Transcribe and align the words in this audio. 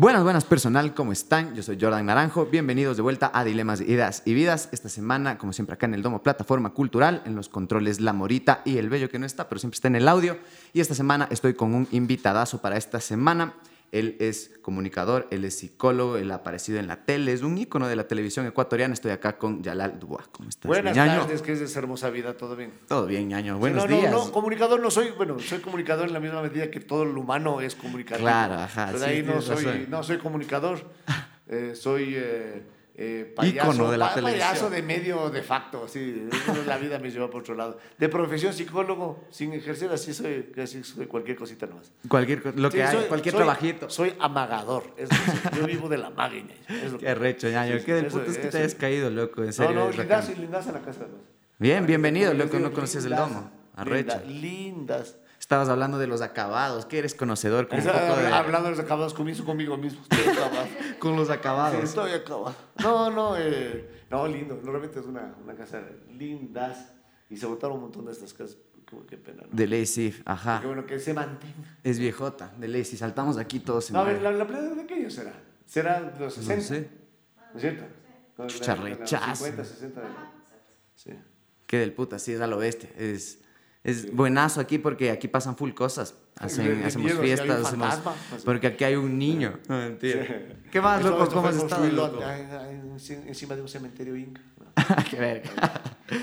Buenas, 0.00 0.22
buenas 0.22 0.46
personal, 0.46 0.94
¿cómo 0.94 1.12
están? 1.12 1.54
Yo 1.54 1.62
soy 1.62 1.76
Jordan 1.78 2.06
Naranjo, 2.06 2.46
bienvenidos 2.46 2.96
de 2.96 3.02
vuelta 3.02 3.30
a 3.34 3.44
Dilemas, 3.44 3.82
Ideas 3.82 4.22
y 4.24 4.32
Vidas. 4.32 4.70
Esta 4.72 4.88
semana, 4.88 5.36
como 5.36 5.52
siempre, 5.52 5.74
acá 5.74 5.84
en 5.84 5.92
el 5.92 6.00
Domo 6.00 6.22
Plataforma 6.22 6.70
Cultural, 6.70 7.20
en 7.26 7.36
los 7.36 7.50
controles 7.50 8.00
La 8.00 8.14
Morita 8.14 8.62
y 8.64 8.78
El 8.78 8.88
Bello 8.88 9.10
que 9.10 9.18
no 9.18 9.26
está, 9.26 9.46
pero 9.46 9.58
siempre 9.58 9.74
está 9.74 9.88
en 9.88 9.96
el 9.96 10.08
audio. 10.08 10.38
Y 10.72 10.80
esta 10.80 10.94
semana 10.94 11.28
estoy 11.30 11.52
con 11.52 11.74
un 11.74 11.86
invitadazo 11.90 12.62
para 12.62 12.78
esta 12.78 12.98
semana. 12.98 13.52
Él 13.92 14.16
es 14.20 14.52
comunicador, 14.62 15.26
él 15.30 15.44
es 15.44 15.58
psicólogo, 15.58 16.16
él 16.16 16.30
ha 16.30 16.36
aparecido 16.36 16.78
en 16.78 16.86
la 16.86 17.04
tele, 17.04 17.32
es 17.32 17.42
un 17.42 17.58
ícono 17.58 17.88
de 17.88 17.96
la 17.96 18.06
televisión 18.06 18.46
ecuatoriana. 18.46 18.94
Estoy 18.94 19.10
acá 19.10 19.36
con 19.36 19.62
Yalal 19.62 19.98
Dubois. 19.98 20.28
¿Cómo 20.28 20.48
estás, 20.48 20.68
Buenas 20.68 20.94
ñaño? 20.96 21.22
tardes, 21.22 21.42
que 21.42 21.52
es 21.52 21.58
de 21.58 21.64
esa 21.64 21.80
hermosa 21.80 22.08
vida, 22.10 22.36
¿todo 22.36 22.54
bien? 22.54 22.72
Todo 22.86 23.06
bien, 23.06 23.28
ñaño. 23.28 23.58
Buenos 23.58 23.82
Sí, 23.84 23.88
no, 23.90 23.96
días. 23.96 24.12
No, 24.12 24.26
no, 24.26 24.32
comunicador 24.32 24.80
no 24.80 24.90
soy, 24.90 25.10
bueno, 25.16 25.38
soy 25.40 25.58
comunicador 25.58 26.06
en 26.06 26.12
la 26.14 26.20
misma 26.20 26.40
medida 26.42 26.70
que 26.70 26.78
todo 26.80 27.02
el 27.02 27.16
humano 27.16 27.60
es 27.60 27.74
comunicador. 27.74 28.20
Claro, 28.22 28.54
ajá, 28.54 28.86
Pero 28.92 28.98
sí, 29.00 29.04
ahí 29.04 29.22
no 29.24 29.42
soy, 29.42 29.64
razón. 29.64 29.86
no 29.88 30.02
soy 30.04 30.18
comunicador, 30.18 30.78
eh, 31.48 31.72
soy 31.74 32.12
eh, 32.16 32.62
eh, 33.02 33.32
payaso, 33.34 33.90
de 33.90 33.96
la 33.96 34.08
pa- 34.08 34.14
televisión. 34.16 34.48
payaso 34.48 34.68
de 34.70 34.82
medio 34.82 35.30
de 35.30 35.42
facto, 35.42 35.88
sí, 35.88 36.28
eso 36.30 36.62
la 36.66 36.76
vida 36.76 36.98
me 36.98 37.10
lleva 37.10 37.30
por 37.30 37.40
otro 37.40 37.54
lado. 37.54 37.78
De 37.96 38.10
profesión 38.10 38.52
psicólogo, 38.52 39.24
sin 39.30 39.54
ejercer, 39.54 39.90
así 39.90 40.12
soy, 40.12 40.52
soy 40.82 41.06
cualquier 41.06 41.38
cosita 41.38 41.66
nomás. 41.66 41.90
Cualquier, 42.08 42.58
lo 42.58 42.68
que 42.70 42.76
Sí, 42.76 42.82
hay, 42.82 42.96
soy- 42.96 43.04
cualquier 43.06 43.32
soy- 43.32 43.38
trabajito. 43.38 43.88
Soy 43.88 44.12
amagador, 44.20 44.84
es 44.98 45.08
yo 45.56 45.66
vivo 45.66 45.88
de 45.88 45.96
la 45.96 46.10
magia. 46.10 46.44
es 46.68 46.92
lo 46.92 46.98
que- 46.98 47.06
Qué 47.06 47.14
recho, 47.14 47.48
ñaño. 47.48 47.78
Sí, 47.78 47.84
Qué 47.86 47.94
del 47.94 48.06
puto 48.06 48.24
es 48.30 48.36
que 48.36 48.48
te 48.48 48.58
hayas 48.58 48.74
caído, 48.74 49.08
loco, 49.08 49.40
en 49.40 49.46
No, 49.46 49.52
serio. 49.54 49.74
no, 49.74 49.88
es 49.88 49.96
lindas 49.96 50.38
lindas 50.38 50.66
en 50.66 50.74
la 50.74 50.80
casa. 50.80 51.00
además. 51.04 51.20
Bien, 51.58 51.86
bienvenido, 51.86 52.34
loco, 52.34 52.58
no 52.58 52.70
conoces 52.72 53.04
el 53.06 53.16
domo. 53.16 53.50
Arrecho. 53.76 54.20
Lindas. 54.26 55.16
Estabas 55.50 55.68
hablando 55.68 55.98
de 55.98 56.06
los 56.06 56.20
acabados, 56.20 56.86
que 56.86 57.00
eres 57.00 57.12
conocedor 57.12 57.66
con, 57.66 57.80
un 57.80 57.84
Esa- 57.84 57.92
poco 58.06 58.20
de- 58.20 58.28
Hablando 58.28 58.68
de 58.70 58.76
los 58.76 58.84
acabados 58.84 59.12
conmigo, 59.14 59.44
conmigo 59.44 59.76
mismo. 59.76 60.00
Estoy 60.08 60.32
acabado. 60.32 60.66
con 61.00 61.16
los 61.16 61.26
Sí, 61.26 61.32
acabados. 61.34 61.82
estoy 61.82 62.12
acabado. 62.12 62.54
No, 62.80 63.10
no, 63.10 63.36
eh, 63.36 64.04
no, 64.08 64.28
lindo. 64.28 64.54
Normalmente 64.62 65.00
es 65.00 65.06
una, 65.06 65.34
una 65.42 65.56
casa 65.56 65.82
lindas 66.08 66.92
y 67.28 67.36
se 67.36 67.46
botaron 67.46 67.78
un 67.78 67.82
montón 67.82 68.04
de 68.06 68.12
estas 68.12 68.32
casas. 68.32 68.58
Como 68.88 69.04
qué 69.06 69.16
pena. 69.16 69.42
¿no? 69.42 69.48
De 69.50 69.66
ley, 69.66 69.86
sí, 69.86 70.14
ajá. 70.24 70.60
Qué 70.60 70.68
bueno 70.68 70.86
que 70.86 71.00
se 71.00 71.14
mantenga. 71.14 71.78
Es 71.82 71.98
viejota, 71.98 72.52
de 72.56 72.68
ley. 72.68 72.84
Si 72.84 72.96
saltamos 72.96 73.36
aquí 73.36 73.58
todos 73.58 73.86
se 73.86 73.92
No, 73.92 73.98
a 73.98 74.04
ver, 74.04 74.22
la, 74.22 74.30
la 74.30 74.46
playa 74.46 74.68
de 74.68 74.86
qué 74.86 74.94
año 74.94 75.10
será? 75.10 75.32
¿Será 75.66 76.00
de 76.00 76.20
los 76.20 76.32
60? 76.34 76.54
No 76.54 76.62
sé. 76.62 76.90
¿No 77.50 77.56
es 77.56 77.60
cierto? 77.60 77.84
Chucha, 78.46 78.76
rechazo. 78.76 79.46
50, 79.46 79.64
60. 79.64 80.00
Sí. 80.94 81.10
Qué 81.66 81.78
del 81.78 81.92
puta, 81.92 82.20
sí, 82.20 82.34
es 82.34 82.40
a 82.40 82.46
lo 82.46 82.58
bestia. 82.58 82.88
Es, 82.96 83.39
es 83.82 84.14
buenazo 84.14 84.60
aquí 84.60 84.78
porque 84.78 85.10
aquí 85.10 85.28
pasan 85.28 85.56
full 85.56 85.72
cosas. 85.72 86.14
Hacen, 86.38 86.64
De- 86.66 86.74
de 86.76 86.84
hacemos 86.84 87.06
miedo, 87.10 87.22
fiestas, 87.22 87.66
hacemos- 87.66 87.88
fantasma, 87.88 88.14
pues. 88.30 88.42
porque 88.44 88.66
aquí 88.68 88.84
hay 88.84 88.96
un 88.96 89.18
niño. 89.18 89.58
No, 89.68 89.76
mentira. 89.78 90.24
Sí. 90.26 90.32
¿Qué 90.70 90.80
más, 90.80 91.02
loco? 91.04 91.28
¿Cómo 91.28 91.48
has 91.48 91.56
estado, 91.56 91.86
loco? 91.88 92.20
encima 93.26 93.54
de 93.56 93.62
un 93.62 93.68
cementerio 93.68 94.16
inca. 94.16 94.40
Qué 95.10 95.16
verga. 95.18 95.50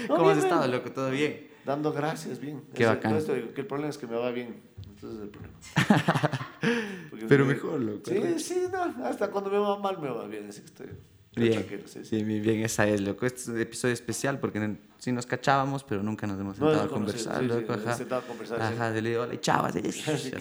No, 0.08 0.16
¿Cómo 0.18 0.30
has 0.30 0.38
bien, 0.38 0.48
estado, 0.50 0.68
loco? 0.72 0.92
¿Todo 0.92 1.10
bien? 1.12 1.48
Dando 1.66 1.92
gracias, 1.92 2.40
bien. 2.40 2.64
Qué 2.74 2.84
Eso- 2.84 2.94
bacán. 2.94 3.14
no 3.14 3.20
que 3.54 3.62
el 3.62 3.68
problema 3.68 3.90
es 3.90 3.98
que 3.98 4.08
me 4.08 4.16
va 4.16 4.32
bien. 4.32 4.62
Entonces 4.88 5.20
es 5.20 5.24
el 5.24 5.30
problema. 5.30 5.58
Pero 7.30 7.46
me- 7.46 7.54
mejor, 7.54 7.80
loco. 7.82 8.10
Sí, 8.10 8.40
sí, 8.40 8.68
no. 8.72 9.06
Hasta 9.06 9.30
cuando 9.30 9.50
me 9.52 9.58
va 9.58 9.78
mal 9.80 10.00
me 10.00 10.10
va 10.10 10.26
bien. 10.28 10.48
Así 10.50 10.62
que 10.62 10.68
estoy. 10.68 10.88
Bien, 11.42 11.66
sí, 11.86 12.00
sí. 12.04 12.06
sí, 12.06 12.24
bien, 12.24 12.42
bien, 12.42 12.62
esa 12.64 12.88
es, 12.88 13.02
loco. 13.02 13.26
Este 13.26 13.40
es 13.42 13.48
un 13.48 13.60
episodio 13.62 13.94
especial 13.94 14.40
porque 14.40 14.60
no- 14.60 14.78
sí 14.98 15.12
nos 15.12 15.26
cachábamos, 15.26 15.84
pero 15.84 16.04
nunca 16.04 16.26
nos 16.28 16.40
hemos 16.40 16.58
No, 16.60 16.66
sentado 16.68 16.80
a 16.82 16.84
nos 16.86 16.94
conocemos, 16.94 17.24
conversar, 17.28 17.44
sí, 17.44 17.50
sí, 17.50 17.62
loco, 17.62 17.76
nos 17.78 17.86
ajá. 17.88 17.98
sentado 17.98 18.22
a 18.22 18.26
conversar, 18.26 18.58
sí. 18.60 18.74
Ajá, 18.76 18.92
de 18.92 19.02
le 19.02 19.18
hola, 19.18 19.40
chavas, 19.42 19.76
Así. 20.08 20.32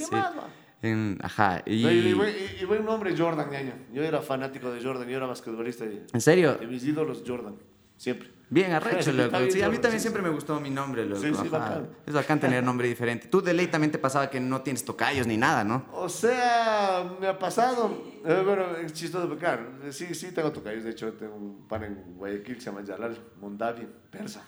En- 0.83 1.19
ajá, 1.23 1.63
y... 1.65 1.83
No, 1.83 1.91
y, 1.91 1.97
y 1.99 2.13
buen- 2.13 2.35
y 2.61 2.65
buen 2.67 2.85
nombre, 2.85 3.17
Jordan, 3.17 3.51
ñaño. 3.51 3.73
Yo 3.93 4.03
era 4.03 4.21
fanático 4.21 4.71
de 4.71 4.83
Jordan, 4.83 5.09
yo 5.09 5.17
era 5.17 5.27
basquetbolista. 5.27 5.85
Y, 5.87 6.05
¿En 6.13 6.21
serio? 6.21 6.55
de 6.55 6.67
mis 6.67 6.85
ídolos, 6.85 7.23
Jordan. 7.27 7.57
Siempre. 7.97 8.29
Bien, 8.49 8.73
arrecho, 8.73 9.13
loco. 9.13 9.37
Sí, 9.51 9.61
a 9.61 9.69
mí 9.69 9.79
también 9.79 10.01
siempre 10.01 10.23
me 10.23 10.29
gustó 10.29 10.61
mi 10.61 10.71
nombre, 10.71 11.05
loco. 11.05 11.21
Sí, 11.21 11.33
sí, 11.35 11.49
bacán. 11.49 11.89
Es 12.07 12.15
bacán 12.15 12.39
tener 12.39 12.63
nombre 12.63 12.87
diferente. 12.87 13.27
Tú 13.27 13.43
de 13.43 13.53
ley 13.53 13.67
también 13.67 13.91
te 13.91 13.99
pasaba 13.99 14.31
que 14.31 14.39
no 14.39 14.63
tienes 14.63 14.85
tocayos 14.85 15.27
ni 15.27 15.37
nada, 15.37 15.65
¿no? 15.65 15.85
O 15.93 16.09
sea, 16.09 17.11
me 17.21 17.27
ha 17.27 17.37
pasado. 17.39 18.05
eh, 18.25 18.43
bueno, 18.45 18.77
es 18.77 18.93
chistoso, 18.93 19.27
porque 19.29 19.41
claro, 19.45 19.67
sí, 19.91 20.15
sí 20.15 20.31
tengo 20.33 20.53
tocayos. 20.53 20.85
De 20.85 20.91
hecho, 20.91 21.13
tengo 21.15 21.35
un 21.35 21.67
pan 21.67 21.83
en 21.85 22.17
Guayaquil 22.17 22.55
que 22.55 22.61
se 22.61 22.67
llama 22.71 22.83
Yalal 22.85 23.19
Mondavi, 23.41 23.87
persa. 24.11 24.43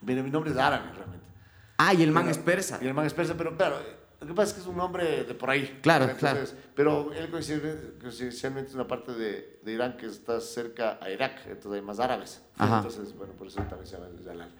Mira, 0.00 0.22
mi 0.24 0.30
nombre 0.30 0.50
es 0.50 0.56
árabe 0.58 0.90
realmente. 0.94 1.26
Ah, 1.78 1.94
y 1.94 2.02
el 2.02 2.10
man 2.10 2.24
Pero- 2.24 2.32
es 2.32 2.38
persa. 2.38 2.78
Y 2.82 2.86
el 2.88 2.94
man 2.94 3.06
es 3.06 3.14
persa, 3.14 3.34
pero 3.36 3.56
claro, 3.56 3.76
lo 4.20 4.26
que 4.26 4.34
pasa 4.34 4.48
es 4.48 4.54
que 4.54 4.60
es 4.62 4.66
un 4.66 4.76
nombre 4.76 5.24
de 5.24 5.34
por 5.34 5.50
ahí. 5.50 5.78
Claro, 5.82 6.08
claro. 6.18 6.40
Pero 6.74 7.12
él 7.12 7.30
coincide- 7.30 7.98
coincidencialmente 8.00 8.70
es 8.70 8.74
una 8.74 8.86
parte 8.86 9.12
de, 9.12 9.58
de 9.62 9.72
Irán 9.72 9.96
que 9.96 10.06
está 10.06 10.40
cerca 10.40 10.98
a 11.00 11.10
Irak, 11.10 11.40
entonces 11.46 11.72
hay 11.80 11.82
más 11.86 12.00
árabes. 12.00 12.42
Ajá. 12.56 12.78
Entonces, 12.78 13.14
bueno, 13.16 13.32
por 13.34 13.46
eso 13.48 13.60
también 13.62 13.86
se 13.86 13.96
llama 13.96 14.08
Yalal. 14.24 14.50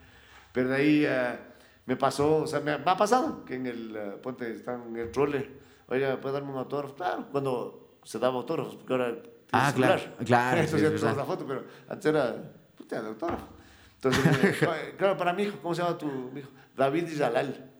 Pero 0.52 0.68
de 0.70 0.76
ahí 0.76 1.04
eh, 1.06 1.38
me 1.86 1.96
pasó, 1.96 2.38
o 2.38 2.46
sea, 2.46 2.60
me, 2.60 2.72
ha- 2.72 2.84
pasado 2.96 3.44
que 3.44 3.54
en 3.54 3.66
el 3.66 3.96
eh, 3.96 4.00
puente 4.22 4.50
están 4.50 4.88
en 4.88 4.96
el 4.96 5.10
trole. 5.10 5.50
Oiga, 5.88 6.20
¿puede 6.20 6.34
darme 6.34 6.50
un 6.52 6.58
autógrafo? 6.58 6.94
Claro, 6.94 7.26
cuando 7.30 7.98
se 8.04 8.18
daba 8.18 8.36
autógrafos, 8.36 8.76
porque 8.76 8.92
ahora. 8.92 9.12
tienes 9.12 9.32
Ah, 9.52 9.72
claro, 9.74 10.02
claro, 10.24 10.60
Entonces 10.62 10.92
es 10.92 11.02
la 11.02 11.24
foto, 11.24 11.46
pero 11.46 11.64
antes 11.88 12.06
era. 12.06 12.34
Puta, 12.76 13.00
de 13.00 13.08
autógrafo. 13.08 13.46
Entonces, 13.94 14.24
eh, 14.62 14.94
claro, 14.98 15.16
para 15.16 15.32
mi 15.32 15.44
hijo, 15.44 15.58
¿cómo 15.62 15.74
se 15.74 15.82
llama 15.82 15.96
tu 15.96 16.30
hijo? 16.36 16.48
David 16.76 17.06
Yalal. 17.08 17.70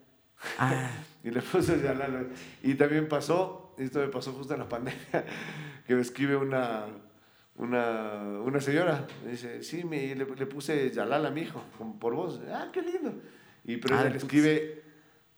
Ah, 0.59 0.91
Y 1.27 1.31
le 1.33 1.43
puse 1.43 1.83
Yalal. 1.83 2.29
Y 2.63 2.75
también 2.77 3.09
pasó, 3.09 3.75
esto 3.79 3.99
me 3.99 4.09
pasó 4.09 4.33
justo 4.33 4.55
en 4.55 4.61
la 4.61 4.69
pandemia, 4.69 5.25
que 5.87 5.95
me 5.97 6.01
escribe 6.01 6.37
una, 6.37 6.87
una, 7.57 8.21
una 8.45 8.61
señora. 8.61 9.07
Me 9.25 9.33
dice, 9.33 9.63
sí, 9.65 9.83
me, 9.85 10.15
le, 10.15 10.25
le 10.25 10.47
puse 10.47 10.91
Yalal 10.93 11.27
a 11.27 11.31
mi 11.31 11.41
hijo, 11.43 11.63
como 11.77 11.99
por 11.99 12.15
vos. 12.15 12.41
Ah, 12.53 12.69
qué 12.73 12.81
lindo. 12.81 13.13
Y 13.65 13.77
pero 13.79 13.97
Ah, 13.97 14.03
ella 14.03 14.11
le 14.11 14.19
escribe 14.19 14.83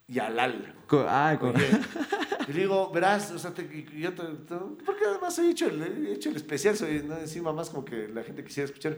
Yalal. 0.08 0.74
co- 0.86 1.06
ah, 1.08 1.36
co- 1.40 1.48
Oye, 1.48 1.66
y 2.48 2.52
le 2.52 2.60
digo, 2.60 2.90
verás, 2.92 3.30
o 3.30 3.38
sea, 3.38 3.52
te, 3.54 3.66
yo 3.96 4.12
te- 4.12 4.22
te- 4.22 4.84
porque 4.84 5.04
además 5.06 5.38
he 5.38 5.50
hecho 5.50 5.66
el, 5.68 5.82
he 6.06 6.12
hecho 6.12 6.28
el 6.28 6.36
especial, 6.36 6.76
soy, 6.76 7.02
¿no? 7.02 7.16
encima 7.18 7.52
más 7.52 7.70
como 7.70 7.84
que 7.86 8.08
la 8.08 8.22
gente 8.22 8.44
quisiera 8.44 8.66
escuchar. 8.66 8.96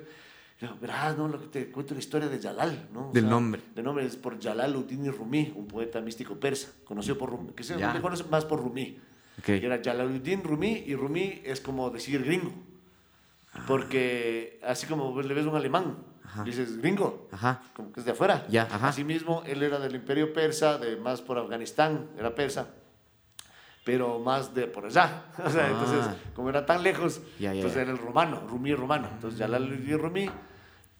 Verás, 0.81 1.17
no, 1.17 1.27
lo 1.27 1.41
que 1.41 1.47
te 1.47 1.71
cuento 1.71 1.95
la 1.95 2.01
historia 2.01 2.29
de 2.29 2.39
Yalal, 2.39 2.89
¿no? 2.93 3.09
O 3.09 3.13
Del 3.13 3.29
nombre. 3.29 3.63
El 3.75 3.83
nombre 3.83 4.05
es 4.05 4.17
por 4.17 4.39
Jalaluddin 4.39 5.11
Rumi, 5.11 5.53
un 5.57 5.67
poeta 5.67 6.01
místico 6.03 6.35
persa, 6.39 6.69
conocido 6.85 7.17
por 7.17 7.31
Rumi, 7.31 7.53
que 7.53 7.65
se 7.65 7.75
conoce 8.03 8.25
más 8.25 8.45
por 8.45 8.61
Rumi. 8.61 8.99
Ok. 9.39 9.45
Que 9.45 9.65
era 9.65 9.81
Jalaluddin 9.83 10.43
Rumi, 10.45 10.85
y 10.87 10.95
Rumi 10.95 11.41
es 11.45 11.61
como 11.63 11.89
decir 11.91 12.23
gringo. 12.25 12.53
Porque 13.67 14.61
así 14.63 14.87
como 14.87 15.21
le 15.21 15.35
ves 15.35 15.47
un 15.47 15.57
alemán, 15.57 15.97
Ajá. 16.25 16.45
dices 16.45 16.77
gringo, 16.77 17.29
Ajá. 17.33 17.63
como 17.75 17.91
que 17.93 18.01
es 18.01 18.07
de 18.07 18.13
afuera. 18.13 18.47
Ya, 18.49 18.63
ajá. 18.71 18.89
Asimismo, 18.89 19.43
él 19.47 19.63
era 19.63 19.79
del 19.79 19.95
imperio 19.95 20.33
persa, 20.33 20.79
de 20.79 20.97
más 20.97 21.21
por 21.23 21.39
Afganistán, 21.39 22.11
era 22.19 22.35
persa, 22.35 22.69
pero 23.85 24.19
más 24.21 24.55
de 24.55 24.67
por 24.67 24.85
allá. 24.87 25.25
O 25.45 25.51
sea, 25.51 25.65
Ah. 25.67 25.71
entonces, 25.71 26.07
como 26.35 26.49
era 26.51 26.65
tan 26.67 26.83
lejos, 26.83 27.21
ya, 27.39 27.53
pues 27.61 27.75
era 27.77 27.91
el 27.91 27.99
romano, 27.99 28.43
Rumi 28.47 28.75
romano. 28.75 29.09
Entonces, 29.13 29.39
ya 29.39 29.49
la 29.49 29.59
le 29.59 29.97
Rumi. 29.97 30.31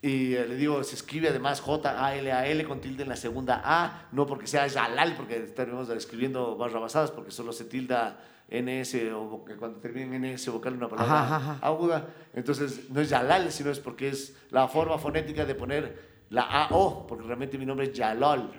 Y 0.03 0.35
eh, 0.35 0.47
le 0.47 0.55
digo, 0.57 0.83
se 0.83 0.95
escribe 0.95 1.29
además 1.29 1.61
J-A-L-A-L 1.61 2.65
con 2.65 2.81
tilde 2.81 3.03
en 3.03 3.09
la 3.11 3.17
segunda 3.17 3.61
A, 3.63 4.09
no 4.13 4.27
porque 4.27 4.47
sea 4.47 4.69
Jalal, 4.69 5.15
porque 5.17 5.37
estaremos 5.45 5.89
escribiendo 5.91 6.57
barra 6.57 6.81
basadas, 6.81 7.11
porque 7.11 7.31
solo 7.31 7.53
se 7.53 7.65
tilda 7.65 8.19
NS 8.49 8.97
o 9.15 9.45
cuando 9.59 9.79
termina 9.79 10.17
en 10.17 10.35
NS 10.35 10.49
vocal 10.49 10.75
una 10.75 10.89
palabra 10.89 11.23
Ajá, 11.23 11.37
ajá, 11.37 11.59
aguda. 11.61 12.09
Entonces, 12.33 12.89
no 12.91 13.01
es 13.01 13.11
Yalal, 13.11 13.53
sino 13.53 13.71
es 13.71 13.79
porque 13.79 14.09
es 14.09 14.35
la 14.51 14.67
forma 14.69 14.99
fonética 14.99 15.45
de 15.45 15.55
poner 15.55 16.11
la 16.31 16.43
A-O, 16.43 17.07
porque 17.07 17.25
realmente 17.25 17.59
mi 17.59 17.67
nombre 17.67 17.87
es 17.87 17.93
Yalol. 17.93 18.51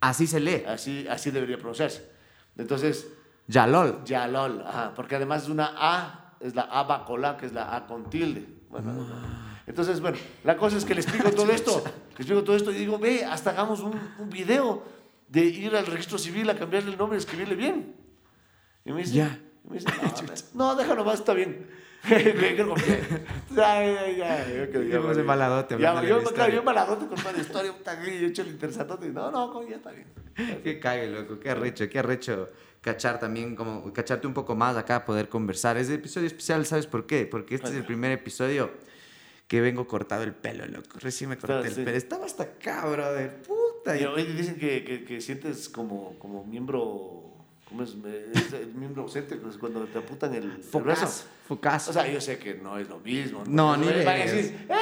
Así 0.00 0.26
se 0.26 0.40
lee. 0.40 0.64
Así, 0.66 1.06
así 1.08 1.30
debería 1.30 1.56
pronunciarse. 1.58 2.10
Entonces, 2.56 3.12
Yalol. 3.46 4.02
Yalol, 4.04 4.62
ajá, 4.66 4.92
porque 4.96 5.16
además 5.16 5.46
de 5.46 5.52
una 5.52 5.72
A, 5.76 6.34
es 6.40 6.54
la 6.54 6.62
A 6.62 6.84
bacola, 6.84 7.36
que 7.36 7.46
es 7.46 7.52
la 7.52 7.76
A 7.76 7.86
con 7.86 8.08
tilde. 8.08 8.46
Bueno, 8.70 9.06
Ah. 9.12 9.44
Entonces, 9.68 10.00
bueno, 10.00 10.16
la 10.44 10.56
cosa 10.56 10.78
es 10.78 10.84
que 10.84 10.94
le 10.94 11.02
explico 11.02 11.30
todo 11.30 11.52
esto, 11.52 11.82
le 11.84 12.16
explico 12.16 12.42
todo 12.42 12.56
esto 12.56 12.72
y 12.72 12.74
digo, 12.74 12.98
ve, 12.98 13.24
hasta 13.24 13.50
hagamos 13.50 13.80
un, 13.80 13.98
un 14.18 14.30
video 14.30 14.82
de 15.28 15.44
ir 15.44 15.76
al 15.76 15.86
registro 15.86 16.18
civil 16.18 16.48
a 16.50 16.56
cambiarle 16.58 16.92
el 16.92 16.98
nombre 16.98 17.18
y 17.18 17.20
escribirle 17.20 17.54
bien. 17.54 17.94
Y 18.84 18.92
me 18.92 19.00
dice, 19.02 19.14
Ya. 19.14 19.38
y 19.64 19.68
me 19.70 19.78
dice, 19.78 19.88
no, 20.54 20.72
no, 20.72 20.74
déjalo 20.74 21.04
más, 21.04 21.20
está 21.20 21.34
bien. 21.34 21.68
Ya, 23.50 23.82
ya, 24.12 24.46
yo 24.46 25.14
de 25.14 25.22
maladote, 25.24 25.76
Ya, 25.78 26.02
yo, 26.02 26.22
claro, 26.22 26.62
maladote 26.62 27.06
con 27.06 27.40
historia, 27.40 27.74
yo 27.84 28.02
he 28.04 28.26
hecho 28.26 28.42
el. 28.42 29.14
No, 29.14 29.30
no, 29.30 29.68
ya 29.68 29.76
está 29.76 29.90
bien. 29.90 30.06
Qué 30.62 30.78
cague, 30.78 31.08
loco. 31.08 31.40
Qué 31.40 31.50
arrecho, 31.50 31.88
qué 31.88 31.98
arrecho 31.98 32.50
cachar 32.80 33.18
también, 33.18 33.56
como 33.56 33.92
cacharte 33.92 34.26
un 34.26 34.34
poco 34.34 34.54
más 34.54 34.76
acá, 34.76 35.04
poder 35.04 35.28
conversar. 35.28 35.76
Es 35.76 35.88
el 35.88 35.96
episodio 35.96 36.28
especial, 36.28 36.64
¿sabes 36.64 36.86
por 36.86 37.06
qué? 37.06 37.26
Porque 37.26 37.56
este 37.56 37.68
es 37.68 37.74
el 37.74 37.84
primer 37.84 38.12
episodio 38.12 38.70
que 39.48 39.60
vengo 39.60 39.88
cortado 39.88 40.22
el 40.22 40.34
pelo, 40.34 40.66
loco. 40.66 40.98
Recién 41.00 41.30
me 41.30 41.38
corté 41.38 41.66
el 41.68 41.74
sí. 41.74 41.82
pelo. 41.82 41.96
Estaba 41.96 42.26
hasta 42.26 42.44
acá, 42.44 42.86
brother. 42.86 43.42
Puta. 43.42 43.96
Y 43.96 44.04
hoy 44.04 44.24
dicen 44.24 44.56
que, 44.58 44.84
que, 44.84 45.04
que 45.04 45.20
sientes 45.20 45.68
como, 45.68 46.16
como 46.18 46.44
miembro 46.44 47.28
¿Cómo 47.68 47.82
es? 47.82 47.94
Es 48.34 48.52
el 48.54 48.72
miembro 48.74 49.02
ausente, 49.02 49.38
cuando 49.60 49.84
te 49.84 49.98
aputan 49.98 50.34
el, 50.34 50.44
el 50.44 50.50
brazo. 50.50 50.70
Focas. 50.70 51.26
Focas. 51.46 51.88
O 51.88 51.92
sea, 51.92 52.10
yo 52.10 52.18
sé 52.18 52.38
que 52.38 52.54
no 52.54 52.78
es 52.78 52.88
lo 52.88 52.98
mismo. 53.00 53.44
No, 53.46 53.76
ni 53.76 53.86
van 53.86 54.08
a 54.08 54.14
decir, 54.14 54.38
este 54.38 54.66
man 54.66 54.78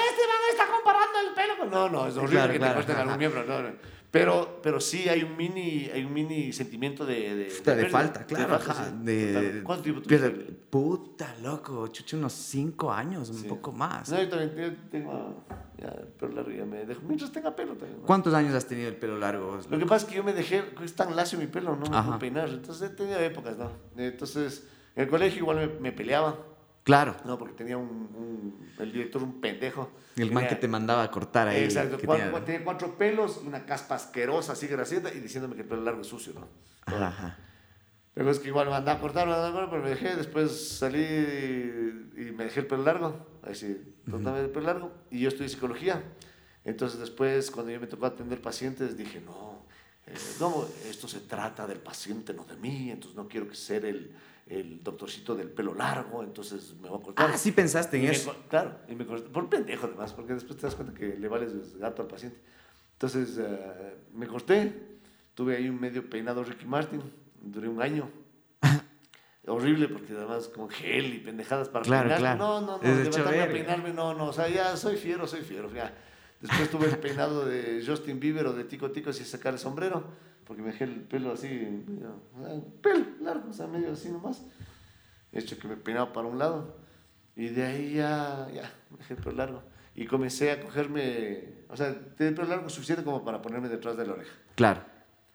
está 0.51 0.67
comparando 0.69 1.19
el 1.29 1.35
pelo. 1.35 1.59
con-". 1.59 1.71
No, 1.71 1.89
no, 1.89 2.07
es 2.07 2.17
horrible 2.17 2.37
Claro, 2.37 2.53
que 2.53 2.59
claro, 2.59 2.75
te 2.75 2.87
corten 2.87 2.97
algún 2.97 3.19
miembro. 3.19 3.45
no, 3.45 3.63
no. 3.63 3.96
Pero, 4.19 4.61
pero 4.63 4.81
sí 4.81 5.09
hay 5.09 5.23
un 5.23 5.37
mini, 5.37 5.89
hay 5.93 6.05
un 6.05 6.13
mini 6.13 6.53
sentimiento 6.53 7.05
de, 7.07 7.35
de, 7.35 7.45
Puta, 7.47 7.71
de 7.75 7.83
pérdida, 7.83 7.99
falta, 7.99 8.27
claro. 8.27 8.59
falta, 8.59 8.73
ajá, 8.73 8.85
sí. 8.91 9.05
de. 9.05 9.63
¿Cuánto 9.63 9.83
tiempo 9.85 10.03
tuviste? 10.03 10.31
Puta, 10.71 11.35
loco. 11.43 11.87
Chucho, 11.89 12.17
unos 12.17 12.33
cinco 12.33 12.93
años, 12.93 13.31
un 13.31 13.37
Sí. 13.37 13.49
poco 13.49 13.73
más. 13.73 14.11
No, 14.11 14.21
yo 14.23 14.29
también 14.29 14.77
tengo 14.91 15.45
ya 15.79 15.89
el 15.89 16.07
pelo 16.09 16.33
largo, 16.35 16.51
ya 16.51 16.65
me 16.65 16.85
dejo. 16.85 17.01
Mientras 17.07 17.33
tenga 17.33 17.55
pelo 17.55 17.75
también. 17.75 18.01
¿no? 18.01 18.07
¿Cuántos 18.07 18.33
años 18.35 18.55
has 18.55 18.67
tenido 18.67 18.89
el 18.89 18.97
pelo 18.97 19.19
largo? 19.19 19.59
Lo 19.71 19.79
que 19.79 19.87
pasa 19.87 20.05
es 20.07 20.11
que 20.11 20.17
yo 20.17 20.25
me 20.25 20.33
dejé, 20.33 20.65
es 20.85 20.95
tan 20.95 21.15
lacio 21.17 21.39
mi 21.39 21.47
pelo, 21.47 21.77
no 21.77 21.87
me 21.91 22.03
puedo 22.03 22.19
peinar. 22.19 22.49
Entonces 22.49 22.91
he 22.91 22.95
tenido 22.95 23.19
épocas, 23.21 23.57
¿no? 23.57 23.71
Entonces, 23.97 24.67
en 24.95 25.05
el 25.05 25.09
colegio 25.09 25.41
igual 25.41 25.57
me, 25.59 25.67
me 25.81 25.93
peleaba, 25.93 26.37
Claro. 26.87 27.17
¿no? 27.25 27.37
Porque 27.37 27.53
tenía 27.55 27.77
un, 27.77 27.89
un- 27.89 28.73
el 28.79 28.93
director 28.93 29.21
un 29.21 29.41
pendejo. 29.41 29.91
El 30.15 30.31
man 30.31 30.47
que 30.47 30.55
te 30.55 30.69
mandaba 30.69 31.03
a 31.03 31.11
cortar 31.11 31.49
ahí. 31.49 31.65
Exacto, 31.65 31.99
que 31.99 32.07
cua- 32.07 32.15
tenía- 32.17 32.33
cua- 32.33 32.45
tenía 32.45 32.63
cuatro 32.65 32.97
pelos, 32.97 33.39
una 33.39 33.67
caspa 33.67 33.97
asquerosa, 33.97 34.53
así 34.53 34.69
grasienta, 34.69 35.13
y 35.13 35.19
diciéndome 35.19 35.57
que 35.57 35.63
el 35.63 35.69
pelo 35.69 35.83
largo 35.83 36.03
es 36.03 36.07
sucio, 36.07 36.33
¿no? 36.35 36.47
Ajá, 36.87 37.09
ajá. 37.09 37.39
Pero 38.15 38.31
es 38.31 38.39
que 38.39 38.47
igual 38.49 38.69
me 38.69 38.75
andaba 38.77 38.99
a 38.99 39.01
cortar, 39.01 39.27
me 39.27 39.33
andaba 39.35 39.49
a 39.49 39.53
cortar, 39.53 39.71
pero 39.71 39.83
me 39.83 39.91
dejé, 39.91 40.15
después 40.15 40.79
salí 40.79 41.03
y, 41.03 42.29
y 42.29 42.33
me 42.33 42.45
dejé 42.45 42.61
el 42.61 42.67
pelo 42.69 42.85
largo, 42.85 43.27
ahí 43.43 43.57
sí, 43.57 43.77
totalmente 44.05 44.45
el 44.45 44.51
pelo 44.51 44.67
largo, 44.67 44.93
y 45.11 45.19
yo 45.21 45.29
estudié 45.29 45.49
psicología. 45.49 46.03
Entonces 46.65 47.01
después, 47.01 47.51
cuando 47.51 47.73
yo 47.73 47.81
me 47.81 47.89
tocó 47.89 48.07
atender 48.07 48.41
pacientes, 48.41 48.97
dije, 48.97 49.21
no, 49.21 49.67
eh, 50.07 50.15
no, 50.41 50.65
esto 50.89 51.09
se 51.09 51.19
trata 51.21 51.67
del 51.67 51.79
paciente, 51.81 52.33
no 52.33 52.45
de 52.45 52.57
mí, 52.57 52.91
entonces 52.93 53.17
no 53.17 53.27
quiero 53.29 53.49
que 53.49 53.57
ser 53.57 53.85
el, 53.85 54.13
el 54.47 54.83
doctorcito 54.83 55.35
del 55.35 55.51
pelo 55.51 55.75
largo, 55.75 56.23
entonces 56.23 56.75
me 56.81 56.89
voy 56.89 57.01
a 57.01 57.03
cortar. 57.03 57.31
Ah, 57.33 57.37
sí 57.37 57.51
pensaste 57.53 57.97
en 57.97 58.05
Y 58.05 58.07
me 58.07 58.13
eso. 58.13 58.33
co- 58.33 58.49
claro, 58.49 58.77
y 58.89 58.95
me 58.95 59.05
corté, 59.05 59.29
por 59.29 59.49
pendejo 59.49 59.87
además, 59.87 60.13
porque 60.13 60.35
después 60.35 60.57
te 60.59 60.67
das 60.67 60.75
cuenta 60.77 60.95
que 60.95 61.17
le 61.17 61.29
vales 61.29 61.77
gato 61.79 62.03
al 62.03 62.09
paciente. 62.09 62.39
Entonces 62.93 63.37
eh, 63.39 63.97
me 64.15 64.27
corté, 64.27 64.99
tuve 65.35 65.57
ahí 65.57 65.69
un 65.69 65.81
medio 65.81 66.09
peinado 66.09 66.45
Ricky 66.45 66.65
Martin, 66.65 67.03
duré 67.43 67.69
un 67.69 67.83
año. 67.83 68.09
Horrible 69.49 69.89
porque 69.89 70.13
además 70.13 70.49
con 70.49 70.69
gel 70.69 71.15
y 71.15 71.19
pendejadas 71.19 71.69
para 71.69 71.85
Claro, 71.85 72.09
peinarme. 72.09 72.37
claro. 72.39 72.39
No, 72.39 72.61
no, 72.61 72.79
no, 72.79 72.83
levantarme 73.03 73.43
a 73.43 73.49
peinarme, 73.49 73.93
no, 73.93 74.15
no, 74.15 74.27
o 74.27 74.33
sea, 74.33 74.49
ya 74.49 74.77
soy 74.77 74.97
fiero, 74.97 75.27
soy 75.27 75.43
fiero. 75.43 75.73
ya. 75.73 75.93
Después 76.49 76.71
tuve 76.71 76.87
el 76.89 76.99
peinado 76.99 77.45
de 77.47 77.83
Justin 77.87 78.21
Bieber 78.21 78.47
o 78.47 78.53
de 78.53 78.65
Tico 78.65 78.91
Tico 78.91 79.13
sin 79.13 79.27
sacar 79.27 79.53
el 79.55 79.59
sombrero, 79.59 80.05
porque 80.47 80.63
me 80.63 80.69
dejé 80.73 80.85
el 80.85 81.01
pelo 81.01 81.33
así, 81.33 81.49
medio, 81.49 82.21
pelo 82.81 83.05
largo, 83.23 83.51
o 83.51 83.53
sea, 83.53 83.67
medio 83.67 83.93
así 83.93 84.09
nomás. 84.11 84.43
He 85.33 85.41
hecho 85.41 85.59
que 85.59 85.67
me 85.69 85.77
peinaba 85.77 86.13
para 86.13 86.29
un 86.29 86.39
lado. 86.39 86.77
Y 87.35 87.49
de 87.49 87.65
ahí 87.65 87.95
ya, 87.95 88.49
ya, 88.55 88.73
me 88.91 88.99
dejé 88.99 89.15
el 89.15 89.21
pelo 89.21 89.37
largo. 89.37 89.63
Y 89.95 90.07
comencé 90.07 90.53
a 90.53 90.61
cogerme, 90.61 91.65
o 91.69 91.77
sea, 91.77 91.93
tenía 92.17 92.29
el 92.31 92.35
pelo 92.35 92.49
largo 92.49 92.69
suficiente 92.69 93.03
como 93.05 93.25
para 93.25 93.43
ponerme 93.43 93.69
detrás 93.69 93.97
de 93.97 94.07
la 94.07 94.13
oreja, 94.13 94.35
Claro. 94.55 94.81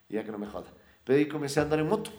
ya 0.09 0.23
que 0.23 0.31
no 0.31 0.37
me 0.37 0.47
joda. 0.47 0.67
Pero 1.03 1.17
ahí 1.19 1.27
comencé 1.27 1.59
a 1.59 1.63
andar 1.63 1.79
en 1.79 1.87
moto. 1.87 2.11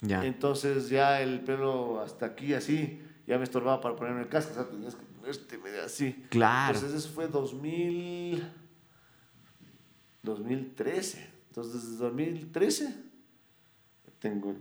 Ya. 0.00 0.24
Entonces 0.24 0.88
ya 0.88 1.20
el 1.20 1.40
pelo 1.40 2.00
hasta 2.00 2.26
aquí 2.26 2.54
así, 2.54 3.02
ya 3.26 3.38
me 3.38 3.44
estorbaba 3.44 3.80
para 3.80 3.96
ponerme 3.96 4.20
el 4.22 4.28
casco, 4.28 4.52
o 4.52 4.54
sea, 4.54 4.68
tenías 4.68 4.94
que 4.94 5.04
medio 5.62 5.84
así. 5.84 6.24
Claro. 6.30 6.76
Entonces 6.76 6.98
eso 7.04 7.12
fue 7.14 7.28
2000, 7.28 8.42
2013. 10.22 11.30
Entonces 11.48 11.90
desde 11.90 11.96
2013 12.04 12.96
tengo 14.18 14.50
el. 14.50 14.56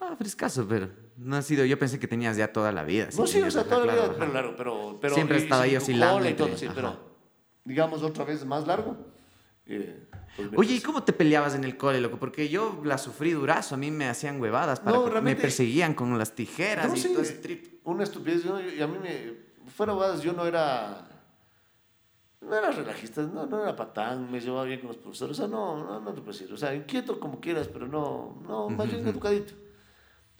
Ah, 0.00 0.14
frescaso, 0.16 0.66
pero 0.68 0.88
no 1.16 1.36
ha 1.36 1.42
sido. 1.42 1.64
Yo 1.64 1.78
pensé 1.78 1.98
que 1.98 2.06
tenías 2.06 2.36
ya 2.36 2.52
toda 2.52 2.72
la 2.72 2.84
vida. 2.84 3.08
No, 3.16 3.26
sí, 3.26 3.40
o 3.40 3.50
sea, 3.50 3.64
toda 3.64 3.84
la 3.84 3.92
claro, 3.94 4.08
vida 4.10 4.18
pelo 4.18 4.32
largo, 4.32 4.54
pero, 4.56 4.98
pero 5.00 5.14
Siempre 5.14 5.38
estaba 5.38 5.66
y 5.66 5.70
ahí 5.70 5.76
oscilando 5.76 6.28
y 6.28 6.34
todo, 6.34 6.56
sí, 6.56 6.68
pero 6.74 7.16
digamos 7.64 8.02
otra 8.02 8.24
vez 8.24 8.44
más 8.44 8.66
largo. 8.66 8.96
eh, 9.66 10.06
Oye, 10.54 10.74
¿y 10.74 10.80
cómo 10.80 11.02
te 11.02 11.12
peleabas 11.12 11.54
en 11.54 11.64
el 11.64 11.76
cole, 11.76 12.00
loco? 12.00 12.18
Porque 12.18 12.48
yo 12.48 12.82
la 12.84 12.98
sufrí 12.98 13.32
durazo, 13.32 13.74
a 13.74 13.78
mí 13.78 13.90
me 13.90 14.06
hacían 14.06 14.40
huevadas, 14.40 14.80
para 14.80 14.98
No, 14.98 15.22
me 15.22 15.34
perseguían 15.34 15.94
con 15.94 16.16
las 16.18 16.34
tijeras 16.34 16.88
No, 16.88 16.94
y 16.94 17.00
sí, 17.00 17.08
todo 17.08 17.22
ese 17.22 17.34
trip. 17.34 17.80
Una 17.84 18.04
estupidez, 18.04 18.44
¿no? 18.44 18.60
y 18.60 18.80
a 18.80 18.86
mí 18.86 18.98
me. 18.98 19.45
Fuera 19.76 19.92
bodas, 19.92 20.22
yo 20.22 20.32
no 20.32 20.46
era. 20.46 21.06
No 22.40 22.56
era 22.56 22.70
relajista, 22.70 23.22
no, 23.22 23.44
no 23.44 23.62
era 23.62 23.76
patán, 23.76 24.30
me 24.30 24.40
llevaba 24.40 24.64
bien 24.64 24.80
con 24.80 24.88
los 24.88 24.96
profesores, 24.96 25.38
o 25.38 25.42
sea, 25.42 25.48
no, 25.48 25.84
no, 25.84 26.00
no 26.00 26.14
te 26.14 26.20
puedo 26.20 26.32
decir, 26.32 26.50
o 26.52 26.56
sea, 26.56 26.74
inquieto 26.74 27.18
como 27.18 27.40
quieras, 27.40 27.68
pero 27.68 27.86
no, 27.86 28.40
no, 28.46 28.70
más 28.70 28.90
bien 28.90 29.06
educadito. 29.06 29.52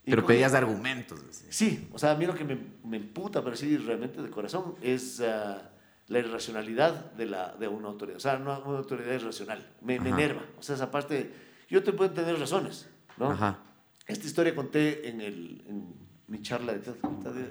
Y 0.05 0.11
Pero 0.11 0.25
pedías 0.25 0.55
argumentos. 0.55 1.21
así. 1.29 1.47
Sí, 1.51 1.89
o 1.93 1.99
sea, 1.99 2.13
a 2.13 2.15
mí 2.15 2.25
lo 2.27 2.35
que 2.35 2.45
me, 2.45 2.57
me 2.85 2.97
emputa, 2.97 3.43
pero 3.43 3.57
sí, 3.57 3.77
realmente 3.77 4.23
de 4.23 4.31
corazón, 4.31 4.77
es 4.81 5.21
ah, 5.21 5.71
la 6.07 6.19
irracionalidad 6.19 7.13
de, 7.13 7.27
la, 7.27 7.57
de 7.57 7.69
una 7.69 7.89
autoridad. 7.89 8.17
O 8.17 8.21
sea, 8.21 8.39
no, 8.39 8.59
una 8.61 8.79
autoridad 8.79 9.13
irracional. 9.13 9.67
Me, 9.81 9.99
me 9.99 10.11
enerva. 10.11 10.43
O 10.59 10.63
sea, 10.63 10.77
esa 10.77 10.91
parte, 10.91 11.35
yo 11.69 11.83
te 11.83 11.93
puedo 11.93 12.09
entender 12.09 12.39
razones, 12.39 12.89
¿no? 13.17 13.33
Ajá. 13.33 13.59
Esta 14.07 14.27
historia 14.27 14.55
conté 14.55 15.09
en, 15.09 15.21
el, 15.21 15.65
en 15.67 16.06
mi 16.29 16.43
charla 16.43 16.73
de 16.75 16.79
Dios, 16.81 16.97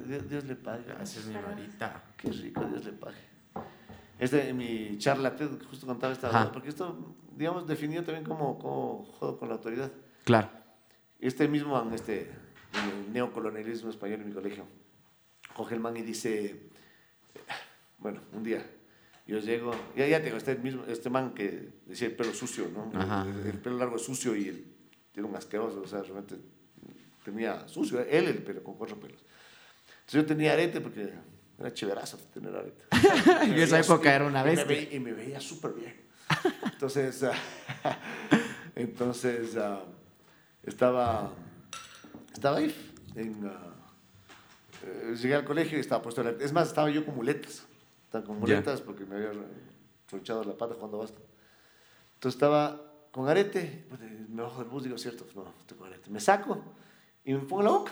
Dios- 0.07 0.29
Dios 0.29 0.43
le 0.45 0.55
pague. 0.55 0.83
Gracias, 0.85 1.25
mi 1.25 1.35
varita. 1.35 2.03
Qué 2.17 2.29
rico, 2.31 2.63
Dios 2.65 2.85
le 2.85 2.91
pague. 2.93 3.17
Este, 4.19 4.53
mi 4.53 4.97
charla 4.97 5.35
TED 5.35 5.61
justo 5.69 5.85
contaba 5.85 6.13
esta 6.13 6.29
Ajá. 6.29 6.51
porque 6.51 6.69
esto, 6.69 7.15
digamos, 7.35 7.67
definió 7.67 8.03
también 8.03 8.23
cómo, 8.25 8.57
cómo 8.57 9.03
jodo 9.19 9.37
con 9.37 9.49
la 9.49 9.55
autoridad. 9.55 9.91
Claro. 10.23 10.49
Este 11.19 11.47
mismo, 11.47 11.81
en 11.81 11.93
este 11.93 12.31
en 12.73 12.89
el 13.07 13.13
neocolonialismo 13.13 13.89
español 13.89 14.21
en 14.21 14.27
mi 14.27 14.33
colegio, 14.33 14.65
coge 15.55 15.75
el 15.75 15.81
man 15.81 15.95
y 15.97 16.01
dice, 16.01 16.69
bueno, 17.99 18.19
un 18.33 18.43
día, 18.43 18.65
yo 19.27 19.39
llego, 19.39 19.71
ya, 19.95 20.07
ya 20.07 20.21
tengo 20.21 20.37
este 20.37 20.55
mismo, 20.55 20.83
este 20.87 21.09
man 21.09 21.33
que 21.33 21.73
decía 21.85 22.07
el 22.07 22.15
pelo 22.15 22.33
sucio, 22.33 22.67
¿no? 22.73 22.91
Ajá. 22.99 23.25
El, 23.27 23.47
el 23.47 23.57
pelo 23.59 23.77
largo 23.77 23.95
es 23.95 24.03
sucio 24.03 24.35
y 24.35 24.49
el, 24.49 24.65
tiene 25.13 25.29
un 25.29 25.35
asqueroso, 25.35 25.81
o 25.81 25.87
sea, 25.87 26.01
realmente 26.01 26.35
tenía 27.25 27.67
sucio, 27.67 27.99
él 27.99 28.25
el 28.27 28.43
pelo, 28.43 28.63
con 28.63 28.75
cuatro 28.75 28.97
pelos. 28.99 29.19
Entonces 29.99 30.21
yo 30.21 30.25
tenía 30.25 30.53
arete 30.53 30.79
porque 30.79 31.11
era 31.59 31.73
chéverazo 31.73 32.17
tener 32.33 32.55
arete. 32.55 32.83
En 33.43 33.49
Me 33.51 33.63
esa 33.63 33.79
época 33.79 34.15
era 34.15 34.25
una 34.25 34.41
y 34.49 34.55
veía- 34.55 34.93
Y 34.93 34.99
me 34.99 35.11
veía 35.13 35.41
súper 35.41 35.73
bien. 35.73 36.05
Entonces, 36.71 37.23
ah, 37.23 37.33
entonces 38.75 39.57
ah, 39.57 39.83
estaba, 40.63 41.31
estaba 42.33 42.57
ahí. 42.57 42.73
En, 43.15 43.49
eh, 44.83 45.15
llegué 45.15 45.35
al 45.35 45.45
colegio 45.45 45.77
y 45.77 45.81
estaba 45.81 46.01
puesto 46.01 46.21
el 46.21 46.27
arete. 46.27 46.45
Es 46.45 46.53
más, 46.53 46.67
estaba 46.67 46.89
yo 46.91 47.03
con 47.05 47.15
muletas. 47.15 47.65
Estaba 48.05 48.23
con 48.23 48.39
muletas 48.39 48.81
porque 48.81 49.05
me 49.05 49.15
había 49.15 49.31
tronchado 50.07 50.43
la 50.43 50.55
pata 50.55 50.75
jugando 50.75 50.99
básquet. 50.99 51.23
Entonces 52.15 52.35
estaba 52.35 52.81
con 53.11 53.27
arete, 53.29 53.85
pues, 53.89 54.01
me 54.29 54.41
bajo 54.41 54.59
del 54.59 54.69
bus, 54.69 54.83
digo, 54.83 54.97
cierto, 54.97 55.23
pues 55.23 55.35
no, 55.35 55.51
estoy 55.59 55.77
con 55.77 55.87
arete. 55.87 56.09
Me 56.09 56.19
saco 56.19 56.61
y 56.61 56.84
en 57.25 57.47
la 57.47 57.71
boca. 57.71 57.91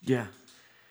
Ya. 0.00 0.30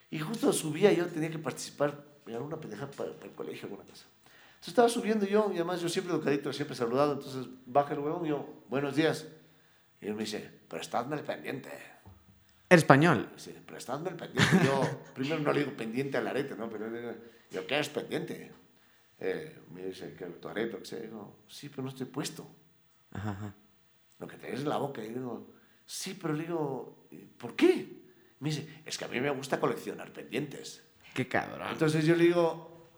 Y 0.10 0.20
justo 0.20 0.52
subía, 0.54 0.92
yo 0.94 1.08
tenía 1.08 1.30
que 1.30 1.40
participar 1.40 2.04
en 2.26 2.36
alguna 2.36 2.58
pendeja 2.60 2.90
para, 2.92 3.14
para 3.14 3.26
el 3.26 3.36
colegio, 3.36 3.64
alguna 3.64 3.84
cosa. 3.84 4.06
Entonces 4.48 4.68
estaba 4.70 4.90
subiendo 4.90 5.26
yo, 5.26 5.50
y 5.52 5.56
además 5.56 5.82
yo 5.82 5.90
siempre 5.90 6.14
educadito, 6.14 6.52
siempre 6.52 6.76
saludado, 6.76 7.14
entonces 7.14 7.48
baja 7.66 7.94
el 7.94 8.00
huevón 8.00 8.26
y 8.26 8.30
yo, 8.30 8.64
buenos 8.70 8.96
días. 8.96 9.28
Y 10.02 10.08
él 10.08 10.14
me 10.14 10.22
dice, 10.22 10.52
prestadme 10.68 11.16
el 11.16 11.24
pendiente. 11.24 11.70
Era 12.70 12.78
español. 12.78 13.30
Dice, 13.34 13.52
prestadme 13.66 14.10
el 14.10 14.16
pendiente. 14.16 14.66
Yo, 14.66 14.82
primero 15.14 15.40
no 15.40 15.54
le 15.54 15.60
digo 15.60 15.76
pendiente 15.76 16.18
al 16.18 16.28
arete, 16.28 16.56
¿no? 16.56 16.70
Pero 16.70 16.88
yo, 17.52 17.66
¿qué 17.66 17.80
es 17.80 17.90
pendiente? 17.90 18.52
Eh, 19.20 19.60
me 19.74 19.86
dice, 19.86 20.14
que 20.14 20.26
tu 20.26 20.48
arete, 20.48 20.76
o 20.76 20.80
que 20.80 20.86
sea. 20.86 21.00
Digo, 21.00 21.40
sí, 21.48 21.70
pero 21.70 21.84
no 21.84 21.90
estoy 21.90 22.08
puesto. 22.08 22.48
Ajá, 23.12 23.32
ajá. 23.32 23.56
Lo 24.20 24.28
que 24.28 24.38
tenés 24.38 24.62
en 24.62 24.70
la 24.70 24.78
boca. 24.78 25.04
Y 25.04 25.10
digo, 25.10 25.54
sí, 25.88 26.16
pero 26.22 26.36
le 26.36 26.44
digo, 26.44 27.08
¿por 27.40 27.56
qué? 27.56 27.98
Me 28.40 28.50
dice, 28.50 28.68
es 28.86 28.98
que 28.98 29.06
a 29.06 29.08
mí 29.08 29.20
me 29.20 29.32
gusta 29.32 29.60
coleccionar 29.60 30.14
pendientes. 30.14 30.84
Qué 31.16 31.28
cabrón. 31.28 31.70
Entonces 31.72 32.06
yo 32.06 32.16
le 32.16 32.26
digo, 32.26 32.90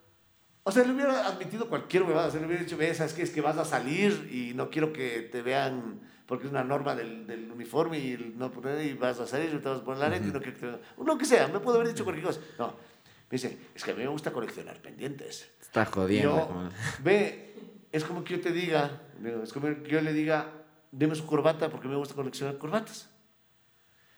o 0.63 0.71
sea, 0.71 0.83
le 0.83 0.93
hubiera 0.93 1.25
admitido 1.25 1.69
cualquier 1.69 2.03
huevada, 2.03 2.27
o 2.27 2.31
sea, 2.31 2.41
le 2.41 2.47
hubiera 2.47 2.63
dicho, 2.63 2.75
ve, 2.75 2.93
¿sabes 2.93 3.13
qué? 3.13 3.21
Es 3.21 3.29
que 3.29 3.39
vas 3.39 3.57
a 3.57 3.63
salir 3.63 4.29
y 4.31 4.53
no 4.53 4.69
quiero 4.69 4.91
que 4.91 5.21
te 5.31 5.41
vean, 5.41 6.01
porque 6.25 6.45
es 6.47 6.51
una 6.51 6.63
norma 6.63 6.95
del, 6.95 7.25
del 7.25 7.49
uniforme 7.49 7.99
y 7.99 8.11
el 8.13 8.37
no 8.37 8.51
poner, 8.51 8.85
y 8.85 8.93
vas 8.93 9.19
a 9.19 9.27
salir 9.27 9.53
y 9.53 9.59
te 9.59 9.69
vas 9.69 9.79
a 9.79 9.83
poner 9.85 9.99
la 9.99 10.07
arete 10.07 10.27
y 10.27 10.31
no 10.31 10.39
quiero 10.39 10.53
que 10.55 10.59
te 10.59 10.65
vean. 10.65 10.81
Lo 11.05 11.17
que 11.17 11.25
sea, 11.25 11.47
me 11.47 11.59
puedo 11.59 11.77
haber 11.77 11.89
dicho 11.89 12.03
cualquier 12.03 12.27
cosa. 12.27 12.41
No, 12.57 12.67
me 12.67 13.35
dice, 13.35 13.57
es 13.73 13.83
que 13.83 13.91
a 13.91 13.93
mí 13.93 14.01
me 14.01 14.09
gusta 14.09 14.33
coleccionar 14.33 14.81
pendientes. 14.81 15.49
Está 15.61 15.85
jodiendo. 15.85 16.35
yo, 16.35 16.69
ve, 17.03 17.55
es 17.91 18.03
como 18.03 18.23
que 18.23 18.35
yo 18.35 18.41
te 18.41 18.51
diga, 18.51 19.01
es 19.43 19.53
como 19.53 19.67
que 19.67 19.89
yo 19.89 20.01
le 20.01 20.11
diga, 20.13 20.58
deme 20.91 21.15
su 21.15 21.25
corbata 21.25 21.69
porque 21.69 21.87
me 21.87 21.95
gusta 21.95 22.15
coleccionar 22.15 22.57
corbatas. 22.57 23.09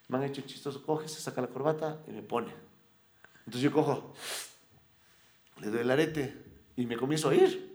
Me 0.07 0.17
han 0.17 0.23
hecho 0.23 0.41
chistoso, 0.41 0.83
coge, 0.83 1.07
se 1.07 1.21
saca 1.21 1.41
la 1.41 1.47
corbata 1.47 2.01
y 2.07 2.11
me 2.11 2.21
pone. 2.21 2.53
Entonces 3.39 3.61
yo 3.61 3.71
cojo, 3.71 4.13
le 5.59 5.67
doy 5.67 5.81
el 5.81 5.91
arete 5.91 6.35
y 6.75 6.85
me 6.85 6.97
comienzo 6.97 7.29
a 7.29 7.35
ir. 7.35 7.71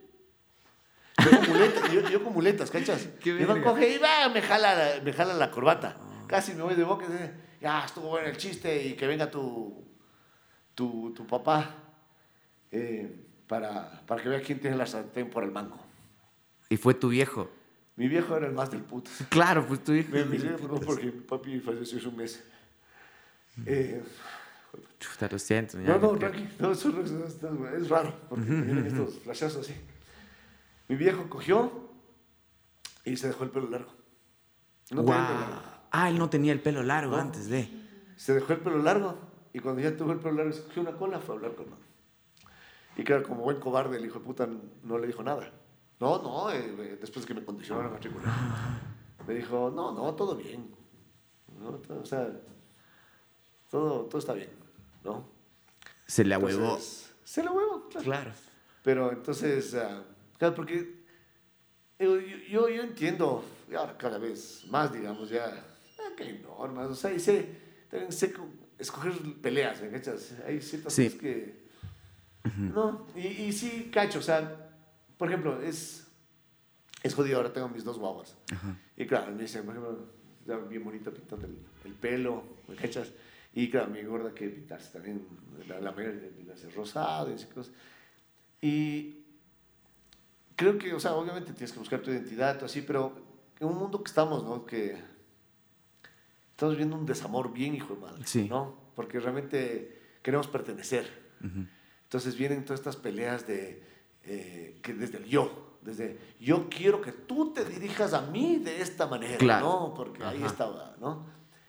Yo 1.23 1.31
con 1.39 1.49
muletas, 1.49 1.91
yo, 1.91 2.09
yo 2.09 2.23
con 2.23 2.33
muletas, 2.33 2.69
¿cachas? 2.69 3.07
Y 3.25 3.31
verga. 3.31 3.63
coge 3.63 3.95
y 3.95 3.97
va, 3.97 4.29
me 4.29 4.41
jala, 4.41 4.75
la- 4.95 5.01
me 5.01 5.11
jala 5.13 5.33
la 5.33 5.49
corbata. 5.51 5.97
Casi 6.27 6.53
me 6.53 6.61
voy 6.63 6.75
de 6.75 6.83
boca 6.83 7.05
y 7.07 7.11
dice, 7.11 7.33
ya 7.61 7.83
estuvo 7.85 8.09
bueno 8.09 8.27
el 8.27 8.37
chiste 8.37 8.83
y 8.85 8.93
que 8.93 9.07
venga 9.07 9.31
tu, 9.31 9.83
tu, 10.75 11.11
tu 11.15 11.25
papá 11.25 11.73
eh, 12.71 13.25
para, 13.47 14.01
para 14.05 14.21
que 14.21 14.29
vea 14.29 14.41
quién 14.41 14.59
tiene 14.59 14.77
la 14.77 14.85
sartén 14.85 15.29
por 15.29 15.43
el 15.43 15.51
mango. 15.51 15.79
Y 16.69 16.77
fue 16.77 16.93
tu 16.93 17.09
viejo. 17.09 17.49
Mi 17.97 18.07
viejo 18.07 18.37
era 18.37 18.47
el 18.47 18.53
más 18.53 18.71
del 18.71 18.81
puto. 18.81 19.09
Claro, 19.29 19.65
pues 19.67 19.83
tu 19.83 19.91
hijo. 19.91 20.09
Me 20.11 20.23
miré 20.25 20.51
no, 20.51 20.79
porque 20.79 21.05
mi 21.07 21.11
papi 21.11 21.59
falleció 21.59 21.97
hace 21.97 22.07
un 22.07 22.15
mes. 22.15 22.43
Eh, 23.65 24.03
Chuta, 24.99 25.27
lo 25.31 25.39
siento. 25.39 25.77
no, 25.79 25.97
no, 25.97 26.11
tranqui. 26.17 26.47
No, 26.59 26.71
es, 26.71 26.85
es- 26.85 27.89
raro, 27.89 28.13
porque 28.29 28.45
me 28.45 28.61
vienen 28.61 28.85
estos 28.87 29.19
flashazos 29.19 29.61
así. 29.67 29.75
Mi 30.87 30.95
viejo 30.95 31.27
cogió 31.29 31.89
y 33.03 33.17
se 33.17 33.27
dejó 33.27 33.43
el 33.43 33.49
pelo 33.49 33.69
largo. 33.69 33.91
No 34.91 35.03
tenía 35.03 35.15
Guau. 35.15 35.27
pelo 35.27 35.39
largo. 35.49 35.61
Ah, 35.91 36.09
él 36.09 36.17
no 36.19 36.29
tenía 36.29 36.53
el 36.53 36.61
pelo 36.61 36.83
largo 36.83 37.15
No. 37.15 37.21
antes 37.21 37.49
de. 37.49 37.67
Se 38.15 38.33
dejó 38.33 38.53
el 38.53 38.59
pelo 38.59 38.77
largo 38.79 39.17
y 39.53 39.59
cuando 39.59 39.81
ya 39.81 39.95
tuvo 39.97 40.11
el 40.11 40.19
pelo 40.19 40.35
largo 40.35 40.51
se 40.53 40.61
cogió 40.63 40.81
una 40.83 40.91
cola, 40.93 41.19
fue 41.19 41.33
a 41.33 41.37
hablar 41.37 41.55
con 41.55 41.65
él. 41.65 41.73
Y 42.97 43.03
claro, 43.03 43.23
como 43.23 43.41
buen 43.43 43.59
cobarde, 43.59 43.97
el 43.97 44.05
hijo 44.05 44.19
de 44.19 44.25
puta 44.25 44.47
no 44.83 44.97
le 44.99 45.07
dijo 45.07 45.23
nada. 45.23 45.51
No, 45.99 46.21
no, 46.21 46.51
eh, 46.51 46.75
eh, 46.79 46.97
después 47.01 47.25
que 47.25 47.33
me 47.33 47.43
condicionó 47.43 47.83
la 47.83 47.89
matrícula. 47.89 48.79
Me 49.27 49.33
dijo, 49.35 49.71
no, 49.73 49.91
no, 49.93 50.13
todo 50.15 50.35
bien. 50.35 50.69
No, 51.59 51.71
todo, 51.71 52.01
o 52.01 52.05
sea, 52.05 52.29
todo, 53.69 54.05
todo 54.05 54.19
está 54.19 54.33
bien, 54.33 54.49
¿no? 55.03 55.27
Se 56.05 56.23
le 56.23 56.35
ahuevó. 56.35 56.61
Entonces, 56.65 57.13
Se 57.23 57.43
le 57.43 57.49
huevo, 57.49 57.87
claro. 57.89 58.05
Claro. 58.05 58.31
Pero 58.83 59.11
entonces, 59.11 59.73
ah, 59.75 60.03
claro, 60.37 60.55
porque 60.55 61.03
yo, 61.99 62.19
yo, 62.19 62.69
yo- 62.69 62.83
entiendo, 62.83 63.43
ahora 63.75 63.97
cada 63.97 64.17
vez 64.17 64.63
más, 64.69 64.93
digamos, 64.93 65.29
ya, 65.29 65.45
ah, 65.99 66.15
que 66.15 66.23
hay 66.23 66.39
normas, 66.41 66.89
o 66.89 66.95
sea, 66.95 67.11
y 67.11 67.19
sé, 67.19 67.57
también 67.89 68.11
sé 68.13 68.31
co- 68.31 68.47
escoger 68.77 69.13
peleas, 69.41 69.81
¿me? 69.81 70.41
Hay 70.45 70.61
ciertas 70.61 70.93
Sí. 70.93 71.05
cosas 71.05 71.19
que... 71.19 71.67
No, 72.55 73.05
y, 73.15 73.27
y 73.27 73.51
sí, 73.51 73.89
cacho, 73.91 74.19
o 74.19 74.21
sea, 74.21 74.66
por 75.17 75.27
ejemplo, 75.29 75.61
es, 75.61 76.07
es 77.03 77.13
jodido, 77.15 77.37
ahora 77.37 77.53
tengo 77.53 77.69
mis 77.69 77.83
dos 77.83 77.97
guaguas. 77.97 78.35
Y 78.95 79.05
claro, 79.05 79.31
me 79.31 79.41
dicen, 79.43 79.65
por 79.65 79.75
ejemplo, 79.75 80.67
bien 80.69 80.83
bonita 80.83 81.11
pintando 81.11 81.45
el, 81.47 81.57
el 81.85 81.93
pelo, 81.93 82.43
¿me 82.67 82.75
cachas? 82.75 83.11
Y 83.53 83.69
claro, 83.69 83.89
mi 83.89 84.03
gorda 84.03 84.33
que 84.33 84.47
pintarse 84.49 84.91
también, 84.93 85.25
la, 85.67 85.79
la 85.79 85.91
mayoría 85.91 86.19
de 86.21 86.27
pintarse 86.29 86.69
rosado 86.69 87.31
y 87.31 87.33
esas 87.33 87.51
cosas. 87.51 87.73
Y 88.61 89.23
creo 90.55 90.77
que, 90.77 90.93
o 90.93 90.99
sea, 90.99 91.15
obviamente 91.15 91.53
tienes 91.53 91.71
que 91.71 91.79
buscar 91.79 92.01
tu 92.01 92.11
identidad, 92.11 92.55
todo 92.55 92.65
así, 92.65 92.81
pero 92.81 93.13
en 93.59 93.67
un 93.67 93.77
mundo 93.77 94.03
que 94.03 94.09
estamos, 94.09 94.43
¿no? 94.43 94.65
Que 94.65 94.97
estamos 96.51 96.75
viendo 96.77 96.95
un 96.95 97.05
desamor 97.05 97.51
bien 97.53 97.75
hijo 97.75 97.95
de 97.95 98.01
madre, 98.01 98.23
Sí. 98.25 98.47
¿no? 98.47 98.75
Porque 98.95 99.19
realmente 99.19 99.99
queremos 100.21 100.47
pertenecer. 100.47 101.27
Entonces 102.03 102.35
vienen 102.35 102.63
todas 102.65 102.79
estas 102.79 102.95
peleas 102.95 103.45
de, 103.47 103.83
eh, 104.27 104.79
que 104.81 104.93
desde 104.93 105.17
el 105.17 105.25
yo, 105.25 105.77
desde 105.81 106.17
yo 106.39 106.67
quiero 106.69 107.01
que 107.01 107.11
tú 107.11 107.53
te 107.53 107.63
dirijas 107.65 108.13
a 108.13 108.21
mí 108.21 108.57
de 108.57 108.81
esta 108.81 109.07
manera, 109.07 109.37
Claro. 109.37 109.65
¿no? 109.65 109.93
Porque 109.95 110.23
ahí 110.23 110.37
Ajá. 110.37 110.47
estaba, 110.47 110.95
¿no? 110.99 111.25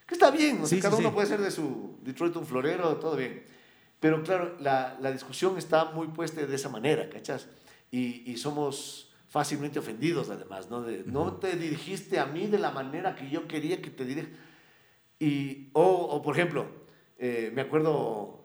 Que 0.06 0.14
está 0.14 0.30
bien, 0.30 0.56
o 0.56 0.58
sea, 0.60 0.68
Sí, 0.68 0.76
sí, 0.76 0.80
cada 0.82 0.96
uno 0.96 1.08
sí. 1.10 1.14
puede 1.14 1.26
ser 1.28 1.40
de 1.40 1.50
su 1.50 1.98
Detroit 2.02 2.34
un 2.36 2.46
florero, 2.46 2.96
todo 2.96 3.14
bien. 3.16 3.44
Pero 4.00 4.22
claro, 4.22 4.56
la, 4.60 4.96
la 5.00 5.10
discusión 5.12 5.58
está 5.58 5.86
muy 5.86 6.08
puesta 6.08 6.44
de 6.44 6.54
esa 6.54 6.68
manera, 6.68 7.08
¿cachas? 7.10 7.48
Y, 7.90 8.30
y 8.30 8.36
somos 8.38 9.10
fácilmente 9.28 9.78
ofendidos 9.78 10.30
además, 10.30 10.70
¿no? 10.70 10.82
De, 10.82 11.02
No 11.04 11.34
te 11.34 11.56
dirigiste 11.56 12.18
a 12.18 12.26
mí 12.26 12.46
de 12.46 12.58
la 12.58 12.70
manera 12.70 13.14
que 13.14 13.28
yo 13.28 13.46
quería 13.46 13.82
que 13.82 13.90
te 13.90 14.04
dirijas. 14.04 14.30
Y, 15.18 15.68
o, 15.74 15.82
o, 15.82 16.22
por 16.22 16.34
ejemplo, 16.36 16.66
eh, 17.18 17.50
me 17.54 17.60
acuerdo 17.62 18.44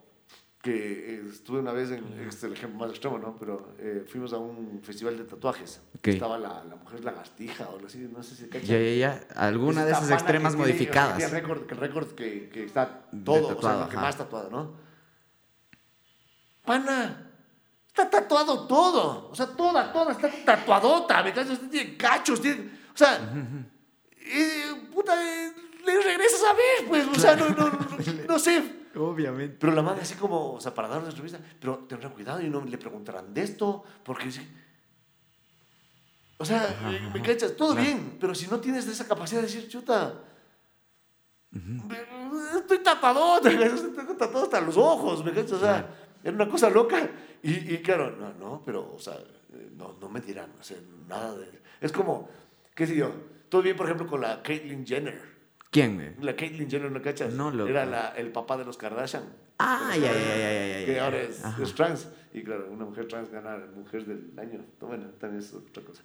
que 0.64 1.16
eh, 1.16 1.24
estuve 1.30 1.60
una 1.60 1.74
vez 1.74 1.92
en, 1.92 2.06
este 2.20 2.28
es 2.30 2.44
el 2.46 2.54
ejemplo 2.54 2.80
más 2.80 2.90
extremo, 2.90 3.20
¿no? 3.20 3.36
Pero 3.38 3.76
eh, 3.80 4.06
fuimos 4.10 4.32
a 4.32 4.38
un 4.38 4.80
festival 4.82 5.18
de 5.18 5.26
tatuajes. 5.26 5.82
Estaba 6.02 6.38
la, 6.38 6.64
la 6.64 6.76
mujer 6.78 7.04
lagartija 7.04 7.68
o 7.68 7.76
algo 7.76 7.88
así, 7.88 7.98
no 8.10 8.24
sé 8.24 8.34
si 8.36 8.48
cachas. 8.48 8.70
Ya, 8.70 8.80
ya, 8.80 8.94
ya. 8.96 9.28
Alguna 9.36 9.82
Es 9.82 9.88
de 9.88 9.92
esas 9.92 10.12
extremas 10.12 10.54
tiene- 10.56 10.72
modificadas. 10.72 11.22
el 11.22 11.32
récord, 11.32 11.66
que 11.66 11.74
el 11.74 11.80
récord 11.82 12.08
que, 12.16 12.50
que 12.50 12.64
está 12.64 13.02
todo, 13.26 13.58
o 13.58 13.62
sea, 13.62 13.88
que 13.92 13.98
más 13.98 14.18
tatuado, 14.18 14.50
¿no? 14.50 14.72
Pana, 16.66 17.30
está 17.88 18.10
tatuado 18.10 18.66
todo. 18.66 19.30
O 19.32 19.36
sea, 19.36 19.48
toda, 19.48 19.92
toda 19.92 20.14
está 20.14 20.30
tatuadota. 20.46 21.22
Me 21.24 21.34
cacho, 21.34 21.52
usted 21.54 21.70
tiene 21.70 21.98
cachos, 21.98 22.42
tiene. 22.42 22.70
O 22.94 22.98
sea, 22.98 23.20
eh, 24.18 24.88
puta, 24.94 25.14
le 25.16 26.02
regresas 26.04 26.42
a 26.44 26.54
ver, 26.54 26.88
pues. 26.88 27.06
O 27.08 27.16
sea, 27.20 27.36
no, 27.36 27.50
no, 27.50 27.70
no, 27.70 27.80
no 28.30 28.40
sé. 28.40 28.82
Obviamente. 28.96 29.58
Pero 29.60 29.74
la 29.74 29.82
madre 29.82 30.02
así 30.02 30.16
como, 30.16 30.54
o 30.54 30.62
sea, 30.62 30.74
para 30.74 30.88
dar 30.88 31.00
una 31.00 31.10
entrevista, 31.10 31.40
pero 31.60 31.80
tendrán 31.88 32.14
cuidado 32.14 32.42
y 32.42 32.50
no 32.50 32.64
le 32.64 32.78
preguntarán 32.78 33.34
de 33.34 33.42
esto, 33.42 33.84
porque. 34.04 34.30
O 36.38 36.46
sea, 36.46 36.68
eh, 36.92 37.10
me 37.14 37.22
cachas, 37.22 37.56
todo 37.56 37.74
bien, 37.76 38.18
pero 38.20 38.36
si 38.36 38.48
no 38.48 38.60
tienes 38.60 38.86
esa 38.88 39.08
capacidad 39.08 39.42
de 39.42 39.48
decir, 39.48 39.70
chuta, 39.70 40.14
estoy 42.60 42.80
tatuado, 42.80 43.38
estoy 43.48 44.18
tatuado 44.18 44.44
hasta 44.44 44.60
los 44.60 44.76
ojos, 44.76 45.24
me 45.24 45.32
cachas, 45.32 45.54
o 45.54 45.60
sea, 45.60 45.88
era 46.24 46.36
una 46.36 46.50
cosa 46.50 46.70
loca. 46.70 47.10
Y, 47.42 47.74
y 47.74 47.82
claro, 47.82 48.12
no, 48.12 48.34
no, 48.34 48.62
pero, 48.66 48.94
o 48.94 49.00
sea, 49.00 49.18
no, 49.78 49.96
no 50.00 50.10
me 50.10 50.22
dirán, 50.22 50.52
o 50.60 50.64
sea, 50.64 50.78
nada 51.08 51.36
de. 51.38 51.62
Es 51.80 51.92
como, 51.92 52.30
qué 52.76 52.88
sé 52.88 52.96
yo, 52.96 53.12
todo 53.50 53.62
bien, 53.62 53.76
por 53.76 53.86
ejemplo, 53.86 54.08
con 54.08 54.22
la 54.22 54.42
Caitlyn 54.42 54.86
Jenner. 54.86 55.33
¿Quién, 55.74 55.96
güey? 55.96 56.12
La 56.22 56.36
Caitlyn 56.36 56.70
Jenner, 56.70 56.90
¿no 56.92 57.02
cachas? 57.02 57.34
No, 57.34 57.52
loco. 57.52 57.70
Era 57.70 57.86
la- 57.86 58.10
el 58.16 58.32
papá 58.32 58.56
de 58.58 58.64
los 58.64 58.78
Kardashian. 58.78 59.24
Ah, 59.60 59.92
ya, 59.96 60.14
ya, 60.14 60.14
ya, 60.14 60.80
ya. 60.80 60.86
Que 60.86 61.00
ahora 61.02 61.18
es, 61.22 61.42
trans. 61.76 62.08
Y 62.32 62.44
claro, 62.44 62.70
una 62.72 62.86
mujer 62.86 63.08
trans 63.08 63.30
gana 63.30 63.58
mujer 63.76 64.06
del 64.06 64.32
año. 64.40 64.64
Bueno, 64.80 65.08
también 65.20 65.42
es 65.44 65.54
otra 65.54 65.84
cosa. 65.84 66.02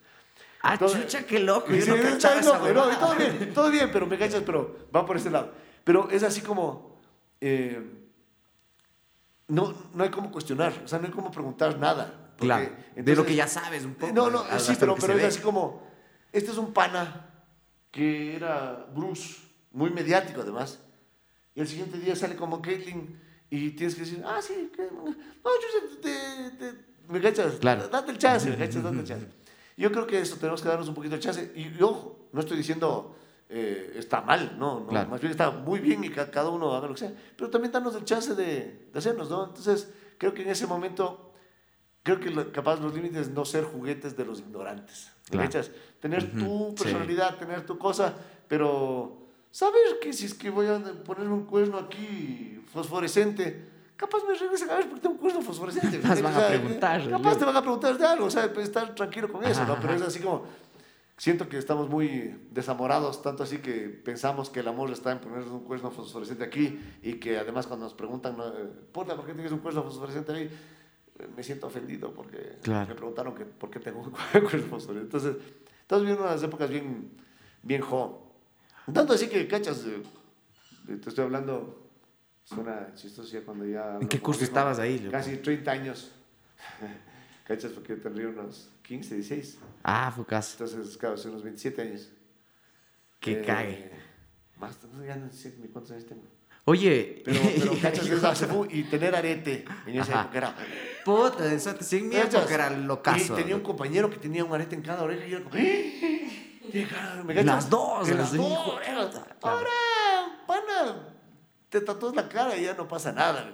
Ah, 0.62 0.76
Todo- 0.76 0.92
chucha, 0.92 1.25
qué 1.26 1.38
loco. 1.38 1.70
Yo 1.72 1.82
Sí, 1.82 1.90
no 1.90 1.96
cachaba 2.02 2.40
esa 2.40 2.58
loco, 2.58 2.72
no, 2.72 2.98
todo 2.98 3.14
bien, 3.16 3.54
todo 3.54 3.70
bien, 3.70 3.90
pero 3.92 4.06
me 4.06 4.18
cachas, 4.18 4.42
pero 4.44 4.88
va 4.94 5.06
por 5.06 5.16
ese 5.16 5.30
lado. 5.30 5.52
Pero 5.84 6.10
es 6.10 6.22
así 6.22 6.40
como. 6.40 6.98
eh, 7.40 7.80
no, 9.48 9.72
no 9.94 10.04
hay 10.04 10.10
como 10.10 10.30
cuestionar, 10.30 10.72
o 10.84 10.88
sea, 10.88 10.98
no 10.98 11.06
hay 11.06 11.12
como 11.12 11.30
preguntar 11.30 11.78
nada. 11.78 12.25
porque 12.38 12.46
Claro. 12.46 12.64
de 12.66 12.70
lo 12.70 13.00
entonces- 13.00 13.26
que 13.26 13.34
ya 13.34 13.48
sabes 13.48 13.84
un 13.84 13.94
poco. 13.94 14.12
no, 14.12 14.30
no, 14.30 14.44
sí, 14.60 14.72
lo 14.87 14.94
pero, 14.94 15.14
es 15.14 15.20
ve. 15.22 15.26
así 15.26 15.40
como, 15.40 15.84
este 16.32 16.52
es 16.52 16.56
un 16.58 16.72
pana 16.72 17.30
que 17.90 18.37
era 18.37 18.87
Bruce, 18.94 19.38
muy 19.78 19.90
mediático 19.90 20.40
además, 20.42 20.80
y 21.54 21.61
el 21.61 21.68
siguiente 21.68 21.99
día 21.99 22.14
sale 22.16 22.35
como 22.37 22.61
Caitlyn 22.61 23.18
y 23.49 23.70
tienes 23.70 23.94
que 23.94 24.00
decir, 24.02 24.23
ah, 24.26 24.40
sí, 24.42 24.70
que, 24.75 24.82
no, 24.90 25.06
yo 25.06 25.99
te, 26.02 26.50
te- 26.50 26.56
te- 26.73 26.78
me 27.08 27.20
cachas, 27.20 27.54
Claro. 27.54 27.88
date 27.88 28.11
el 28.11 28.18
chance, 28.18 28.50
me 28.50 28.56
cachas, 28.56 28.82
date 28.82 28.99
el 28.99 29.04
chance. 29.04 29.26
Yo 29.76 29.90
creo 29.92 30.06
que 30.06 30.18
eso 30.20 30.37
tenemos 30.37 30.61
que 30.61 30.68
darnos 30.68 30.88
un 30.88 30.94
poquito 30.94 31.14
de 31.14 31.20
chance, 31.20 31.52
y, 31.54 31.78
y 31.78 31.82
ojo, 31.82 32.28
no 32.32 32.40
estoy 32.40 32.56
diciendo 32.56 33.14
eh, 33.49 33.94
está 33.97 34.20
mal, 34.20 34.56
no, 34.58 34.80
no, 34.80 34.88
Claro. 34.88 35.08
más 35.11 35.20
bien 35.20 35.30
está 35.30 35.50
muy 35.50 35.78
bien 35.78 36.02
y 36.04 36.11
ca- 36.11 36.30
cada 36.30 36.50
uno 36.50 36.75
haga 36.75 36.88
lo 36.88 36.94
que 36.94 37.00
sea, 37.00 37.12
pero 37.37 37.49
también 37.49 37.70
darnos 37.73 37.94
el 37.94 38.04
chance 38.04 38.35
de, 38.35 38.88
de 38.92 38.99
hacernos, 38.99 39.30
¿no? 39.30 39.47
Entonces, 39.47 39.88
creo 40.18 40.35
que 40.35 40.42
en 40.42 40.49
ese 40.50 40.66
momento 40.66 41.32
creo 42.02 42.18
que 42.20 42.30
lo- 42.30 42.50
capaz 42.52 42.80
los 42.80 42.92
límites 42.94 43.30
no 43.30 43.44
ser 43.44 43.64
juguetes 43.64 44.16
de 44.16 44.25
los 44.25 44.40
ignorantes. 44.40 45.12
¿me 45.30 45.37
Claro. 45.37 45.47
cachas? 45.49 45.70
Tener 46.00 46.25
Ujú, 46.25 46.38
tu 46.38 46.75
sí. 46.76 46.82
personalidad, 46.85 47.37
tener 47.38 47.64
tu 47.64 47.78
cosa, 47.78 48.14
pero 48.49 49.27
saber 49.50 49.99
que 50.00 50.12
si 50.12 50.26
es 50.26 50.35
que 50.35 50.50
voy 50.50 50.67
a 50.67 50.81
ponerme 51.05 51.35
un 51.35 51.45
cuerno 51.45 51.78
aquí 51.78 52.61
fosforescente, 52.73 53.64
capaz 53.97 54.23
me 54.28 54.35
regresan 54.35 54.71
a 54.71 54.76
ver 54.76 54.87
porque 54.87 55.00
tengo 55.02 55.14
un 55.14 55.21
cuerno 55.21 55.43
fosforescente. 55.43 56.00
Capaz 56.02 56.17
¿me 56.17 56.23
van 56.23 56.35
a 56.35 56.37
O 56.37 56.40
sea, 56.40 56.49
preguntar, 56.49 57.11
Capaz 57.11 57.33
yo. 57.33 57.38
te 57.38 57.45
van 57.45 57.57
a 57.57 57.61
preguntar 57.62 57.99
de 57.99 58.07
algo, 58.07 58.26
o 58.26 58.31
sea, 58.31 58.52
pues, 58.52 58.67
estar 58.69 58.95
tranquilo 58.95 59.31
con 59.33 59.45
eso, 59.45 59.62
Ajá, 59.62 59.75
¿no? 59.75 59.81
Pero 59.81 59.95
es 59.95 60.02
así 60.02 60.21
como, 60.21 60.45
siento 61.17 61.49
que 61.49 61.59
estamos 61.59 61.88
muy 61.88 62.37
desamorados, 62.52 63.23
tanto 63.23 63.43
así 63.43 63.59
que 63.59 63.88
pensamos 63.88 64.50
que 64.50 64.61
el 64.61 64.69
amor 64.69 64.90
está 64.93 65.11
en 65.12 65.19
ponernos 65.19 65.49
un 65.50 65.64
cuerno 65.64 65.90
fosforescente 65.90 66.45
aquí 66.45 66.78
y 67.02 67.14
que 67.14 67.38
además 67.38 67.67
cuando 67.67 67.87
nos 67.87 67.95
preguntan. 67.95 68.37
Eh, 68.38 68.69
puta, 68.93 69.17
¿por 69.17 69.26
qué 69.26 69.33
tienes 69.35 69.50
un 69.52 69.59
cuerno 69.59 69.83
fosforescente 69.83 70.33
ahí? 70.33 70.45
Eh, 71.19 71.26
Me 71.37 71.43
siento 71.43 71.67
ofendido 71.67 72.12
porque 72.14 72.59
Claro. 72.62 72.87
me 72.88 72.95
preguntaron 72.95 73.35
que, 73.35 73.45
por 73.45 73.69
qué 73.71 73.81
tengo 73.81 74.00
un 74.00 74.11
cuerno 74.49 74.69
fosforescente. 74.69 75.00
Entonces, 75.17 75.37
estamos 75.81 76.02
viviendo 76.02 76.23
unas 76.25 76.40
épocas 76.43 76.71
bien, 76.71 77.11
bien 77.64 77.81
jo. 77.81 78.27
Tanto 78.92 79.12
así 79.12 79.28
que, 79.28 79.47
cachas, 79.47 79.85
eh, 79.87 80.02
eh, 80.88 80.97
te 81.02 81.09
estoy 81.11 81.25
hablando, 81.25 81.90
suena 82.45 82.92
chistoso 82.95 83.30
ya 83.33 83.42
cuando 83.42 83.66
ya... 83.66 83.99
¿En 84.00 84.09
qué 84.09 84.21
curso 84.21 84.45
estabas 84.45 84.78
ahí, 84.78 84.99
loco? 84.99 85.12
Casi 85.12 85.37
30 85.37 85.71
años. 85.71 86.11
cachas, 87.47 87.73
porque 87.73 87.97
yo 87.97 88.00
tendría 88.02 88.28
unos 88.28 88.71
15, 88.83 89.14
16. 89.16 89.59
Ah, 89.83 90.12
fue 90.14 90.25
caso. 90.26 90.64
Entonces, 90.64 90.97
claro, 90.97 91.14
hace 91.16 91.28
unos 91.28 91.42
27 91.42 91.83
años. 91.83 92.09
Que 93.21 93.33
Eh, 93.40 93.45
cague. 93.45 93.90
Más, 94.59 94.76
no, 94.92 95.04
ya 95.04 95.16
no 95.16 95.30
sé 95.33 95.57
ni 95.61 95.68
cuántos 95.68 95.92
años 95.92 96.07
tengo. 96.07 96.23
Oye, 96.64 97.23
Pero, 97.25 97.40
pero 97.59 97.73
cachas, 97.83 98.38
cebu 98.38 98.66
y 98.71 98.83
tener 98.85 99.14
arete 99.14 99.64
en 99.87 100.00
esa 100.00 100.12
Ajá. 100.12 100.23
época 100.23 100.38
era... 100.38 100.57
puta, 101.04 101.59
sin 101.83 102.09
miedo 102.09 102.47
era 102.49 102.68
locazo. 102.71 103.35
Y 103.35 103.37
tenía 103.40 103.57
un 103.57 103.62
compañero 103.62 104.11
que 104.11 104.18
tenía 104.18 104.45
un 104.45 104.52
arete 104.52 104.75
en 104.76 104.83
cada 104.83 105.02
oreja 105.02 105.26
y 105.26 105.30
yo 105.30 105.37
era 105.38 105.45
como... 105.49 105.57
Me. 107.25 107.42
Las 107.44 107.68
dos, 107.70 108.08
las 108.08 108.16
las 108.18 108.37
dos. 108.37 108.80
Claro. 108.84 109.10
Ahora, 109.42 109.70
pana, 110.46 111.08
te 111.68 111.80
tatúas 111.80 112.14
la 112.14 112.28
cara 112.28 112.56
y 112.56 112.64
ya 112.64 112.75
no 112.75 112.87
pasa 112.88 113.12
nada. 113.12 113.50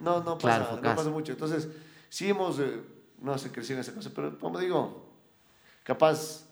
no, 0.00 0.22
no 0.22 0.38
Claro, 0.38 0.38
pasa, 0.38 0.58
no 0.70 0.76
focas. 0.76 0.96
pasa 0.96 1.10
mucho. 1.10 1.32
Entonces, 1.32 1.68
sí 2.08 2.28
hemos, 2.28 2.58
eh, 2.58 2.80
no 3.20 3.36
sé, 3.38 3.50
crecido 3.50 3.76
en 3.76 3.80
esa 3.80 3.94
cosa, 3.94 4.10
pero 4.14 4.38
como 4.38 4.58
digo, 4.58 5.06
capaz 5.82 6.44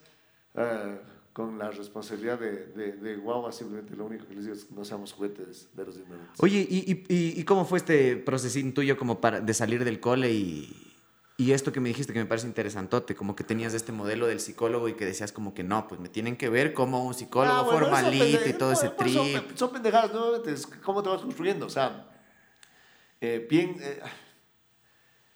eh, 0.54 1.00
con 1.32 1.58
la 1.58 1.70
responsabilidad 1.70 2.38
de, 2.38 2.66
de, 2.66 2.92
de 2.92 3.16
guagua, 3.16 3.52
simplemente 3.52 3.94
lo 3.97 4.06
único 4.06 4.26
que 4.26 4.35
les 4.35 4.44
digo 4.44 4.56
es 4.56 4.64
que 4.64 4.75
no 4.75 4.85
seamos 4.85 5.12
juguetes 5.12 5.68
de 5.75 5.85
los 5.85 5.97
ignorantes. 5.97 6.37
Oye, 6.40 6.66
¿y, 6.68 6.78
y, 7.08 7.14
y- 7.14 7.40
y 7.40 7.44
cómo 7.44 7.64
fue 7.64 7.78
este 7.78 8.16
procesín 8.16 8.75
tuyo 8.75 8.97
como 8.99 9.20
para, 9.20 9.40
de 9.40 9.54
salir 9.54 9.85
del 9.85 10.00
cole 10.00 10.30
y, 10.32 10.88
y 11.40 11.52
esto 11.52 11.73
que 11.73 11.78
me 11.78 11.88
dijiste 11.88 12.12
que 12.12 12.18
me 12.18 12.26
parece 12.26 12.49
interesantote, 12.49 13.14
como 13.14 13.37
que 13.37 13.45
tenías 13.45 13.73
este 13.73 13.92
modelo 13.92 14.26
del 14.26 14.40
psicólogo 14.40 14.88
y 14.88 14.95
que 14.95 15.07
decías 15.07 15.30
como 15.30 15.54
que 15.54 15.62
no, 15.62 15.87
pues 15.87 16.00
me 16.00 16.09
tienen 16.09 16.37
que 16.37 16.49
ver 16.49 16.75
como 16.75 17.07
un 17.07 17.14
psicólogo 17.14 17.61
Ah, 17.61 17.62
bueno, 17.62 17.78
formalito 17.87 18.49
y 18.49 18.52
todo 18.54 18.73
ese 18.73 18.87
no, 18.87 18.90
son- 18.90 18.97
trip? 18.99 19.57
Son, 19.57 19.71
pendejadas, 19.73 20.12
nuevamente, 20.12 20.52
es 20.52 20.66
cómo 20.66 21.00
te 21.00 21.09
vas 21.11 21.23
construyendo. 21.23 21.66
O 21.66 21.71
sea, 21.71 22.11
eh, 23.21 23.47
bien, 23.49 23.76
eh, 23.80 24.00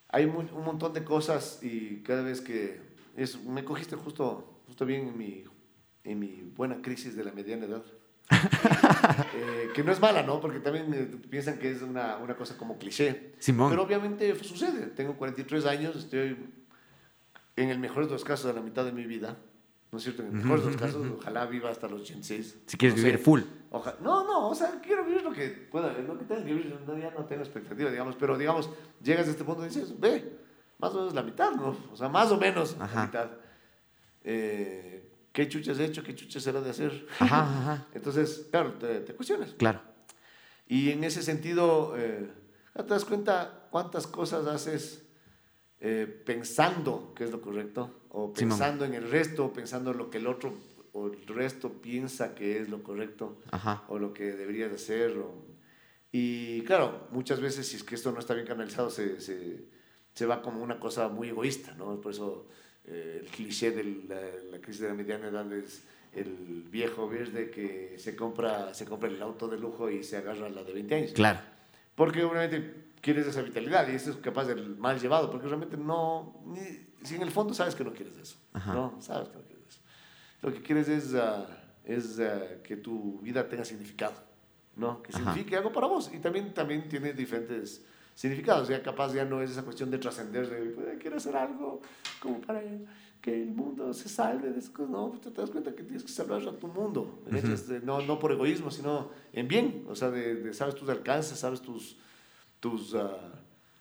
hay 0.09 0.25
un 0.25 0.65
montón 0.65 0.93
de 0.93 1.05
cosas 1.05 1.61
y 1.63 2.03
cada 2.03 2.23
vez 2.23 2.41
que 2.41 2.81
es, 3.17 3.41
me 3.45 3.65
cogiste 3.65 3.95
justo, 3.95 4.61
justo 4.67 4.85
bien 4.85 5.07
en 5.07 5.17
mi, 5.17 5.45
en 6.03 6.19
mi 6.19 6.43
buena 6.57 6.83
crisis 6.83 7.15
de 7.15 7.23
la 7.23 7.31
mediana 7.31 7.67
edad. 7.67 7.85
Eh, 9.35 9.71
que 9.75 9.83
no 9.83 9.91
es 9.93 10.01
mala, 10.01 10.23
¿no? 10.23 10.41
Porque 10.41 10.61
también 10.61 10.93
eh, 10.95 11.11
piensan 11.29 11.59
que 11.59 11.71
es 11.71 11.83
una, 11.83 12.17
una 12.19 12.37
cosa 12.37 12.57
como 12.57 12.79
cliché. 12.79 13.33
Simón. 13.39 13.71
Pero 13.71 13.83
obviamente 13.83 14.35
sucede. 14.45 14.87
Tengo 14.89 15.15
43 15.17 15.65
años, 15.67 15.97
estoy 15.97 16.37
en 17.57 17.69
el 17.71 17.79
mejor 17.79 18.05
de 18.07 18.13
los 18.13 18.25
casos 18.25 18.51
a 18.51 18.53
la 18.53 18.61
mitad 18.61 18.85
de 18.85 18.93
mi 18.93 19.05
vida. 19.07 19.37
¿No 19.91 19.99
es 19.99 20.05
cierto? 20.05 20.23
En 20.23 20.29
el 20.29 20.35
mejor 20.35 20.61
de 20.61 20.67
los 20.71 20.77
casos, 20.77 21.07
ojalá 21.19 21.47
viva 21.47 21.71
hasta 21.71 21.89
los 21.89 22.03
86. 22.03 22.59
Si 22.67 22.77
quieres 22.77 22.97
No 22.97 23.03
vivir 23.05 23.19
sé. 23.19 23.25
full. 23.25 23.41
Oja- 23.71 23.97
no, 24.01 24.25
no, 24.25 24.49
o 24.51 24.55
sea, 24.55 24.81
quiero 24.83 25.05
vivir 25.05 25.23
lo 25.23 25.33
que 25.33 25.49
pueda, 25.49 25.93
lo 25.99 26.19
que 26.19 26.25
tenga 26.25 26.45
que 26.45 26.55
vivir, 26.55 26.79
no, 26.87 26.97
ya 26.99 27.11
no 27.11 27.25
tengo 27.27 27.43
expectativa, 27.43 27.91
digamos, 27.91 28.17
pero 28.17 28.39
digamos, 28.39 28.71
llegas 29.03 29.27
a 29.29 29.31
este 29.33 29.45
punto 29.45 29.63
y 29.65 29.69
dices, 29.69 29.99
ve, 29.99 30.39
más 30.79 30.93
o 30.93 30.99
menos 30.99 31.15
la 31.15 31.23
mitad, 31.23 31.51
¿no? 31.53 31.77
O 31.93 31.97
sea, 31.97 32.09
más 32.09 32.31
o 32.31 32.39
menos 32.39 32.77
Ajá. 32.79 33.01
la 33.01 33.07
mitad. 33.07 33.31
Eh, 34.25 35.11
¿Qué 35.33 35.49
chuchas 35.49 35.79
he 35.79 35.85
hecho? 35.87 36.03
¿Qué 36.03 36.15
chuchas 36.15 36.43
será 36.43 36.61
de 36.61 36.71
hacer? 36.71 37.07
Ajá, 37.19 37.43
ajá. 37.43 37.87
Entonces, 37.95 38.47
claro, 38.51 38.75
te, 38.75 39.01
te 39.01 39.15
cuestionas. 39.15 39.51
Claro. 39.59 39.81
Y 40.67 40.91
en 40.91 41.05
ese 41.05 41.23
sentido, 41.23 41.95
eh, 41.97 42.31
¿te 42.75 42.83
das 42.85 43.05
cuenta 43.05 43.67
cuántas 43.71 44.07
cosas 44.07 44.47
haces 44.47 45.05
eh, 45.81 46.07
pensando 46.27 47.13
que 47.15 47.25
es 47.25 47.31
lo 47.31 47.41
correcto? 47.41 48.01
O 48.11 48.33
Simón. 48.37 48.59
pensando 48.59 48.85
en 48.85 48.95
el 48.95 49.11
resto, 49.11 49.47
o 49.47 49.53
pensando 49.53 49.91
en 49.93 49.99
lo 49.99 50.11
que 50.11 50.19
el 50.19 50.27
otro 50.27 50.55
o 50.95 51.07
el 51.07 51.27
resto 51.27 51.73
piensa 51.81 52.35
que 52.35 52.61
es 52.61 52.69
lo 52.69 52.83
correcto 52.83 53.39
Ajá. 53.51 53.85
o 53.89 53.99
lo 53.99 54.13
que 54.13 54.25
deberías 54.33 54.69
de 54.69 54.77
hacer. 54.77 55.17
o- 55.17 55.47
Y 56.13 56.61
claro, 56.65 57.09
muchas 57.13 57.41
veces 57.41 57.67
si 57.67 57.77
es 57.77 57.85
que 57.85 57.95
esto 57.95 58.13
no 58.13 58.19
está 58.19 58.35
bien 58.35 58.47
canalizado, 58.47 58.91
se, 58.91 59.19
se, 59.23 59.65
se 60.15 60.27
va 60.27 60.43
como 60.43 60.63
una 60.63 60.79
cosa 60.79 61.09
muy 61.09 61.29
egoísta, 61.31 61.73
¿no? 61.79 61.99
Por 62.03 62.13
eso 62.13 62.47
eh, 62.87 63.21
el 63.23 63.31
cliché 63.31 63.71
de 63.71 63.85
la, 64.09 64.21
la 64.53 64.59
crisis 64.61 64.83
de 64.83 64.89
la 64.89 64.95
mediana 64.95 65.29
edad 65.29 65.51
es 65.53 65.85
el 66.15 66.65
viejo 66.71 67.09
verde 67.09 67.51
que 67.51 67.95
se 67.99 68.15
compra, 68.17 68.75
se 68.75 68.85
compra 68.85 69.09
el 69.09 69.21
auto 69.23 69.49
de 69.49 69.59
lujo 69.59 69.89
y 69.91 70.03
se 70.05 70.17
agarra 70.19 70.47
a 70.47 70.51
la 70.51 70.63
de 70.63 70.73
20 70.73 70.95
años. 70.95 71.13
Claro. 71.13 71.41
Porque 71.95 72.23
obviamente 72.25 72.91
quieres 73.01 73.27
esa 73.27 73.43
vitalidad 73.43 73.89
y 73.89 73.93
eso 73.97 74.11
es 74.11 74.17
capaz 74.19 74.45
del 74.47 74.77
mal 74.77 75.01
llevado, 75.01 75.31
porque 75.31 75.47
realmente 75.47 75.77
no, 75.77 76.43
ni- 76.47 76.87
si 77.07 77.15
en 77.17 77.23
el 77.23 77.31
fondo 77.31 77.55
sabes 77.55 77.75
que 77.75 77.85
no 77.85 77.93
quieres 77.93 78.17
eso, 78.19 78.37
Ajá. 78.53 78.75
¿no? 78.75 79.01
Sabes 79.01 79.29
que 79.29 79.37
no 79.39 79.45
quieres 79.45 79.65
eso. 79.69 79.81
Lo 80.43 80.53
que 80.53 80.61
quieres 80.63 80.89
es, 80.89 81.15
ah, 81.15 81.47
es 81.85 82.19
ah, 82.21 82.41
que 82.63 82.77
tu 82.77 83.19
vida 83.21 83.49
tenga 83.49 83.65
significado, 83.65 84.15
¿no? 84.77 85.03
Que 85.03 85.11
Ajá. 85.15 85.19
signifique 85.33 85.57
algo 85.57 85.73
para 85.73 85.87
vos. 85.87 86.11
Y 86.13 86.19
también, 86.19 86.53
también 86.55 86.89
tiene 86.89 87.13
diferentes 87.13 87.85
significados. 88.23 88.69
Ya 88.69 88.81
capaz 88.83 89.13
ya 89.13 89.25
no 89.25 89.43
es 89.43 89.51
esa 89.51 89.65
cuestión 89.65 89.91
de 89.91 89.99
trascender, 89.99 90.49
de 90.49 90.71
pues, 90.71 90.87
quiero 91.01 91.17
hacer 91.17 91.37
algo 91.37 91.83
como 92.21 92.41
para 92.41 92.63
que 93.21 93.43
el 93.43 93.51
mundo 93.51 93.93
se 93.93 94.09
salve 94.09 94.51
de 94.51 94.59
esas 94.59 94.71
cosas. 94.71 94.91
No, 94.91 95.11
pues, 95.11 95.21
te 95.23 95.41
das 95.41 95.51
cuenta 95.51 95.75
que 95.75 95.83
tienes 95.83 96.05
que 96.05 96.11
salvar 96.13 96.41
a 96.41 96.53
tu 96.53 96.69
mundo. 96.69 97.21
¿me 97.29 97.41
cachas? 97.41 97.67
De- 97.67 97.81
no, 97.81 98.01
no 98.03 98.19
por 98.21 98.31
egoísmo, 98.33 98.71
sino 98.71 99.11
en 99.33 99.49
bien. 99.49 99.85
O 99.89 99.97
sea, 99.97 100.11
de, 100.11 100.37
de 100.37 100.55
sabes 100.55 100.77
tus 100.77 100.89
alcances, 100.89 101.37
sabes 101.39 101.61
tus, 101.61 101.97
tus, 102.61 102.95
ah, 102.95 103.33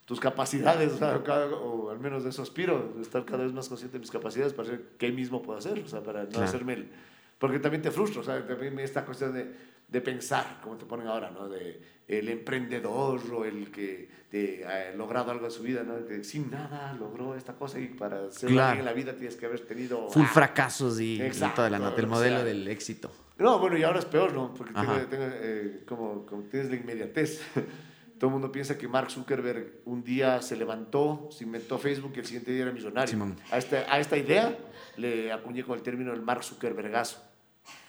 tus 0.05 0.19
capacidades, 0.19 0.99
o, 0.99 1.05
o 1.05 1.89
al 1.91 1.99
menos 1.99 2.23
de 2.23 2.31
eso 2.31 2.41
aspiro, 2.41 2.93
de 2.95 3.01
estar 3.03 3.23
cada 3.25 3.43
vez 3.43 3.53
más 3.53 3.69
consciente 3.69 3.93
de 3.97 3.99
mis 3.99 4.11
capacidades 4.11 4.53
para 4.53 4.69
ver 4.69 4.81
qué 4.97 5.11
mismo 5.11 5.41
puedo 5.43 5.59
hacer, 5.59 5.79
o 5.79 5.87
sea, 5.87 6.01
para 6.01 6.23
no 6.23 6.29
Claro. 6.29 6.45
hacerme 6.45 6.73
el... 6.73 6.89
Porque 7.37 7.59
también 7.59 7.81
te 7.81 7.89
frustro, 7.91 8.21
o 8.21 8.23
sea, 8.23 8.45
también 8.45 8.77
esta 8.79 9.03
cuestión 9.05 9.33
de, 9.33 9.51
de 9.91 10.01
pensar, 10.01 10.59
como 10.63 10.77
te 10.77 10.85
ponen 10.85 11.07
ahora, 11.07 11.29
¿no? 11.29 11.47
De 11.49 11.79
el 12.07 12.27
emprendedor 12.29 13.21
o 13.33 13.45
el 13.45 13.71
que 13.71 14.09
de, 14.31 14.65
ha 14.65 14.95
logrado 14.95 15.31
algo 15.31 15.45
en 15.45 15.51
su 15.51 15.63
vida, 15.63 15.83
¿no? 15.83 16.05
Que 16.05 16.23
sin 16.23 16.49
nada 16.49 16.93
logró 16.93 17.35
esta 17.35 17.53
cosa 17.53 17.79
y 17.79 17.87
para 17.87 18.31
ser 18.31 18.49
Claro. 18.49 18.79
en 18.79 18.85
la 18.85 18.93
vida 18.93 19.13
tienes 19.13 19.35
que 19.35 19.45
haber 19.45 19.61
tenido... 19.61 20.09
Full 20.09 20.23
ah, 20.25 20.31
fracasos 20.33 20.99
y, 20.99 21.15
y 21.17 21.21
Exacto, 21.21 21.57
toda 21.57 21.69
la 21.69 21.79
nota. 21.79 21.99
El 21.99 22.05
o 22.05 22.09
modelo 22.09 22.37
sea, 22.37 22.45
del 22.45 22.67
éxito. 22.67 23.11
no, 23.37 23.59
bueno, 23.59 23.77
y 23.77 23.83
ahora 23.83 23.99
es 23.99 24.05
peor, 24.05 24.33
¿no? 24.33 24.53
Porque 24.53 24.73
tengo, 24.73 24.93
tengo, 25.09 25.25
eh, 25.29 25.83
como, 25.85 26.25
como 26.25 26.43
tienes 26.43 26.69
la 26.69 26.75
inmediatez. 26.77 27.41
Todo 28.17 28.27
el 28.27 28.33
mundo 28.33 28.51
piensa 28.51 28.77
que 28.77 28.87
Mark 28.87 29.09
Zuckerberg 29.09 29.81
un 29.85 30.03
día 30.03 30.41
se 30.41 30.55
levantó, 30.55 31.27
se 31.31 31.43
inventó 31.43 31.79
Facebook 31.79 32.13
y 32.15 32.19
el 32.19 32.25
siguiente 32.25 32.51
día 32.51 32.63
era 32.63 32.71
millonario. 32.71 33.35
A, 33.51 33.57
esta, 33.57 33.77
a 33.91 33.99
esta 33.99 34.15
idea 34.15 34.55
le 34.97 35.31
acuñé 35.31 35.63
con 35.63 35.75
el 35.75 35.83
término 35.83 36.13
el 36.13 36.21
Mark 36.21 36.43
Zuckerbergazo. 36.43 37.30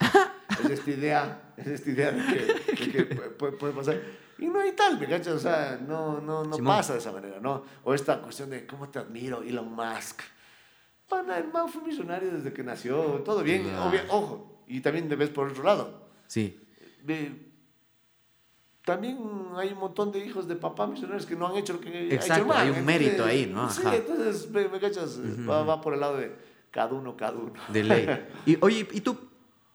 es 0.65 0.71
esta 0.71 0.91
idea, 0.91 1.53
es 1.57 1.67
esta 1.67 1.91
idea 1.91 2.11
de 2.13 2.25
que, 2.27 2.45
de 2.73 3.09
que 3.09 3.17
puede, 3.35 3.53
puede 3.53 3.73
pasar. 3.73 4.01
Y 4.39 4.47
no 4.47 4.61
hay 4.61 4.73
tal, 4.73 4.99
¿me 4.99 5.07
cachas? 5.07 5.35
O 5.35 5.39
sea, 5.39 5.79
no, 5.87 6.21
no, 6.21 6.45
no 6.45 6.57
Simón. 6.57 6.77
pasa 6.77 6.95
de 6.95 6.99
esa 6.99 7.13
manera, 7.13 7.39
¿no? 7.41 7.65
O 7.85 7.95
esta 7.95 8.21
cuestión 8.21 8.51
de 8.51 8.67
cómo 8.67 8.89
te 8.89 8.99
admiro, 8.99 9.43
Elon 9.43 9.73
Musk. 9.73 10.21
Pana, 11.09 11.39
el 11.39 11.49
man 11.53 11.69
fue 11.69 11.83
millonario 11.83 12.33
desde 12.33 12.53
que 12.53 12.63
nació, 12.65 12.97
todo 13.25 13.43
bien, 13.43 13.65
Claro. 13.65 13.89
obvio, 13.89 14.01
ojo. 14.09 14.65
Y 14.67 14.81
también 14.81 15.09
te 15.09 15.15
ves 15.17 15.29
por 15.31 15.49
otro 15.49 15.63
lado. 15.63 16.09
Sí. 16.27 16.59
Ve, 17.03 17.51
también 18.85 19.19
hay 19.57 19.73
un 19.73 19.79
montón 19.79 20.11
de 20.11 20.19
hijos 20.25 20.49
de 20.49 20.57
papá 20.57 20.87
misioneros 20.87 21.25
que 21.27 21.37
no 21.37 21.47
han 21.47 21.57
hecho 21.57 21.75
lo 21.75 21.81
que 21.81 21.89
ha 21.91 22.01
hecho 22.01 22.15
Exacto, 22.15 22.43
el 22.43 22.49
man. 22.49 22.57
hay 22.59 22.71
un 22.71 22.85
mérito 22.85 23.25
ahí, 23.25 23.47
¿no? 23.47 23.71
Sí, 23.71 23.83
Ajá. 23.85 23.95
entonces, 23.97 24.51
me, 24.51 24.67
me 24.69 24.81
cachas, 24.81 25.21
va, 25.49 25.63
va 25.63 25.81
por 25.81 25.95
el 25.95 26.01
lado 26.01 26.17
de 26.17 26.35
cada 26.71 26.93
uno, 26.95 27.17
cada 27.17 27.39
uno. 27.39 27.53
De 27.69 27.85
ley. 27.85 28.09
Y 28.47 28.59
oye, 28.61 28.89
¿y 28.91 29.01
tú 29.03 29.17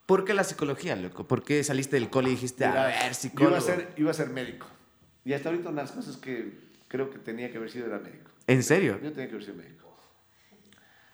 por 0.07 0.25
qué 0.25 0.33
la 0.33 0.43
psicología, 0.43 0.95
loco? 0.95 1.27
¿Por 1.27 1.43
qué 1.43 1.63
saliste 1.63 1.97
del 1.97 2.09
cole 2.09 2.29
y 2.29 2.31
dijiste, 2.31 2.65
a 2.65 2.69
Mira, 2.69 2.85
ver, 2.87 2.95
yo 2.95 3.05
iba 3.05 3.13
psicólogo? 3.13 3.55
a, 3.57 3.61
ser, 3.61 3.93
iba 3.97 4.09
a 4.09 4.13
ser 4.15 4.29
médico. 4.29 4.65
Y 5.23 5.33
hasta 5.33 5.49
ahorita 5.49 5.69
una 5.69 5.81
de 5.83 5.87
las 5.87 5.95
cosas 5.95 6.17
que 6.17 6.57
creo 6.87 7.09
que 7.11 7.19
tenía 7.19 7.51
que 7.51 7.57
haber 7.57 7.69
sido 7.69 7.85
era 7.85 7.99
médico. 7.99 8.31
¿En 8.47 8.63
serio? 8.63 8.93
Yo 9.03 9.11
tenía 9.11 9.27
que 9.27 9.33
haber 9.35 9.43
sido 9.43 9.57
médico. 9.57 9.95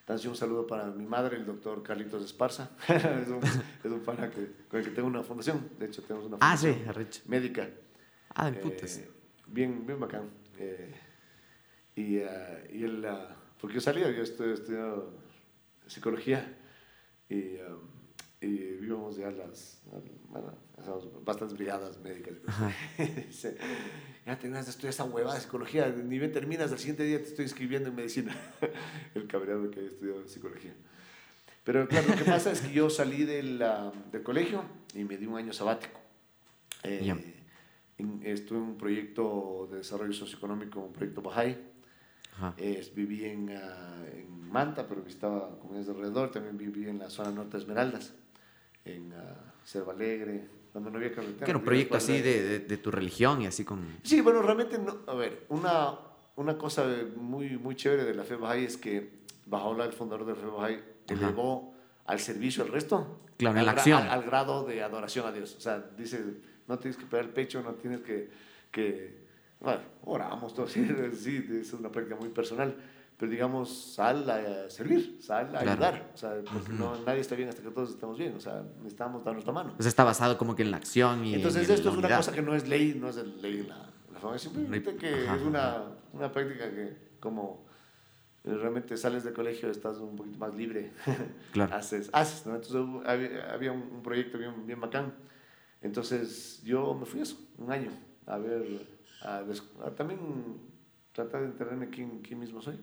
Entonces, 0.01 0.27
un 0.27 0.35
saludo 0.35 0.67
para 0.67 0.87
mi 0.87 1.05
madre, 1.05 1.37
el 1.37 1.45
doctor 1.45 1.81
Carlitos 1.81 2.23
Esparza. 2.23 2.69
es, 2.87 3.27
un, 3.29 3.39
es 3.43 3.91
un 3.91 4.01
pana 4.01 4.29
que, 4.29 4.51
con 4.69 4.79
el 4.79 4.85
que 4.85 4.91
tengo 4.91 5.07
una 5.07 5.23
fundación. 5.23 5.69
De 5.79 5.85
hecho, 5.85 6.01
tenemos 6.03 6.27
una 6.27 6.37
Ah, 6.41 6.57
fundación 6.57 6.83
sí, 6.83 6.89
arrecho. 6.89 7.21
médica. 7.27 7.69
Ah, 8.35 8.51
de 8.51 8.57
putas. 8.59 8.97
Eh, 8.97 9.09
bien, 9.47 9.85
bien 9.87 9.99
bacán. 9.99 10.29
Eh, 10.59 10.93
y, 11.95 12.19
ah, 12.19 12.59
y 12.71 12.83
él, 12.83 13.03
ah, 13.05 13.35
porque 13.59 13.75
yo 13.75 13.81
salía, 13.81 14.11
yo 14.11 14.21
estoy 14.23 14.51
estudiando 14.53 15.17
psicología 15.87 16.53
y, 17.29 17.57
ah, 17.57 17.69
y 18.43 18.79
íbamos 18.85 19.15
ya 19.15 19.27
a 19.27 19.31
las, 19.31 19.81
bueno, 20.29 20.53
bastantes 21.25 21.57
brigadas 21.57 21.99
médicas. 22.01 22.35
Dice, 23.27 23.57
ya 24.25 24.37
terminas 24.37 24.65
de 24.65 24.71
estudiar 24.71 24.89
esa 24.93 25.05
huevada 25.05 25.35
de 25.35 25.41
psicología, 25.41 25.87
ni 25.89 26.19
bien 26.19 26.31
terminas, 26.31 26.71
al 26.71 26.79
siguiente 26.79 27.03
día 27.03 27.17
te 27.19 27.25
estoy 27.29 27.45
inscribiendo 27.45 27.89
en 27.89 27.95
medicina. 27.95 28.35
El 29.15 29.27
cabreado 29.27 29.69
que 29.71 29.79
había 29.79 29.89
estudiado 29.91 30.27
psicología. 30.27 30.73
Pero 31.63 31.87
claro, 31.87 32.09
lo 32.09 32.15
que 32.15 32.25
pasa 32.25 32.51
es 32.51 32.59
que 32.61 32.73
yo 32.73 32.89
salí 32.89 33.23
del, 33.23 33.63
del 34.11 34.23
colegio 34.23 34.63
y 34.93 35.03
me 35.05 35.17
di 35.17 35.25
un 35.25 35.37
año 35.37 35.53
sabático. 35.53 35.99
Eh, 36.83 36.99
en- 37.97 38.21
estuve 38.23 38.57
en 38.57 38.63
un 38.65 38.77
proyecto 38.77 39.69
de 39.71 39.77
desarrollo 39.77 40.11
socioeconómico, 40.11 40.81
un 40.81 40.91
proyecto 40.91 41.21
Bahá'í. 41.23 41.57
Eh, 42.57 42.91
viví 42.95 43.23
en, 43.25 43.51
ah, 43.51 44.03
en 44.11 44.49
Manta, 44.51 44.87
pero 44.87 45.01
visitaba 45.03 45.57
comunidades 45.59 45.87
de 45.87 45.93
alrededor. 45.93 46.31
También 46.31 46.57
viví 46.57 46.89
en 46.89 46.99
la 46.99 47.09
zona 47.09 47.31
norte 47.31 47.51
de 47.57 47.63
Esmeraldas, 47.63 48.13
en 48.85 49.13
ah, 49.13 49.53
Cerva 49.63 49.93
Alegre, 49.93 50.47
donde 50.73 50.91
no 50.91 50.97
había 50.97 51.11
carretera. 51.13 51.45
Que 51.45 51.51
era 51.51 51.57
un 51.57 51.63
proyecto 51.65 51.97
así 51.97 52.21
de, 52.21 52.43
de- 52.43 52.59
de 52.59 52.77
tu 52.77 52.91
religión 52.91 53.41
y 53.41 53.47
así 53.47 53.63
con... 53.63 53.79
Sí, 54.03 54.21
bueno, 54.21 54.41
realmente, 54.41 54.77
no, 54.79 54.99
a 55.07 55.13
ver, 55.15 55.45
una, 55.49 55.97
una 56.35 56.57
cosa 56.57 56.85
muy, 57.15 57.57
muy 57.57 57.75
chévere 57.75 58.03
de 58.03 58.13
la 58.13 58.23
fe 58.23 58.35
Bahá'í 58.35 58.65
es 58.65 58.77
que 58.77 59.09
Bahá'u'lláh, 59.45 59.85
el 59.85 59.93
fundador 59.93 60.25
de 60.25 60.33
la 60.33 60.39
fe 60.39 60.47
Bahá'í, 60.47 60.79
elevó 61.07 61.73
al 62.05 62.19
servicio 62.19 62.63
al 62.63 62.69
resto. 62.69 63.19
Claro, 63.37 63.59
en 63.59 63.65
la 63.65 63.71
acción. 63.73 64.01
Al, 64.01 64.09
al 64.09 64.23
grado 64.23 64.63
de 64.65 64.81
adoración 64.83 65.25
a 65.27 65.31
Dios. 65.31 65.55
O 65.57 65.61
sea, 65.61 65.79
dice, 65.97 66.23
no 66.67 66.79
tienes 66.79 66.97
que 66.97 67.05
pegar 67.05 67.25
el 67.25 67.31
pecho, 67.31 67.61
no 67.61 67.73
tienes 67.73 68.01
que... 68.01 68.29
que 68.71 69.23
bueno, 69.59 69.79
oramos 70.03 70.53
todos, 70.53 70.71
sí, 70.73 70.85
sí, 71.13 71.45
es 71.61 71.71
una 71.73 71.89
práctica 71.89 72.15
muy 72.17 72.29
personal. 72.29 72.75
Pero 73.17 73.31
digamos, 73.31 73.93
sal 73.93 74.29
a 74.29 74.69
servir, 74.69 75.19
sal 75.21 75.47
a 75.55 75.61
Claro. 75.61 75.71
ayudar. 75.71 76.11
O 76.13 76.17
sea, 76.17 76.41
porque 76.51 76.73
no, 76.73 76.95
nadie 77.05 77.21
está 77.21 77.35
bien 77.35 77.49
hasta 77.49 77.61
que 77.61 77.69
todos 77.69 77.91
estemos 77.91 78.17
bien. 78.17 78.35
O 78.35 78.39
sea, 78.39 78.63
necesitamos 78.79 79.23
dar 79.23 79.33
nuestra 79.33 79.53
mano. 79.53 79.73
Pues 79.75 79.85
está 79.87 80.03
basado 80.03 80.37
como 80.37 80.55
que 80.55 80.63
en 80.63 80.71
la 80.71 80.77
acción 80.77 81.23
y 81.25 81.35
Entonces, 81.35 81.67
en 81.69 81.75
esto 81.75 81.89
es 81.89 81.95
una 81.97 82.15
cosa 82.17 82.31
que 82.33 82.41
no 82.41 82.55
es 82.55 82.67
ley, 82.67 82.97
no 82.99 83.09
es 83.09 83.15
ley 83.41 83.59
en 83.61 83.69
la, 83.69 83.77
la 84.13 84.19
familia, 84.19 84.39
simplemente 84.39 84.95
que 84.95 85.13
Ajá, 85.27 85.35
es 85.35 85.41
una, 85.43 85.83
una 86.13 86.31
práctica 86.31 86.69
que, 86.69 86.97
como 87.19 87.65
eh, 88.43 88.53
realmente 88.55 88.97
sales 88.97 89.23
del 89.23 89.33
colegio, 89.33 89.69
estás 89.69 89.97
un 89.99 90.15
poquito 90.15 90.37
más 90.39 90.53
libre, 90.55 90.91
Claro. 91.53 91.73
haces, 91.75 92.09
haces, 92.11 92.45
¿no? 92.45 92.55
Entonces, 92.55 93.07
había, 93.07 93.53
había 93.53 93.71
un, 93.71 93.83
un 93.83 94.03
proyecto 94.03 94.37
bien, 94.37 94.65
bien 94.67 94.81
bacán. 94.81 95.13
Entonces, 95.81 96.61
yo 96.63 96.93
me 96.93 97.05
fui 97.05 97.21
eso, 97.21 97.37
un 97.57 97.71
año, 97.71 97.91
a 98.25 98.37
ver, 98.37 98.87
a 99.21 99.43
a 99.85 99.91
también 99.91 100.19
tratar 101.13 101.41
de 101.41 101.47
enterarme 101.47 101.89
quién, 101.89 102.19
quién 102.21 102.39
mismo 102.39 102.61
soy. 102.61 102.77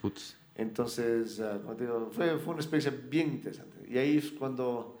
Putz. 0.00 0.36
Entonces, 0.56 1.40
ah, 1.40 1.58
como 1.62 1.74
te 1.74 1.84
digo, 1.84 2.10
fue, 2.12 2.38
fue 2.38 2.52
una 2.52 2.62
experiencia 2.62 2.92
bien 3.08 3.28
interesante. 3.28 3.78
Y 3.88 3.98
ahí 3.98 4.18
es 4.18 4.30
cuando, 4.30 5.00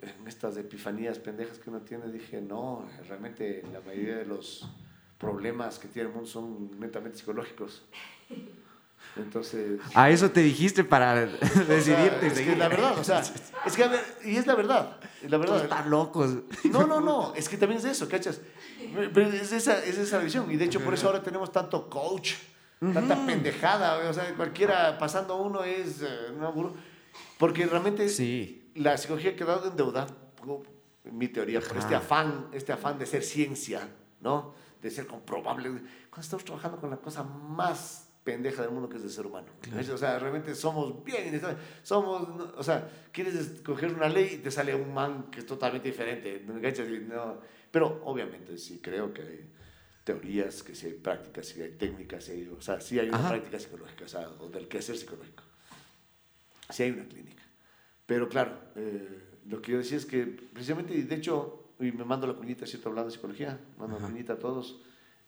en 0.00 0.28
estas 0.28 0.56
epifanías 0.56 1.18
pendejas 1.18 1.58
que 1.58 1.70
uno 1.70 1.80
tiene, 1.80 2.10
dije, 2.12 2.40
no, 2.40 2.88
realmente 3.08 3.64
la 3.72 3.80
mayoría 3.80 4.18
de 4.18 4.26
los 4.26 4.68
problemas 5.18 5.78
que 5.78 5.88
tiene 5.88 6.08
el 6.08 6.14
mundo 6.14 6.28
son 6.28 6.78
netamente 6.78 7.18
psicológicos. 7.18 7.84
Entonces... 9.16 9.80
A 9.94 10.10
eso 10.10 10.30
te 10.30 10.40
dijiste 10.40 10.84
para 10.84 11.12
o 11.24 11.46
sea, 11.46 11.64
decidirte. 11.64 12.26
es 12.28 12.40
que 12.40 12.56
la 12.56 12.68
verdad, 12.68 12.98
o 12.98 13.04
sea, 13.04 13.20
es 13.66 13.76
que, 13.76 13.84
a 13.84 13.88
ver, 13.88 14.00
y 14.24 14.36
es 14.36 14.46
la 14.46 14.54
verdad, 14.54 14.98
es 15.22 15.30
la 15.30 15.38
verdad. 15.38 15.62
están 15.62 15.90
locos. 15.90 16.30
No, 16.64 16.86
no, 16.86 17.00
no, 17.00 17.34
es 17.34 17.48
que 17.48 17.56
también 17.56 17.80
es 17.80 17.84
eso, 17.84 18.08
¿cachas? 18.08 18.40
Pero 19.12 19.28
es 19.28 19.52
esa, 19.52 19.84
es 19.84 19.98
esa 19.98 20.18
visión. 20.18 20.50
Y 20.50 20.56
de 20.56 20.66
hecho, 20.66 20.80
por 20.80 20.94
eso 20.94 21.08
ahora 21.08 21.22
tenemos 21.22 21.50
tanto 21.50 21.88
coach, 21.90 22.34
tanta 22.80 23.26
pendejada. 23.26 24.08
O 24.08 24.12
sea, 24.12 24.34
cualquiera 24.34 24.96
pasando 24.98 25.36
uno 25.36 25.64
es 25.64 26.02
eh, 26.02 26.06
una 26.36 26.48
gurú. 26.50 26.74
Porque 27.38 27.66
realmente 27.66 28.08
Sí. 28.08 28.70
la 28.74 28.96
psicología 28.96 29.32
ha 29.32 29.36
quedado 29.36 29.68
en 29.70 29.76
deuda, 29.76 30.06
como 30.40 30.62
mi 31.04 31.28
teoría, 31.28 31.60
por 31.60 31.76
este 31.76 31.94
Ajá. 31.94 32.04
afán, 32.04 32.48
este 32.52 32.72
afán 32.72 32.98
de 32.98 33.06
ser 33.06 33.22
ciencia, 33.22 33.88
¿no? 34.20 34.54
De 34.82 34.90
ser 34.90 35.06
comprobable. 35.06 35.68
Cuando 35.70 36.20
estamos 36.20 36.44
trabajando 36.44 36.78
con 36.78 36.90
la 36.90 36.98
cosa 36.98 37.22
más 37.24 38.04
pendeja 38.22 38.60
del 38.62 38.70
mundo 38.72 38.88
que 38.90 38.98
es 38.98 39.02
el 39.02 39.10
ser 39.10 39.24
humano. 39.26 39.46
O 39.92 39.96
sea, 39.96 40.18
realmente 40.18 40.54
somos 40.54 41.02
bien, 41.02 41.40
somos, 41.82 42.28
o 42.56 42.62
sea, 42.62 42.88
quieres 43.10 43.34
escoger 43.34 43.92
una 43.94 44.08
ley 44.08 44.34
y 44.34 44.38
te 44.38 44.50
sale 44.50 44.74
un 44.74 44.92
man 44.92 45.30
que 45.30 45.40
es 45.40 45.46
totalmente 45.46 45.88
diferente, 45.88 46.44
¿no? 46.46 47.40
Pero 47.70 48.02
obviamente 48.04 48.58
sí 48.58 48.80
creo 48.82 49.12
que 49.14 49.48
teorías, 50.12 50.62
que 50.62 50.74
sí 50.74 50.86
hay 50.86 50.94
prácticas, 50.94 51.46
sí 51.48 51.60
hay 51.60 51.72
técnicas, 51.72 52.24
sí 52.24 52.32
hay, 52.32 52.48
o 52.48 52.60
sea, 52.62 52.80
sí 52.80 52.98
hay 52.98 53.08
una 53.10 53.18
Ajá. 53.18 53.28
práctica 53.28 53.58
psicológica, 53.60 54.04
o 54.06 54.08
sea, 54.08 54.26
o 54.40 54.48
del 54.48 54.66
quehacer 54.66 54.96
psicológico. 54.96 55.42
Sí 56.70 56.84
hay 56.84 56.92
una 56.92 57.04
clínica. 57.04 57.42
Pero 58.06 58.28
claro, 58.30 58.52
eh, 58.76 59.22
lo 59.48 59.60
que 59.60 59.72
yo 59.72 59.78
decía 59.78 59.98
es 59.98 60.06
que 60.06 60.24
precisamente, 60.24 60.94
y 60.94 61.02
de 61.02 61.14
hecho, 61.14 61.72
y 61.78 61.92
me 61.92 62.04
mando 62.04 62.26
la 62.26 62.32
cuñita, 62.32 62.66
¿cierto? 62.66 62.88
Hablando 62.88 63.10
de 63.10 63.16
psicología, 63.16 63.60
mando 63.78 63.98
la 63.98 64.04
Ajá. 64.04 64.12
cuñita 64.12 64.32
a 64.34 64.38
todos. 64.38 64.80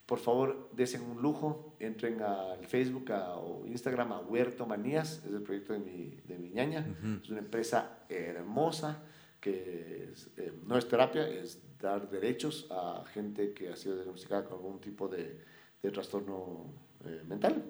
Por 0.06 0.18
favor, 0.18 0.70
desen 0.72 1.02
un 1.02 1.20
lujo, 1.20 1.76
entren 1.78 2.22
al 2.22 2.66
Facebook 2.66 3.12
a- 3.12 3.36
o 3.36 3.66
Instagram 3.66 4.12
a 4.12 4.20
Huerto 4.20 4.64
Manías, 4.66 5.22
es 5.26 5.32
el 5.32 5.42
proyecto 5.42 5.74
de 5.74 5.78
mi, 5.80 6.18
de 6.26 6.38
mi 6.38 6.48
ñaña. 6.50 6.80
Ujú. 6.80 7.20
Es 7.22 7.28
una 7.28 7.40
empresa 7.40 7.98
hermosa 8.08 9.02
que 9.40 10.10
es, 10.12 10.30
eh, 10.36 10.52
no 10.66 10.76
es 10.76 10.86
terapia, 10.86 11.26
es 11.28 11.60
dar 11.80 12.08
derechos 12.10 12.66
a 12.70 13.04
gente 13.12 13.52
que 13.52 13.70
ha 13.70 13.76
sido 13.76 13.96
diagnosticada 13.96 14.44
con 14.44 14.54
algún 14.54 14.80
tipo 14.80 15.08
de, 15.08 15.40
de 15.82 15.90
trastorno 15.90 16.72
eh, 17.04 17.22
mental, 17.26 17.64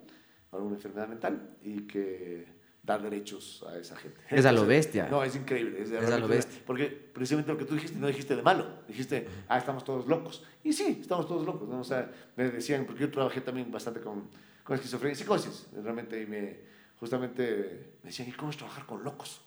alguna 0.52 0.74
enfermedad 0.74 1.08
mental, 1.08 1.56
y 1.62 1.86
que 1.86 2.60
dar 2.82 3.02
derechos 3.02 3.64
a 3.68 3.78
esa 3.78 3.94
gente. 3.96 4.18
Es 4.28 4.44
a 4.46 4.52
lo 4.52 4.66
bestia. 4.66 5.08
No, 5.08 5.22
es 5.22 5.36
increíble. 5.36 5.82
Es, 5.82 5.90
Es 5.90 6.10
a 6.10 6.18
lo 6.18 6.26
bestia. 6.26 6.60
Porque 6.66 6.86
precisamente 6.86 7.52
lo 7.52 7.58
que 7.58 7.64
tú 7.64 7.74
dijiste, 7.74 7.98
no 7.98 8.06
dijiste 8.06 8.34
de 8.34 8.42
malo. 8.42 8.66
Dijiste, 8.88 9.28
ah, 9.48 9.58
estamos 9.58 9.84
todos 9.84 10.06
locos. 10.06 10.44
Y 10.64 10.72
sí, 10.72 10.98
estamos 11.00 11.28
todos 11.28 11.44
locos. 11.46 11.68
¿no? 11.68 11.80
O 11.80 11.84
sea, 11.84 12.10
me 12.36 12.50
decían, 12.50 12.86
porque 12.86 13.02
yo 13.02 13.10
trabajé 13.10 13.42
también 13.42 13.70
bastante 13.70 14.00
con, 14.00 14.28
con 14.64 14.76
esquizofrenia 14.76 15.12
y 15.12 15.16
psicosis, 15.16 15.68
realmente, 15.72 16.20
y 16.20 16.26
me, 16.26 16.56
justamente 16.98 17.94
me 18.02 18.08
decían, 18.08 18.28
¿y 18.28 18.32
cómo 18.32 18.50
es 18.50 18.56
trabajar 18.56 18.86
con 18.86 19.04
locos? 19.04 19.42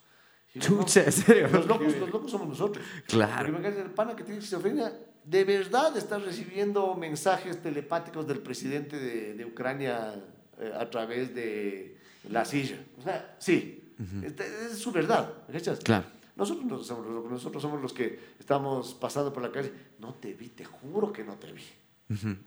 Y 0.54 0.60
yo, 0.60 0.68
Chucha, 0.80 1.04
¿en 1.04 1.12
serio? 1.12 1.48
Los 1.48 1.66
locos, 1.66 1.96
los 1.98 2.10
locos 2.10 2.30
somos 2.30 2.48
nosotros. 2.48 2.84
Claro. 3.08 3.52
Porque 3.52 3.68
el 3.68 3.90
pana 3.90 4.14
que 4.14 4.22
tiene 4.22 4.38
esquizofrenia, 4.38 4.92
de 5.24 5.44
verdad 5.44 5.96
está 5.96 6.18
recibiendo 6.18 6.94
mensajes 6.94 7.60
telepáticos 7.60 8.26
del 8.26 8.38
presidente 8.38 8.96
de, 8.98 9.34
de 9.34 9.44
Ucrania 9.44 10.14
eh, 10.58 10.72
a 10.78 10.88
través 10.90 11.34
de 11.34 11.98
la 12.30 12.44
silla. 12.44 12.76
O 12.98 13.02
sea, 13.02 13.34
sí, 13.38 13.80
Esta- 14.22 14.44
es 14.44 14.78
su 14.78 14.92
verdad. 14.92 15.32
Claro. 15.80 16.04
Nosotros 16.36 16.64
no 16.66 16.78
somos, 16.82 17.06
los- 17.06 17.30
nosotros 17.30 17.62
somos 17.62 17.80
los 17.82 17.92
que 17.92 18.18
estamos 18.38 18.94
pasando 18.94 19.32
por 19.32 19.42
la 19.42 19.50
calle. 19.52 19.72
No 19.98 20.14
te 20.14 20.34
vi, 20.34 20.48
te 20.50 20.64
juro 20.64 21.12
que 21.12 21.24
no 21.24 21.34
te 21.36 21.52
vi. 21.52 21.62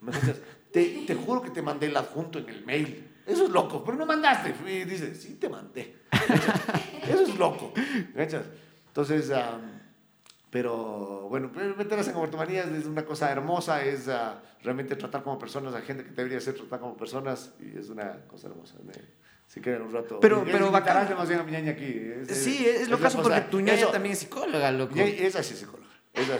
¿Me 0.02 0.12
cachas? 0.12 0.38
te, 0.72 1.04
te 1.08 1.16
juro 1.16 1.42
que 1.42 1.50
te 1.50 1.62
mandé 1.62 1.88
el 1.88 1.98
adjunto 1.98 2.40
en 2.40 2.50
el 2.50 2.66
mail. 2.66 3.08
Eso 3.28 3.44
es 3.46 3.50
loco, 3.52 3.84
pero 3.84 3.98
no 3.98 4.06
mandaste. 4.06 4.56
Y 4.72 4.86
dice, 4.86 5.14
sí 5.14 5.36
te 5.36 5.50
mandé. 5.50 5.96
Eso 7.08 7.24
es 7.24 7.38
loco. 7.38 7.74
Entonces, 8.16 9.30
am, 9.32 9.62
pero 10.50 11.28
bueno, 11.30 11.52
meterse 11.78 12.12
en 12.12 12.16
ortomanías 12.18 12.68
es 12.70 12.86
una 12.86 13.04
cosa 13.06 13.30
hermosa, 13.32 13.84
es 13.84 14.08
ah, 14.08 14.42
realmente 14.64 14.96
tratar 14.96 15.24
como 15.24 15.38
personas 15.38 15.74
a 15.76 15.82
gente 15.82 16.04
que 16.06 16.12
debería 16.12 16.40
ser 16.40 16.56
tratada 16.56 16.80
como 16.80 16.96
personas 16.98 17.52
y 17.60 17.78
es 17.78 17.90
una 17.90 18.14
cosa 18.28 18.48
hermosa. 18.48 18.76
Me- 18.86 18.94
si 19.48 19.62
quieren 19.62 19.82
un 19.84 19.94
rato. 19.94 20.20
Pero- 20.20 20.44
Es- 20.46 20.52
pero 20.52 20.66
es- 20.68 20.72
bacán. 20.72 21.08
demasiado 21.08 21.42
a 21.44 21.46
mi 21.46 21.52
ñaña 21.52 21.72
aquí. 21.72 21.86
Es- 22.28 22.38
Sí, 22.38 22.66
es 22.66 22.90
lo 22.90 22.98
la 22.98 23.04
caso 23.04 23.22
porque 23.22 23.42
tu 23.42 23.60
ñaña 23.60 23.74
eso- 23.80 23.92
también 23.92 24.14
es 24.14 24.20
psicóloga, 24.20 24.72
loco. 24.72 24.96
ella 24.98 25.44
sí 25.44 25.54
es 25.54 25.60
psicóloga. 25.60 25.88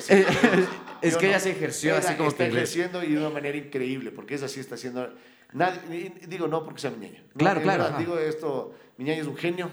Eh, 0.10 0.26
es 1.02 1.14
Yo 1.14 1.20
que 1.20 1.26
no. 1.28 1.32
ella 1.32 1.40
se 1.40 1.52
ejerció 1.52 1.96
así 1.96 2.16
como 2.16 2.30
está 2.30 2.46
que... 2.46 2.50
ejerciendo 2.52 3.04
y 3.04 3.12
de 3.14 3.20
una 3.20 3.30
manera 3.30 3.58
increíble, 3.58 4.12
porque 4.12 4.36
ella 4.36 4.48
sí 4.48 4.60
está 4.60 4.76
haciendo... 4.76 5.14
Nadie, 5.54 6.14
digo 6.28 6.48
no 6.48 6.64
porque 6.66 6.82
sea 6.82 6.92
mi 6.92 6.98
ñaña. 7.06 7.22
No, 7.34 7.38
Claro, 7.38 7.62
claro, 7.62 7.84
verdad. 7.84 8.00
Digo 8.00 8.18
esto, 8.20 8.76
mi 8.98 9.06
ñaña 9.06 9.22
es 9.22 9.28
un 9.28 9.38
genio, 9.38 9.70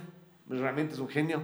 realmente 0.49 0.95
es 0.95 1.01
un 1.01 1.09
genio. 1.09 1.43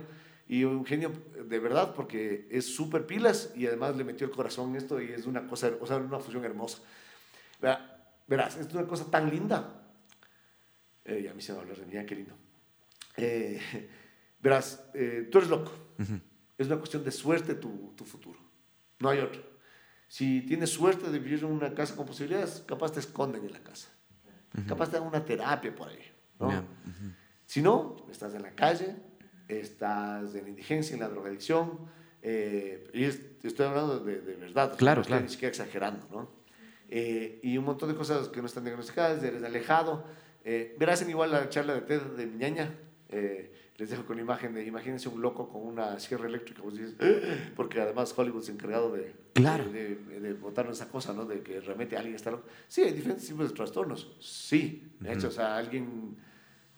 Y 0.48 0.64
un 0.64 0.84
genio 0.84 1.12
de 1.46 1.58
verdad 1.60 1.94
porque 1.94 2.48
es 2.50 2.74
súper 2.74 3.06
pilas 3.06 3.52
y 3.54 3.66
además 3.68 3.94
le 3.96 4.02
metió 4.02 4.26
el 4.26 4.32
corazón 4.32 4.70
en 4.70 4.76
esto 4.76 5.00
y 5.00 5.12
es 5.12 5.26
una 5.26 5.46
cosa, 5.46 5.70
o 5.80 5.86
sea, 5.86 5.96
una 5.98 6.18
fusión 6.18 6.44
hermosa. 6.44 6.78
Verá- 7.60 7.96
Verás, 8.26 8.56
es 8.56 8.72
una 8.74 8.86
cosa 8.86 9.08
tan 9.10 9.28
linda. 9.30 9.82
Eh, 11.04 11.22
ya 11.24 11.30
a 11.32 11.34
mí 11.34 11.42
se 11.42 11.52
me 11.52 11.64
de 11.64 11.86
mi 11.86 11.94
ñaña, 11.94 12.06
qué 12.06 12.14
lindo. 12.16 12.34
Eh, 13.16 13.60
verás, 14.40 14.84
eh, 14.94 15.28
tú 15.30 15.38
eres 15.38 15.50
loco. 15.50 15.72
Es 16.58 16.66
una 16.66 16.76
cuestión 16.78 17.04
de 17.04 17.10
suerte 17.10 17.54
tu, 17.54 17.92
tu 17.96 18.04
futuro. 18.04 18.38
No 18.98 19.08
hay 19.08 19.18
otro. 19.20 19.42
Si 20.08 20.42
tienes 20.42 20.70
suerte 20.70 21.10
de 21.10 21.18
vivir 21.18 21.38
en 21.40 21.46
una 21.46 21.74
casa 21.74 21.94
con 21.96 22.06
posibilidades, 22.06 22.64
capaz 22.66 22.92
te 22.92 23.00
esconden 23.00 23.44
en 23.44 23.52
la 23.52 23.60
casa. 23.60 23.88
Capaz 24.66 24.90
te 24.90 24.98
dan 24.98 25.06
una 25.06 25.24
terapia 25.24 25.74
por 25.74 25.88
ahí. 25.88 26.04
¿no? 26.38 26.50
Ya. 26.50 26.64
Si 27.46 27.62
no, 27.62 27.96
estás 28.10 28.34
en 28.34 28.42
la 28.42 28.50
calle, 28.52 28.94
estás 29.48 30.34
en 30.34 30.44
la 30.44 30.48
indigencia, 30.50 30.94
en 30.94 31.00
la 31.00 31.08
drogadicción. 31.08 31.78
eh, 32.22 32.86
y 32.92 33.04
es- 33.04 33.22
estoy 33.42 33.64
hablando 33.66 34.00
de, 34.00 34.20
de 34.20 34.34
verdad. 34.36 34.76
Claro, 34.76 35.00
no 35.00 35.06
claro. 35.06 35.22
Ni 35.22 35.28
siquiera 35.30 35.48
exagerando, 35.48 36.06
¿no? 36.10 36.30
Eh, 36.88 37.40
y 37.42 37.56
un 37.56 37.64
montón 37.64 37.88
de 37.88 37.94
cosas 37.94 38.28
que 38.28 38.40
no 38.40 38.46
están 38.46 38.64
diagnosticadas, 38.64 39.22
eres 39.22 39.42
alejado. 39.42 40.04
Eh, 40.44 40.76
verás 40.78 41.00
en 41.02 41.10
igual 41.10 41.30
la 41.32 41.48
charla 41.48 41.72
de 41.74 41.80
TED 41.82 42.02
de 42.16 42.26
mi 42.26 42.36
ñaña. 42.36 42.74
eh, 43.08 43.52
les 43.80 43.88
dejo 43.90 44.04
con 44.04 44.16
la 44.16 44.22
imagen 44.22 44.52
de, 44.54 44.64
imagínense 44.64 45.08
un 45.08 45.22
loco 45.22 45.48
con 45.48 45.62
una 45.66 45.98
sierra 45.98 46.26
eléctrica, 46.28 46.62
dices, 46.70 46.94
"Ah", 47.00 47.52
porque 47.56 47.80
además 47.80 48.12
Hollywood 48.16 48.42
se 48.42 48.50
ha 48.52 48.54
encargado 48.54 48.92
de, 48.92 49.14
Claro. 49.32 49.64
de, 49.72 49.96
de, 49.96 50.20
de 50.20 50.32
botarnos 50.34 50.76
esa 50.76 50.90
cosa, 50.90 51.14
¿no? 51.14 51.24
De 51.24 51.40
que 51.42 51.60
realmente 51.60 51.96
alguien 51.96 52.14
está 52.14 52.30
loco. 52.30 52.46
Sí, 52.68 52.82
hay 52.82 52.92
diferentes 52.92 53.26
tipos 53.26 53.48
de 53.48 53.54
trastornos. 53.54 54.14
Sí, 54.20 54.92
de 55.00 55.14
hecho, 55.14 55.28
o 55.28 55.30
sea, 55.30 55.56
alguien 55.56 56.16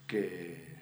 que 0.07 0.79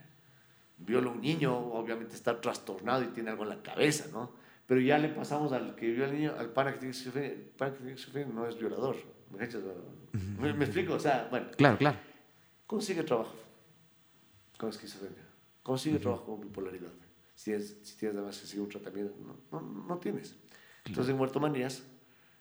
viola 0.76 1.08
a 1.08 1.12
un 1.12 1.20
niño, 1.22 1.56
obviamente 1.56 2.14
está 2.14 2.38
trastornado 2.40 3.02
y 3.02 3.06
tiene 3.08 3.30
algo 3.30 3.44
en 3.44 3.48
la 3.50 3.62
cabeza, 3.62 4.08
¿no? 4.12 4.32
Pero 4.66 4.80
ya 4.82 4.98
le 4.98 5.08
pasamos 5.08 5.52
al 5.52 5.74
que 5.74 5.90
viola 5.90 6.08
al 6.10 6.14
niño, 6.14 6.34
al 6.38 6.50
pana 6.50 6.72
que 6.72 6.78
tiene 6.80 6.90
esquizofrenia. 6.92 7.30
El 7.32 7.40
pana 7.56 7.70
que 7.72 7.78
tiene 7.78 7.92
esquizofrenia 7.94 8.34
no 8.34 8.46
es 8.46 8.58
violador. 8.58 8.96
¿Me? 9.30 9.48
¿Me, 10.38 10.52
me 10.54 10.64
explico? 10.66 10.94
O 10.94 11.00
sea, 11.00 11.28
bueno, 11.30 11.46
Claro, 11.56 11.78
claro. 11.78 11.96
consigue 12.66 13.02
trabajo 13.04 13.34
con 14.58 14.68
esquizofrenia. 14.68 15.22
Consigue 15.62 15.98
trabajo 15.98 16.24
con 16.26 16.40
bipolaridad. 16.40 16.90
Si, 17.34 17.52
es, 17.52 17.78
si 17.82 17.96
tienes 17.96 18.16
además 18.16 18.38
que 18.40 18.46
seguir 18.46 18.62
un 18.64 18.68
tratamiento, 18.70 19.14
no, 19.50 19.60
no, 19.60 19.84
no 19.84 19.98
tienes. 19.98 20.36
Entonces, 20.84 21.10
en 21.10 21.16
Muerto 21.16 21.40
Manías 21.40 21.82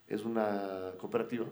es 0.08 0.24
una 0.26 0.92
cooperativa 0.98 1.46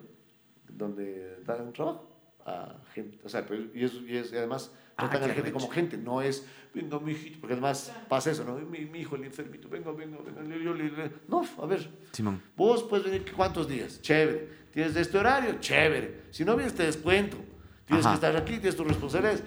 donde 0.67 1.37
dan 1.45 1.71
trabajo 1.73 2.09
a 2.45 2.77
gente. 2.93 3.19
O 3.23 3.29
sea, 3.29 3.45
pero- 3.45 3.63
y, 3.73 3.83
es, 3.83 3.93
y 4.05 4.17
es- 4.17 4.31
y 4.31 4.37
además 4.37 4.71
Ah, 4.99 5.03
tratan 5.09 5.23
a 5.25 5.27
la 5.27 5.33
gente 5.35 5.51
como 5.51 5.69
gente, 5.69 5.95
no 5.95 6.23
es, 6.23 6.43
venga, 6.73 6.99
mi 6.99 7.11
hijito, 7.11 7.39
porque 7.39 7.53
además 7.53 7.93
pasa 8.09 8.31
eso, 8.31 8.43
¿no? 8.43 8.55
Mi, 8.57 8.79
mi 8.85 9.01
hijo, 9.01 9.15
el 9.15 9.25
enfermito, 9.25 9.69
venga, 9.69 9.91
venga, 9.91 10.17
venga, 10.17 10.55
yo 10.57 10.73
le, 10.73 10.89
le- 10.89 11.11
No, 11.27 11.43
a 11.59 11.65
ver, 11.67 11.87
Simón. 12.13 12.41
Vos 12.55 12.81
puedes 12.83 13.05
venir 13.05 13.31
cuántos 13.35 13.67
días, 13.67 14.01
chévere. 14.01 14.49
Tienes 14.73 14.95
de 14.95 15.01
este 15.01 15.17
horario, 15.19 15.57
chévere. 15.59 16.23
Si 16.31 16.43
no 16.43 16.55
vienes, 16.55 16.73
te 16.73 16.83
descuento. 16.83 17.37
Tienes 17.85 18.05
Ajá. 18.07 18.15
que 18.19 18.25
estar 18.27 18.35
aquí, 18.41 18.53
tienes 18.53 18.75
tus 18.75 18.87
responsabilidades. 18.87 19.43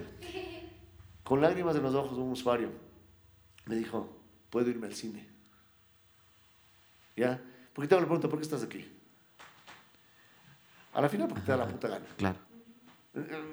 Con 1.31 1.41
lágrimas 1.41 1.77
en 1.77 1.85
los 1.85 1.95
ojos, 1.95 2.19
un 2.19 2.33
usuario 2.33 2.71
me 3.67 3.77
dijo, 3.77 4.21
¿puedo 4.51 4.69
irme 4.69 4.89
al 4.89 4.95
cine? 4.95 5.29
¿Ya? 7.15 7.41
Porque 7.73 7.87
te 7.87 7.95
hago 7.95 8.01
la 8.01 8.09
pregunta, 8.09 8.29
¿por 8.29 8.41
qué 8.41 8.43
estás 8.43 8.65
aquí? 8.65 8.85
A 10.93 11.01
la 11.01 11.09
final, 11.09 11.29
porque 11.29 11.45
te 11.45 11.53
da 11.53 11.59
la 11.59 11.69
puta 11.69 11.87
gana. 11.87 12.07
Claro. 12.17 12.37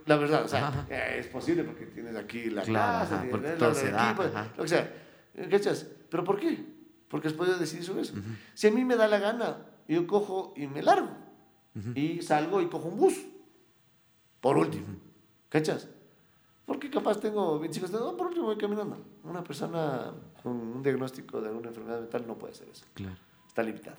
La 0.07 0.15
verdad, 0.15 0.45
o 0.45 0.47
sea, 0.47 0.69
Ajá. 0.69 0.87
eh, 0.89 1.17
es 1.19 1.27
posible 1.27 1.63
porque 1.65 1.85
tienes 1.85 2.15
aquí 2.15 2.49
la 2.49 2.63
Claro, 2.63 3.09
tienes 3.09 3.29
porque 3.29 3.49
todo 3.51 3.75
se 3.75 3.91
da, 3.91 4.07
equipo, 4.09 4.23
lo 4.57 4.63
que 4.63 4.69
sea. 4.69 4.93
¿Cachas? 5.47 5.85
¿Pero 6.09 6.23
por 6.23 6.39
qué? 6.39 6.65
Porque 7.07 7.27
has 7.27 7.35
podido 7.35 7.59
decidir 7.59 7.85
sobre 7.85 8.01
eso. 8.01 8.15
Si 8.55 8.65
a 8.65 8.71
mí 8.71 8.85
me 8.85 8.95
da 8.95 9.07
la 9.07 9.19
gana, 9.19 9.67
yo 9.87 10.07
cojo 10.07 10.51
y 10.57 10.65
me 10.65 10.81
largo. 10.81 11.11
Y 11.93 12.23
salgo 12.23 12.59
y 12.59 12.69
cojo 12.69 12.87
un 12.87 12.97
bus. 12.97 13.23
Por 14.41 14.57
último. 14.57 14.87
¿Cachas? 15.49 15.87
Porque 16.67 16.89
capaz 16.89 17.17
tengo 17.17 17.57
25 17.59 17.87
años, 17.87 18.01
no, 18.01 18.17
por 18.17 18.27
último 18.27 18.47
voy 18.47 18.57
caminando. 18.57 18.97
Una 19.23 19.41
persona 19.41 20.11
con 20.43 20.51
un 20.51 20.83
diagnóstico 20.83 21.39
de 21.39 21.47
alguna 21.47 21.69
enfermedad 21.69 22.01
mental 22.01 22.27
no 22.27 22.37
puede 22.37 22.51
hacer 22.51 22.67
eso. 22.67 22.85
Claro. 22.93 23.15
Está 23.47 23.63
limitada. 23.63 23.97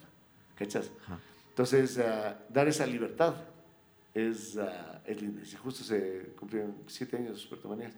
¿Cachas? 0.54 0.92
Ajá. 1.06 1.18
Entonces, 1.58 1.98
ah, 1.98 2.38
dar 2.48 2.68
esa 2.68 2.86
libertad 2.86 3.34
es, 4.14 4.56
ah, 4.58 5.02
es 5.04 5.20
lindo. 5.20 5.40
Y 5.42 5.56
justo 5.56 5.82
se 5.82 6.34
cumplieron 6.38 6.76
siete 6.86 7.16
años 7.16 7.32
de 7.32 7.36
Supertomanías 7.36 7.94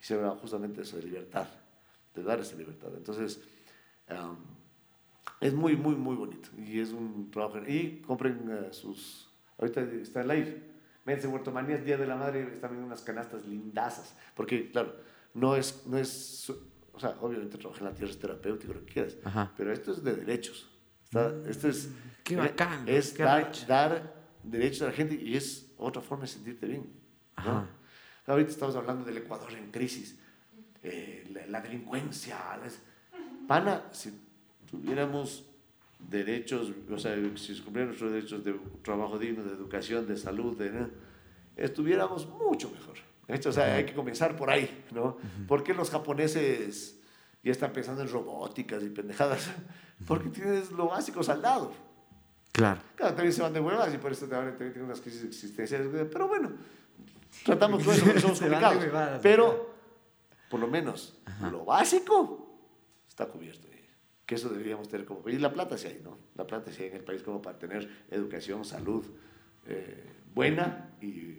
y 0.00 0.04
se 0.04 0.14
hablaba 0.14 0.34
justamente 0.36 0.78
de 0.78 0.82
eso, 0.82 0.96
de 0.96 1.04
libertad, 1.04 1.46
de 2.12 2.22
dar 2.24 2.40
esa 2.40 2.56
libertad. 2.56 2.88
Entonces, 2.96 3.40
am, 4.08 4.38
es 5.40 5.54
muy, 5.54 5.76
muy, 5.76 5.94
muy 5.94 6.16
bonito. 6.16 6.48
Y 6.58 6.80
es 6.80 6.90
un 6.90 7.30
trabajo. 7.30 7.58
Y 7.68 8.00
compren 8.00 8.50
ah, 8.50 8.72
sus. 8.72 9.30
Ahorita 9.58 9.82
está 9.82 10.22
en 10.22 10.28
live. 10.28 10.73
Métanse 11.04 11.26
en 11.28 11.34
Huertomanías, 11.34 11.84
Día 11.84 11.96
de 11.98 12.06
la 12.06 12.16
Madre, 12.16 12.42
están 12.52 12.70
viendo 12.70 12.86
unas 12.86 13.02
canastas 13.02 13.44
lindazas. 13.44 14.14
Porque, 14.34 14.70
claro, 14.70 14.94
no 15.34 15.54
es. 15.56 15.86
No 15.86 15.98
es 15.98 16.50
o 16.92 17.00
sea, 17.00 17.16
obviamente 17.20 17.58
trabajar 17.58 17.82
en 17.82 17.88
la 17.88 17.94
tierra 17.94 18.12
es 18.12 18.18
terapéutico, 18.18 18.72
lo 18.72 18.84
que 18.86 18.92
quieras. 18.92 19.16
Ajá. 19.24 19.52
Pero 19.56 19.72
esto 19.72 19.90
es 19.92 20.02
de 20.04 20.14
derechos. 20.14 20.70
Está, 21.04 21.34
esto 21.48 21.68
es. 21.68 21.90
Qué 22.22 22.36
bacán, 22.36 22.88
Es 22.88 23.12
qué 23.12 23.22
dar, 23.24 23.50
dar 23.66 24.14
derechos 24.42 24.82
a 24.82 24.86
la 24.86 24.92
gente 24.92 25.14
y 25.16 25.36
es 25.36 25.72
otra 25.76 26.00
forma 26.00 26.22
de 26.22 26.28
sentirte 26.28 26.66
bien. 26.66 26.86
¿no? 27.44 27.66
Ahorita 28.26 28.50
estamos 28.50 28.76
hablando 28.76 29.04
del 29.04 29.18
Ecuador 29.18 29.52
en 29.52 29.70
crisis, 29.70 30.18
eh, 30.82 31.28
la, 31.32 31.46
la 31.48 31.60
delincuencia. 31.60 32.38
las- 32.62 32.78
Pana, 33.46 33.82
si 33.90 34.18
tuviéramos 34.70 35.44
derechos, 36.08 36.72
o 36.90 36.98
sea, 36.98 37.16
si 37.36 37.54
se 37.54 37.62
cumplieran 37.62 37.88
nuestros 37.88 38.12
derechos 38.12 38.44
de 38.44 38.54
trabajo 38.82 39.18
digno, 39.18 39.42
de 39.44 39.52
educación, 39.52 40.06
de 40.06 40.16
salud, 40.16 40.56
de, 40.56 40.70
¿no? 40.70 40.90
estuviéramos 41.56 42.28
mucho 42.28 42.70
mejor. 42.70 42.96
De 43.26 43.36
hecho, 43.36 43.48
o 43.50 43.52
sea, 43.52 43.74
hay 43.76 43.86
que 43.86 43.94
comenzar 43.94 44.36
por 44.36 44.50
ahí, 44.50 44.84
¿no? 44.92 45.16
¿Por 45.48 45.64
qué 45.64 45.72
los 45.72 45.90
japoneses 45.90 47.00
ya 47.42 47.52
están 47.52 47.72
pensando 47.72 48.02
en 48.02 48.08
robóticas 48.08 48.82
y 48.82 48.90
pendejadas? 48.90 49.50
Porque 50.06 50.28
tienes 50.28 50.70
lo 50.70 50.88
básico 50.88 51.22
saldado. 51.22 51.72
Claro. 52.52 52.80
Claro, 52.94 53.14
también 53.14 53.32
se 53.32 53.42
van 53.42 53.52
de 53.52 53.60
huevas 53.60 53.92
y 53.94 53.98
por 53.98 54.12
eso 54.12 54.26
también 54.26 54.56
tienen 54.56 54.82
unas 54.82 55.00
crisis 55.00 55.24
existenciales. 55.24 55.88
Pero 56.12 56.28
bueno, 56.28 56.52
tratamos 57.44 57.82
con 57.82 57.94
eso 57.94 58.04
porque 58.04 58.20
somos 58.20 58.38
complicados. 58.40 59.20
Pero, 59.22 59.74
por 60.50 60.60
lo 60.60 60.68
menos, 60.68 61.18
lo 61.50 61.64
básico 61.64 62.58
está 63.08 63.26
cubierto. 63.26 63.73
Que 64.26 64.36
eso 64.36 64.48
deberíamos 64.48 64.88
tener 64.88 65.06
como 65.06 65.20
país. 65.20 65.40
La 65.40 65.52
plata 65.52 65.76
sí 65.76 65.88
hay, 65.88 66.00
¿no? 66.02 66.18
La 66.34 66.46
plata 66.46 66.72
sí 66.72 66.82
hay 66.82 66.88
en 66.90 66.96
el 66.96 67.04
país 67.04 67.22
como 67.22 67.42
para 67.42 67.58
tener 67.58 67.88
educación, 68.10 68.64
salud 68.64 69.04
eh, 69.66 70.04
buena 70.34 70.90
y 71.00 71.34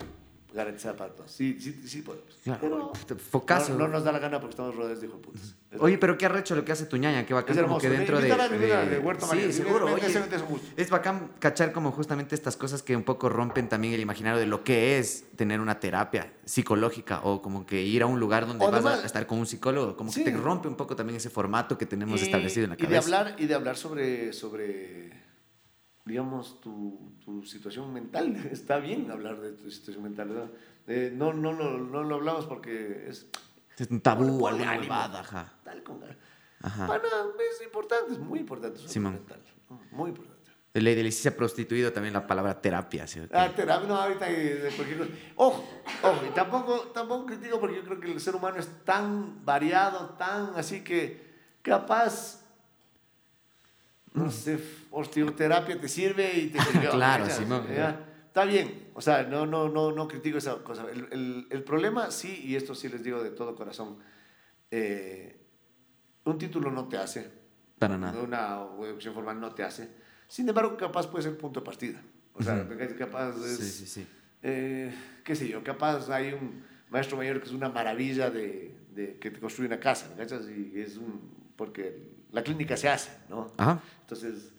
garantizada 0.55 0.95
para 0.95 1.13
todos. 1.13 1.31
Sí, 1.31 1.57
sí, 1.59 1.73
sí 1.85 2.01
podemos. 2.01 2.33
Claro, 2.43 2.91
Pero 3.07 3.19
focazo. 3.19 3.73
No, 3.73 3.79
no 3.79 3.87
nos 3.89 4.03
da 4.03 4.11
la 4.11 4.19
gana 4.19 4.39
porque 4.39 4.51
estamos 4.51 4.75
rodeados 4.75 5.01
de 5.01 5.07
hijos 5.07 5.19
de 5.21 5.25
putas. 5.27 5.55
Oye, 5.79 5.97
pero 5.97 6.17
qué 6.17 6.25
arrecho 6.25 6.55
lo 6.55 6.63
que 6.63 6.71
hace 6.71 6.85
tu 6.85 6.95
ñaña, 6.95 7.25
qué 7.25 7.33
bacán 7.33 7.57
Es 7.57 7.63
como 7.63 7.77
que 7.77 7.89
dentro 7.89 8.19
de, 8.21 8.31
Huerto 9.03 9.27
Sí, 9.27 9.51
seguro. 9.51 9.93
Oye, 9.93 10.07
es 10.77 10.89
bacán 10.89 11.31
cachar 11.39 11.73
como 11.73 11.91
justamente 11.91 12.33
estas 12.33 12.55
cosas 12.55 12.81
que 12.81 12.95
un 12.95 13.03
poco 13.03 13.27
rompen 13.27 13.67
también 13.67 13.93
el 13.93 13.99
imaginario 13.99 14.39
de 14.39 14.45
lo 14.45 14.63
que 14.63 14.97
es 14.97 15.25
tener 15.35 15.59
una 15.59 15.79
terapia 15.81 16.31
psicológica 16.45 17.19
o 17.23 17.41
como 17.41 17.65
que 17.65 17.81
ir 17.83 18.01
a 18.03 18.05
un 18.05 18.19
lugar 18.21 18.47
donde 18.47 18.63
O 18.65 18.71
vas 18.71 18.79
además- 18.85 19.03
a 19.03 19.05
estar 19.05 19.27
con 19.27 19.39
un 19.39 19.45
psicólogo, 19.45 19.97
como 19.97 20.11
Sí. 20.11 20.23
que 20.23 20.31
te 20.31 20.37
rompe 20.37 20.67
un 20.69 20.75
poco 20.75 20.95
también 20.95 21.17
ese 21.17 21.29
formato 21.29 21.77
que 21.77 21.85
tenemos 21.85 22.21
Y- 22.21 22.25
establecido 22.25 22.63
en 22.63 22.69
la 22.69 22.75
y 22.75 22.77
de 22.77 22.83
cabeza. 22.85 23.03
hablar 23.19 23.35
y 23.37 23.45
de 23.45 23.53
hablar 23.53 23.75
sobre 23.75 24.31
sobre 24.31 25.24
digamos 26.05 26.61
tu, 26.61 27.11
tu 27.23 27.43
situación 27.43 27.91
mental 27.91 28.35
está 28.51 28.77
bien 28.77 29.09
hablar 29.11 29.41
de 29.41 29.51
tu 29.53 29.69
situación 29.69 30.03
mental. 30.03 30.51
Eh, 30.87 31.11
no 31.13 31.33
no 31.33 31.51
no 31.53 31.77
no 31.79 32.03
lo 32.03 32.15
hablamos 32.15 32.45
porque 32.45 33.07
es 33.09 33.27
Es 33.77 33.89
un 33.89 34.01
tabú, 34.01 34.47
alguna 34.47 34.71
ánimo. 34.71 34.83
huevada, 34.83 35.19
ajá. 35.21 35.53
tal 35.63 35.83
con. 35.83 35.99
Ajá. 36.61 36.87
Pana, 36.87 37.07
es 37.57 37.63
importante 37.65 38.13
es 38.13 38.19
muy 38.19 38.39
importante 38.39 38.79
Simón. 38.87 39.13
mental 39.13 39.39
muy 39.91 40.09
importante 40.09 40.51
La 40.73 40.91
idea 40.91 41.11
se 41.11 41.29
ha 41.29 41.35
prostituido 41.35 41.91
también 41.91 42.13
la 42.13 42.25
palabra 42.27 42.59
terapia. 42.61 43.07
¿sí? 43.07 43.19
Ah, 43.31 43.49
terapia, 43.55 43.87
no, 43.87 43.95
ahorita 43.95 44.27
cualquier 44.75 44.97
cosa. 44.99 45.09
Ojo, 45.35 45.63
ojo, 46.03 46.25
y 46.29 46.33
tampoco, 46.33 46.79
tampoco 46.93 47.25
critico 47.27 47.59
porque 47.59 47.77
yo 47.77 47.83
creo 47.83 47.99
que 47.99 48.11
el 48.11 48.19
ser 48.19 48.35
humano 48.35 48.57
es 48.59 48.67
tan 48.83 49.43
variado, 49.45 50.09
tan 50.17 50.53
así 50.55 50.83
que 50.83 51.23
capaz, 51.61 52.44
no 54.15 54.31
sé, 54.31 54.59
osteoterapia 54.91 55.79
te 55.79 55.87
sirve 55.87 56.33
y 56.37 56.47
te 56.49 56.59
sirvió. 56.63 56.91
Claro. 56.91 57.25
Ya, 57.75 58.11
Está 58.27 58.43
bien, 58.43 58.89
o 58.93 58.99
sea, 59.01 59.23
no, 59.23 59.45
no, 59.45 59.69
no, 59.69 59.93
no 59.93 60.07
critico 60.09 60.37
esa 60.39 60.55
cosa. 60.61 60.85
El, 60.91 61.07
el- 61.11 61.47
el 61.49 61.63
problema 61.63 62.11
sí, 62.11 62.41
y 62.43 62.55
esto 62.57 62.75
sí 62.75 62.89
les 62.89 63.01
digo 63.01 63.23
de 63.23 63.31
todo 63.31 63.55
corazón, 63.55 63.97
eh, 64.71 65.39
un 66.25 66.37
título 66.37 66.69
no 66.71 66.87
te 66.87 66.97
hace, 66.97 67.31
Para 67.79 67.97
nada. 67.97 68.19
una 68.21 68.85
educación 68.87 69.13
formal 69.13 69.39
no 69.39 69.53
te 69.53 69.63
hace. 69.63 69.89
Sin 70.27 70.49
embargo, 70.49 70.75
capaz 70.75 71.07
puede 71.07 71.23
ser 71.23 71.37
punto 71.37 71.61
de 71.61 71.65
partida. 71.65 72.01
O 72.33 72.43
sea, 72.43 72.67
capaz 72.97 73.35
es, 73.45 73.57
Sí, 73.57 73.69
sí, 73.69 73.85
sí. 73.87 74.07
eh, 74.43 74.93
qué 75.23 75.35
sé 75.35 75.47
yo, 75.47 75.63
capaz 75.63 76.09
hay 76.09 76.33
un 76.33 76.61
maestro 76.89 77.15
mayor 77.15 77.39
que 77.39 77.45
es 77.45 77.53
una 77.53 77.69
maravilla 77.69 78.29
de, 78.29 78.75
de 78.93 79.17
que 79.17 79.31
te 79.31 79.39
construye 79.39 79.67
una 79.67 79.79
casa, 79.79 80.09
¿me 80.09 80.17
cachas? 80.17 80.49
Y 80.49 80.73
es 80.81 80.97
un, 80.97 81.21
porque 81.55 82.01
la 82.33 82.43
clínica 82.43 82.75
se 82.75 82.89
hace, 82.89 83.11
¿no? 83.29 83.53
Ajá. 83.55 83.79
Entonces, 84.05 84.51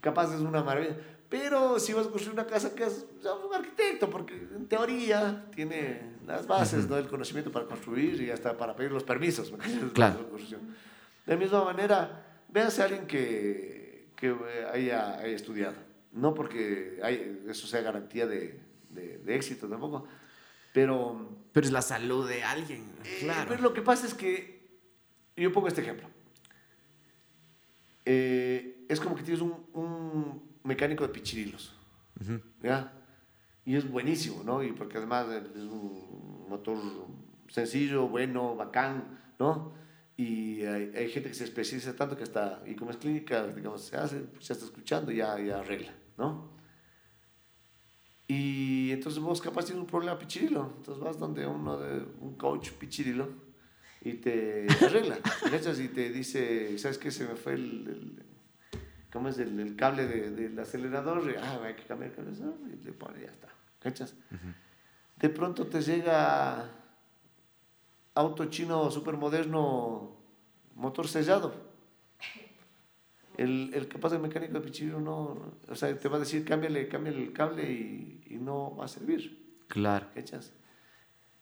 capaz 0.00 0.32
es 0.34 0.40
una 0.40 0.62
maravilla. 0.62 0.96
Pero 1.28 1.78
si 1.78 1.92
vas 1.92 2.06
a 2.06 2.10
construir 2.10 2.38
una 2.38 2.46
casa, 2.46 2.74
que 2.74 2.84
es 2.84 3.04
o 3.18 3.22
sea, 3.22 3.34
un 3.34 3.54
arquitecto, 3.54 4.08
porque 4.08 4.34
en 4.34 4.66
teoría 4.66 5.44
tiene 5.54 6.14
las 6.26 6.46
bases, 6.46 6.88
¿no? 6.88 6.96
El 6.96 7.06
conocimiento 7.08 7.52
para 7.52 7.66
construir 7.66 8.20
y 8.22 8.30
hasta 8.30 8.56
para 8.56 8.74
pedir 8.74 8.92
los 8.92 9.04
permisos. 9.04 9.52
¿me 9.52 9.58
cachas? 9.58 9.92
Claro. 9.92 10.18
De 11.26 11.34
la 11.34 11.36
misma 11.38 11.64
manera, 11.64 12.24
véase 12.48 12.80
a 12.80 12.86
alguien 12.86 13.06
que, 13.06 14.08
que 14.16 14.34
haya, 14.72 15.18
haya 15.18 15.36
estudiado. 15.36 15.76
No 16.12 16.32
porque 16.32 16.98
hay- 17.02 17.42
eso 17.48 17.66
sea 17.66 17.82
garantía 17.82 18.26
de, 18.26 18.58
de- 18.88 19.18
de 19.18 19.34
éxito 19.36 19.68
tampoco, 19.68 20.06
pero, 20.72 21.28
Pero 21.52 21.66
es 21.66 21.72
la 21.72 21.82
salud 21.82 22.26
de 22.26 22.42
alguien. 22.42 22.90
eh, 23.04 23.18
Claro. 23.20 23.44
pero 23.50 23.62
lo 23.62 23.74
que 23.74 23.82
pasa 23.82 24.06
es 24.06 24.14
que, 24.14 24.66
yo 25.36 25.52
pongo 25.52 25.68
este 25.68 25.82
ejemplo. 25.82 26.08
Es 28.88 29.00
como 29.00 29.14
que 29.16 29.22
tienes 29.22 29.42
un, 29.42 29.54
un 29.74 30.42
mecánico 30.64 31.06
de 31.06 31.12
pichirilos, 31.12 31.74
Ujú. 32.20 32.40
¿ya? 32.62 32.92
Y 33.64 33.76
es 33.76 33.88
buenísimo, 33.90 34.42
¿no? 34.44 34.62
Y 34.62 34.72
porque 34.72 34.96
además 34.98 35.26
es 35.28 35.62
un 35.62 36.46
motor 36.48 36.78
sencillo, 37.48 38.08
bueno, 38.08 38.56
bacán, 38.56 39.18
¿no? 39.38 39.72
Y 40.16 40.64
hay, 40.64 40.90
hay 40.96 41.10
gente 41.10 41.28
que 41.28 41.34
se 41.34 41.44
especializa 41.44 41.94
tanto 41.94 42.16
que 42.16 42.22
hasta, 42.24 42.62
y 42.66 42.74
como 42.74 42.90
es 42.90 42.96
clínica, 42.96 43.46
digamos, 43.46 43.82
se 43.82 43.96
hace, 43.96 44.24
ya 44.40 44.54
está 44.54 44.64
escuchando, 44.64 45.12
ya, 45.12 45.38
ya 45.38 45.60
arregla, 45.60 45.92
¿no? 46.16 46.56
Y 48.26 48.90
entonces 48.92 49.20
vos 49.22 49.40
capaz 49.40 49.64
tienes 49.66 49.80
un 49.82 49.86
problema 49.86 50.18
pichirilo, 50.18 50.72
entonces 50.78 51.02
vas 51.02 51.18
donde 51.18 51.46
uno 51.46 51.78
de 51.78 52.02
un 52.20 52.34
coach 52.36 52.70
pichirilo 52.72 53.28
y 54.02 54.14
te 54.14 54.66
arregla. 54.84 55.18
Y 55.82 55.88
te 55.88 56.10
dice, 56.10 56.78
¿sabes 56.78 56.98
qué? 56.98 57.10
Se 57.10 57.26
me 57.26 57.36
fue 57.36 57.54
el, 57.54 57.62
el- 57.88 58.22
¿cómo 59.12 59.28
es? 59.28 59.38
El, 59.38 59.58
el 59.60 59.76
cable 59.76 60.06
de- 60.06 60.30
del 60.30 60.58
acelerador, 60.58 61.22
ah, 61.42 61.60
hay 61.64 61.74
que 61.74 61.84
cambiar 61.84 62.10
el 62.10 62.16
cable, 62.16 62.32
y 62.72 62.84
le 62.84 62.92
pone, 62.92 63.20
ya 63.22 63.30
está, 63.30 63.48
¿cachas? 63.80 64.14
De 65.16 65.28
pronto 65.28 65.66
te 65.66 65.80
llega 65.82 66.70
auto 68.14 68.44
chino 68.46 68.90
súper 68.90 69.16
moderno, 69.16 70.16
motor 70.74 71.08
sellado. 71.08 71.66
El, 73.36 73.70
el 73.72 73.86
capaz 73.86 74.10
de 74.10 74.18
mecánico 74.18 74.54
de 74.54 74.60
pichirilo 74.60 75.00
no, 75.00 75.52
o 75.68 75.74
sea, 75.76 75.96
te 75.96 76.08
va 76.08 76.16
a 76.16 76.20
decir, 76.20 76.44
cámbiale, 76.44 76.88
cámbiale 76.88 77.22
el 77.22 77.32
cable 77.32 77.70
y, 77.70 78.24
y 78.30 78.34
no 78.36 78.74
va 78.76 78.86
a 78.86 78.88
servir. 78.88 79.62
Claro. 79.68 80.08
¿Cachas? 80.12 80.52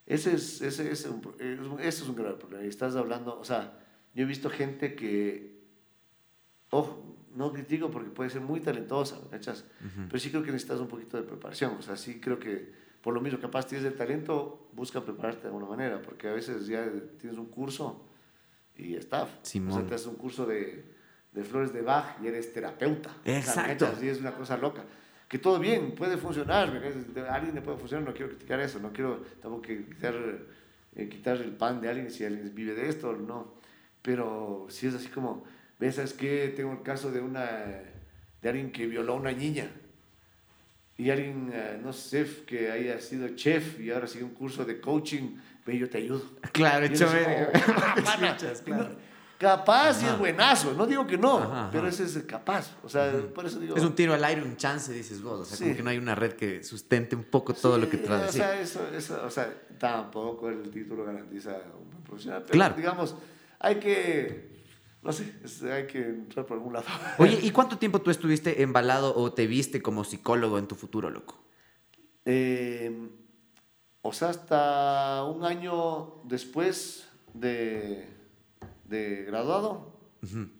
Ese 0.04 0.34
es, 0.34 0.60
ese, 0.60 0.90
es 0.90 1.06
un- 1.06 1.34
ese 1.80 2.02
es 2.02 2.08
un 2.08 2.14
grave 2.16 2.36
problema. 2.36 2.64
Y 2.64 2.68
estás 2.68 2.94
hablando, 2.96 3.38
o 3.40 3.44
sea, 3.44 3.78
yo 4.14 4.24
he 4.24 4.26
visto 4.26 4.50
gente 4.50 4.94
que, 4.94 5.58
ojo, 6.70 7.15
no 7.36 7.52
critico 7.52 7.90
porque 7.90 8.10
puede 8.10 8.30
ser 8.30 8.40
muy 8.40 8.60
talentosa, 8.60 9.18
¿cachas? 9.30 9.64
Pero 10.08 10.18
sí 10.18 10.30
creo 10.30 10.42
que 10.42 10.50
necesitas 10.50 10.80
un 10.80 10.88
poquito 10.88 11.16
de 11.16 11.22
preparación. 11.22 11.76
O 11.78 11.82
sea, 11.82 11.96
sí 11.96 12.20
creo 12.20 12.38
que 12.38 12.86
por 13.06 13.14
lo 13.14 13.20
mismo, 13.20 13.38
capaz 13.38 13.68
tienes 13.68 13.86
el 13.86 13.94
talento, 13.94 14.68
busca 14.72 15.00
prepararte 15.00 15.42
de 15.42 15.46
alguna 15.46 15.66
manera, 15.66 16.02
porque 16.02 16.26
a 16.26 16.32
veces 16.32 16.66
ya 16.66 16.90
tienes 17.20 17.38
un 17.38 17.46
curso 17.46 18.04
y 18.76 18.96
está. 18.96 19.28
Simón. 19.42 19.70
O 19.70 19.74
sea, 19.76 19.86
te 19.86 19.94
haces 19.94 20.08
un 20.08 20.16
curso 20.16 20.44
de, 20.44 20.84
de 21.32 21.44
flores 21.44 21.72
de 21.72 21.82
Bach 21.82 22.16
y 22.20 22.26
eres 22.26 22.52
terapeuta. 22.52 23.10
Exacto. 23.24 23.86
O 23.92 23.94
sea, 23.94 24.04
y 24.04 24.08
es 24.08 24.18
una 24.18 24.32
cosa 24.32 24.56
loca. 24.56 24.82
Que 25.28 25.38
todo 25.38 25.60
bien, 25.60 25.94
puede 25.94 26.16
funcionar, 26.16 26.72
¿me 26.72 27.20
a 27.20 27.34
alguien 27.34 27.54
le 27.54 27.62
puede 27.62 27.78
funcionar, 27.78 28.08
no 28.08 28.12
quiero 28.12 28.30
criticar 28.30 28.58
eso, 28.58 28.80
no 28.80 28.92
quiero 28.92 29.22
tampoco 29.40 29.62
quitar, 29.62 30.14
eh, 30.96 31.08
quitar 31.08 31.36
el 31.36 31.52
pan 31.52 31.80
de 31.80 31.88
alguien 31.88 32.10
si 32.10 32.24
alguien 32.24 32.52
vive 32.56 32.74
de 32.74 32.88
esto, 32.88 33.12
no. 33.12 33.54
Pero 34.02 34.66
si 34.68 34.88
es 34.88 34.94
así 34.94 35.10
como, 35.10 35.44
ves, 35.78 35.96
¿sabes 35.96 36.12
qué? 36.14 36.52
Tengo 36.56 36.72
el 36.72 36.82
caso 36.82 37.10
de, 37.10 37.20
una, 37.20 37.44
de 38.42 38.48
alguien 38.48 38.70
que 38.72 38.86
violó 38.86 39.14
a 39.14 39.16
una 39.16 39.32
niña 39.32 39.70
y 40.98 41.10
alguien, 41.10 41.50
eh, 41.52 41.78
no 41.82 41.92
sé, 41.92 42.26
que 42.46 42.70
haya 42.70 42.98
sido 43.00 43.28
chef 43.36 43.78
y 43.80 43.90
ahora 43.90 44.06
sigue 44.06 44.24
un 44.24 44.30
curso 44.34 44.64
de 44.64 44.80
coaching, 44.80 45.36
ve, 45.66 45.76
yo 45.78 45.90
te 45.90 45.98
ayudo. 45.98 46.22
Claro, 46.52 46.86
Y 46.86 46.92
es 46.94 47.02
como, 47.02 47.14
"Ah, 47.76 47.94
pana". 48.04 48.28
Escuchas, 48.30 48.62
claro. 48.62 48.88
No, 48.90 49.16
Capaz 49.38 50.00
y 50.00 50.06
Ajá. 50.06 50.14
es 50.14 50.18
buenazo, 50.18 50.72
no 50.72 50.86
digo 50.86 51.06
que 51.06 51.18
no, 51.18 51.36
Ajá, 51.36 51.68
pero 51.70 51.86
ese 51.86 52.04
es 52.04 52.16
capaz. 52.22 52.74
O 52.82 52.88
sea, 52.88 53.12
por 53.34 53.44
eso 53.44 53.60
digo. 53.60 53.76
Es 53.76 53.82
un 53.82 53.94
tiro 53.94 54.14
al 54.14 54.24
aire, 54.24 54.42
un 54.42 54.56
chance, 54.56 54.90
dices 54.94 55.20
vos. 55.20 55.40
O 55.40 55.44
sea, 55.44 55.58
como 55.58 55.72
Sí. 55.72 55.76
que 55.76 55.82
no 55.82 55.90
hay 55.90 55.98
una 55.98 56.14
red 56.14 56.32
que 56.32 56.62
sustente 56.64 57.14
un 57.14 57.24
poco 57.24 57.52
todo 57.52 57.76
lo 57.76 57.90
que 57.90 57.98
Sí, 57.98 58.02
te 58.04 58.08
vas 58.08 58.18
a 58.18 58.22
o 58.22 58.26
decir. 58.28 58.40
sea, 58.40 58.58
eso, 58.58 58.88
eso, 58.96 59.22
o 59.22 59.28
sea, 59.30 59.52
tampoco 59.78 60.48
el 60.48 60.70
título 60.70 61.04
garantiza 61.04 61.50
un 61.78 62.02
profesional, 62.02 62.44
pero 62.46 62.52
Claro. 62.54 62.76
digamos, 62.76 63.14
hay 63.58 63.74
que, 63.74 64.55
no 65.06 65.12
sé, 65.12 65.32
es- 65.44 65.62
hay 65.62 65.86
que 65.86 65.98
entrar 66.00 66.44
por 66.44 66.56
algún 66.58 66.72
lado. 66.74 66.86
Oye, 67.18 67.38
¿y 67.42 67.50
cuánto 67.52 67.78
tiempo 67.78 68.00
tú 68.00 68.10
estuviste 68.10 68.62
embalado 68.62 69.14
o 69.16 69.32
te 69.32 69.46
viste 69.46 69.80
como 69.80 70.04
psicólogo 70.04 70.58
en 70.58 70.66
tu 70.66 70.74
futuro, 70.74 71.08
loco? 71.10 71.38
Eh, 72.24 73.08
o 74.02 74.12
sea, 74.12 74.30
hasta 74.30 75.24
un 75.24 75.44
año 75.44 76.22
después 76.24 77.08
de, 77.34 78.06
de 78.84 79.24
graduado, 79.24 79.92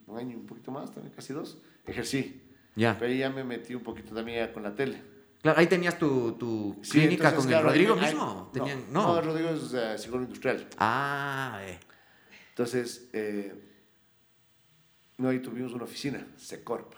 un 0.06 0.16
año 0.18 0.32
y 0.32 0.34
un 0.36 0.46
poquito 0.46 0.70
más, 0.70 0.92
también 0.92 1.12
casi 1.14 1.32
dos, 1.32 1.58
ejercí. 1.86 2.42
Ya. 2.76 2.96
Pero 2.98 3.10
ahí 3.10 3.18
ya 3.18 3.30
me 3.30 3.42
metí 3.42 3.74
un 3.74 3.82
poquito 3.82 4.14
también 4.14 4.52
con 4.52 4.62
la 4.62 4.74
tele. 4.74 5.02
Claro, 5.42 5.58
ahí 5.58 5.66
tenías 5.66 5.98
tu, 5.98 6.32
tu 6.32 6.76
Sí, 6.82 6.92
clínica 6.92 7.28
entonces, 7.30 7.38
con 7.38 7.46
claro, 7.48 7.66
el 7.68 7.72
Rodrigo 7.72 7.94
ahí- 7.94 8.00
mismo. 8.12 8.24
no, 8.24 8.50
Tenían, 8.52 8.84
no, 8.92 9.14
no. 9.14 9.20
Rodrigo 9.22 9.50
es 9.50 10.00
psicólogo 10.00 10.24
industrial. 10.24 10.68
Ah, 10.78 11.60
eh. 11.62 11.78
Entonces, 12.50 13.08
eh, 13.12 13.65
no, 15.18 15.28
ahí 15.28 15.38
tuvimos 15.40 15.72
una 15.72 15.84
oficina, 15.84 16.26
Secorp. 16.36 16.92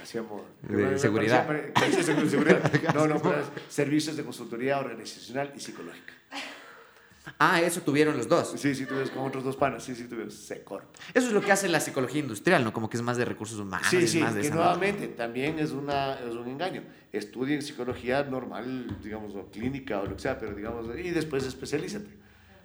Hacíamos. 0.00 0.42
De 0.62 0.96
seguridad. 0.98 1.46
parecía- 1.46 2.02
seguridad. 2.02 2.70
No, 2.94 3.06
no, 3.08 3.20
servicios 3.68 4.16
de 4.16 4.24
consultoría 4.24 4.78
organizacional 4.78 5.52
y 5.56 5.60
psicológica. 5.60 6.12
Ah, 7.38 7.60
eso 7.60 7.80
tuvieron 7.82 8.16
los 8.16 8.28
dos. 8.28 8.52
Sí, 8.56 8.74
sí, 8.74 8.84
tuvimos 8.84 9.10
con 9.10 9.24
otros 9.24 9.44
dos 9.44 9.56
panas. 9.56 9.82
Sí, 9.84 9.94
sí, 9.94 10.04
tuvimos 10.04 10.34
Secorp. 10.34 10.84
Eso 11.14 11.28
es 11.28 11.32
lo 11.32 11.40
que 11.40 11.52
hace 11.52 11.68
la 11.68 11.78
psicología 11.80 12.20
industrial, 12.20 12.64
¿no? 12.64 12.72
Como 12.72 12.90
que 12.90 12.96
es 12.96 13.02
más 13.02 13.16
de 13.16 13.24
recursos 13.24 13.58
humanos. 13.60 13.86
Sí, 13.90 14.06
sí, 14.08 14.20
más 14.20 14.34
de 14.34 14.40
que 14.40 14.46
esa- 14.48 14.56
nuevamente 14.56 15.08
también 15.08 15.58
es, 15.58 15.70
una, 15.70 16.14
es 16.14 16.34
un 16.34 16.48
engaño. 16.48 16.82
Estudien 17.12 17.62
psicología 17.62 18.24
normal, 18.24 18.98
digamos, 19.02 19.34
o 19.34 19.46
clínica 19.50 20.00
o 20.00 20.06
lo 20.06 20.16
que 20.16 20.22
sea, 20.22 20.38
pero 20.38 20.54
digamos, 20.54 20.86
y 20.98 21.10
después 21.10 21.44
especialízate. 21.44 22.21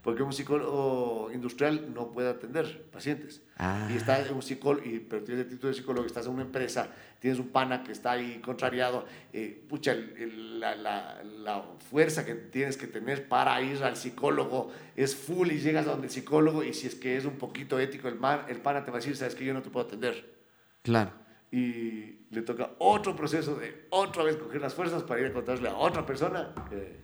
Porque 0.08 0.24
un 0.24 0.32
psicólogo 0.32 1.30
industrial 1.34 1.94
no 1.94 2.14
puede 2.14 2.30
atender 2.30 2.86
pacientes. 2.94 3.42
Ah. 3.58 3.90
Y 3.92 3.98
está 3.98 4.26
un 4.34 4.42
psicólogo, 4.42 4.88
y, 4.88 5.00
pero 5.00 5.22
tienes 5.26 5.44
el 5.44 5.52
título 5.52 5.68
de 5.68 5.74
psicólogo, 5.78 6.08
estás 6.08 6.28
en 6.28 6.32
una 6.32 6.44
empresa, 6.44 6.90
tienes 7.20 7.42
un 7.42 7.50
pana 7.50 7.84
que 7.84 7.92
está 7.92 8.12
ahí 8.12 8.40
contrariado, 8.40 9.06
eh, 9.34 9.66
pucha, 9.68 9.92
el- 9.92 10.16
el- 10.18 10.60
la, 10.62 10.76
la- 10.78 11.22
la 11.26 11.62
fuerza 11.90 12.24
que 12.26 12.36
tienes 12.36 12.78
que 12.78 12.88
tener 12.88 13.28
para 13.28 13.62
ir 13.62 13.84
al 13.84 13.98
psicólogo 13.98 14.72
es 14.96 15.14
full 15.14 15.52
y 15.52 15.60
llegas 15.60 15.86
a 15.88 15.92
donde 15.92 16.08
el 16.08 16.14
psicólogo 16.14 16.64
y 16.64 16.74
si 16.74 16.88
es 16.88 16.96
que 16.96 17.18
es 17.18 17.26
un 17.26 17.36
poquito 17.38 17.78
ético, 17.78 18.08
el, 18.08 18.16
man, 18.16 18.44
el 18.48 18.62
pana 18.62 18.86
te 18.86 18.92
va 18.92 19.00
a 19.00 19.02
decir, 19.02 19.18
sabes 19.18 19.36
que 19.36 19.44
yo 19.44 19.54
no 19.54 19.62
te 19.62 19.70
puedo 19.70 19.88
atender 19.88 20.38
Claro. 20.84 21.12
y 21.52 22.28
le 22.32 22.44
toca 22.44 22.72
otro 22.80 23.14
proceso 23.14 23.56
de 23.58 23.88
otra 23.90 24.24
vez 24.24 24.38
coger 24.38 24.62
las 24.62 24.74
fuerzas 24.74 25.04
para 25.04 25.20
ir 25.20 25.26
a 25.28 25.34
contarle 25.34 25.68
a 25.68 25.76
otra 25.76 26.06
persona 26.06 26.56
eh, 26.72 26.96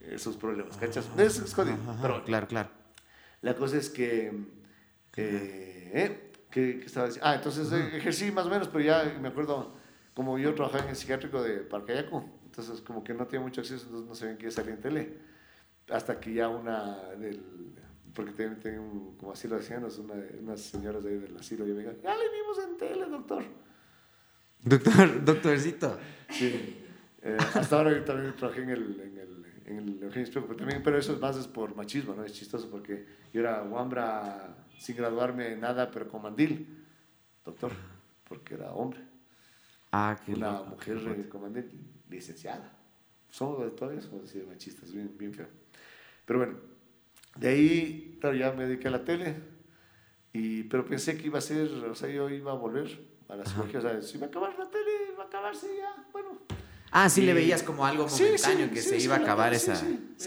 esos 0.00 0.36
problemas, 0.36 0.76
¿cachas? 0.76 1.08
Es, 1.16 1.38
es 1.38 1.54
jodido, 1.54 1.76
Ajá, 1.82 1.98
pero 2.00 2.14
bueno. 2.14 2.24
claro, 2.24 2.48
claro. 2.48 2.70
La 3.42 3.54
cosa 3.54 3.76
es 3.78 3.88
que, 3.90 4.26
eh, 5.16 5.90
eh, 5.94 6.30
¿qué, 6.50 6.78
qué 6.80 6.86
estaba 6.86 7.06
diciendo? 7.06 7.28
Ah, 7.28 7.34
entonces 7.34 7.72
eh, 7.72 7.96
ejercí 7.96 8.30
más 8.30 8.46
o 8.46 8.50
menos, 8.50 8.68
pero 8.68 8.84
ya 8.84 9.16
me 9.20 9.28
acuerdo, 9.28 9.74
como 10.14 10.38
yo 10.38 10.54
trabajaba 10.54 10.84
en 10.84 10.90
el 10.90 10.96
psiquiátrico 10.96 11.42
de 11.42 11.58
Parcayaco, 11.58 12.24
entonces 12.44 12.80
como 12.80 13.02
que 13.04 13.14
no 13.14 13.26
tenía 13.26 13.44
mucho 13.44 13.60
acceso, 13.60 13.84
entonces 13.86 14.08
no 14.08 14.14
sabían 14.14 14.36
que 14.36 14.50
salía 14.50 14.74
en 14.74 14.80
tele. 14.80 15.30
Hasta 15.88 16.20
que 16.20 16.34
ya 16.34 16.48
una 16.48 17.10
del, 17.18 17.42
porque 18.14 18.32
también 18.32 18.60
tenía 18.60 18.80
un, 18.80 19.16
como 19.16 19.32
asilo 19.32 19.54
de 19.56 19.62
ancianos, 19.62 19.98
una, 19.98 20.14
unas 20.40 20.60
señoras 20.60 21.02
de 21.02 21.10
ahí 21.10 21.18
del 21.18 21.36
asilo, 21.36 21.66
y 21.66 21.70
me 21.70 21.78
dijeron, 21.78 22.00
ya 22.02 22.14
le 22.14 22.24
vimos 22.30 22.58
en 22.58 22.76
tele, 22.76 23.06
doctor. 23.08 23.44
Doctor, 24.62 25.24
doctorcito. 25.24 25.98
Sí. 26.28 26.76
Eh, 27.22 27.36
hasta 27.54 27.76
ahora 27.76 27.92
yo 27.92 28.04
también 28.04 28.34
trabajé 28.36 28.62
en 28.62 28.70
el, 28.70 29.00
en 29.00 29.18
el, 29.18 29.19
en 29.70 29.78
el 29.78 30.02
Eugenio 30.02 30.24
Espejo, 30.24 30.46
pero, 30.46 30.58
también, 30.58 30.82
pero 30.82 30.98
eso 30.98 31.12
es 31.12 31.20
más 31.20 31.46
por 31.48 31.74
machismo, 31.74 32.14
¿no? 32.14 32.24
Es 32.24 32.32
chistoso 32.32 32.68
porque 32.70 33.06
yo 33.32 33.40
era 33.40 33.60
guambra 33.62 34.56
sin 34.78 34.96
graduarme 34.96 35.52
en 35.52 35.60
nada, 35.60 35.90
pero 35.90 36.08
con 36.08 36.22
mandil, 36.22 36.84
doctor, 37.44 37.72
porque 38.28 38.54
era 38.54 38.72
hombre. 38.72 39.00
Ah, 39.92 40.18
qué 40.24 40.32
Una 40.32 40.52
loco. 40.52 40.70
mujer 40.70 40.98
eh, 40.98 41.28
con 41.28 41.42
mandil, 41.42 41.70
licenciada. 42.08 42.76
Somos 43.30 43.74
todavía 43.76 44.00
somos 44.00 44.24
así 44.24 44.40
de 44.40 44.46
machistas, 44.46 44.92
bien, 44.92 45.14
bien 45.16 45.32
feo. 45.32 45.46
Pero 46.24 46.40
bueno, 46.40 46.58
de 47.36 47.48
ahí, 47.48 48.18
claro, 48.20 48.36
ya 48.36 48.52
me 48.52 48.66
dediqué 48.66 48.88
a 48.88 48.92
la 48.92 49.04
tele, 49.04 49.36
y, 50.32 50.64
pero 50.64 50.84
pensé 50.84 51.16
que 51.16 51.26
iba 51.26 51.38
a 51.38 51.42
ser, 51.42 51.68
o 51.68 51.94
sea, 51.94 52.08
yo 52.08 52.28
iba 52.28 52.52
a 52.52 52.54
volver 52.54 52.88
a 53.28 53.36
la 53.36 53.44
psicología, 53.44 53.78
o 53.78 53.82
sea, 53.82 54.02
si 54.02 54.16
iba 54.16 54.26
a 54.26 54.30
acabar 54.30 54.58
la 54.58 54.68
tele, 54.70 54.90
iba 55.12 55.24
a 55.24 55.26
acabarse 55.26 55.76
ya, 55.76 56.06
bueno, 56.12 56.38
Ah, 56.90 57.08
sí 57.08 57.22
le 57.22 57.32
y- 57.32 57.34
veías 57.34 57.62
como 57.62 57.84
algo 57.86 58.06
momentáneo 58.08 58.66
sí, 58.68 58.72
que 58.74 58.82
se 58.82 58.98
iba 58.98 59.16
a 59.16 59.18
acabar 59.18 59.54
esa, 59.54 59.80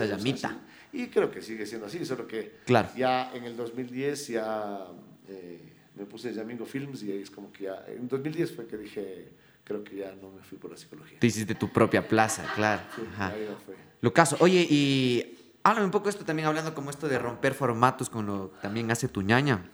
llamita. 0.06 0.60
Y 0.92 1.08
creo 1.08 1.32
que 1.32 1.42
sigue 1.42 1.66
siendo 1.66 1.88
así, 1.88 2.06
solo 2.06 2.28
que 2.28 2.58
Claro. 2.66 2.90
ya 2.96 3.32
en 3.34 3.44
el 3.46 3.58
2010 3.58 4.28
ya 4.28 4.86
eh, 5.28 5.74
me 5.96 6.06
puse 6.06 6.34
Yamingo 6.34 6.66
Films 6.66 7.02
y 7.04 7.12
es 7.12 7.32
como 7.32 7.52
que 7.52 7.64
ya, 7.66 7.84
en 7.88 8.08
2010 8.08 8.56
fue 8.56 8.68
que 8.68 8.78
dije, 8.78 9.32
creo 9.64 9.84
que 9.84 9.96
ya 9.98 10.14
no 10.22 10.30
me 10.30 10.42
fui 10.44 10.58
por 10.58 10.70
la 10.72 10.78
psicología. 10.78 11.18
Te 11.20 11.28
hiciste 11.28 11.56
tu 11.56 11.72
propia 11.72 12.08
plaza, 12.08 12.46
claro. 12.56 12.82
Sí, 12.96 13.02
Ajá. 13.14 13.30
ahí 13.30 13.48
fue. 13.66 13.76
Lo 14.02 14.14
caso. 14.14 14.38
Oye, 14.40 14.68
y 14.70 15.56
háblame 15.64 15.86
un 15.86 15.92
poco 15.92 16.10
esto 16.10 16.24
también, 16.26 16.48
hablando 16.48 16.74
como 16.76 16.90
esto 16.92 17.08
de 17.08 17.18
romper 17.18 17.54
formatos, 17.56 18.10
con 18.10 18.26
lo 18.28 18.52
que 18.54 18.60
también 18.62 18.92
hace 18.92 19.08
tu 19.08 19.22
ñaña 19.24 19.70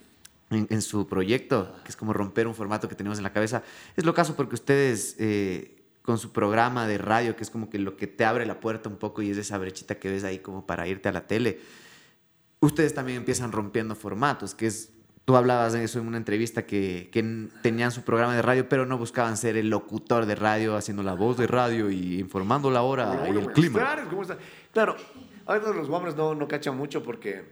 en, 0.51 0.67
en 0.69 0.81
su 0.81 1.05
proyecto, 1.07 1.75
que 1.83 1.89
es 1.89 1.95
como 1.97 2.13
romper 2.13 2.47
un 2.47 2.55
formato 2.55 2.87
que 2.87 2.95
tenemos 2.95 3.17
en 3.17 3.23
la 3.23 3.33
cabeza. 3.33 3.61
Es 3.97 4.05
lo 4.05 4.13
caso 4.13 4.35
porque 4.37 4.55
ustedes, 4.55 5.15
eh, 5.19 5.78
con 6.01 6.17
su 6.17 6.31
programa 6.31 6.87
de 6.87 6.97
radio, 6.97 7.35
que 7.35 7.43
es 7.43 7.49
como 7.49 7.69
que 7.69 7.77
lo 7.79 7.95
que 7.97 8.07
te 8.07 8.25
abre 8.25 8.45
la 8.45 8.59
puerta 8.59 8.89
un 8.89 8.97
poco 8.97 9.21
y 9.21 9.29
es 9.29 9.37
esa 9.37 9.57
brechita 9.57 9.95
que 9.99 10.09
ves 10.09 10.23
ahí 10.23 10.39
como 10.39 10.65
para 10.65 10.87
irte 10.87 11.09
a 11.09 11.11
la 11.11 11.27
tele, 11.27 11.59
ustedes 12.59 12.93
también 12.93 13.17
empiezan 13.17 13.51
rompiendo 13.51 13.95
formatos, 13.95 14.55
que 14.55 14.67
es... 14.67 14.91
Tú 15.25 15.35
hablabas 15.35 15.73
de 15.73 15.83
eso 15.83 15.99
en 15.99 16.07
una 16.07 16.17
entrevista 16.17 16.65
que, 16.65 17.09
que 17.11 17.21
tenían 17.61 17.91
su 17.91 18.01
programa 18.01 18.35
de 18.35 18.41
radio, 18.41 18.67
pero 18.67 18.87
no 18.87 18.97
buscaban 18.97 19.37
ser 19.37 19.57
el 19.57 19.69
locutor 19.69 20.25
de 20.25 20.33
radio, 20.33 20.75
haciendo 20.75 21.03
la 21.03 21.13
voz 21.13 21.37
de 21.37 21.45
radio 21.45 21.91
y 21.91 22.19
informando 22.19 22.71
la 22.71 22.81
hora 22.81 23.11
Hola, 23.11 23.29
y 23.29 23.37
el 23.37 23.51
clima. 23.51 23.77
tardes, 23.77 24.07
¿cómo 24.07 24.23
está? 24.23 24.39
Claro, 24.73 24.95
a 25.45 25.53
veces 25.53 25.75
los 25.75 25.87
hombres 25.89 26.15
no, 26.15 26.33
no 26.33 26.47
cachan 26.47 26.75
mucho 26.75 27.03
porque 27.03 27.45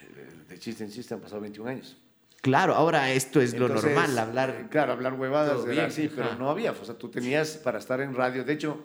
eh, 0.00 0.28
de 0.48 0.58
chiste 0.58 0.82
en 0.82 0.90
chiste 0.90 1.14
han 1.14 1.20
pasado 1.20 1.40
21 1.42 1.70
años. 1.70 1.96
Claro, 2.42 2.74
ahora 2.74 3.10
esto 3.12 3.40
es 3.40 3.56
lo 3.58 3.68
normal, 3.68 4.16
eh, 4.16 4.20
hablar. 4.20 4.68
Claro, 4.68 4.92
hablar 4.92 5.14
huevadas 5.14 5.64
así, 5.64 6.10
pero 6.14 6.34
no 6.34 6.50
había. 6.50 6.72
O 6.72 6.84
sea, 6.84 6.98
tú 6.98 7.08
tenías 7.08 7.56
para 7.56 7.78
estar 7.78 8.00
en 8.00 8.14
radio. 8.14 8.44
De 8.44 8.52
hecho, 8.52 8.84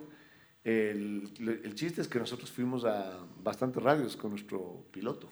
el, 0.64 1.34
el 1.64 1.76
chiste 1.76 2.02
es 2.02 2.08
que 2.08 2.20
nosotros 2.20 2.52
fuimos 2.52 2.86
a 2.86 3.18
bastantes 3.44 3.82
radios 3.82 4.16
con 4.16 4.30
nuestro 4.32 4.86
piloto. 4.92 5.30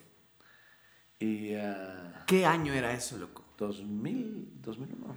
Y 1.19 1.53
a 1.55 2.23
¿Qué 2.27 2.45
año 2.45 2.73
era 2.73 2.91
eso, 2.93 3.17
loco? 3.17 3.43
2000, 3.57 4.49
2001. 4.61 5.15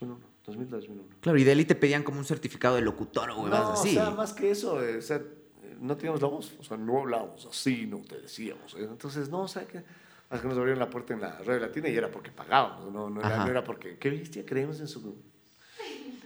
2001, 0.00 0.20
2000, 0.46 0.68
2001. 0.70 1.02
Claro, 1.20 1.38
y 1.38 1.44
de 1.44 1.52
ahí 1.52 1.64
te 1.64 1.74
pedían 1.74 2.02
como 2.02 2.18
un 2.18 2.24
certificado 2.24 2.76
de 2.76 2.82
locutor 2.82 3.30
o 3.30 3.42
huevadas 3.42 3.66
No, 3.68 3.72
así. 3.74 3.90
o 3.90 3.92
sea, 4.00 4.10
más 4.10 4.32
que 4.32 4.50
eso, 4.50 4.82
eh, 4.82 4.96
o 4.96 5.02
sea, 5.02 5.16
eh, 5.18 5.76
no 5.78 5.96
teníamos 5.96 6.22
la 6.22 6.28
voz, 6.28 6.54
o 6.58 6.64
sea, 6.64 6.76
no 6.76 7.00
hablábamos 7.00 7.46
así, 7.46 7.86
no 7.86 7.98
te 7.98 8.18
decíamos. 8.20 8.74
eh. 8.74 8.84
Entonces, 8.90 9.28
no, 9.28 9.42
o 9.42 9.48
sea, 9.48 9.66
que, 9.66 9.82
más 10.30 10.40
que 10.40 10.46
nos 10.48 10.56
abrieron 10.56 10.78
la 10.78 10.88
puerta 10.88 11.12
en 11.14 11.20
la 11.20 11.38
radio 11.38 11.60
latina 11.60 11.88
y 11.88 11.96
era 11.96 12.10
porque 12.10 12.30
pagábamos, 12.30 12.92
no, 12.92 13.10
no, 13.10 13.20
era, 13.20 13.28
Ajá. 13.34 13.44
no 13.44 13.50
era 13.50 13.64
porque, 13.64 13.98
qué 13.98 14.10
bestia, 14.10 14.44
creemos 14.46 14.78
en 14.80 14.86
su, 14.88 15.16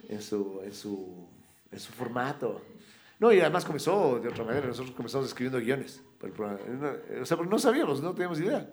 en 0.09 0.21
su, 0.23 0.61
en 0.65 0.75
su, 0.75 1.29
en 1.71 1.81
su 1.81 1.93
formato. 1.93 2.61
No, 3.19 3.33
y 3.33 3.41
además 3.41 3.65
comenzó 3.65 4.19
de 4.21 4.29
otra 4.29 4.45
manera, 4.45 4.67
nosotros 4.67 4.95
comenzamos 4.95 5.29
escribiendo 5.29 5.59
guiones 5.59 6.03
para 6.19 6.29
el 6.29 6.37
programa. 6.37 6.61
No, 6.69 7.23
O 7.23 7.27
sea, 7.27 7.37
porque 7.37 7.51
no 7.51 7.59
sabíamos, 7.59 8.03
no 8.03 8.13
teníamos 8.13 8.39
idea. 8.41 8.69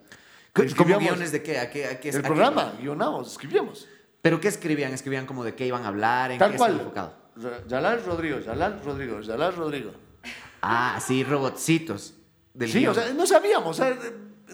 ¿Cómo 0.76 1.00
guiones 1.00 1.32
de 1.32 1.42
qué? 1.42 1.60
¿A 1.60 1.70
qué, 1.70 1.86
a 1.86 2.00
qué 2.00 2.10
El 2.10 2.18
a 2.18 2.22
qué- 2.22 2.28
programa, 2.28 2.74
guionábamos, 2.80 3.32
escribíamos. 3.32 3.88
¿Pero 4.22 4.42
qué 4.42 4.50
escribían? 4.50 4.92
¿Escribían 4.94 5.26
como 5.26 5.44
de 5.44 5.56
qué 5.56 5.66
iban 5.66 5.84
a 5.84 5.88
hablar? 5.88 6.32
¿En 6.32 6.40
Tal 6.40 6.52
qué 6.52 6.58
cual. 6.58 6.74
enfocado? 6.80 7.16
Yalal 7.68 8.04
Rodrigo, 8.06 8.40
Yalal 8.40 8.82
Rodrigo, 8.84 9.22
Yalal 9.22 9.56
Rodrigo. 9.56 9.92
Ah, 10.62 11.00
sí, 11.02 11.24
robotcitos. 11.24 12.16
Del 12.54 12.70
Sí, 12.70 12.86
o 12.86 12.94
sea, 12.94 13.14
no 13.14 13.26
sabíamos, 13.26 13.80
o 13.80 13.82
sea, 13.84 13.98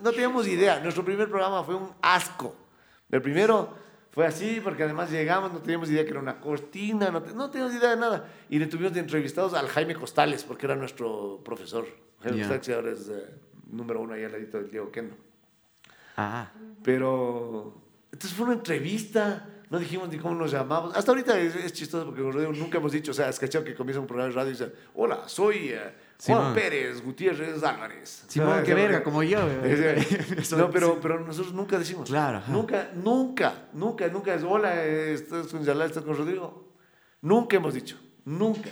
no 0.02 0.12
teníamos 0.12 0.48
idea. 0.48 0.80
Nuestro 0.80 1.04
primer 1.04 1.30
programa 1.30 1.64
fue 1.64 1.76
un 1.76 1.90
asco. 2.02 2.56
El 3.10 3.22
primero 3.22 3.70
fue 4.12 4.26
así, 4.26 4.60
porque 4.64 4.84
además 4.84 5.12
llegamos, 5.12 5.54
no 5.54 5.60
teníamos 5.60 5.90
idea 5.90 6.04
que 6.04 6.12
era 6.12 6.20
una 6.20 6.40
cortina, 6.40 7.12
no, 7.12 7.20
no 7.20 7.50
teníamos 7.50 7.76
idea 7.76 7.92
de 7.92 7.98
nada. 7.98 8.30
Y 8.50 8.60
le 8.60 8.68
tuvimos 8.68 8.94
de 8.94 9.00
entrevistados 9.00 9.54
al 9.54 9.68
Jaime 9.68 9.96
Costales, 9.96 10.44
porque 10.44 10.66
era 10.66 10.76
nuestro 10.76 11.42
profesor. 11.44 11.86
Jaime 12.22 12.40
Ya. 12.40 12.48
Costales, 12.48 12.70
ahora 12.70 12.92
es 12.92 13.10
eh, 13.10 13.36
número 13.72 14.02
uno 14.02 14.14
ahí 14.14 14.24
al 14.24 14.32
ladito 14.32 14.58
del 14.58 14.72
Diego 14.72 14.92
Kendo. 14.92 15.16
Ah, 16.18 16.52
Pero, 16.84 17.80
entonces 18.12 18.36
fue 18.36 18.48
una 18.48 18.56
entrevista, 18.56 19.48
no 19.70 19.78
dijimos 19.78 20.10
ni 20.10 20.18
cómo 20.18 20.34
nos 20.34 20.52
llamamos. 20.52 20.96
Hasta 20.96 21.12
ahorita 21.12 21.40
es, 21.40 21.56
es 21.56 21.74
chistoso 21.74 22.06
porque 22.06 22.22
nunca 22.22 22.80
hemos 22.80 22.92
dicho, 22.92 23.12
o 23.12 23.14
sea, 23.14 23.30
es 23.30 23.38
cachado 23.38 23.64
que 23.64 23.76
comienza 23.76 24.00
un 24.00 24.08
programa 24.08 24.30
de 24.30 24.36
radio 24.36 24.50
y 24.50 24.54
dice, 24.54 24.74
hola, 24.96 25.28
soy 25.28 25.70
eh, 25.74 25.94
Juan 26.26 26.40
Simón. 26.40 26.54
Pérez 26.56 27.04
Gutiérrez 27.04 27.64
Álvarez. 27.64 28.26
Simón, 28.28 28.64
qué 28.66 28.74
verga, 28.74 29.04
como 29.04 29.22
yo. 29.22 29.40
No, 30.58 30.72
pero, 30.72 31.00
pero 31.00 31.20
nosotros 31.20 31.54
nunca 31.54 31.78
decimos. 31.78 32.10
Claro, 32.10 32.40
ajá. 32.40 32.52
Nunca, 32.52 32.90
nunca, 32.96 33.54
nunca, 33.74 34.08
nunca 34.08 34.34
es, 34.34 34.44
hola, 34.44 34.84
eh, 34.84 35.14
estás 35.14 35.48
con 35.48 35.64
Yalal, 35.64 35.88
estás 35.88 36.04
con 36.04 36.18
Rodrigo. 36.18 36.74
Nunca 37.22 37.58
hemos 37.58 37.74
dicho, 37.74 38.00
nunca. 38.26 38.70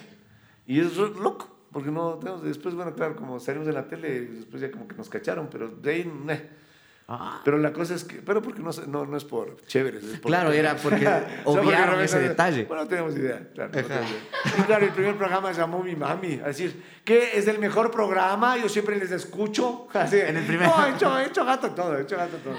Y 0.66 0.80
es 0.80 0.98
loco, 0.98 1.56
porque 1.72 1.92
no 1.92 2.16
tenemos, 2.16 2.44
después, 2.44 2.74
bueno, 2.74 2.96
claro, 2.96 3.16
como 3.16 3.40
salimos 3.40 3.68
de 3.68 3.74
la 3.74 3.88
tele, 3.88 4.22
después 4.22 4.62
ya 4.62 4.72
como 4.72 4.88
que 4.88 4.96
nos 4.96 5.10
cacharon, 5.10 5.48
pero 5.52 5.70
de 5.70 5.92
ahí, 5.92 6.06
meh. 6.06 6.65
Ah, 7.08 7.40
Pero 7.46 7.60
la 7.60 7.72
cosa 7.72 7.94
es 7.94 8.04
que, 8.04 8.16
pero 8.16 8.42
porque 8.42 8.62
no, 8.64 8.72
no, 8.88 9.06
no 9.06 9.16
es 9.16 9.24
por 9.26 9.58
chéveres. 9.68 10.04
es 10.04 10.20
por- 10.20 10.32
Claro, 10.32 10.52
era 10.52 10.76
porque 10.76 11.06
O 11.46 11.54
sea, 11.54 11.62
obviaron 11.62 12.02
ese 12.02 12.20
no- 12.20 12.28
detalle. 12.30 12.66
Bueno, 12.66 12.82
no 12.84 12.90
tenemos 12.90 13.16
idea. 13.16 13.48
Claro, 13.54 13.70
no 13.76 13.84
tenemos 13.88 14.10
idea. 14.10 14.22
Y 14.58 14.62
claro, 14.64 14.86
el 14.86 14.92
primer 14.92 15.16
programa 15.16 15.52
llamó 15.52 15.84
mi 15.84 15.96
mami 15.96 16.40
a 16.44 16.48
decir, 16.48 16.82
¿qué? 17.04 17.38
¿Es 17.38 17.48
el 17.48 17.60
mejor 17.60 17.92
programa? 17.92 18.58
Yo 18.58 18.68
siempre 18.70 18.96
les 18.96 19.12
escucho. 19.12 19.88
Así, 19.94 20.18
En 20.20 20.36
el 20.38 20.46
primer- 20.48 20.68
No, 20.68 20.84
he 20.88 20.92
hecho, 20.96 21.20
he 21.20 21.26
hecho 21.28 21.46
gato 21.46 21.70
todo, 21.72 21.96
he 21.96 22.02
hecho 22.02 22.18
gato 22.18 22.38
todo. 22.38 22.56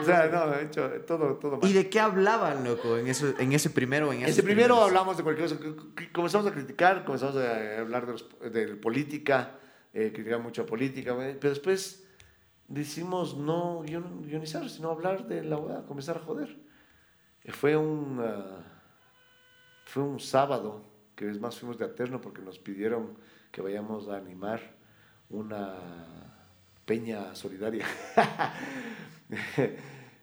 O 0.00 0.04
sea, 0.04 0.28
no, 0.32 0.54
he 0.54 0.62
hecho 0.66 0.88
todo, 1.04 1.34
todo 1.34 1.58
mal. 1.58 1.68
¿Y 1.68 1.72
de 1.72 1.88
qué 1.90 1.98
hablaban, 1.98 2.62
loco, 2.62 2.96
en, 2.96 3.08
eso, 3.08 3.34
en 3.36 3.52
ese 3.52 3.70
primero? 3.70 4.12
En 4.12 4.22
Ese 4.22 4.44
primero 4.44 4.74
primeros? 4.76 4.88
hablamos 4.90 5.16
de 5.16 5.24
cualquier 5.24 5.48
cosa. 5.48 5.60
Comenzamos 6.12 6.46
a 6.46 6.52
criticar, 6.52 7.04
comenzamos 7.04 7.34
a 7.36 7.80
hablar 7.80 8.06
de, 8.06 8.12
los- 8.12 8.28
de 8.52 8.66
política, 8.76 9.54
eh, 9.92 10.12
criticar 10.14 10.38
mucho 10.38 10.64
política, 10.64 11.16
pero 11.40 11.50
después 11.50 12.04
decimos 12.68 13.36
no 13.36 13.82
guion- 13.84 14.26
guionizar, 14.26 14.68
sino 14.68 14.90
hablar 14.90 15.26
de 15.26 15.42
la 15.44 15.56
hueá, 15.56 15.84
comenzar 15.86 16.16
a 16.18 16.20
joder. 16.20 16.56
Eh, 17.44 17.52
Fue 17.52 17.76
un, 17.76 18.20
ah, 18.20 18.62
fue 19.84 20.02
un 20.02 20.18
sábado, 20.20 20.82
que 21.14 21.30
es 21.30 21.40
más 21.40 21.58
fuimos 21.58 21.78
de 21.78 21.84
Aterno 21.84 22.20
porque 22.20 22.42
nos 22.42 22.58
pidieron 22.58 23.16
que 23.52 23.62
vayamos 23.62 24.08
a 24.08 24.16
animar 24.16 24.60
una 25.30 25.74
peña 26.84 27.34
solidaria. 27.34 27.86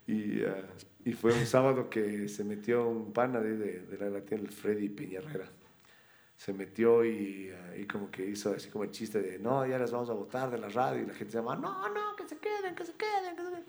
y, 0.07 0.43
ah, 0.43 0.63
y 1.05 1.13
fue 1.13 1.33
un 1.33 1.45
sábado 1.45 1.89
que 1.89 2.27
se 2.29 2.43
metió 2.43 2.87
un 2.87 3.11
pana 3.13 3.39
de, 3.39 3.57
de, 3.57 3.97
la 3.97 4.09
latina, 4.09 4.41
el 4.41 4.49
Freddy 4.49 4.89
Peñarrera. 4.89 5.49
Se 6.43 6.51
metió 6.51 7.05
y, 7.05 7.51
ah, 7.51 7.77
y 7.77 7.85
como 7.85 8.11
que 8.11 8.25
hizo 8.25 8.53
así 8.53 8.69
como 8.69 8.83
el 8.83 8.91
chiste 8.91 9.21
de, 9.21 9.39
no, 9.39 9.65
ya 9.65 9.79
las 9.79 9.91
vamos 9.91 10.09
a 10.09 10.13
votar 10.13 10.51
de 10.51 10.57
la 10.57 10.67
radio. 10.67 11.01
Y 11.03 11.05
la 11.05 11.13
gente 11.13 11.31
se 11.31 11.37
llama, 11.37 11.55
no, 11.55 11.87
no, 11.87 12.15
que 12.17 12.27
se 12.27 12.37
queden, 12.37 12.75
que 12.75 12.83
se 12.85 12.93
queden. 12.95 13.35
Que 13.37 13.43
se 13.43 13.49
queden". 13.49 13.65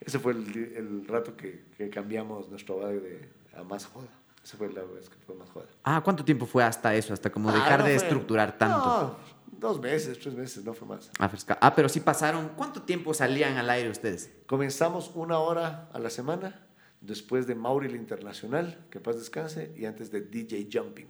Ese 0.00 0.18
fue 0.18 0.32
el, 0.32 0.72
el 0.76 1.06
rato 1.06 1.36
que, 1.36 1.66
que 1.76 1.88
cambiamos 1.88 2.48
nuestro 2.48 2.80
radio 2.82 3.00
de, 3.00 3.28
a 3.56 3.62
más 3.62 3.86
joda. 3.86 4.08
Esa 4.42 4.56
fue 4.56 4.72
la 4.72 4.82
vez 4.82 5.08
que 5.08 5.16
fue 5.24 5.36
más 5.36 5.48
joda. 5.50 5.66
Ah, 5.84 6.00
¿cuánto 6.04 6.24
tiempo 6.24 6.46
fue 6.46 6.64
hasta 6.64 6.92
eso? 6.96 7.12
Hasta 7.12 7.30
como 7.30 7.50
Ah, 7.50 7.54
dejar 7.54 7.78
no 7.80 7.84
de 7.86 7.96
fue- 7.96 8.02
estructurar 8.08 8.58
tanto. 8.58 8.76
No, 8.76 9.16
dos 9.58 9.80
meses, 9.80 10.18
tres 10.18 10.34
meses, 10.34 10.64
no 10.64 10.74
fue 10.74 10.88
más. 10.88 11.10
Ah, 11.20 11.28
fresca. 11.28 11.56
Ah, 11.60 11.76
pero 11.76 11.88
sí 11.88 12.00
pasaron. 12.00 12.50
¿Cuánto 12.56 12.82
tiempo 12.82 13.14
salían 13.14 13.56
al 13.56 13.70
aire 13.70 13.88
ustedes? 13.88 14.32
Comenzamos 14.46 15.12
una 15.14 15.38
hora 15.38 15.88
a 15.92 15.98
la 16.00 16.10
semana, 16.10 16.66
después 17.00 17.46
de 17.46 17.54
Mauri 17.54 17.86
el 17.86 17.94
Internacional, 17.94 18.84
que 18.90 18.98
paz 18.98 19.16
descanse, 19.16 19.72
y 19.76 19.84
antes 19.84 20.10
de 20.10 20.22
DJ 20.22 20.68
Jumping. 20.72 21.06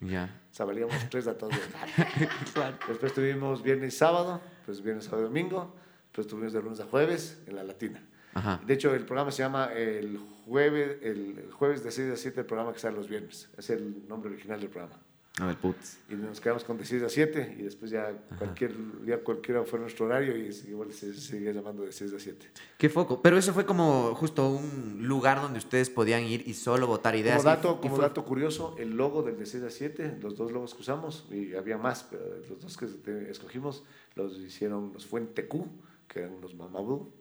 Ya. 0.00 0.40
O 0.50 0.54
sea, 0.54 0.66
valíamos 0.66 0.94
tres 1.10 1.26
a 1.26 1.36
todos. 1.36 1.54
Después 2.88 3.12
tuvimos 3.12 3.62
viernes 3.62 3.94
y 3.94 3.96
sábado, 3.96 4.40
pues 4.64 4.82
viernes, 4.82 5.04
sábado 5.04 5.22
y 5.22 5.28
domingo, 5.28 5.74
pues 6.12 6.26
tuvimos 6.26 6.52
de 6.52 6.62
lunes 6.62 6.80
a 6.80 6.86
jueves 6.86 7.42
en 7.46 7.56
la 7.56 7.62
Latina. 7.62 8.02
Ajá. 8.34 8.60
De 8.66 8.74
hecho, 8.74 8.94
el 8.94 9.04
programa 9.04 9.30
se 9.30 9.42
llama 9.42 9.72
el 9.74 10.18
jueves, 10.46 10.98
el 11.02 11.50
jueves 11.52 11.84
de 11.84 11.90
6 11.90 12.12
a 12.12 12.16
7, 12.16 12.40
el 12.40 12.46
programa 12.46 12.72
que 12.72 12.78
sale 12.78 12.96
los 12.96 13.08
viernes. 13.08 13.48
Es 13.56 13.70
el 13.70 14.08
nombre 14.08 14.30
original 14.30 14.60
del 14.60 14.70
programa. 14.70 14.98
A 15.38 15.46
ver, 15.46 15.56
putz. 15.56 15.96
Y 16.10 16.14
nos 16.16 16.40
quedamos 16.40 16.64
con 16.64 16.76
de 16.76 16.84
6 16.84 17.02
a 17.04 17.08
7 17.08 17.56
y 17.58 17.62
después 17.62 17.90
ya 17.90 18.12
cualquier 18.36 18.74
día 19.04 19.22
cualquiera 19.22 19.64
fue 19.64 19.78
nuestro 19.78 20.04
horario 20.06 20.36
y 20.36 20.50
igual 20.68 20.92
se 20.92 21.14
seguía 21.14 21.52
llamando 21.52 21.82
de 21.84 21.92
6 21.92 22.12
a 22.12 22.18
7. 22.18 22.46
Qué 22.76 22.88
foco. 22.90 23.22
Pero 23.22 23.38
eso 23.38 23.54
fue 23.54 23.64
como 23.64 24.14
justo 24.16 24.50
un 24.50 24.98
lugar 25.06 25.40
donde 25.40 25.58
ustedes 25.60 25.88
podían 25.88 26.24
ir 26.24 26.42
y 26.46 26.52
solo 26.54 26.86
votar 26.86 27.14
ideas. 27.16 27.38
Como 27.38 27.48
Y- 27.48 27.56
dato, 27.56 27.78
y 27.78 27.82
como 27.82 27.96
fue- 27.96 28.04
dato 28.04 28.24
curioso, 28.24 28.74
el 28.78 28.90
logo 28.96 29.22
del 29.22 29.38
de 29.38 29.46
6 29.46 29.62
a 29.62 29.70
7, 29.70 30.18
los 30.20 30.36
dos 30.36 30.52
logos 30.52 30.74
que 30.74 30.82
usamos, 30.82 31.26
y 31.30 31.54
había 31.54 31.78
más, 31.78 32.02
pero 32.10 32.22
los 32.48 32.60
dos 32.60 32.76
que 32.76 32.86
escogimos 33.30 33.84
los 34.16 34.36
hicieron 34.38 34.92
los 34.92 35.06
Fuente-Q, 35.06 35.66
que 36.08 36.18
eran 36.20 36.40
los 36.42 36.54
Mamabú. 36.54 37.12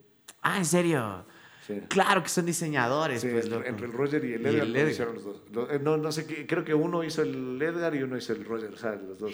Ah, 0.42 0.58
¿en 0.58 0.66
serio? 0.66 1.26
Sí. 1.70 1.82
Claro 1.88 2.24
que 2.24 2.30
son 2.30 2.48
diseñadores, 2.48 3.22
Sí, 3.22 3.28
pues, 3.32 3.46
entre, 3.46 3.58
loco. 3.60 3.70
entre 3.70 3.86
el 3.86 3.94
Roger 3.94 4.26
y 4.26 4.34
el 4.34 4.42
Y 4.42 4.46
Edgar, 4.48 4.64
el 4.64 4.74
lo 4.74 4.80
Edgar. 4.80 4.92
hicieron 4.92 5.16
los 5.16 5.24
dos. 5.24 5.70
Eh, 5.70 5.80
no, 5.80 5.98
no 5.98 6.12
sé, 6.12 6.26
creo 6.48 6.66
que 6.66 6.74
uno 6.74 7.04
hizo 7.04 7.22
el 7.22 7.62
Edgar 7.62 7.96
y 7.96 8.02
uno 8.02 8.18
hizo 8.18 8.34
el 8.34 8.44
Roger, 8.44 8.74
o 8.74 8.78
sea, 8.78 8.96
los 8.96 9.20
dos. 9.20 9.34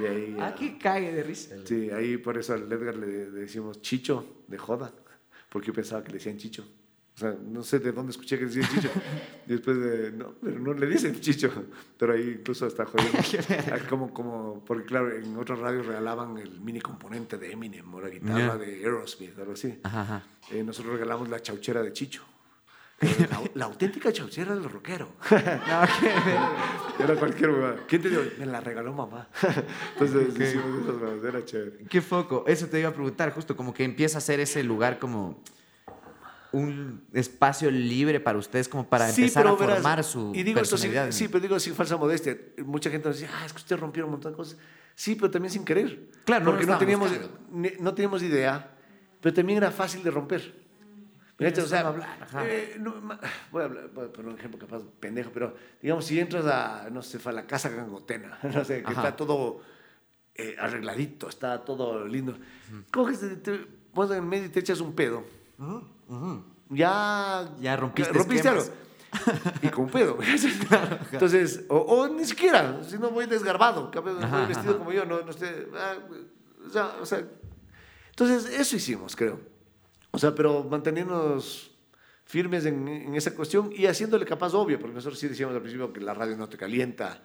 Y 0.00 0.04
ahí, 0.06 0.36
Ah, 0.38 0.54
qué 0.56 0.78
cague 0.78 1.12
de 1.12 1.22
risa. 1.24 1.56
sí, 1.64 1.90
ahí 1.90 2.16
por 2.16 2.38
eso 2.38 2.54
al 2.54 2.70
Edgar 2.72 2.96
le, 2.96 3.06
le 3.30 3.40
decimos 3.40 3.82
Chicho, 3.82 4.44
de 4.46 4.56
joda, 4.56 4.92
porque 5.50 5.66
yo 5.66 5.72
pensaba 5.74 6.02
que 6.04 6.10
le 6.12 6.18
decían 6.18 6.36
Chicho. 6.38 6.64
O 7.14 7.18
sea, 7.18 7.36
no 7.44 7.62
sé 7.62 7.78
de 7.78 7.92
dónde 7.92 8.12
escuché 8.12 8.38
que 8.38 8.46
decían 8.46 8.66
Chicho. 8.70 8.90
y 9.46 9.52
después 9.52 9.78
de, 9.78 10.12
no, 10.12 10.34
pero 10.42 10.58
no 10.58 10.72
le 10.72 10.86
dicen 10.86 11.20
Chicho. 11.20 11.50
Pero 11.98 12.14
ahí 12.14 12.36
incluso 12.38 12.66
está 12.66 12.86
jodiendo. 12.86 13.18
Como, 13.88 14.14
como, 14.14 14.64
porque 14.64 14.86
claro, 14.86 15.14
en 15.14 15.36
otras 15.36 15.58
radios 15.58 15.84
regalaban 15.86 16.38
el 16.38 16.60
mini 16.60 16.80
componente 16.80 17.36
de 17.36 17.52
Eminem 17.52 17.92
o 17.94 18.00
la 18.00 18.08
guitarra 18.08 18.56
de 18.56 18.76
Aerosmith, 18.76 19.38
algo 19.38 19.52
así. 19.52 19.78
Ajá, 19.82 20.00
ajá. 20.02 20.22
Eh, 20.50 20.62
nosotros 20.64 20.94
regalamos 20.94 21.28
la 21.28 21.40
chauchera 21.40 21.82
de 21.82 21.92
Chicho. 21.92 22.24
La, 23.02 23.42
la 23.54 23.64
auténtica 23.64 24.12
chauchera 24.12 24.54
del 24.54 24.70
rockero. 24.70 25.08
Era 25.30 27.16
cualquier 27.18 27.50
huevada. 27.50 27.80
¿Quién 27.88 28.00
te 28.00 28.08
dio? 28.08 28.20
Me 28.38 28.46
la 28.46 28.60
regaló 28.60 28.92
mamá. 28.92 29.28
Entonces 29.94 30.28
hicimos 30.28 30.82
esas 30.82 31.02
huevadas, 31.02 31.24
era 31.24 31.44
chévere. 31.44 31.78
Qué 31.88 32.00
foco. 32.00 32.44
Eso 32.46 32.68
te 32.68 32.78
iba 32.78 32.90
a 32.90 32.94
preguntar, 32.94 33.32
justo 33.32 33.56
como 33.56 33.74
que 33.74 33.82
empieza 33.82 34.18
a 34.18 34.20
ser 34.20 34.38
ese 34.38 34.62
lugar 34.62 35.00
como 35.00 35.42
un 36.52 37.04
espacio 37.12 37.70
libre 37.70 38.20
para 38.20 38.38
ustedes, 38.38 38.68
como 38.68 38.88
para 38.88 39.08
Sí, 39.10 39.22
empezar 39.22 39.46
a 39.46 39.52
verás, 39.52 39.74
formar 39.76 40.04
su 40.04 40.32
y 40.34 40.42
digo 40.42 40.60
esto 40.60 40.76
sin- 40.76 40.90
personalidad. 40.90 41.16
sí, 41.16 41.28
pero 41.28 41.40
digo 41.40 41.58
sin 41.58 41.74
falsa 41.74 41.96
modestia. 41.96 42.36
Mucha 42.64 42.90
gente 42.90 43.08
nos 43.08 43.18
dice, 43.18 43.30
ah, 43.34 43.44
es 43.46 43.52
que 43.52 43.58
usted 43.58 43.76
rompieron 43.78 44.08
un 44.08 44.12
montón 44.16 44.32
de 44.32 44.36
cosas. 44.36 44.58
Sí, 44.94 45.14
pero 45.14 45.30
también 45.30 45.50
sin 45.50 45.64
querer. 45.64 46.10
Claro, 46.24 46.44
no 46.44 46.50
porque 46.52 46.66
lo 46.66 46.72
no, 46.74 46.78
teníamos, 46.78 47.10
no 47.80 47.94
teníamos 47.94 48.22
idea, 48.22 48.70
pero 49.20 49.34
también 49.34 49.56
era 49.58 49.70
fácil 49.70 50.02
de 50.02 50.10
romper. 50.10 50.62
Mira, 51.38 51.60
o 51.62 51.66
sea, 51.66 51.80
hablar, 51.88 52.28
eh, 52.46 52.76
no, 52.78 52.94
voy, 53.50 53.62
a 53.62 53.64
hablar, 53.64 53.90
voy 53.92 54.04
a 54.06 54.12
poner 54.12 54.32
un 54.32 54.38
ejemplo 54.38 54.60
capaz 54.60 54.82
pendejo, 55.00 55.30
pero 55.32 55.56
digamos, 55.80 56.04
si 56.04 56.20
entras 56.20 56.44
a, 56.46 56.88
no 56.90 57.02
sé, 57.02 57.18
a 57.24 57.32
la 57.32 57.46
casa 57.46 57.68
gangotena, 57.70 58.38
no 58.54 58.64
sé, 58.64 58.82
que 58.82 58.92
Ajá. 58.92 59.08
está 59.08 59.16
todo 59.16 59.60
eh, 60.34 60.54
arregladito, 60.58 61.28
está 61.28 61.64
todo 61.64 62.06
lindo. 62.06 62.36
Coges, 62.92 63.20
te, 63.20 63.36
te 63.36 63.58
pones 63.92 64.16
en 64.16 64.28
medio 64.28 64.44
y 64.44 64.48
te 64.50 64.60
echas 64.60 64.80
un 64.80 64.94
pedo. 64.94 65.24
Ya, 66.70 67.48
Ya 67.60 67.76
rompiste 67.76 68.12
rompiste 68.12 68.48
algo. 68.48 68.64
Y 69.60 69.68
con 69.68 69.88
pedo. 69.88 70.18
Entonces, 71.12 71.64
o, 71.68 71.76
o 71.76 72.08
ni 72.08 72.24
siquiera, 72.24 72.82
si 72.82 72.98
no 72.98 73.10
voy 73.10 73.26
desgarbado, 73.26 73.90
voy 73.90 74.14
Ajá, 74.22 74.46
vestido 74.46 74.70
ajá. 74.70 74.78
como 74.78 74.92
yo, 74.92 75.04
no, 75.04 75.20
no 75.20 75.30
esté. 75.30 75.68
ah, 75.76 75.96
o 76.66 76.70
sea, 76.70 76.96
o 77.00 77.06
sea, 77.06 77.22
entonces, 78.10 78.58
eso 78.58 78.76
hicimos, 78.76 79.14
creo. 79.16 79.40
O 80.10 80.18
sea, 80.18 80.34
pero 80.34 80.64
manteniéndonos 80.64 81.70
firmes 82.24 82.64
en, 82.64 82.88
en 82.88 83.14
esa 83.14 83.34
cuestión 83.34 83.70
y 83.74 83.86
haciéndole 83.86 84.24
capaz 84.24 84.54
obvio, 84.54 84.78
porque 84.78 84.94
nosotros 84.94 85.18
sí 85.18 85.28
decíamos 85.28 85.54
al 85.54 85.60
principio 85.60 85.92
que 85.92 86.00
la 86.00 86.14
radio 86.14 86.36
no 86.36 86.48
te 86.48 86.56
calienta, 86.56 87.22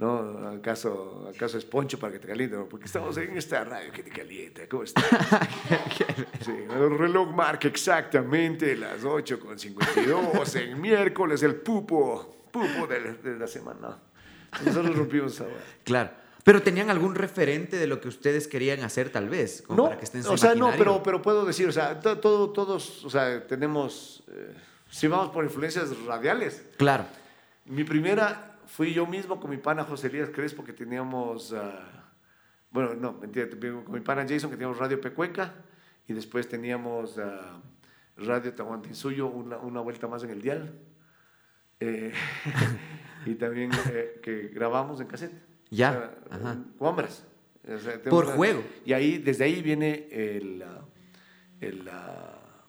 ¿no? 0.00 0.48
¿Acaso, 0.48 1.30
acaso 1.34 1.58
es 1.58 1.64
poncho 1.64 1.98
para 1.98 2.14
que 2.14 2.18
te 2.18 2.26
caliente? 2.26 2.56
¿no? 2.56 2.66
Porque 2.68 2.86
estamos 2.86 3.16
en 3.18 3.36
esta 3.36 3.62
radio 3.64 3.92
que 3.92 4.02
te 4.02 4.10
calienta, 4.10 4.68
¿cómo 4.68 4.82
está? 4.82 5.02
Sí, 6.44 6.52
el 6.52 6.98
reloj 6.98 7.30
marca 7.34 7.68
exactamente 7.68 8.74
las 8.76 9.04
8 9.04 9.38
con 9.38 9.58
52 9.58 10.56
en 10.56 10.80
miércoles, 10.80 11.42
el 11.42 11.56
pupo, 11.56 12.46
pupo 12.50 12.86
de, 12.86 13.00
la- 13.00 13.12
de 13.12 13.38
la 13.38 13.46
semana. 13.46 13.98
Nosotros 14.64 14.96
rompimos 14.96 15.38
hueá. 15.40 15.50
Claro. 15.84 16.10
Pero 16.42 16.62
tenían 16.62 16.88
algún 16.88 17.14
referente 17.14 17.76
de 17.76 17.86
lo 17.86 18.00
que 18.00 18.08
ustedes 18.08 18.48
querían 18.48 18.82
hacer, 18.82 19.10
tal 19.10 19.28
vez, 19.28 19.62
como 19.62 19.76
No, 19.76 19.84
para 19.88 19.98
que 19.98 20.06
estén 20.06 20.26
o 20.26 20.36
sea, 20.38 20.54
no, 20.54 20.72
pero, 20.78 21.02
pero 21.02 21.20
puedo 21.20 21.44
decir, 21.44 21.68
o 21.68 21.72
sea, 21.72 22.00
to- 22.00 22.18
todo, 22.18 22.50
todos, 22.50 23.04
o 23.04 23.10
sea, 23.10 23.46
tenemos, 23.46 24.24
eh, 24.32 24.54
si 24.88 25.06
vamos 25.06 25.28
por 25.28 25.44
influencias 25.44 25.90
radiales, 26.06 26.64
Claro. 26.78 27.04
mi 27.66 27.84
primera 27.84 28.49
fui 28.70 28.94
yo 28.94 29.04
mismo 29.04 29.40
con 29.40 29.50
mi 29.50 29.56
pana 29.56 29.84
José 29.84 30.06
Elías 30.06 30.30
Crespo, 30.30 30.62
que 30.62 30.72
teníamos, 30.72 31.52
ah, 31.52 32.12
bueno, 32.70 32.94
no, 32.94 33.12
mentira, 33.14 33.48
con 33.50 33.92
mi 33.92 34.00
pana 34.00 34.22
Jason, 34.22 34.48
que 34.48 34.56
teníamos 34.56 34.78
Radio 34.78 35.00
Pecueca, 35.00 35.54
y 36.06 36.12
después 36.12 36.48
teníamos 36.48 37.16
uh, 37.16 37.60
Radio 38.16 38.54
Tahuantinsuyo, 38.54 39.26
una, 39.26 39.58
una 39.58 39.80
vuelta 39.80 40.06
más 40.06 40.22
en 40.22 40.30
el 40.30 40.40
dial. 40.40 40.72
Eh, 41.80 42.12
y 43.26 43.34
también 43.34 43.70
eh, 43.92 44.20
que 44.22 44.48
grabamos 44.48 45.00
en 45.00 45.08
cassette. 45.08 45.32
Ya. 45.70 46.14
O 46.78 46.94
Por 48.08 48.26
juego. 48.26 48.62
Y 48.84 48.92
ahí, 48.92 49.18
desde 49.18 49.44
ahí 49.44 49.62
viene 49.62 50.08
el, 50.10 50.62
ah, 50.62 50.84
el, 51.60 51.90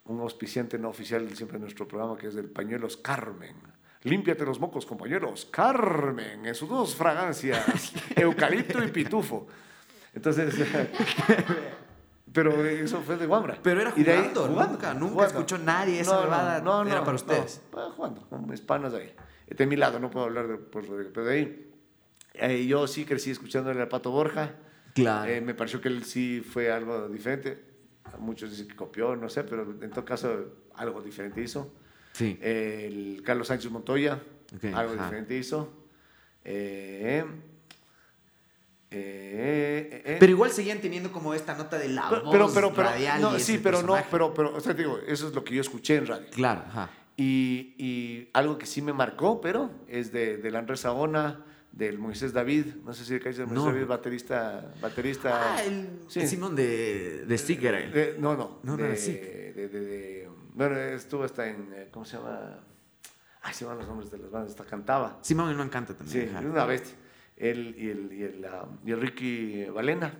un 0.06 0.20
auspiciante 0.20 0.80
no 0.80 0.90
oficial 0.90 1.30
siempre 1.36 1.58
de 1.58 1.62
nuestro 1.62 1.88
programa, 1.88 2.18
que 2.18 2.28
es 2.28 2.34
del 2.34 2.50
Pañuelos 2.50 2.98
Carmen. 2.98 3.56
Límpiate 4.04 4.46
los 4.46 4.60
mocos, 4.60 4.86
compañeros. 4.86 5.48
Carmen, 5.52 6.46
en 6.46 6.56
sus 6.56 6.68
dos 6.68 6.96
fragancias, 6.96 7.94
eucalipto 8.16 8.84
y 8.84 8.88
pitufo. 8.88 9.48
Entonces, 10.14 10.56
pero 12.34 12.66
eso 12.66 13.02
fue 13.02 13.18
de 13.18 13.28
Guambra. 13.28 13.60
Pero 13.62 13.82
era 13.82 13.92
jugando, 13.92 14.48
nunca, 14.48 14.94
nunca 14.94 15.26
escuchó 15.28 15.58
nadie 15.60 16.00
esa 16.00 16.26
no, 16.26 16.62
no, 16.62 16.84
no, 16.84 16.90
era 16.90 17.04
para 17.04 17.16
ustedes. 17.16 17.62
No, 17.72 17.92
jugando, 17.92 18.28
con 18.28 18.48
mis 18.48 18.62
panas 18.62 18.94
ahí. 18.94 19.14
De 19.48 19.68
mi 19.68 19.76
lado, 19.76 20.00
no 20.00 20.10
puedo 20.10 20.26
hablar 20.26 20.48
de, 20.48 20.58
por, 20.58 20.84
pero 20.86 21.26
de 21.26 21.34
ahí. 21.34 21.72
Eh, 22.34 22.66
yo 22.66 22.88
sí 22.88 23.06
crecí 23.06 23.32
escuchándole 23.32 23.82
al 23.82 23.88
Pato 23.88 24.10
Borja. 24.10 24.56
Claro. 24.96 25.30
Eh, 25.30 25.42
me 25.42 25.54
pareció 25.54 25.80
que 25.80 25.90
él 25.90 26.06
sí 26.06 26.42
fue 26.42 26.72
algo 26.72 27.08
diferente. 27.08 27.62
Muchos 28.18 28.50
dicen 28.50 28.68
que 28.68 28.76
copió, 28.76 29.16
no 29.16 29.30
sé, 29.30 29.44
pero 29.44 29.64
en 29.82 29.90
todo 29.92 30.04
caso 30.04 30.54
algo 30.76 31.02
diferente 31.02 31.42
hizo. 31.42 31.72
Sí. 32.14 32.38
el 32.42 33.22
Carlos 33.26 33.48
Sánchez 33.48 33.72
Montoya, 33.72 34.22
algo 34.74 34.94
diferente 34.94 35.38
hizo. 35.38 35.82
Eh, 36.44 37.24
eh, 38.94 40.04
eh, 40.06 40.18
pero 40.20 40.32
igual 40.32 40.52
seguían 40.52 40.82
teniendo 40.82 41.14
como 41.14 41.34
esta 41.34 41.56
nota 41.56 41.78
de 41.78 41.88
la 41.88 42.10
pero, 42.10 42.24
voz 42.24 42.54
pero, 42.54 42.74
pero, 42.74 42.90
radial 42.90 43.22
no, 43.22 43.40
sí, 43.40 43.58
pero 43.64 43.82
no, 43.82 43.96
pero, 44.12 44.34
pero, 44.34 44.54
o 44.54 44.60
sea, 44.60 44.74
digo, 44.74 45.00
eso 45.08 45.30
es 45.30 45.34
lo 45.34 45.46
que 45.46 45.56
yo 45.56 45.62
escuché 45.62 45.96
en 45.96 46.08
radio. 46.08 46.28
Claro, 46.32 46.64
ajá. 46.68 46.90
Y, 47.16 47.76
y 47.78 48.30
algo 48.34 48.58
que 48.58 48.66
sí 48.66 48.82
me 48.82 48.92
marcó, 48.92 49.40
pero 49.40 49.72
es 49.88 50.12
de, 50.12 50.38
del 50.38 50.58
Andrés 50.58 50.82
Saona, 50.82 51.46
del 51.72 52.00
Moisés 52.00 52.34
David, 52.34 52.66
no 52.84 52.94
sé 52.94 53.06
si 53.06 53.14
el 53.14 53.48
Moisés 53.48 53.66
David, 53.66 53.86
baterista, 53.86 54.74
baterista. 54.82 55.56
Ah, 55.56 55.64
el, 55.64 56.02
sí. 56.08 56.28
Simón 56.28 56.56
de, 56.56 57.26
de 57.26 57.38
Sticker. 57.38 58.18
no, 58.20 58.36
no, 58.36 58.60
no, 58.64 58.76
de, 58.76 58.90
de, 58.90 59.70
de, 59.70 60.21
bueno, 60.54 60.78
estuvo 60.78 61.24
hasta 61.24 61.48
en, 61.48 61.72
eh, 61.74 61.90
¿cómo 61.92 62.06
se 62.06 62.18
llama? 62.18 62.60
Ay, 63.42 63.54
se 63.54 63.66
llaman 63.66 63.80
los 63.80 63.88
nombres 63.88 64.12
de 64.12 64.18
las 64.20 64.30
bandas, 64.30 64.52
hasta 64.52 64.66
cantaba. 64.66 65.20
Simón 65.22 65.56
no 65.56 65.64
encanta 65.64 65.94
también. 65.94 66.30
Sí, 66.30 66.46
una 66.46 66.66
bestia. 66.66 66.96
Él 67.36 67.76
y 67.78 67.90
el, 67.90 68.14
y 68.14 68.24
el, 68.24 68.46
ah, 68.46 68.68
y 68.86 68.92
el 68.92 69.02
Ricky 69.02 69.66
Valena. 69.66 70.14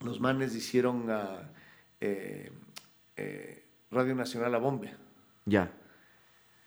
Los 0.00 0.18
manes 0.20 0.54
hicieron 0.56 1.08
uh, 1.08 1.38
eh, 2.00 2.50
eh, 3.16 3.64
Radio 3.92 4.14
Nacional 4.16 4.52
a 4.54 4.58
Bombe. 4.58 4.92
Ya. 5.44 5.70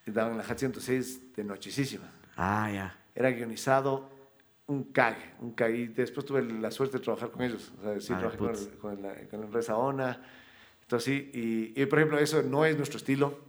Y 0.05 0.11
daban 0.11 0.37
la 0.37 0.43
JAT 0.43 0.59
106 0.59 1.35
de 1.35 1.43
nochísima. 1.43 2.09
Ah, 2.37 2.71
ya. 2.71 2.97
Era 3.13 3.31
guionizado 3.31 4.09
un 4.67 4.85
cague, 4.85 5.33
un 5.39 5.51
cague. 5.51 5.77
Y 5.77 5.87
después 5.87 6.25
tuve 6.25 6.41
la 6.41 6.71
suerte 6.71 6.97
de 6.97 7.03
trabajar 7.03 7.31
con 7.31 7.41
ellos. 7.41 7.73
O 7.79 7.81
sea, 7.81 7.99
sí, 7.99 8.13
ah, 8.13 8.19
trabajé 8.19 8.37
con, 8.37 8.49
el, 8.49 8.77
con, 8.77 9.01
la, 9.01 9.15
con 9.29 9.43
el 9.43 9.49
entonces, 10.85 11.03
sí, 11.05 11.31
y, 11.33 11.81
y, 11.81 11.85
por 11.87 11.97
ejemplo, 11.97 12.19
eso 12.19 12.43
no 12.43 12.63
es 12.63 12.77
nuestro 12.77 12.97
estilo, 12.97 13.39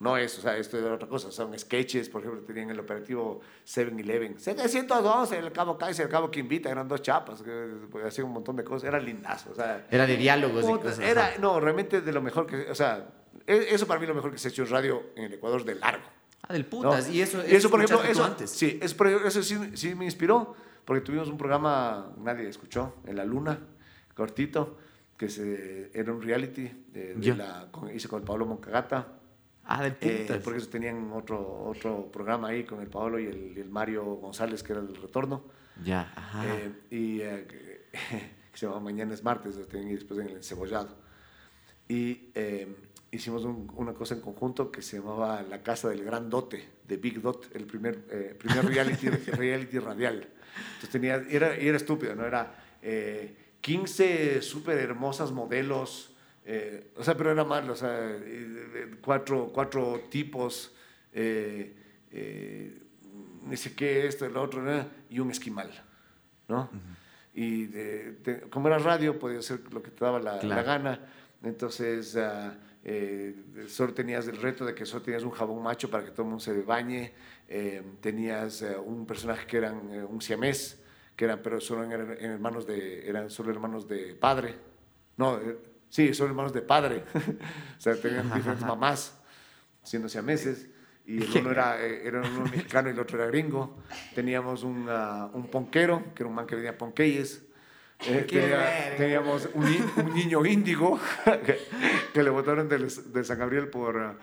no 0.00 0.16
es, 0.16 0.36
o 0.38 0.42
sea, 0.42 0.56
esto 0.56 0.76
es 0.76 0.84
otra 0.84 1.06
cosa, 1.06 1.30
son 1.30 1.56
sketches, 1.56 2.08
por 2.08 2.22
ejemplo, 2.22 2.42
tenían 2.42 2.70
el 2.70 2.80
operativo 2.80 3.42
7-Eleven, 3.64 4.40
712, 4.40 5.38
el 5.38 5.52
cabo 5.52 5.78
Kaiser, 5.78 6.06
el 6.06 6.10
cabo 6.10 6.30
que 6.30 6.40
invita, 6.40 6.68
eran 6.68 6.88
dos 6.88 7.00
chapas, 7.02 7.44
pues, 7.90 8.04
hacían 8.06 8.26
un 8.26 8.32
montón 8.32 8.56
de 8.56 8.64
cosas, 8.64 8.88
era 8.88 8.98
lindazo, 8.98 9.50
o 9.52 9.54
sea. 9.54 9.86
Era 9.88 10.06
de 10.06 10.16
diálogos 10.16 10.64
y 10.64 10.82
cosas. 10.82 10.98
Era, 10.98 11.34
no, 11.38 11.60
realmente 11.60 12.00
de 12.00 12.12
lo 12.12 12.22
mejor 12.22 12.46
que, 12.46 12.70
o 12.70 12.74
sea, 12.74 13.08
e, 13.46 13.68
eso 13.70 13.86
para 13.86 14.00
mí 14.00 14.04
es 14.04 14.08
lo 14.08 14.14
mejor 14.16 14.32
que 14.32 14.38
se 14.38 14.48
ha 14.48 14.50
hecho 14.50 14.62
en 14.62 14.70
radio 14.70 15.02
en 15.14 15.24
el 15.24 15.34
Ecuador 15.34 15.64
de 15.64 15.76
largo. 15.76 16.04
Ah, 16.48 16.54
del 16.54 16.64
putas, 16.64 17.08
y 17.10 17.22
eso, 17.22 17.40
y 17.46 17.54
eso 17.54 17.70
por 17.70 17.80
ejemplo, 17.84 18.02
eso, 18.02 18.24
antes. 18.24 18.50
Sí, 18.50 18.80
eso, 18.82 19.04
eso 19.04 19.42
sí, 19.44 19.76
sí 19.76 19.94
me 19.94 20.06
inspiró, 20.06 20.56
porque 20.86 21.02
tuvimos 21.02 21.28
un 21.28 21.36
programa, 21.36 22.10
nadie 22.16 22.48
escuchó, 22.48 22.94
en 23.06 23.16
la 23.16 23.24
luna, 23.24 23.60
cortito, 24.14 24.78
que 25.20 25.28
se, 25.28 25.90
era 25.92 26.14
un 26.14 26.22
reality, 26.22 26.62
de, 26.94 27.34
la, 27.36 27.68
con, 27.70 27.94
hice 27.94 28.08
con 28.08 28.20
el 28.20 28.24
Pablo 28.26 28.46
Moncagata. 28.46 29.06
Ah, 29.66 29.82
del 29.82 29.94
eh, 30.00 30.40
Porque 30.42 30.60
tenían 30.62 31.12
otro, 31.12 31.64
otro 31.64 32.10
programa 32.10 32.48
ahí 32.48 32.64
con 32.64 32.80
el 32.80 32.86
Pablo 32.86 33.20
y 33.20 33.26
el, 33.26 33.68
Mario 33.68 34.02
González, 34.14 34.62
que 34.62 34.72
era 34.72 34.80
el 34.80 34.96
retorno. 34.96 35.44
Ya, 35.84 36.10
ajá. 36.16 36.46
Eh, 36.48 36.72
y 36.90 37.20
eh, 37.20 37.46
que 37.46 38.28
se 38.58 38.64
llama 38.64 38.80
Mañana 38.80 39.12
es 39.12 39.22
martes, 39.22 39.56
y 39.58 39.92
después 39.92 40.20
en 40.20 40.28
el 40.28 40.36
encebollado. 40.36 40.96
Y 41.86 42.30
eh, 42.34 42.74
hicimos 43.10 43.44
una 43.44 43.92
cosa 43.92 44.14
en 44.14 44.22
conjunto 44.22 44.72
que 44.72 44.80
se 44.80 45.00
llamaba 45.00 45.42
La 45.42 45.62
Casa 45.62 45.90
del 45.90 46.02
Gran 46.02 46.30
Dote, 46.30 46.66
de 46.88 46.96
Big 46.96 47.20
Dot, 47.20 47.54
el 47.54 47.66
primer, 47.66 48.38
primer 48.38 48.64
reality, 48.64 49.10
reality 49.36 49.80
radial. 49.80 50.26
Entonces 50.76 50.88
tenía, 50.90 51.16
era, 51.28 51.54
era 51.56 51.76
estúpido, 51.76 52.14
¿no? 52.14 52.24
Era 52.24 52.54
15 53.60 54.42
súper 54.42 54.78
hermosas 54.78 55.32
modelos, 55.32 56.10
eh, 56.44 56.92
o 56.96 57.04
sea, 57.04 57.16
pero 57.16 57.30
era 57.30 57.44
mal, 57.44 57.68
o 57.70 57.76
sea, 57.76 58.16
cuatro, 59.02 59.50
cuatro 59.52 60.04
tipos, 60.10 60.74
eh, 61.12 61.76
eh, 62.10 62.82
ni 63.42 63.56
sé 63.56 63.74
qué, 63.74 64.06
esto, 64.06 64.24
el 64.24 64.36
otro, 64.36 64.62
y 65.08 65.18
un 65.18 65.30
esquimal, 65.30 65.70
¿no? 66.48 66.70
Y 67.34 67.68
como 68.48 68.68
era 68.68 68.78
radio, 68.78 69.18
podía 69.18 69.38
hacer 69.38 69.60
lo 69.72 69.82
que 69.82 69.90
te 69.90 70.04
daba 70.04 70.18
la, 70.18 70.62
gana, 70.62 71.00
entonces 71.42 72.16
uh, 72.16 73.68
solo 73.68 73.94
tenías 73.94 74.26
el 74.26 74.36
reto 74.36 74.64
de 74.64 74.74
que 74.74 74.84
solo 74.84 75.02
tenías 75.02 75.22
un 75.22 75.30
jabón 75.30 75.62
macho 75.62 75.88
para 75.88 76.04
que 76.04 76.10
todo 76.10 76.22
el 76.22 76.28
mundo 76.30 76.42
se 76.42 76.60
bañe, 76.62 77.12
tenías 78.00 78.64
un 78.84 79.06
personaje 79.06 79.46
que 79.46 79.58
era 79.58 79.72
un 79.72 80.20
siamés, 80.20 80.82
que 81.20 81.26
eran, 81.26 81.40
pero 81.42 81.60
solo 81.60 81.84
eran 81.84 82.16
hermanos 82.18 82.66
de, 82.66 83.06
eran 83.06 83.28
solo 83.28 83.50
hermanos 83.50 83.86
de 83.86 84.14
padre. 84.14 84.54
No, 85.18 85.36
eh, 85.36 85.58
sí, 85.90 86.14
son 86.14 86.28
hermanos 86.28 86.54
de 86.54 86.62
padre. 86.62 87.04
o 87.76 87.78
sea, 87.78 87.94
tenían 87.94 88.32
diferentes 88.32 88.66
mamás, 88.66 89.20
siendo 89.82 90.08
meses 90.22 90.70
Y 91.04 91.22
el 91.22 91.42
uno 91.42 91.50
era, 91.50 91.78
eh, 91.84 92.06
era 92.06 92.22
uno 92.22 92.44
mexicano 92.44 92.88
y 92.88 92.92
el 92.92 92.98
otro 93.00 93.18
era 93.18 93.30
gringo. 93.30 93.82
Teníamos 94.14 94.62
un, 94.62 94.88
uh, 94.88 95.30
un 95.34 95.48
ponquero, 95.48 96.14
que 96.14 96.22
era 96.22 96.30
un 96.30 96.34
man 96.34 96.46
que 96.46 96.56
venía 96.56 96.78
ponqueyes. 96.78 97.44
Eh, 98.06 98.94
teníamos 98.96 99.46
un, 99.52 99.66
un, 99.98 100.14
niño 100.14 100.46
índigo 100.46 100.98
que, 102.14 102.22
le 102.22 102.30
votaron 102.30 102.66
de, 102.66 102.78
de 102.78 103.24
San 103.24 103.38
Gabriel 103.38 103.68
por... 103.68 104.16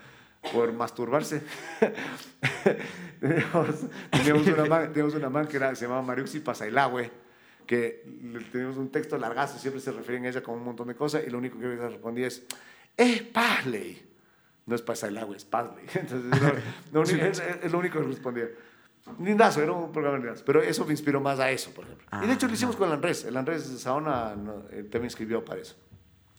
Por 0.54 0.74
masturbarse. 0.74 1.41
teníamos, 3.20 4.48
una 4.48 4.66
man, 4.66 4.93
una 4.95 5.30
man 5.30 5.48
que 5.48 5.58
era, 5.58 5.76
se 5.76 5.86
llamaba 5.86 6.02
Mariuxi 6.02 6.39
Pasailagüe, 6.39 7.12
que 7.66 8.04
teníamos 8.52 8.78
un 8.78 8.89
texto 8.89 9.18
largazo, 9.18 9.58
siempre 9.60 9.82
se 9.82 9.91
referían 9.91 10.26
a 10.26 10.30
ella 10.30 10.41
con 10.41 10.56
un 10.56 10.64
montón 10.64 10.88
de 10.88 10.95
cosas, 10.95 11.24
y 11.26 11.30
lo 11.30 11.38
único 11.38 11.60
que 11.60 11.74
ella 11.74 11.89
respondía 11.89 12.28
es, 12.28 12.43
es 12.95 13.22
Pasley. 13.24 14.06
No 14.66 14.76
es 14.76 14.82
Pasailagüe, 14.82 15.38
es 15.38 15.45
Pasley. 15.45 15.86
Entonces, 15.93 16.41
lo, 16.91 17.02
único, 17.02 17.26
es, 17.26 17.72
lo 17.72 17.80
único 17.80 18.00
que 18.00 18.06
respondía. 18.06 18.50
Lindazo, 19.24 19.64
era 19.64 19.72
un 19.72 19.91
programa 19.91 20.18
lindazo. 20.18 20.43
Pero 20.45 20.62
eso 20.62 20.86
me 20.86 20.91
inspiró 20.91 21.22
más 21.22 21.39
a 21.39 21.50
eso, 21.50 21.72
por 21.72 21.86
ejemplo. 21.86 22.06
y 22.24 22.28
de 22.28 22.34
hecho 22.34 22.48
lo 22.48 22.54
hicimos 22.54 22.76
con 22.76 22.89
el 22.89 22.95
Andrés. 22.95 23.24
El 23.24 23.38
Andrés 23.38 23.64
Saona 23.64 24.36
no, 24.36 24.64
también 24.64 25.06
escribió 25.06 25.45
para 25.45 25.62
eso. 25.62 25.76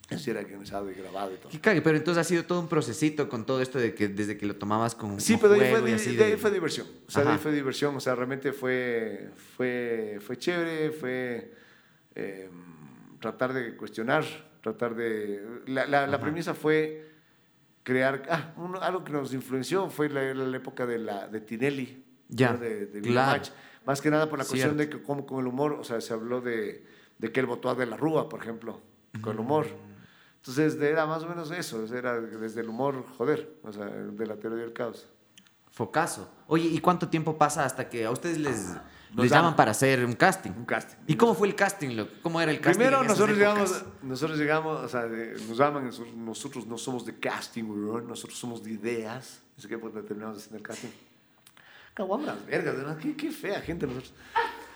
Guionizado 0.08 0.90
y 0.90 0.94
grabado 0.94 1.34
y 1.34 1.36
todo. 1.36 1.52
Qué 1.60 1.82
pero 1.82 1.96
entonces 1.96 2.20
ha 2.20 2.24
sido 2.24 2.44
todo 2.44 2.60
un 2.60 2.68
procesito 2.68 3.28
con 3.28 3.44
todo 3.44 3.60
esto 3.60 3.78
de 3.78 3.94
que 3.94 4.08
desde 4.08 4.38
que 4.38 4.46
lo 4.46 4.56
tomabas 4.56 4.94
con 4.94 5.20
Sí, 5.20 5.36
pero 5.40 5.52
ahí 5.52 5.70
fue, 5.70 5.82
de, 5.82 6.24
ahí 6.24 6.36
fue 6.36 6.50
diversión. 6.50 6.86
O 7.06 7.10
sea, 7.10 7.24
de 7.24 7.30
ahí 7.30 7.38
fue 7.38 7.52
diversión. 7.52 7.94
O 7.94 8.00
sea, 8.00 8.14
realmente 8.14 8.52
fue, 8.52 9.30
fue, 9.56 10.18
fue 10.22 10.38
chévere, 10.38 10.92
fue 10.92 11.52
em, 12.14 12.50
tratar 13.20 13.52
de 13.52 13.76
cuestionar, 13.76 14.24
tratar 14.62 14.94
de... 14.94 15.62
La, 15.66 15.86
la, 15.86 16.20
premisa 16.20 16.54
fue 16.54 17.06
crear... 17.82 18.22
Ah, 18.30 18.54
algo 18.80 19.04
que 19.04 19.12
nos 19.12 19.34
influenció 19.34 19.90
fue 19.90 20.08
la, 20.08 20.32
la 20.32 20.56
época 20.56 20.86
de, 20.86 20.98
la, 20.98 21.28
de 21.28 21.42
Tinelli. 21.42 22.02
Ya, 22.30 22.54
de, 22.54 22.86
de 22.86 23.02
claro. 23.02 23.42
Más 23.84 24.00
que 24.00 24.10
nada 24.10 24.28
por 24.28 24.38
la 24.38 24.44
cuestión 24.46 24.76
de 24.78 24.88
que 24.88 25.02
como 25.02 25.26
con 25.26 25.40
el 25.40 25.46
humor, 25.46 25.72
o 25.72 25.84
sea, 25.84 26.00
se 26.00 26.14
habló 26.14 26.40
de, 26.40 26.84
de 27.18 27.32
que 27.32 27.40
él 27.40 27.46
votó 27.46 27.68
a 27.68 27.74
De 27.74 27.86
la 27.86 27.96
Rúa, 27.96 28.28
por 28.28 28.40
ejemplo, 28.40 28.80
con 29.22 29.34
el 29.34 29.40
humor. 29.40 29.66
Entonces 30.48 30.80
era 30.80 31.04
más 31.04 31.22
o 31.24 31.28
menos 31.28 31.50
eso, 31.50 31.84
era 31.94 32.18
desde 32.18 32.62
el 32.62 32.70
humor, 32.70 33.04
joder, 33.18 33.58
o 33.62 33.70
sea, 33.70 33.84
de 33.84 34.26
la 34.26 34.34
teoría 34.36 34.60
del 34.60 34.72
caos. 34.72 35.06
Focazo. 35.70 36.26
Oye, 36.46 36.68
¿y 36.68 36.78
cuánto 36.80 37.06
tiempo 37.08 37.36
pasa 37.36 37.66
hasta 37.66 37.86
que 37.90 38.06
a 38.06 38.10
ustedes 38.10 38.38
les, 38.38 38.74
les 39.14 39.30
llaman 39.30 39.54
para 39.54 39.72
hacer 39.72 40.02
un 40.06 40.14
casting? 40.14 40.52
Un 40.52 40.64
casting. 40.64 40.96
¿Y 41.06 41.16
cómo 41.16 41.34
fue 41.34 41.48
el 41.48 41.54
casting? 41.54 42.02
¿Cómo 42.22 42.40
era 42.40 42.50
el 42.50 42.60
casting? 42.60 42.78
Primero 42.78 43.04
nosotros 43.04 43.36
llegamos, 43.36 43.84
nosotros 44.00 44.38
llegamos, 44.38 44.84
o 44.84 44.88
sea, 44.88 45.02
nos 45.02 45.58
llaman, 45.58 45.90
nosotros 46.16 46.66
no 46.66 46.78
somos 46.78 47.04
de 47.04 47.18
casting, 47.18 47.64
nosotros 48.08 48.38
somos 48.38 48.64
de 48.64 48.70
ideas. 48.70 49.42
Así 49.58 49.68
que 49.68 49.76
pues 49.76 49.92
terminamos 49.92 50.38
haciendo 50.38 50.56
el 50.56 50.62
casting. 50.62 50.88
caguambras, 51.92 52.46
vergas, 52.46 52.74
¿verdad? 52.74 52.96
Qué, 52.96 53.14
qué 53.14 53.30
fea 53.30 53.60
gente 53.60 53.86
nosotros. 53.86 54.14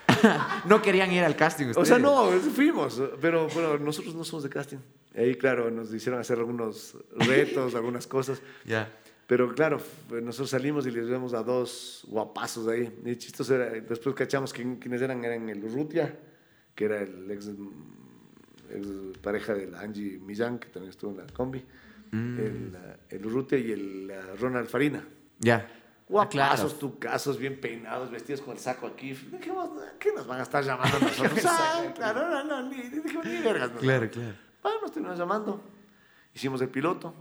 no 0.67 0.83
querían 0.83 1.11
ir 1.13 1.25
al 1.25 1.35
casting. 1.35 1.69
O 1.69 1.73
sea, 1.73 1.97
ustedes. 1.97 2.03
no, 2.03 2.31
fuimos, 2.55 3.03
pero, 3.23 3.49
pero 3.55 3.79
nosotros 3.79 4.15
no 4.15 4.23
somos 4.23 4.43
de 4.43 4.51
casting. 4.51 4.79
Ahí, 5.17 5.35
claro, 5.37 5.71
nos 5.71 5.93
hicieron 5.93 6.21
hacer 6.21 6.39
algunos 6.39 6.97
retos, 7.17 7.75
algunas 7.75 8.07
cosas. 8.07 8.41
Ya. 8.65 8.91
Pero 9.27 9.55
claro, 9.55 9.79
nosotros 10.11 10.51
salimos 10.51 10.87
y 10.87 10.91
les 10.91 11.09
vemos 11.09 11.33
a 11.35 11.43
dos 11.43 12.05
guapazos 12.09 12.67
ahí. 12.69 12.93
Y 13.05 13.17
chistoso 13.17 13.55
era, 13.55 13.71
después 13.81 14.15
cachamos 14.15 14.53
quién- 14.53 14.77
quiénes 14.77 15.01
eran, 15.03 15.25
eran 15.25 15.49
el 15.49 15.63
Urrutia, 15.65 16.19
que 16.75 16.85
era 16.87 17.01
el 17.03 17.31
ex, 17.31 17.49
ex 18.71 18.87
pareja 19.23 19.55
de 19.55 19.67
la 19.69 19.81
Angie 19.81 20.19
Millán, 20.19 20.59
que 20.59 20.69
también 20.69 20.91
estuvo 20.91 21.11
en 21.13 21.19
la 21.19 21.27
combi, 21.33 21.63
Mm. 22.11 22.39
el, 22.39 22.73
el 23.09 23.27
Urrutia 23.27 23.57
y 23.59 23.73
el 23.73 24.13
Ronald 24.39 24.69
Farina. 24.69 25.03
Ya. 25.39 25.67
Guapazos, 26.09 26.75
Ah, 26.75 26.79
tucazos, 26.79 27.39
bien 27.39 27.59
peinados, 27.59 28.11
vestidos 28.11 28.43
con 28.43 28.53
el 28.55 28.59
saco 28.61 28.87
aquí. 28.87 29.13
Dijimos, 29.15 29.71
¿qué 29.99 30.13
nos 30.13 30.27
van 30.27 30.41
a 30.41 30.43
estar 30.43 30.63
llamando 30.63 30.99
nosotros? 31.01 31.41
ah, 31.47 31.91
claro, 31.95 32.29
no, 32.29 32.45
no, 32.45 32.69
ni, 32.69 32.77
dijimos, 32.83 33.25
ni 33.25 33.41
vergas. 33.41 33.73
no. 33.73 33.79
Claro, 33.79 34.11
claro. 34.11 34.35
Bueno, 34.63 34.81
nos 34.83 34.93
terminamos 34.93 35.19
llamando. 35.19 35.61
Hicimos 36.35 36.61
el 36.63 36.69
piloto. 36.69 37.15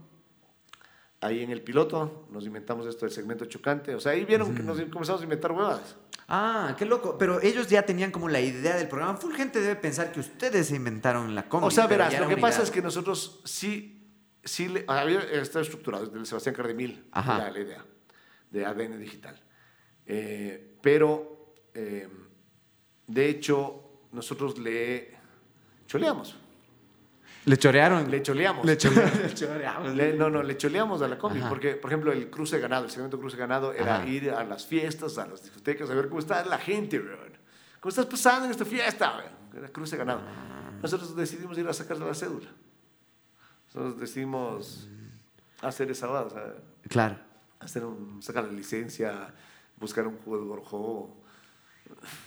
Ahí 1.20 1.44
en 1.44 1.52
el 1.52 1.62
piloto 1.62 2.28
nos 2.32 2.46
inventamos 2.46 2.88
esto 2.88 3.06
del 3.06 3.14
segmento 3.14 3.46
chocante. 3.46 3.94
O 3.94 4.00
sea, 4.00 4.14
ahí 4.14 4.26
vieron 4.26 4.56
que 4.56 4.64
nos 4.64 4.80
comenzamos 4.82 5.22
a 5.22 5.24
inventar 5.24 5.52
huevadas. 5.52 5.96
Ah, 6.28 6.76
qué 6.78 6.86
loco. 6.86 7.18
Pero 7.18 7.42
ellos 7.42 7.68
ya 7.68 7.86
tenían 7.86 8.12
como 8.12 8.30
la 8.30 8.40
idea 8.40 8.76
del 8.76 8.88
programa. 8.88 9.18
Full 9.18 9.34
gente 9.34 9.60
debe 9.60 9.76
pensar 9.76 10.12
que 10.12 10.20
ustedes 10.20 10.68
se 10.68 10.76
inventaron 10.76 11.36
la 11.36 11.48
combi. 11.48 11.68
o 11.68 11.72
sea, 11.72 11.88
verás, 11.88 12.18
lo 12.20 12.28
que 12.28 12.38
pasa 12.38 12.58
idea. 12.58 12.64
es 12.64 12.72
que 12.72 12.82
nosotros 12.82 13.42
sí, 13.44 14.10
sí 14.44 14.70
le, 14.70 14.86
había 14.88 15.20
estado 15.20 15.62
estructurado 15.62 16.06
desde 16.06 16.18
el 16.18 16.26
Sebastián 16.26 16.56
Cardemil, 16.56 17.06
la, 17.14 17.52
la 17.52 17.60
idea 17.60 17.86
de 18.50 18.66
ADN 18.66 19.00
digital. 19.00 19.40
Eh, 20.06 20.78
pero, 20.82 21.54
eh, 21.74 22.08
de 23.08 23.30
hecho, 23.30 24.08
nosotros 24.12 24.58
le 24.58 25.18
choleamos. 25.88 26.36
Le 27.46 27.58
chorearon. 27.58 28.10
Le 28.12 28.22
choleamos. 28.22 28.66
Le 28.66 28.78
chorearon. 28.78 29.22
Le 29.24 29.34
chorearon. 29.34 29.98
Le- 29.98 30.14
no, 30.14 30.30
no, 30.30 30.44
le 30.44 30.56
choleamos 30.58 31.02
a 31.02 31.08
la 31.08 31.18
combi, 31.18 31.40
Ajá. 31.40 31.50
porque, 31.50 31.76
por 31.76 31.90
ejemplo, 31.92 32.12
el 32.12 32.30
cruce 32.30 32.60
ganado, 32.60 32.86
el 32.86 32.92
segmento 32.92 33.20
cruce 33.20 33.36
ganado 33.38 33.74
era 33.74 33.98
Ajá. 33.98 34.08
ir 34.08 34.30
a 34.32 34.44
las 34.44 34.66
fiestas, 34.66 35.18
a 35.18 35.26
las 35.28 35.42
discotecas, 35.44 35.90
a 35.90 35.94
ver 35.96 36.08
cómo 36.08 36.20
está 36.20 36.46
la 36.46 36.58
gente, 36.60 37.00
weón. 37.00 37.32
¿Cómo 37.80 37.90
estás 37.90 38.06
pasando 38.06 38.46
en 38.46 38.52
esta 38.52 38.66
fiesta, 38.66 39.18
weón? 39.18 39.58
Era 39.58 39.70
cruce 39.74 39.98
ganado. 39.98 40.22
Ah. 40.24 40.72
Nosotros 40.82 41.16
decidimos 41.16 41.58
ir 41.58 41.68
a 41.68 41.74
sacar 41.74 41.98
la 41.98 42.14
cédula. 42.14 42.50
Nosotros 43.74 44.00
decidimos 44.00 44.88
hacer 45.62 45.90
esa 45.92 46.10
o 46.10 46.30
sea, 46.30 46.54
Claro. 46.90 47.18
hacer 47.60 47.86
un, 47.86 48.22
sacar 48.22 48.44
la 48.46 48.52
licencia, 48.52 49.34
buscar 49.78 50.06
un 50.08 50.16
de 50.18 50.22
gorjo, 50.48 51.18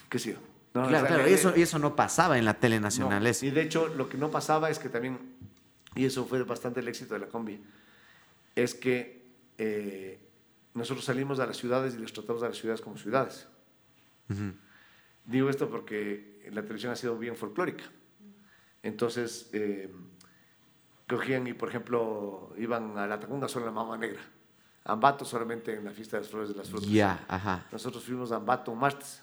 qué 0.08 0.18
sé 0.18 0.32
yo. 0.32 0.38
No, 0.74 0.88
claro, 0.88 1.04
o 1.04 1.08
sea, 1.08 1.16
claro. 1.16 1.30
Y 1.30 1.32
eso, 1.32 1.52
y 1.56 1.62
eso 1.62 1.78
no 1.78 1.94
pasaba 1.94 2.36
en 2.36 2.44
la 2.44 2.54
tele 2.54 2.80
nacional. 2.80 3.22
no. 3.22 3.46
Y 3.46 3.50
de 3.50 3.62
hecho, 3.62 3.88
lo 3.88 4.08
que 4.08 4.18
no 4.18 4.30
pasaba 4.30 4.70
es 4.70 4.78
que 4.80 4.88
también, 4.88 5.18
y 5.94 6.04
eso 6.04 6.26
fue 6.26 6.42
bastante 6.42 6.80
el 6.80 6.88
éxito 6.88 7.14
de 7.14 7.20
la 7.20 7.28
combi, 7.28 7.62
es 8.56 8.74
que 8.74 9.24
eh, 9.56 10.18
nosotros 10.74 11.04
salimos 11.04 11.38
a 11.38 11.46
las 11.46 11.56
ciudades 11.56 11.94
y 11.94 11.98
les 11.98 12.12
tratamos 12.12 12.42
a 12.42 12.48
las 12.48 12.56
ciudades 12.56 12.80
como 12.80 12.96
ciudades. 12.98 13.46
Digo 15.24 15.48
esto 15.48 15.70
porque 15.70 16.42
la 16.52 16.62
televisión 16.62 16.92
ha 16.92 16.96
sido 16.96 17.16
bien 17.16 17.36
folclórica. 17.36 17.84
Entonces, 18.82 19.48
eh, 19.52 19.90
cogían 21.08 21.46
y, 21.46 21.54
por 21.54 21.68
ejemplo, 21.68 22.52
iban 22.58 22.98
a 22.98 23.06
la 23.06 23.18
Tacunga 23.20 23.48
solo 23.48 23.66
en 23.68 23.74
la 23.74 23.80
Mama 23.80 23.96
Negra. 23.96 24.20
Ambato 24.84 25.24
solamente 25.24 25.72
en 25.72 25.84
la 25.84 25.92
fiesta 25.92 26.16
de 26.16 26.22
las 26.24 26.30
flores 26.30 26.50
de 26.50 26.56
las 26.56 26.68
frutas. 26.68 26.90
Ya, 26.90 27.24
ajá. 27.28 27.66
Nosotros 27.72 28.04
fuimos 28.04 28.32
a 28.32 28.36
Ambato 28.36 28.70
un 28.72 28.78
martes. 28.78 29.22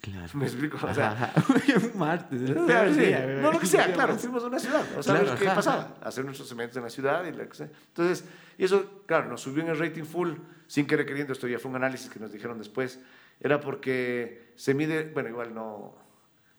Claro. 0.00 0.28
¿Me 0.34 0.46
explico? 0.46 0.76
O 0.76 0.86
Ajá, 0.86 0.94
sea, 0.94 1.10
ajá. 1.12 1.32
un 1.92 1.98
martes. 1.98 2.40
Sí, 2.46 2.52
peor 2.54 2.94
sí. 2.94 3.00
día. 3.00 3.26
No, 3.42 3.52
lo 3.52 3.58
que 3.60 3.66
sea, 3.66 3.92
claro, 3.92 4.16
fuimos 4.16 4.42
a 4.42 4.46
una 4.46 4.58
ciudad, 4.58 4.82
o 4.96 5.02
sea, 5.02 5.20
Claro, 5.20 5.38
qué 5.38 5.46
ajá, 5.46 5.54
pasaba, 5.56 5.94
hacer 6.02 6.24
nuestros 6.24 6.48
segmentos 6.48 6.76
en 6.78 6.84
la 6.84 6.90
ciudad 6.90 7.24
y 7.26 7.32
lo 7.32 7.46
que 7.48 7.54
sea. 7.54 7.68
Entonces, 7.88 8.24
y 8.56 8.64
eso, 8.64 9.02
claro, 9.06 9.28
nos 9.28 9.42
subió 9.42 9.62
en 9.62 9.68
el 9.68 9.78
rating 9.78 10.04
full, 10.04 10.32
sin 10.66 10.86
querer 10.86 11.04
queriendo, 11.04 11.32
esto 11.34 11.46
ya 11.46 11.58
fue 11.58 11.70
un 11.70 11.76
análisis 11.76 12.08
que 12.08 12.18
nos 12.18 12.32
dijeron 12.32 12.56
después, 12.58 12.98
era 13.40 13.60
porque 13.60 14.52
se 14.56 14.72
mide, 14.72 15.10
bueno, 15.12 15.28
igual 15.28 15.52
no, 15.54 15.94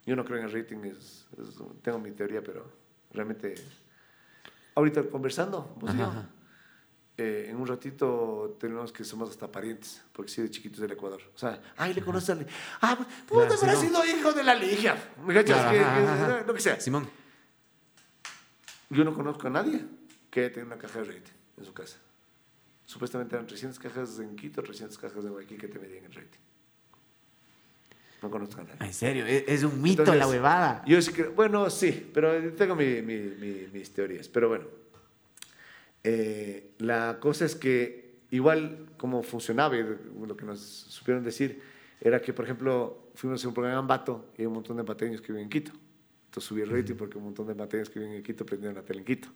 yo 0.06 0.14
no 0.14 0.24
creo 0.24 0.38
en 0.38 0.44
el 0.44 0.52
rating, 0.52 0.78
es, 0.84 1.26
es- 1.36 1.58
tengo 1.82 1.98
mi 1.98 2.12
teoría, 2.12 2.42
pero 2.42 2.70
realmente, 3.12 3.54
ahorita 4.76 5.02
conversando, 5.10 5.74
vos 5.80 5.92
y 5.94 5.98
yo, 5.98 6.04
Ajá, 6.04 6.18
ajá. 6.20 6.28
Eh, 7.18 7.46
en 7.50 7.56
un 7.56 7.66
ratito 7.66 8.56
tenemos 8.58 8.90
que 8.92 9.04
somos 9.04 9.30
hasta 9.30 9.50
parientes, 9.50 10.02
porque 10.12 10.30
sí, 10.30 10.42
de 10.42 10.50
chiquitos 10.50 10.80
del 10.80 10.92
Ecuador. 10.92 11.20
O 11.34 11.38
sea, 11.38 11.60
ay, 11.76 11.92
le 11.94 12.02
conoces 12.02 12.30
a 12.30 12.34
la- 12.36 12.46
Ah, 12.80 12.96
puta, 12.96 13.48
Claro, 13.48 13.54
habrá 13.62 13.76
Simón. 13.76 14.02
sido 14.02 14.18
hijo 14.18 14.32
de 14.32 14.42
la 14.44 14.54
ligia. 14.54 15.12
¿Me 15.26 15.34
cachas? 15.34 15.58
Claro, 15.58 15.70
Que- 15.72 15.80
ajá, 15.84 16.14
ajá. 16.36 16.44
Lo 16.46 16.54
que 16.54 16.60
sea. 16.60 16.80
Simón. 16.80 17.08
Yo 18.90 19.04
no 19.04 19.14
conozco 19.14 19.46
a 19.46 19.50
nadie 19.50 19.84
que 20.30 20.50
tenga 20.50 20.66
una 20.66 20.78
caja 20.78 20.98
de 21.00 21.04
rating 21.04 21.32
en 21.58 21.64
su 21.64 21.72
casa. 21.72 21.98
Supuestamente 22.84 23.34
eran 23.34 23.46
300 23.46 23.78
cajas 23.78 24.18
en 24.18 24.36
Quito, 24.36 24.62
300 24.62 24.98
cajas 24.98 25.22
de 25.24 25.30
Guayaquil 25.30 25.58
que 25.58 25.68
te 25.68 25.78
medían 25.78 26.04
el 26.04 26.12
rating. 26.14 26.38
No 28.22 28.30
conozco 28.30 28.60
a 28.60 28.64
nadie. 28.64 28.86
En 28.86 28.94
serio, 28.94 29.26
es, 29.26 29.44
es 29.48 29.62
un 29.64 29.80
mito 29.82 30.02
Entonces, 30.02 30.18
la 30.20 30.28
huevada. 30.28 30.82
Yo 30.86 31.00
sí 31.02 31.12
creo, 31.12 31.32
bueno, 31.32 31.68
sí, 31.70 32.10
pero 32.12 32.52
tengo 32.54 32.76
mi- 32.76 33.02
mi- 33.02 33.18
mi- 33.18 33.66
mis 33.72 33.92
teorías. 33.92 34.28
Pero 34.28 34.48
bueno, 34.48 34.64
Eh, 36.04 36.72
la 36.78 37.18
cosa 37.20 37.44
es 37.44 37.54
que 37.54 38.16
igual 38.30 38.86
como 38.96 39.22
funcionaba, 39.22 39.74
lo 39.74 40.36
que 40.36 40.44
nos 40.44 40.60
supieron 40.60 41.22
decir, 41.22 41.60
era 42.00 42.20
que, 42.20 42.32
por 42.32 42.44
ejemplo, 42.44 43.10
fuimos 43.14 43.44
a 43.44 43.48
un 43.48 43.54
programa 43.54 43.74
en 43.74 43.78
Ambato 43.78 44.32
y 44.36 44.42
hay 44.42 44.46
un 44.46 44.54
montón 44.54 44.76
de 44.76 44.80
ambateños 44.80 45.20
que 45.20 45.28
viven 45.32 45.44
en 45.44 45.50
Quito. 45.50 45.72
Entonces 46.26 46.48
subí 46.48 46.62
el 46.62 46.70
rating 46.70 46.94
porque 46.94 47.18
un 47.18 47.24
montón 47.24 47.46
de 47.46 47.52
ambateños 47.52 47.90
que 47.90 48.00
viven 48.00 48.14
en 48.14 48.22
Quito 48.22 48.44
prendieron 48.44 48.74
la 48.74 48.82
tele 48.82 49.00
en 49.00 49.04
Quito. 49.04 49.28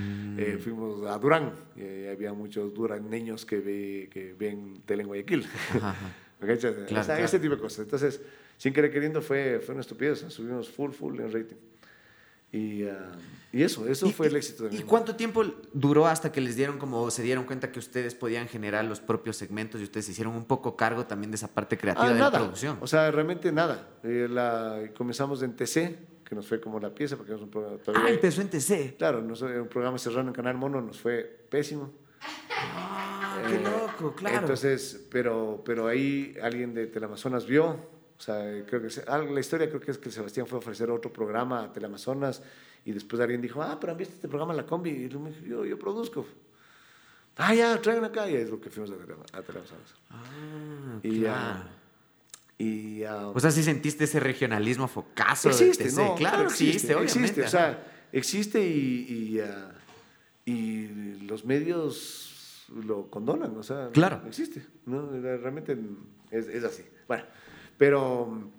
Eh, 0.00 0.58
fuimos 0.60 1.04
a 1.08 1.18
Durán 1.18 1.52
y 1.74 2.06
había 2.06 2.32
muchos 2.32 2.72
duraneños 2.72 3.44
que, 3.44 3.58
ve, 3.58 4.08
que 4.12 4.32
ven 4.32 4.82
tele 4.86 5.02
en 5.02 5.08
Guayaquil. 5.08 5.44
Ajá, 5.44 5.90
ajá. 5.90 6.14
Claro, 6.38 6.54
o 6.54 6.60
sea, 6.60 6.86
claro. 6.86 7.24
ese 7.24 7.40
tipo 7.40 7.56
de 7.56 7.60
cosas. 7.60 7.80
Entonces, 7.80 8.20
sin 8.56 8.72
querer 8.72 8.92
queriendo, 8.92 9.20
fue, 9.20 9.58
fue 9.58 9.74
una 9.74 9.80
estupidez. 9.80 10.20
Subimos 10.28 10.68
full, 10.68 10.92
full 10.92 11.18
en 11.18 11.32
rating. 11.32 11.56
Y, 12.50 12.84
ah, 12.84 13.12
y 13.52 13.62
eso, 13.62 13.86
eso 13.88 14.06
¿Y- 14.06 14.12
fue 14.12 14.26
el 14.28 14.36
éxito 14.36 14.64
de 14.64 14.74
¿Y 14.74 14.78
mi 14.78 14.84
cuánto 14.84 15.16
tiempo 15.16 15.44
duró 15.72 16.06
hasta 16.06 16.32
que 16.32 16.40
les 16.40 16.56
dieron 16.56 16.78
como 16.78 17.10
se 17.10 17.22
dieron 17.22 17.44
cuenta 17.44 17.70
que 17.72 17.78
ustedes 17.78 18.14
podían 18.14 18.48
generar 18.48 18.84
los 18.86 19.00
propios 19.00 19.36
segmentos 19.36 19.80
y 19.80 19.84
ustedes 19.84 20.06
se 20.06 20.12
hicieron 20.12 20.34
un 20.34 20.44
poco 20.46 20.74
cargo 20.76 21.06
también 21.06 21.30
de 21.30 21.36
esa 21.36 21.48
parte 21.48 21.76
creativa 21.76 22.06
Ah, 22.06 22.12
de 22.12 22.18
nada. 22.18 22.30
la 22.30 22.38
producción? 22.38 22.78
O 22.80 22.86
sea, 22.86 23.10
realmente 23.10 23.52
nada. 23.52 23.88
Eh, 24.02 24.28
la, 24.30 24.90
comenzamos 24.96 25.42
en 25.42 25.56
TC, 25.56 25.98
que 26.24 26.34
nos 26.34 26.46
fue 26.46 26.60
como 26.60 26.78
la 26.80 26.94
pieza, 26.94 27.16
porque 27.16 27.34
es 27.34 27.40
un 27.40 27.50
programa 27.50 27.78
todavía. 27.78 28.08
ah, 28.08 28.12
empezó 28.12 28.40
en 28.40 28.48
TC. 28.48 28.96
Claro, 28.98 29.20
nos- 29.22 29.42
era 29.42 29.60
un 29.62 29.68
programa 29.68 29.98
cerrado 29.98 30.26
en 30.28 30.32
Canal 30.32 30.56
Mono, 30.56 30.80
nos 30.80 30.98
fue 31.00 31.20
pésimo. 31.50 31.90
Ah, 32.50 33.42
qué 33.46 33.56
Eh, 33.56 33.60
loco, 33.62 34.14
claro. 34.14 34.38
Entonces, 34.40 35.06
pero, 35.10 35.62
pero 35.64 35.86
ahí 35.86 36.34
alguien 36.42 36.74
de 36.74 36.86
Teleamazonas 36.86 37.46
vio, 37.46 37.76
o 38.18 38.20
sea, 38.20 38.64
creo 38.66 38.82
que 38.82 38.88
algo- 39.06 39.32
la 39.34 39.40
historia 39.40 39.68
creo 39.68 39.80
que 39.80 39.90
es 39.92 39.98
que 39.98 40.10
Sebastián 40.10 40.46
fue 40.46 40.56
a 40.56 40.58
ofrecer 40.60 40.90
otro 40.90 41.12
programa 41.12 41.62
a 41.64 41.72
Teleamazonas 41.72 42.42
y 42.84 42.92
después 42.92 43.20
alguien 43.22 43.40
dijo, 43.40 43.62
ah, 43.62 43.78
pero 43.80 43.92
han 43.92 43.98
visto 43.98 44.14
este 44.14 44.28
programa 44.28 44.52
la 44.54 44.66
combi, 44.66 44.90
y 44.90 45.08
yo, 45.08 45.20
yo, 45.46 45.64
yo 45.64 45.78
produzco. 45.78 46.26
Ah, 47.36 47.54
ya, 47.54 47.80
traigan 47.80 48.04
acá, 48.04 48.28
y 48.28 48.34
es 48.34 48.50
lo 48.50 48.60
que 48.60 48.70
fuimos 48.70 48.90
a, 48.90 48.94
a 49.38 49.42
Teleamazonas. 49.42 49.94
Ah, 50.10 50.98
Y, 51.02 51.20
claro. 51.20 51.34
ah, 51.36 51.68
y, 52.58 53.04
ah, 53.04 53.28
o 53.28 53.38
sea, 53.38 53.52
sí 53.52 53.62
sentiste 53.62 54.02
ese 54.04 54.18
regionalismo 54.18 54.88
focazo 54.88 55.50
existe, 55.50 55.84
de 55.84 55.90
TC. 55.90 55.96
no, 55.96 56.14
claro, 56.16 56.42
existe, 56.44 56.94
obviamente. 56.96 57.20
existe, 57.20 57.42
o 57.44 57.48
sea, 57.48 57.86
existe 58.10 58.60
y, 58.66 59.06
y, 59.36 59.40
ah, 59.40 59.72
y 60.44 61.20
los 61.26 61.44
medios 61.44 62.64
lo 62.84 63.08
condonan, 63.10 63.56
o 63.56 63.62
sea, 63.62 63.90
Claro. 63.92 64.22
existe, 64.26 64.66
¿no? 64.86 65.08
realmente 65.12 65.78
es, 66.32 66.48
es 66.48 66.64
así. 66.64 66.82
Bueno, 67.06 67.24
pero, 67.78 68.50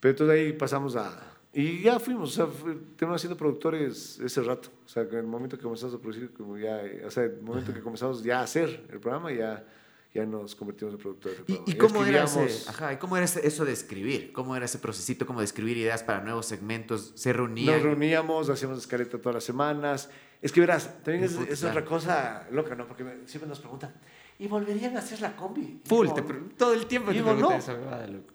pero 0.00 0.10
entonces 0.10 0.34
ahí 0.34 0.52
pasamos 0.52 0.96
a... 0.96 1.32
Y 1.52 1.80
ya 1.80 1.98
fuimos, 1.98 2.38
o 2.38 2.46
sea, 2.46 2.74
tenemos 2.96 3.18
siendo 3.18 3.34
productores 3.34 4.20
ese 4.20 4.42
rato, 4.42 4.68
o 4.84 4.88
sea, 4.88 5.04
en 5.04 5.14
el 5.14 5.26
momento 5.26 5.56
que 5.56 5.62
comenzamos 5.62 5.94
a 5.94 5.98
producir, 5.98 6.30
como 6.34 6.58
ya, 6.58 6.82
o 7.06 7.10
sea, 7.10 7.22
el 7.22 7.40
momento 7.40 7.72
que 7.72 7.80
comenzamos 7.80 8.22
ya 8.22 8.40
a 8.40 8.42
hacer 8.42 8.84
el 8.92 9.00
programa, 9.00 9.32
ya, 9.32 9.64
ya 10.12 10.26
nos 10.26 10.54
convertimos 10.54 10.92
en 10.92 11.00
productores 11.00 11.38
del 11.38 11.44
¿Y, 11.48 11.54
programa. 11.54 11.72
y 11.74 11.78
cómo, 11.78 12.04
era 12.04 12.24
ese, 12.24 12.68
ajá, 12.68 12.92
¿y 12.92 12.96
cómo 12.98 13.16
era 13.16 13.24
eso 13.24 13.64
de 13.64 13.72
escribir? 13.72 14.32
¿Cómo 14.34 14.54
era 14.54 14.66
ese 14.66 14.78
procesito 14.78 15.24
como 15.24 15.38
de 15.38 15.46
escribir 15.46 15.78
ideas 15.78 16.02
para 16.02 16.20
nuevos 16.20 16.44
segmentos? 16.44 17.12
¿Se 17.14 17.32
reunían? 17.32 17.76
Nos 17.76 17.84
reuníamos, 17.84 18.50
hacíamos 18.50 18.78
escaleta 18.78 19.16
todas 19.16 19.36
las 19.36 19.44
semanas. 19.44 20.10
Es 20.42 20.52
que 20.52 20.60
verás, 20.60 21.02
también 21.02 21.24
es, 21.24 21.36
es 21.48 21.64
otra 21.64 21.86
cosa 21.86 22.46
loca, 22.50 22.74
¿no? 22.74 22.86
Porque 22.86 23.02
siempre 23.24 23.48
nos 23.48 23.60
preguntan, 23.60 23.94
¿y 24.38 24.46
volverían 24.48 24.96
a 24.96 25.00
hacer 25.00 25.20
la 25.20 25.34
combi? 25.36 25.80
Full, 25.84 26.06
digo, 26.08 26.14
te 26.14 26.34
todo 26.56 26.72
el 26.74 26.86
tiempo 26.86 27.08
te 27.10 27.14
digo, 27.18 27.26
preguntan 27.26 27.52
no. 27.52 27.58
esa 27.58 27.74
huevada, 27.74 28.06
loco. 28.06 28.32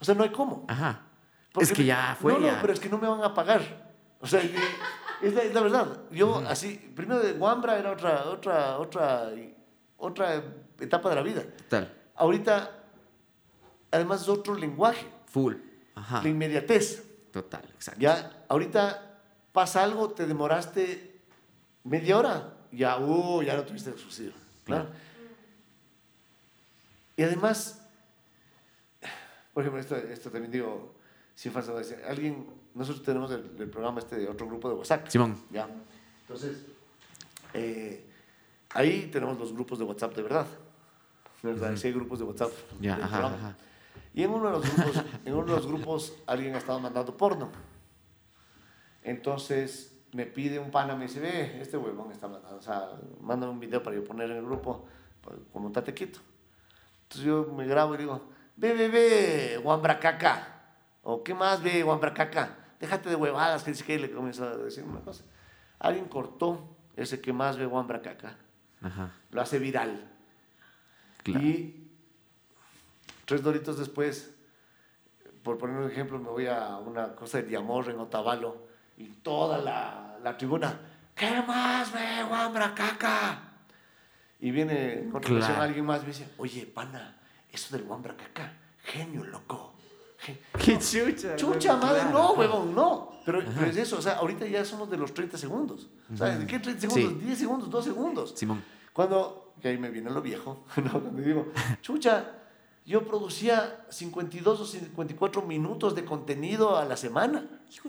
O 0.00 0.04
sea, 0.04 0.14
no 0.14 0.22
hay 0.24 0.30
cómo. 0.30 0.64
Ajá. 0.68 1.02
Porque- 1.52 1.64
es 1.64 1.72
que 1.72 1.84
ya 1.84 2.16
fue, 2.20 2.32
No, 2.32 2.40
no, 2.40 2.46
ya. 2.46 2.60
pero 2.60 2.72
es 2.72 2.80
que 2.80 2.88
no 2.88 2.98
me 2.98 3.08
van 3.08 3.22
a 3.22 3.32
pagar. 3.32 3.92
O 4.20 4.26
sea, 4.26 4.40
es, 5.22 5.34
la, 5.34 5.42
es 5.42 5.54
la 5.54 5.60
verdad. 5.60 6.00
Yo 6.10 6.38
así, 6.48 6.76
primero 6.94 7.20
de 7.22 7.32
Wambra 7.32 7.78
era 7.78 7.92
otra, 7.92 8.24
otra, 8.24 8.78
otra, 8.78 9.30
otra 9.98 10.42
etapa 10.80 11.08
de 11.10 11.14
la 11.14 11.22
vida. 11.22 11.44
Tal. 11.68 11.92
ahorita, 12.16 12.70
además 13.90 14.22
es 14.22 14.28
otro 14.28 14.54
lenguaje, 14.54 15.06
Full. 15.26 15.54
Ajá. 15.94 16.22
la 16.22 16.28
inmediatez. 16.28 17.04
Total, 17.30 17.64
exacto. 17.74 18.00
Ya, 18.00 18.44
ahorita 18.48 19.18
pasa 19.52 19.82
algo, 19.84 20.10
te 20.10 20.26
demoraste 20.26 21.20
media 21.84 22.18
hora, 22.18 22.54
ya, 22.72 22.98
uh, 22.98 23.42
ya 23.42 23.56
no 23.56 23.62
tuviste 23.64 23.90
exclusivo. 23.90 24.32
Claro. 24.64 24.88
Y 27.16 27.22
además, 27.22 27.80
por 29.52 29.62
ejemplo, 29.62 29.80
esto, 29.80 29.96
esto 29.96 30.30
también 30.30 30.52
digo, 30.52 30.94
si 31.34 31.50
falsa, 31.50 31.72
alguien, 32.08 32.46
nosotros 32.74 33.04
tenemos 33.04 33.30
el, 33.30 33.54
el 33.58 33.70
programa 33.70 34.00
este 34.00 34.16
de 34.16 34.28
otro 34.28 34.46
grupo 34.46 34.68
de 34.68 34.74
WhatsApp. 34.74 35.08
Simón. 35.08 35.36
Ya. 35.50 35.68
Entonces, 36.22 36.64
eh, 37.52 38.04
ahí 38.70 39.08
tenemos 39.12 39.38
los 39.38 39.52
grupos 39.52 39.78
de 39.78 39.84
WhatsApp 39.84 40.14
de 40.14 40.22
verdad. 40.22 40.46
¿verdad? 41.42 41.76
Sí 41.76 41.88
hay 41.88 41.92
grupos 41.92 42.18
de 42.18 42.24
WhatsApp. 42.24 42.50
Ya, 42.80 42.96
del 42.96 43.04
ajá, 43.04 43.18
programa. 43.18 43.36
ajá. 43.36 43.56
Y 44.14 44.22
en 44.22 44.30
uno, 44.30 44.46
de 44.46 44.52
los 44.52 44.74
grupos, 44.74 45.04
en 45.24 45.34
uno 45.34 45.46
de 45.46 45.52
los 45.52 45.66
grupos 45.66 46.14
alguien 46.26 46.54
ha 46.54 46.58
estado 46.58 46.80
mandando 46.80 47.16
porno. 47.16 47.50
Entonces 49.02 49.92
me 50.12 50.24
pide 50.26 50.58
un 50.58 50.70
pana, 50.70 50.94
me 50.94 51.06
dice, 51.06 51.20
ve, 51.20 51.60
este 51.60 51.76
huevón 51.76 52.12
está 52.12 52.28
mandando, 52.28 52.56
o 52.56 52.62
sea, 52.62 52.90
mándame 53.20 53.52
un 53.52 53.60
video 53.60 53.82
para 53.82 53.96
yo 53.96 54.04
poner 54.04 54.30
en 54.30 54.38
el 54.38 54.44
grupo, 54.44 54.86
como 55.52 55.66
un 55.66 55.72
tatequito. 55.72 56.20
Entonces 57.14 57.26
yo 57.48 57.52
me 57.54 57.64
grabo 57.66 57.94
y 57.94 57.98
digo, 57.98 58.20
ve, 58.56 58.72
ve, 58.74 58.88
ve, 58.88 59.60
guambracaca. 59.62 60.48
O 61.04 61.22
qué 61.22 61.32
más 61.32 61.62
ve, 61.62 61.84
guambracaca. 61.84 62.56
Déjate 62.80 63.08
de 63.08 63.14
huevadas, 63.14 63.62
que 63.62 63.70
dice 63.70 63.84
que 63.84 63.98
le 64.00 64.10
comienzo 64.10 64.44
a 64.44 64.56
decir 64.56 64.82
una 64.82 65.00
cosa. 65.00 65.22
Alguien 65.78 66.06
cortó 66.06 66.76
ese 66.96 67.20
que 67.20 67.32
más 67.32 67.56
ve 67.56 67.66
guambracaca, 67.66 68.36
Ajá. 68.82 69.12
lo 69.30 69.40
hace 69.40 69.60
viral. 69.60 70.10
Claro. 71.22 71.44
Y 71.44 71.88
tres 73.26 73.42
doritos 73.42 73.78
después, 73.78 74.34
por 75.44 75.56
poner 75.56 75.76
un 75.76 75.88
ejemplo, 75.88 76.18
me 76.18 76.30
voy 76.30 76.46
a 76.48 76.78
una 76.78 77.14
cosa 77.14 77.38
de 77.38 77.44
Diamor 77.44 77.90
en 77.90 78.00
Otavalo 78.00 78.66
y 78.96 79.06
toda 79.06 79.58
la, 79.58 80.18
la 80.20 80.36
tribuna, 80.36 80.80
¿qué 81.14 81.42
más 81.46 81.92
ve, 81.92 82.24
guambra 82.28 82.74
caca? 82.74 83.53
Y 84.44 84.50
viene 84.50 84.98
en 85.00 85.10
continuación 85.10 85.52
Claro. 85.54 85.62
alguien 85.68 85.86
más 85.86 86.00
y 86.00 86.02
me 86.02 86.08
dice, 86.08 86.28
oye, 86.36 86.66
pana, 86.66 87.16
eso 87.50 87.74
del 87.74 87.86
guambra 87.86 88.14
caca, 88.14 88.52
genio, 88.82 89.24
loco. 89.24 89.72
Gen- 90.18 90.38
¡Qué 90.62 90.78
chucha! 90.78 91.34
Chucha 91.34 91.72
loco, 91.72 91.86
madre, 91.86 92.00
claro. 92.02 92.12
no, 92.18 92.32
huevón, 92.32 92.74
no. 92.74 93.10
Pero, 93.24 93.42
pero 93.54 93.70
es 93.70 93.76
eso, 93.78 93.96
o 93.98 94.02
sea, 94.02 94.16
ahorita 94.18 94.46
ya 94.46 94.62
somos 94.66 94.90
de 94.90 94.98
los 94.98 95.14
30 95.14 95.38
segundos. 95.38 95.88
O 96.12 96.16
sea, 96.18 96.36
¿de 96.36 96.46
qué 96.46 96.58
30 96.58 96.78
segundos? 96.82 97.12
Sí. 97.20 97.24
10 97.24 97.38
segundos, 97.38 97.70
2 97.70 97.84
segundos. 97.86 98.34
Simón. 98.36 98.62
Cuando, 98.92 99.54
que 99.62 99.68
ahí 99.68 99.78
me 99.78 99.88
viene 99.88 100.10
lo 100.10 100.20
viejo, 100.20 100.66
¿no? 100.76 100.90
cuando 100.92 101.22
digo, 101.22 101.50
chucha, 101.80 102.32
yo 102.84 103.02
producía 103.06 103.86
52 103.88 104.60
o 104.60 104.66
54 104.66 105.40
minutos 105.40 105.94
de 105.94 106.04
contenido 106.04 106.76
a 106.76 106.84
la 106.84 106.98
semana. 106.98 107.46
Hijo. 107.72 107.88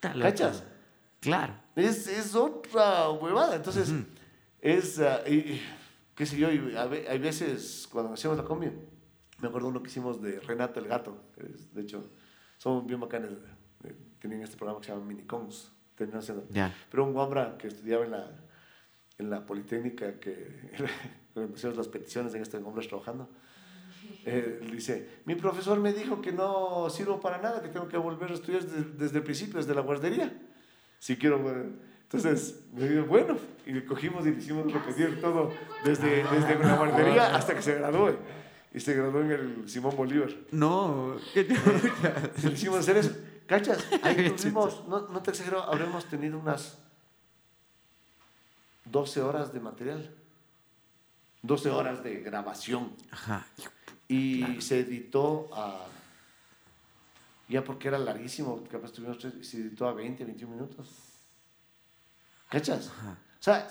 ¿Cachas? 0.00 0.62
Claro. 1.18 1.54
Es, 1.74 2.06
es 2.06 2.36
otra 2.36 3.10
huevada. 3.10 3.56
Entonces, 3.56 3.92
es, 4.60 5.00
ah, 5.00 5.22
y- 5.26 5.34
y, 5.34 5.62
qué 6.18 6.26
sé 6.26 6.36
yo, 6.36 6.50
y 6.52 6.74
hay 6.76 7.18
veces 7.20 7.88
cuando 7.92 8.12
hacíamos 8.12 8.36
la 8.38 8.44
combi, 8.44 8.66
me 9.40 9.46
acuerdo 9.46 9.68
uno 9.68 9.80
que 9.80 9.88
hicimos 9.88 10.20
de 10.20 10.40
Renato 10.40 10.80
el 10.80 10.88
Gato, 10.88 11.16
es, 11.36 11.72
de 11.72 11.82
hecho, 11.82 12.10
son 12.58 12.84
bien 12.88 12.98
bacanes, 12.98 13.30
eh, 13.84 13.94
tenían 14.18 14.42
este 14.42 14.56
programa 14.56 14.80
que 14.80 14.86
se 14.86 14.92
llama 14.92 15.04
Minicons, 15.04 15.70
terminó 15.94 16.20
siendo- 16.20 16.44
Ya. 16.50 16.74
pero 16.90 17.04
un 17.04 17.12
guambra 17.12 17.56
que 17.56 17.68
estudiaba 17.68 18.04
en 18.04 18.10
la, 18.10 18.30
en 19.18 19.30
la 19.30 19.46
Politécnica, 19.46 20.18
que 20.18 20.72
hacíamos 21.54 21.78
las 21.78 21.86
peticiones 21.86 22.34
en 22.34 22.42
este 22.42 22.56
hombres 22.56 22.88
trabajando, 22.88 23.28
eh, 24.24 24.60
dice, 24.72 25.20
mi 25.24 25.36
profesor 25.36 25.78
me 25.78 25.92
dijo 25.92 26.20
que 26.20 26.32
no 26.32 26.90
sirvo 26.90 27.20
para 27.20 27.38
nada, 27.40 27.62
que 27.62 27.68
tengo 27.68 27.86
que 27.86 27.96
volver 27.96 28.32
a 28.32 28.34
estudiar 28.34 28.64
desde, 28.64 28.82
desde 28.94 29.18
el 29.18 29.22
principio, 29.22 29.58
desde 29.58 29.72
la 29.72 29.82
guardería. 29.82 30.36
Si 30.98 31.16
quiero... 31.16 31.38
Entonces, 32.10 32.60
me 32.72 32.88
dijo, 32.88 33.04
bueno, 33.04 33.36
y 33.66 33.82
cogimos 33.82 34.26
y 34.26 34.30
le 34.30 34.38
hicimos 34.38 34.72
repetir 34.72 35.20
todo 35.20 35.52
desde, 35.84 36.24
desde 36.24 36.58
la 36.58 36.76
guardería 36.76 37.36
hasta 37.36 37.54
que 37.54 37.60
se 37.60 37.74
gradúe. 37.74 38.16
Y 38.72 38.80
se 38.80 38.94
graduó 38.94 39.20
en 39.20 39.30
el 39.30 39.68
Simón 39.68 39.94
Bolívar. 39.94 40.30
No, 40.50 41.16
qué 41.34 41.46
chucha. 41.46 42.14
Le 42.42 42.52
hicimos 42.52 42.78
hacer 42.78 42.96
eso. 42.96 43.14
¿Cachas? 43.46 43.86
Ahí 44.02 44.30
tuvimos, 44.40 44.88
no, 44.88 45.08
no 45.08 45.22
te 45.22 45.32
exagero, 45.32 45.62
habremos 45.62 46.06
tenido 46.06 46.38
unas 46.38 46.78
12 48.86 49.20
horas 49.20 49.52
de 49.52 49.60
material. 49.60 50.14
12 51.42 51.70
horas 51.70 52.02
de 52.02 52.20
grabación. 52.20 52.92
Ajá. 53.10 53.46
Y 54.08 54.60
se 54.62 54.80
editó 54.80 55.50
a. 55.52 55.86
Ya 57.48 57.62
porque 57.64 57.88
era 57.88 57.98
larguísimo, 57.98 58.64
capaz 58.70 58.92
tuvimos 58.92 59.18
tres, 59.18 59.34
se 59.46 59.58
editó 59.58 59.86
a 59.88 59.92
20, 59.92 60.24
21 60.24 60.54
minutos. 60.54 61.07
¿Cachas? 62.48 62.88
Ajá. 62.88 63.18
O 63.38 63.42
sea, 63.42 63.68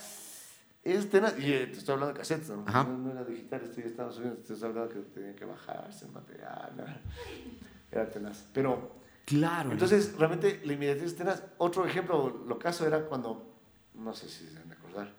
es 0.83 1.09
tenaz. 1.09 1.37
Y 1.39 1.51
eh, 1.51 1.67
te 1.67 1.79
estoy 1.79 1.93
hablando 1.93 2.13
de 2.13 2.19
cassettes, 2.19 2.49
¿no? 2.49 2.63
Ajá. 2.65 2.83
No, 2.83 2.97
no 2.97 3.11
era 3.11 3.23
digital, 3.23 3.61
esto 3.61 3.81
ya 3.81 3.87
estaba 3.87 4.11
subiendo, 4.11 4.37
te 4.37 4.53
estoy 4.53 4.69
hablando 4.69 4.93
que 4.93 4.99
tenía 4.99 5.35
que 5.35 5.45
bajarse 5.45 6.05
el 6.05 6.11
material. 6.11 6.73
¿no? 6.77 6.83
Era 7.91 8.09
tenaz. 8.09 8.45
Pero. 8.53 8.97
Claro. 9.25 9.73
Entonces, 9.73 10.17
realmente 10.17 10.61
la 10.63 10.73
inmediatez 10.73 11.03
es 11.03 11.15
tenaz. 11.17 11.43
Otro 11.57 11.85
ejemplo, 11.85 12.45
lo 12.47 12.57
caso 12.57 12.87
era 12.87 13.05
cuando, 13.05 13.59
no 13.95 14.13
sé 14.13 14.29
si 14.29 14.47
se 14.47 14.57
van 14.57 14.71
a 14.71 14.75
acordar, 14.75 15.13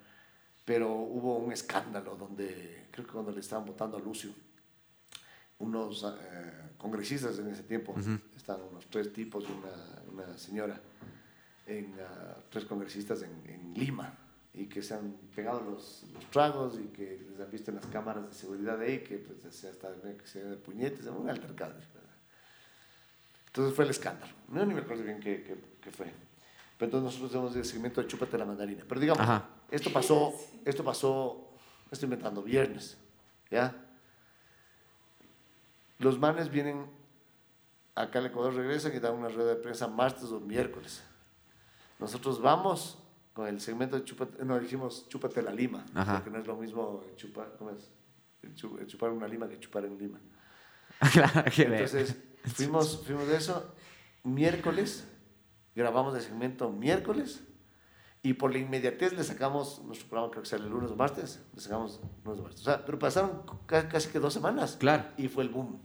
pero 0.64 0.90
hubo 0.92 1.36
un 1.36 1.52
escándalo 1.52 2.16
donde, 2.16 2.86
creo 2.90 3.06
que 3.06 3.12
cuando 3.12 3.32
le 3.32 3.40
estaban 3.40 3.66
votando 3.66 3.98
a 3.98 4.00
Lucio, 4.00 4.30
unos 5.58 6.04
eh, 6.04 6.72
congresistas 6.78 7.38
en 7.38 7.48
ese 7.48 7.64
tiempo, 7.64 7.94
estaban 8.34 8.62
unos 8.70 8.86
tres 8.86 9.12
tipos 9.12 9.44
y 9.44 9.52
una, 9.52 10.24
una 10.24 10.38
señora, 10.38 10.80
en, 11.68 11.94
ah, 12.00 12.36
tres 12.50 12.64
congresistas 12.64 13.22
en, 13.22 13.30
en 13.46 13.74
Lima, 13.74 14.12
y 14.54 14.66
que 14.66 14.82
se 14.82 14.94
han 14.94 15.12
pegado 15.36 15.60
los, 15.60 16.04
los 16.12 16.24
tragos 16.30 16.78
y 16.78 16.88
que 16.88 17.24
les 17.30 17.38
han 17.40 17.50
visto 17.50 17.70
en 17.70 17.76
las 17.76 17.86
cámaras 17.86 18.26
de 18.28 18.34
seguridad 18.34 18.78
de 18.78 18.86
ahí, 18.86 18.98
que 19.04 19.18
pues, 19.18 19.54
se, 19.54 19.68
hasta, 19.68 19.88
que 19.94 20.26
se 20.26 20.42
de 20.42 20.56
puñetes, 20.56 21.06
un 21.06 21.28
altercado. 21.30 21.74
¿verdad? 21.74 22.10
Entonces 23.46 23.74
fue 23.74 23.84
el 23.84 23.90
escándalo. 23.90 24.32
No 24.48 24.64
ni 24.66 24.74
me 24.74 24.80
acuerdo 24.80 25.04
bien 25.04 25.20
qué, 25.20 25.42
qué- 25.44 25.58
qué 25.80 25.90
fue. 25.90 26.06
Pero 26.76 26.86
entonces 26.86 27.04
nosotros 27.04 27.30
tenemos 27.30 27.56
el 27.56 27.64
segmento 27.64 28.00
de 28.00 28.06
Chúpate 28.08 28.38
la 28.38 28.44
mandarina. 28.44 28.84
Pero 28.88 29.00
digamos, 29.00 29.22
Ajá. 29.22 29.48
esto 29.70 29.92
pasó, 29.92 30.32
esto 30.64 30.82
pasó, 30.84 31.50
estoy 31.90 32.06
inventando, 32.06 32.42
viernes, 32.42 32.96
¿ya? 33.50 33.74
Los 35.98 36.18
manes 36.18 36.50
vienen 36.50 36.86
acá 37.94 38.20
al 38.20 38.26
Ecuador, 38.26 38.54
regresan 38.54 38.94
y 38.94 39.00
dan 39.00 39.14
una 39.14 39.28
rueda 39.28 39.50
de 39.54 39.60
prensa 39.60 39.88
martes 39.88 40.24
o 40.24 40.38
miércoles. 40.40 41.02
Nosotros 41.98 42.40
vamos 42.40 42.98
con 43.32 43.46
el 43.46 43.60
segmento 43.60 43.96
de 43.96 44.04
Chúpate, 44.04 44.44
no, 44.44 44.58
dijimos 44.58 45.06
Chúpate 45.08 45.42
la 45.42 45.52
lima, 45.52 45.84
Ajá. 45.94 46.14
porque 46.16 46.30
no 46.30 46.38
es 46.38 46.46
lo 46.46 46.56
mismo 46.56 47.04
chupar, 47.16 47.54
¿cómo 47.58 47.70
es? 47.70 47.90
Chu- 48.54 48.84
Chupar 48.86 49.10
una 49.10 49.26
lima 49.28 49.48
que 49.48 49.58
chupar 49.60 49.84
en 49.84 49.98
lima. 49.98 50.20
Entonces, 51.56 52.16
fuimos, 52.54 53.04
fuimos 53.04 53.26
de 53.28 53.36
eso 53.36 53.74
miércoles, 54.24 55.06
grabamos 55.74 56.14
el 56.16 56.22
segmento 56.22 56.70
miércoles 56.70 57.44
y 58.22 58.34
por 58.34 58.52
la 58.52 58.58
inmediatez 58.58 59.12
le 59.12 59.22
sacamos 59.22 59.80
nuestro 59.84 60.08
programa, 60.08 60.30
creo 60.32 60.42
que 60.42 60.48
sale 60.48 60.64
el 60.64 60.70
lunes 60.70 60.90
o 60.90 60.96
martes, 60.96 61.40
le 61.54 61.60
sacamos 61.60 62.00
lunes 62.24 62.40
o 62.40 62.42
martes. 62.42 62.60
O 62.60 62.64
sea, 62.64 62.84
pero 62.84 62.98
pasaron 62.98 63.42
ca- 63.66 63.88
casi 63.88 64.08
que 64.10 64.18
dos 64.18 64.34
semanas 64.34 64.76
Claro. 64.78 65.04
y 65.16 65.28
fue 65.28 65.44
el 65.44 65.50
boom. 65.50 65.80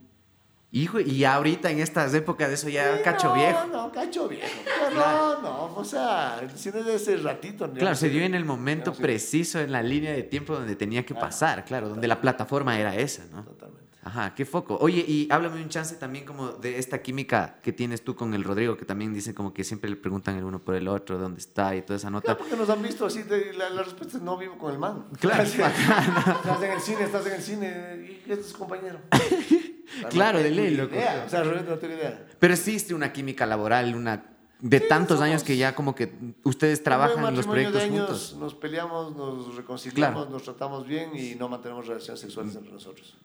Hijo, 0.76 1.00
y 1.00 1.24
ahorita 1.24 1.70
en 1.70 1.80
estas 1.80 2.12
épocas 2.16 2.48
de 2.48 2.56
eso 2.56 2.68
ya 2.68 2.98
Sí, 2.98 3.04
cacho 3.04 3.28
no, 3.28 3.36
viejo. 3.36 3.68
No, 3.68 3.92
cacho 3.92 4.28
viejo. 4.28 4.48
No, 4.96 5.40
no, 5.42 5.76
o 5.76 5.84
sea, 5.86 6.42
si 6.56 6.70
no 6.72 6.82
de 6.84 6.96
ese 6.96 7.16
ratito. 7.18 7.72
Claro, 7.72 7.90
no 7.92 7.96
se 7.96 8.10
dio 8.10 8.24
en 8.24 8.34
el 8.34 8.44
momento 8.44 8.92
no 8.92 8.98
preciso, 8.98 9.60
en 9.60 9.72
la 9.72 9.84
línea 9.84 10.14
de 10.14 10.24
tiempo 10.24 10.54
donde 10.56 10.76
tenía 10.76 11.06
que 11.06 11.14
pasar, 11.14 11.64
claro, 11.64 11.90
donde 11.90 12.08
la 12.08 12.20
plataforma 12.20 12.80
era 12.80 12.96
esa, 12.96 13.24
¿no? 13.32 13.44
Totalmente. 13.44 13.84
Ajá, 14.06 14.34
qué 14.36 14.46
foco. 14.46 14.76
Oye, 14.82 15.06
y 15.08 15.28
háblame 15.32 15.62
un 15.62 15.70
chance 15.70 15.96
también 15.96 16.26
como 16.26 16.50
de 16.54 16.78
esta 16.78 17.02
química 17.02 17.60
que 17.62 17.72
tienes 17.72 18.04
tú 18.04 18.16
con 18.16 18.34
el 18.34 18.44
Rodrigo, 18.44 18.76
que 18.76 18.84
también 18.84 19.14
dice 19.14 19.34
como 19.34 19.54
que 19.54 19.64
siempre 19.64 19.90
le 19.90 19.96
preguntan 19.96 20.36
el 20.38 20.44
uno 20.44 20.60
por 20.60 20.76
el 20.76 20.88
otro, 20.90 21.18
dónde 21.18 21.40
está 21.40 21.74
y 21.76 21.84
toda 21.84 21.98
esa 21.98 22.10
nota. 22.10 22.26
Claro, 22.36 22.40
porque 22.40 22.56
nos 22.58 22.70
han 22.70 22.82
visto 22.82 23.06
así, 23.06 23.22
de- 23.24 23.54
la, 23.54 23.70
la 23.70 23.84
respuesta 23.84 24.18
es 24.18 24.24
no 24.24 24.38
vivo 24.38 24.58
con 24.58 24.72
el 24.74 24.80
man. 24.80 25.06
Claro. 25.20 25.44
Estás 25.44 26.64
en 26.64 26.72
el 26.72 26.82
cine, 26.82 27.04
estás 27.04 27.26
en 27.28 27.34
el 27.34 27.42
cine, 27.42 28.08
¿y 28.10 28.24
qué 28.26 28.34
es 28.34 28.52
tu 28.52 28.58
compañero? 28.58 29.00
Claro, 30.10 30.40
de 30.40 30.50
ley, 30.52 30.74
idea, 30.74 30.84
loco. 30.84 30.96
O 31.26 31.30
sea, 31.30 31.44
no 31.44 31.54
idea. 31.88 32.26
Pero 32.40 32.54
existe 32.54 32.94
una 32.94 33.12
química 33.14 33.46
laboral, 33.46 33.96
una 33.96 34.26
de 34.60 34.80
tantos 34.80 35.20
años 35.20 35.42
somos- 35.42 35.48
que 35.48 35.58
ya 35.58 35.76
como 35.76 35.94
que 35.94 36.14
ustedes 36.44 36.82
trabajan 36.84 37.18
en 37.26 37.36
los 37.36 37.46
matrimonio 37.46 37.72
de 37.72 37.72
proyectos 37.72 37.84
años, 37.84 38.08
juntos. 38.08 38.36
Nos 38.40 38.56
peleamos, 38.56 39.16
nos 39.16 39.56
reconciliamos, 39.56 40.16
Claro. 40.24 40.30
nos 40.32 40.44
tratamos 40.44 40.88
bien 40.88 41.12
y 41.16 41.36
no 41.36 41.50
mantenemos 41.50 41.86
relaciones 41.88 42.22
sexuales 42.22 42.56
entre 42.56 42.72
nosotros. 42.72 43.18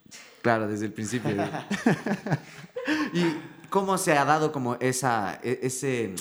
Claro, 0.42 0.66
desde 0.66 0.86
el 0.86 0.92
principio. 0.92 1.30
¿Y 3.12 3.22
cómo 3.70 3.98
se 3.98 4.16
ha 4.16 4.24
dado 4.24 4.52
como 4.52 4.76
esa, 4.80 5.38
e- 5.42 5.60
ese, 5.62 6.14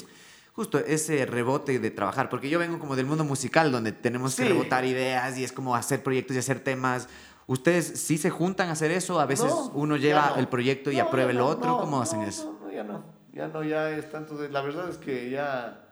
justo 0.54 0.78
ese 0.80 1.26
rebote 1.26 1.80
de 1.80 1.92
trabajar? 1.92 2.30
Porque 2.30 2.50
yo 2.50 2.60
vengo 2.60 2.78
como 2.80 2.96
del 2.96 3.06
mundo 3.06 3.24
musical, 3.24 3.72
donde 3.72 3.92
tenemos 3.94 4.36
que 4.36 4.44
Sí. 4.44 4.50
rebotar 4.50 4.86
ideas 4.86 5.38
y 5.38 5.44
es 5.44 5.52
como 5.52 5.76
hacer 5.76 6.04
proyectos 6.04 6.36
y 6.36 6.40
hacer 6.40 6.60
temas. 6.60 7.08
¿Ustedes 7.48 8.00
sí 8.02 8.18
se 8.18 8.30
juntan 8.30 8.70
a 8.70 8.74
hacer 8.74 8.92
eso? 8.92 9.20
A 9.20 9.26
veces 9.26 9.48
No, 9.48 9.72
uno 9.74 9.96
lleva 9.98 10.32
no. 10.32 10.36
el 10.36 10.48
proyecto 10.48 10.92
y 10.92 10.98
No, 10.98 11.04
aprueba 11.04 11.32
el 11.32 11.38
no, 11.38 11.48
otro. 11.48 11.70
no, 11.72 11.78
¿Cómo 11.80 11.98
no, 11.98 12.02
hacen 12.04 12.20
no, 12.22 12.28
eso? 12.28 12.60
No, 12.62 12.72
ya 12.72 12.84
no. 12.84 13.04
Ya 13.34 13.48
no, 13.48 13.64
ya 13.64 13.90
es 13.92 14.10
tanto 14.12 14.36
de... 14.38 14.50
La 14.50 14.62
verdad 14.62 14.90
es 14.90 14.98
que 14.98 15.30
ya 15.30 15.86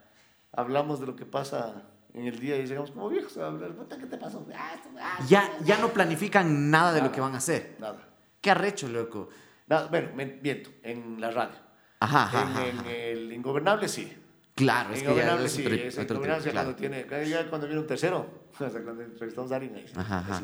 hablamos 0.52 1.00
de 1.00 1.06
lo 1.08 1.16
que 1.16 1.26
pasa 1.26 1.84
en 2.14 2.26
el 2.28 2.40
día 2.40 2.58
y 2.58 2.66
llegamos 2.66 2.92
como 2.92 3.08
viejos 3.10 3.38
a 3.38 3.48
hablar. 3.48 3.72
"Puta, 3.72 3.98
¿Qué 3.98 4.06
te 4.06 4.18
pasó? 4.18 4.46
Ah, 4.56 4.76
ah, 5.00 5.20
Ya, 5.28 5.44
esto, 5.46 5.64
ya 5.66 5.78
no 5.80 5.90
planifican 5.90 6.70
nada 6.72 6.92
de 6.92 7.00
lo 7.00 7.06
Nada. 7.06 7.16
que 7.16 7.22
van 7.22 7.34
a 7.36 7.38
hacer. 7.38 7.76
Nada. 7.80 8.00
Qué 8.42 8.52
arrecho, 8.52 8.88
loco. 8.90 9.30
Nada, 9.68 9.88
bueno, 9.88 10.10
men- 10.16 10.40
miento, 10.44 10.70
en 10.84 11.20
la 11.22 11.32
radio. 11.32 11.56
Ajá, 12.00 12.24
ajá, 12.24 12.42
en, 12.68 12.80
ajá, 12.80 12.90
en 12.92 13.18
el 13.18 13.32
Ingobernable 13.34 13.88
sí. 13.88 14.12
Claro, 14.56 14.94
es 14.94 15.00
que 15.00 15.06
ya 15.06 15.12
Ingobernable 15.12 15.46
es 15.46 15.52
sí. 15.52 15.62
otro, 15.66 15.76
es 15.76 15.98
otro 16.00 16.20
trip, 16.20 16.32
ya 16.34 16.40
claro. 16.52 16.54
cuando, 16.54 16.76
tiene, 16.76 17.06
cuando 17.50 17.68
viene 17.68 17.82
un 17.82 17.88
tercero. 17.88 18.46
O 18.56 18.70
sea, 18.70 18.82
cuando 18.84 19.02
entrevistamos 19.04 19.52
a 19.52 19.56
alguien 19.58 19.76
ahí. 19.76 19.86
Ajá, 19.98 20.20
ajá. 20.20 20.42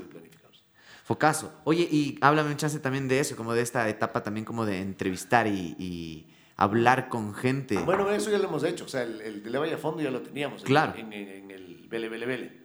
Focazo. 1.04 1.52
Oye, 1.64 1.88
y 1.92 2.18
háblame 2.22 2.52
un 2.52 2.58
chance 2.58 2.80
también 2.80 3.08
de 3.08 3.20
eso, 3.20 3.36
como 3.36 3.54
de 3.54 3.62
esta 3.62 3.88
etapa 3.90 4.24
también 4.24 4.46
como 4.46 4.66
de 4.66 4.80
entrevistar 4.80 5.48
y, 5.48 5.76
y 5.80 6.28
hablar 6.58 7.10
con 7.10 7.34
gente. 7.34 7.78
Bueno, 7.80 8.10
eso 8.12 8.30
ya 8.32 8.38
lo 8.38 8.46
hemos 8.46 8.64
hecho. 8.64 8.86
O 8.86 8.88
sea, 8.88 9.04
el, 9.04 9.20
el 9.22 9.44
de 9.44 9.50
Leva 9.50 9.68
y 9.68 9.72
a 9.72 9.78
Fondo 9.78 10.02
ya 10.02 10.12
lo 10.12 10.22
teníamos. 10.22 10.62
en- 10.62 10.68
Claro. 10.68 10.94
En, 10.96 11.12
en- 11.12 11.30
en 11.30 11.52
el 11.52 11.88
Vele, 11.90 12.08
Vele, 12.10 12.26
Vele. 12.26 12.62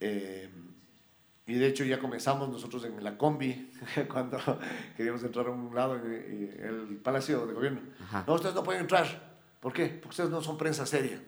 Eh, 0.00 0.48
y 1.46 1.54
de 1.54 1.66
hecho 1.66 1.82
ya 1.84 1.98
comenzamos 1.98 2.48
nosotros 2.50 2.84
en 2.84 3.02
la 3.02 3.16
combi, 3.16 3.70
cuando 4.12 4.38
queríamos 4.96 5.22
entrar 5.24 5.46
a 5.46 5.50
un 5.50 5.74
lado 5.74 5.96
en, 5.96 6.04
en 6.58 6.64
el 6.90 6.96
Palacio 6.98 7.46
de 7.46 7.54
Gobierno. 7.54 7.80
Ajá. 8.02 8.24
No, 8.26 8.34
ustedes 8.34 8.54
no 8.54 8.62
pueden 8.62 8.82
entrar. 8.82 9.36
¿Por 9.60 9.72
qué? 9.72 9.86
Porque 9.86 10.08
ustedes 10.10 10.30
no 10.30 10.40
son 10.42 10.56
prensa 10.56 10.86
seria. 10.86 11.20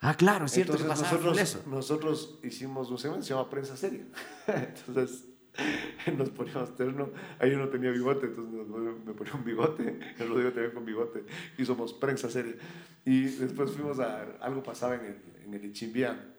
Ah, 0.00 0.14
claro, 0.14 0.44
es 0.44 0.52
cierto 0.52 0.76
Entonces 0.76 1.40
eso. 1.40 1.62
nosotros 1.66 2.38
hicimos 2.44 2.90
un 2.90 2.98
segmento 2.98 3.22
que 3.22 3.26
se 3.28 3.34
llama 3.34 3.50
Prensa 3.50 3.76
Seria. 3.76 4.04
Entonces 4.46 5.24
nos 6.16 6.30
poníamos 6.30 6.76
terno. 6.76 7.10
Ahí 7.38 7.52
uno 7.52 7.68
tenía 7.68 7.90
bigote, 7.90 8.26
entonces 8.26 8.66
me 9.04 9.12
ponía 9.14 9.34
un 9.34 9.44
bigote. 9.44 9.98
El 10.18 10.28
Rodrigo 10.28 10.50
también 10.52 10.72
con 10.72 10.84
bigote. 10.84 11.24
Y 11.58 11.64
somos 11.64 11.92
Prensa 11.92 12.30
Seria. 12.30 12.54
Y 13.04 13.24
después 13.24 13.70
fuimos 13.72 13.98
a. 14.00 14.22
Algo 14.40 14.62
pasaba 14.62 14.94
en 14.94 15.04
el, 15.04 15.16
en 15.46 15.54
el 15.54 15.64
Ichimbía. 15.64 16.34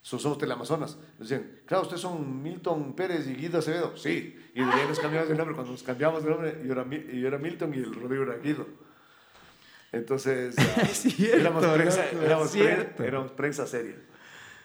So- 0.00 0.18
Somos 0.18 0.38
Teleamazonas. 0.38 0.98
Nos 1.18 1.28
decían, 1.28 1.60
claro, 1.66 1.82
ustedes 1.84 2.00
son 2.00 2.42
Milton 2.42 2.94
Pérez 2.96 3.26
y 3.28 3.34
Guido 3.34 3.58
Acevedo. 3.58 3.96
Sí. 3.96 4.36
Y 4.54 4.58
de 4.64 4.70
ahí 4.70 4.86
nos 4.88 4.98
cambiamos 4.98 5.28
de 5.28 5.34
nombre. 5.36 5.54
Cuando 5.54 5.72
nos 5.72 5.82
cambiamos 5.82 6.24
de 6.24 6.30
nombre, 6.30 6.58
yo 6.64 6.72
era, 6.72 6.84
yo 6.88 7.28
era 7.28 7.38
Milton 7.38 7.72
y 7.74 7.78
el 7.78 7.94
Rodrigo 7.94 8.24
era 8.24 8.36
Guido. 8.38 8.66
Entonces, 9.92 10.56
Es 10.82 10.98
cierto, 10.98 11.36
éramos, 11.38 11.66
prensa, 11.66 12.08
éramos, 12.10 12.46
es 12.54 12.62
pre- 12.62 12.74
cierto. 12.74 13.02
éramos 13.04 13.30
prensa 13.32 13.66
seria. 13.66 13.94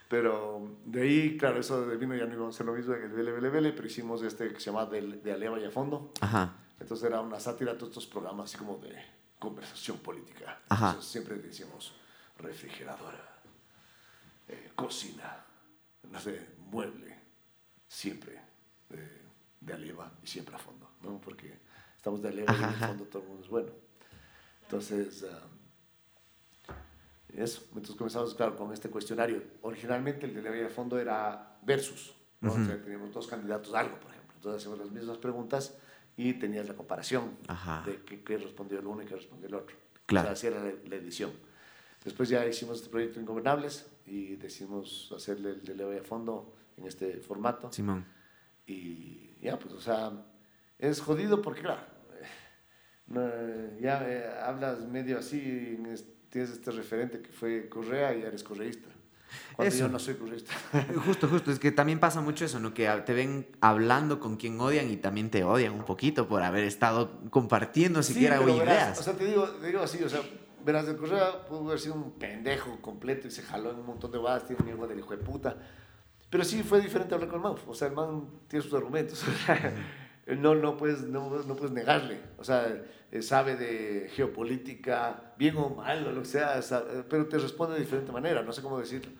Pero 0.09 0.77
de 0.85 1.01
ahí, 1.01 1.37
claro, 1.37 1.59
eso 1.59 1.85
de 1.85 1.97
vino 1.97 2.15
ya 2.15 2.25
no 2.25 2.33
íbamos 2.33 2.55
a 2.55 2.57
hacer 2.57 2.65
lo 2.65 2.73
mismo 2.73 2.93
en 2.93 3.03
el 3.03 3.09
Vele 3.09 3.31
Vele 3.31 3.49
Vele, 3.49 3.73
pero 3.73 3.87
hicimos 3.87 4.21
este 4.23 4.47
que 4.53 4.59
se 4.59 4.67
llama 4.71 4.85
De, 4.85 5.01
de 5.01 5.31
Aleva 5.33 5.59
y 5.59 5.65
a 5.65 5.71
Fondo. 5.71 6.11
Ajá. 6.21 6.55
Entonces 6.79 7.05
era 7.07 7.19
una 7.19 7.39
sátira 7.39 7.73
a 7.73 7.77
todos 7.77 7.89
estos 7.91 8.07
programas 8.07 8.45
así 8.45 8.57
como 8.57 8.77
de 8.77 8.95
conversación 9.39 9.97
política. 9.97 10.59
Ajá. 10.69 10.89
Entonces 10.89 11.11
siempre 11.11 11.35
decíamos 11.35 11.93
refrigeradora, 12.37 13.41
eh, 14.47 14.71
cocina, 14.75 15.43
no 16.09 16.19
sé, 16.19 16.47
mueble, 16.71 17.19
siempre 17.87 18.39
de, 18.89 19.21
de 19.59 19.73
Aleva 19.73 20.11
y 20.23 20.27
siempre 20.27 20.55
a 20.55 20.59
fondo, 20.59 20.89
¿no? 21.01 21.19
Porque 21.19 21.59
estamos 21.95 22.21
de 22.21 22.29
Aleva 22.29 22.53
y 22.53 22.63
a 22.63 22.69
ajá. 22.69 22.87
fondo 22.89 23.05
todo 23.05 23.23
el 23.23 23.27
mundo 23.27 23.43
es 23.43 23.49
bueno. 23.49 23.71
Entonces, 24.61 25.25
ah, 25.29 25.47
eso, 27.35 27.63
entonces 27.69 27.95
comenzamos, 27.95 28.33
claro, 28.35 28.55
con 28.55 28.71
este 28.73 28.89
cuestionario. 28.89 29.43
Originalmente 29.61 30.25
el 30.25 30.33
de 30.33 30.39
Aleva 30.39 30.57
y 30.57 30.61
a 30.61 30.69
fondo 30.69 30.97
era 30.99 31.57
versus, 31.63 32.13
¿no? 32.41 32.53
O 32.53 32.65
sea, 32.65 32.81
teníamos 32.81 33.13
dos 33.13 33.27
candidatos 33.27 33.73
a 33.73 33.79
algo, 33.81 33.99
por 33.99 34.11
ejemplo. 34.11 34.33
Entonces 34.35 34.61
hacíamos 34.61 34.79
las 34.79 34.91
mismas 34.91 35.17
preguntas 35.17 35.77
y 36.15 36.33
tenías 36.33 36.67
la 36.67 36.73
comparación 36.75 37.37
Ajá. 37.47 37.83
de 37.85 38.01
qué, 38.03 38.21
qué 38.23 38.37
respondió 38.37 38.79
el 38.79 38.87
uno 38.87 39.01
y 39.03 39.05
qué 39.05 39.15
respondió 39.15 39.47
el 39.47 39.55
otro. 39.55 39.75
Claro. 40.05 40.25
O 40.25 40.27
sea, 40.27 40.33
así 40.33 40.47
era 40.47 40.63
la, 40.63 40.73
la 40.89 40.95
edición. 40.95 41.31
Después 42.03 42.29
ya 42.29 42.45
hicimos 42.45 42.77
este 42.77 42.89
proyecto 42.89 43.19
Ingobernables 43.19 43.85
y 44.05 44.35
decidimos 44.37 45.11
hacerle 45.15 45.49
el 45.51 45.63
de 45.65 45.75
Leo 45.75 45.99
a 45.99 46.03
fondo 46.03 46.55
en 46.77 46.85
este 46.87 47.17
formato. 47.19 47.71
Simón. 47.73 48.05
Y 48.65 49.35
ya, 49.41 49.59
pues, 49.59 49.73
o 49.73 49.81
sea, 49.81 50.11
es 50.79 51.01
jodido 51.01 51.41
porque, 51.41 51.61
claro, 51.61 51.81
eh, 52.13 52.25
eh, 53.15 53.77
ya 53.81 54.09
eh, 54.09 54.39
hablas 54.43 54.79
medio 54.87 55.19
así, 55.19 55.37
y 55.83 55.89
es- 55.89 56.05
tienes 56.29 56.51
este 56.51 56.71
referente 56.71 57.21
que 57.21 57.31
fue 57.31 57.69
Correa 57.69 58.15
y 58.15 58.21
eres 58.23 58.43
correísta. 58.43 58.89
Cuando 59.55 59.73
Eso. 59.73 59.85
yo 59.85 59.89
no 59.89 59.99
soy 59.99 60.15
correísta. 60.15 60.53
Justo, 61.05 61.27
justo. 61.27 61.51
Es 61.51 61.59
que 61.59 61.71
también 61.71 61.99
pasa 61.99 62.21
mucho 62.21 62.45
eso, 62.45 62.59
¿no? 62.59 62.73
Que 62.73 62.87
te 63.05 63.13
ven 63.13 63.47
hablando 63.59 64.19
con 64.19 64.37
quien 64.37 64.59
odian 64.59 64.89
y 64.89 64.97
también 64.97 65.29
te 65.29 65.43
odian 65.43 65.73
un 65.73 65.83
poquito 65.83 66.27
por 66.27 66.43
haber 66.43 66.63
estado 66.63 67.19
compartiendo 67.29 68.01
siquiera 68.03 68.39
pero 68.39 68.57
verás, 68.57 68.75
ideas. 68.75 68.99
o 68.99 69.03
sea, 69.03 69.13
te 69.13 69.25
digo, 69.25 69.43
te 69.49 69.67
digo 69.67 69.81
así, 69.81 70.01
o 70.01 70.09
sea, 70.09 70.21
verás, 70.63 70.85
de 70.87 70.95
Correa 70.95 71.45
pudo 71.45 71.67
haber 71.67 71.79
sido 71.79 71.95
un 71.95 72.11
pendejo 72.11 72.79
completo 72.81 73.27
y 73.27 73.31
se 73.31 73.41
jaló 73.41 73.71
en 73.71 73.79
un 73.79 73.85
montón 73.85 74.11
de 74.11 74.17
balas, 74.17 74.47
tiene 74.47 74.63
un 74.63 74.69
ego 74.69 74.87
del 74.87 74.99
hijo 74.99 75.11
de 75.11 75.17
puta. 75.17 75.57
Pero 76.29 76.43
sí 76.43 76.63
fue 76.63 76.81
diferente 76.81 77.13
hablar 77.13 77.29
con 77.29 77.39
el 77.39 77.43
man. 77.43 77.55
O 77.67 77.73
sea, 77.73 77.87
el 77.87 77.93
man 77.93 78.27
tiene 78.47 78.63
sus 78.63 78.73
argumentos. 78.73 79.23
No, 80.35 80.55
no, 80.55 80.75
puedes, 80.75 81.03
no, 81.03 81.29
no 81.43 81.55
puedes 81.55 81.71
negarle. 81.71 82.19
O 82.37 82.43
sea, 82.43 82.67
eh, 83.11 83.21
sabe 83.21 83.55
de 83.55 84.09
geopolítica, 84.13 85.33
bien 85.37 85.55
o 85.57 85.69
mal, 85.69 86.05
o 86.05 86.11
lo 86.11 86.21
que 86.21 86.27
sea, 86.27 86.61
sabe- 86.61 87.03
pero 87.09 87.27
te 87.27 87.37
responde 87.37 87.75
de 87.75 87.81
diferente 87.81 88.11
manera. 88.11 88.41
No 88.43 88.51
sé 88.51 88.61
cómo 88.61 88.79
decirlo. 88.79 89.11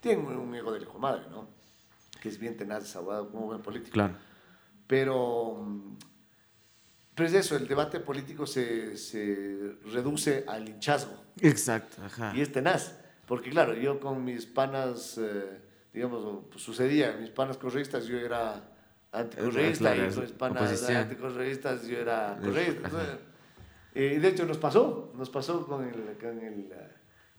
Tiene 0.00 0.22
un, 0.22 0.54
ego 0.54 0.72
del 0.72 0.82
hijo 0.82 0.98
madre, 0.98 1.22
¿no? 1.30 1.46
Que 2.20 2.28
es 2.28 2.38
bien 2.38 2.56
tenaz, 2.56 2.82
desahogado, 2.82 3.30
como 3.30 3.46
buen 3.46 3.62
político. 3.62 3.92
Claro. 3.94 4.14
Pero, 4.88 5.64
pero 7.14 7.28
es 7.28 7.34
eso, 7.34 7.56
el 7.56 7.68
debate 7.68 8.00
político 8.00 8.46
se, 8.46 8.96
se 8.96 9.76
reduce 9.92 10.44
al 10.48 10.68
hinchazgo 10.68 11.12
Exacto, 11.40 12.02
ajá. 12.04 12.32
y 12.34 12.40
es 12.40 12.50
tenaz. 12.50 12.98
Porque 13.26 13.50
claro, 13.50 13.74
yo 13.74 14.00
con 14.00 14.24
mis 14.24 14.46
panas, 14.46 15.18
eh, 15.18 15.60
digamos, 15.92 16.44
sucedía, 16.56 17.12
mis 17.20 17.30
panas 17.30 17.58
correístas 17.58 18.06
yo 18.06 18.18
era 18.18 18.72
anticorreísta 19.12 19.84
Claro, 19.94 20.02
y 20.04 20.06
es 20.08 20.14
con 20.14 20.24
mis 20.24 20.32
panas 20.32 20.62
oposición. 20.62 20.96
anticorreístas 20.98 21.86
yo 21.86 21.98
era 21.98 22.38
correísta. 22.42 22.90
eh, 23.94 24.14
y 24.16 24.18
de 24.18 24.28
hecho 24.28 24.44
nos 24.46 24.58
pasó, 24.58 25.12
nos 25.16 25.30
pasó 25.30 25.66
con, 25.66 25.84
el, 25.84 26.16
con, 26.18 26.38
el, 26.40 26.72
eh, 26.72 26.88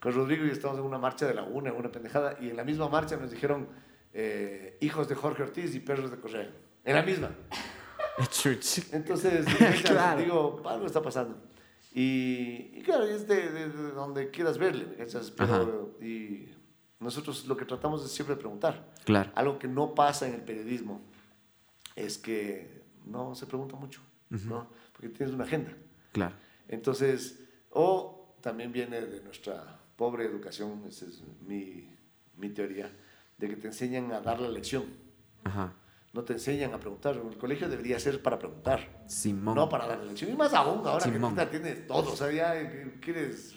con 0.00 0.12
Rodrigo 0.12 0.44
y 0.46 0.50
estábamos 0.50 0.80
en 0.80 0.86
una 0.86 0.98
marcha 0.98 1.26
de 1.26 1.34
la 1.34 1.42
UNA, 1.44 1.70
en 1.70 1.76
una 1.76 1.90
pendejada, 1.92 2.36
y 2.40 2.50
en 2.50 2.56
la 2.56 2.64
misma 2.64 2.88
marcha 2.88 3.16
nos 3.16 3.30
dijeron 3.30 3.68
eh, 4.12 4.76
hijos 4.80 5.08
de 5.08 5.14
Jorge 5.14 5.42
Ortiz 5.44 5.74
y 5.74 5.80
perros 5.80 6.10
de 6.10 6.18
Correa. 6.18 6.50
En 6.84 6.94
la 6.96 7.02
misma. 7.02 7.30
Entonces, 8.92 9.44
Claro. 9.84 10.20
digo, 10.20 10.62
algo 10.66 10.86
está 10.86 11.00
pasando. 11.02 11.36
Y, 11.92 12.70
y 12.74 12.82
claro, 12.84 13.04
es 13.04 13.26
de, 13.26 13.50
de- 13.50 13.68
de 13.68 13.90
donde 13.92 14.30
quieras 14.30 14.58
verle, 14.58 14.86
¿me 14.86 14.94
cachas? 14.96 15.30
Pero, 15.30 15.96
y 16.00 16.48
nosotros 17.00 17.46
lo 17.46 17.56
que 17.56 17.64
tratamos 17.64 18.04
es 18.04 18.12
siempre 18.12 18.36
preguntar. 18.36 18.86
Claro. 19.04 19.30
Algo 19.34 19.58
que 19.58 19.66
no 19.68 19.94
pasa 19.94 20.28
en 20.28 20.34
el 20.34 20.42
periodismo 20.42 21.00
es 21.96 22.18
que 22.18 22.82
no 23.06 23.34
se 23.34 23.46
pregunta 23.46 23.76
mucho, 23.76 24.00
¿no? 24.28 24.68
Porque 24.92 25.08
tienes 25.08 25.34
una 25.34 25.44
agenda. 25.44 25.72
Claro. 26.12 26.34
Entonces, 26.68 27.38
o 27.70 28.34
también 28.40 28.72
viene 28.72 29.00
de 29.00 29.20
nuestra 29.22 29.78
pobre 29.96 30.24
educación, 30.24 30.84
esa 30.88 31.04
es 31.06 31.22
mi, 31.46 31.88
mi 32.36 32.48
teoría, 32.50 32.90
de 33.38 33.48
que 33.48 33.56
te 33.56 33.66
enseñan 33.68 34.12
a 34.12 34.20
dar 34.20 34.40
la 34.40 34.48
lección, 34.48 34.84
Ajá. 35.44 35.72
no 36.12 36.22
te 36.24 36.32
enseñan 36.34 36.72
a 36.74 36.78
preguntar. 36.80 37.16
El 37.16 37.36
colegio 37.38 37.68
debería 37.68 37.98
ser 37.98 38.22
para 38.22 38.38
preguntar. 38.38 39.02
Simón. 39.06 39.54
No 39.54 39.68
para 39.68 39.86
dar 39.86 39.98
la 39.98 40.04
lección. 40.04 40.30
Y 40.30 40.36
más 40.36 40.52
aún, 40.54 40.86
ahora 40.86 41.04
Simón. 41.04 41.34
que 41.34 41.44
tú 41.44 41.50
tienes 41.50 41.86
todo. 41.86 42.12
O 42.12 42.16
sea, 42.16 42.30
ya 42.32 42.58
eh, 42.60 42.98
quieres, 43.00 43.56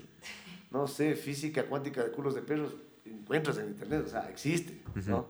no 0.72 0.88
sé, 0.88 1.16
física 1.16 1.66
cuántica 1.66 2.04
de 2.04 2.12
culos 2.12 2.34
de 2.36 2.42
perros, 2.42 2.76
encuentras 3.06 3.58
en 3.58 3.68
internet. 3.68 4.04
O 4.06 4.10
sea, 4.10 4.30
existe, 4.30 4.82
¿no? 5.08 5.28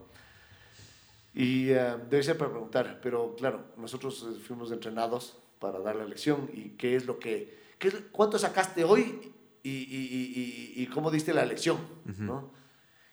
Y 1.33 1.69
eh, 1.69 1.95
debe 2.09 2.21
ser 2.23 2.37
para 2.37 2.51
preguntar. 2.51 2.99
Pero 3.01 3.35
claro, 3.35 3.65
nosotros 3.77 4.27
eh, 4.29 4.39
fuimos 4.39 4.71
entrenados 4.71 5.37
para 5.59 5.79
dar 5.79 5.95
la 5.95 6.05
lección. 6.05 6.49
¿Y 6.53 6.69
qué 6.71 6.95
es 6.95 7.05
lo 7.05 7.19
que, 7.19 7.57
qué 7.79 7.89
cuánto 8.11 8.37
sacaste 8.37 8.83
hoy 8.83 9.31
y, 9.63 9.69
y- 9.69 10.73
y- 10.75 10.83
y- 10.83 10.87
cómo 10.87 11.09
diste 11.09 11.33
la 11.33 11.45
lección, 11.45 11.77
¿no? 12.19 12.51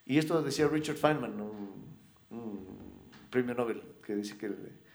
Y 0.05 0.19
esto 0.19 0.43
decía 0.43 0.67
Richard 0.67 0.97
Feynman, 0.97 1.41
un, 1.41 1.85
un 2.31 2.67
premio 3.31 3.55
Nobel, 3.55 3.81
que 4.05 4.17
dice 4.17 4.37
que 4.37 4.51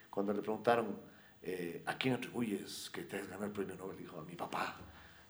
cuando 0.10 0.34
le 0.34 0.42
preguntaron 0.42 0.98
eh, 1.42 1.84
¿a 1.86 1.98
quién 1.98 2.16
atribuyes 2.16 2.90
que 2.90 3.04
te 3.04 3.18
has 3.18 3.24
ganado 3.28 3.46
el 3.46 3.52
premio 3.52 3.76
Nobel? 3.76 3.98
Dijo, 3.98 4.20
a 4.20 4.24
mi 4.26 4.36
papá. 4.36 4.78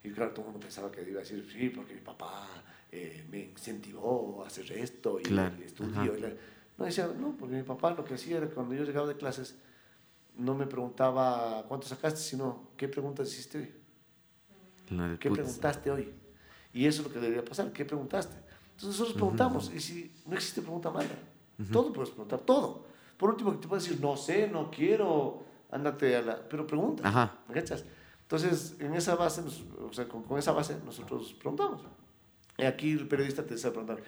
Y 0.03 0.09
claro, 0.11 0.31
todo 0.31 0.45
el 0.45 0.51
mundo 0.51 0.59
pensaba 0.65 0.91
que 0.91 1.01
iba 1.01 1.19
a 1.19 1.23
decir, 1.23 1.47
sí, 1.51 1.69
porque 1.69 1.93
mi 1.93 2.01
papá 2.01 2.47
eh, 2.91 3.25
me 3.29 3.39
incentivó 3.43 4.43
a 4.43 4.47
hacer 4.47 4.71
esto 4.71 5.19
y, 5.19 5.23
Claro, 5.23 5.55
y 5.59 5.63
estudio. 5.63 6.13
ajá. 6.13 6.29
No, 6.77 6.85
decía, 6.85 7.07
no, 7.17 7.35
porque 7.37 7.55
mi 7.55 7.63
papá 7.63 7.91
lo 7.91 8.03
que 8.03 8.15
hacía 8.15 8.37
era 8.37 8.47
cuando 8.47 8.73
yo 8.73 8.83
llegaba 8.83 9.07
de 9.07 9.15
clases, 9.15 9.55
no 10.37 10.53
me 10.53 10.67
preguntaba 10.67 11.63
cuánto 11.67 11.87
sacaste, 11.87 12.19
sino 12.19 12.69
qué 12.75 12.87
preguntas 12.87 13.29
hiciste 13.29 13.57
hoy. 13.57 13.71
De 14.89 15.17
¿Qué 15.17 15.31
preguntaste 15.31 15.89
hoy? 15.89 16.13
Y 16.73 16.85
eso 16.85 17.01
es 17.01 17.07
lo 17.07 17.13
que 17.13 17.19
debería 17.19 17.43
pasar. 17.43 17.71
¿Qué 17.71 17.85
preguntaste? 17.85 18.35
Entonces 18.71 18.99
nosotros 18.99 19.13
preguntamos. 19.13 19.71
Y 19.73 19.79
si 19.79 20.13
no 20.25 20.35
existe 20.35 20.61
pregunta 20.61 20.91
mala, 20.91 21.07
todo 21.71 21.93
puedes 21.93 22.09
preguntar, 22.09 22.39
todo. 22.39 22.85
Por 23.17 23.29
último, 23.29 23.53
que 23.53 23.59
te 23.59 23.67
puede 23.67 23.81
decir, 23.81 23.99
no 24.01 24.17
sé, 24.17 24.49
no 24.49 24.69
quiero, 24.69 25.45
ándate 25.71 26.17
a 26.17 26.21
la... 26.21 26.49
Pero 26.49 26.67
pregunta, 26.67 27.07
Ajá. 27.07 27.37
¿me 27.47 27.53
cachas? 27.55 27.85
Entonces, 28.23 28.75
en 28.79 28.93
esa 28.93 29.15
base, 29.15 29.41
o 29.41 29.93
sea, 29.93 30.07
con, 30.07 30.23
con 30.23 30.37
esa 30.37 30.51
base 30.51 30.77
nosotros 30.83 31.33
preguntamos. 31.33 31.81
Y 32.57 32.63
aquí 32.63 32.91
el 32.91 33.07
periodista 33.07 33.45
te 33.45 33.53
está 33.53 33.69
preguntando, 33.69 34.01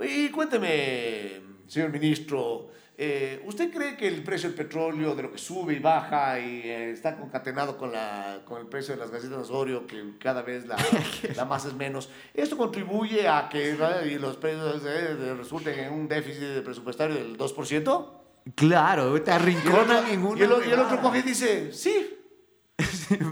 y 0.00 0.28
cuénteme, 0.30 1.40
señor 1.66 1.90
ministro, 1.90 2.70
eh, 2.96 3.42
¿usted 3.46 3.72
cree 3.72 3.96
que 3.96 4.06
el 4.06 4.22
precio 4.22 4.48
del 4.48 4.56
petróleo, 4.56 5.14
de 5.14 5.22
lo 5.22 5.32
que 5.32 5.38
sube 5.38 5.74
y 5.74 5.78
baja 5.78 6.38
y 6.38 6.60
eh, 6.60 6.90
está 6.90 7.16
concatenado 7.16 7.78
con, 7.78 7.90
la, 7.90 8.42
con 8.44 8.60
el 8.60 8.66
precio 8.66 8.94
de 8.94 9.00
las 9.00 9.10
galletas 9.10 9.50
Oreo, 9.50 9.86
que 9.86 10.18
cada 10.18 10.42
vez 10.42 10.66
la, 10.66 10.76
la 11.36 11.44
más 11.44 11.64
es 11.64 11.74
menos, 11.74 12.10
esto 12.34 12.56
contribuye 12.56 13.26
a 13.26 13.48
que 13.48 13.76
y 14.06 14.18
los 14.18 14.36
precios 14.36 14.82
eh, 14.86 15.34
resulten 15.36 15.78
en 15.78 15.92
un 15.92 16.06
déficit 16.06 16.62
presupuestario 16.62 17.16
del 17.16 17.36
2%? 17.36 18.10
Claro, 18.54 19.22
te 19.22 19.30
arrinconan 19.30 20.10
en 20.10 20.24
una. 20.24 20.40
y 20.40 20.42
el, 20.42 20.68
y 20.68 20.70
el 20.72 20.80
otro 20.80 21.00
coge 21.00 21.20
y 21.20 21.22
dice, 21.22 21.72
sí, 21.72 22.18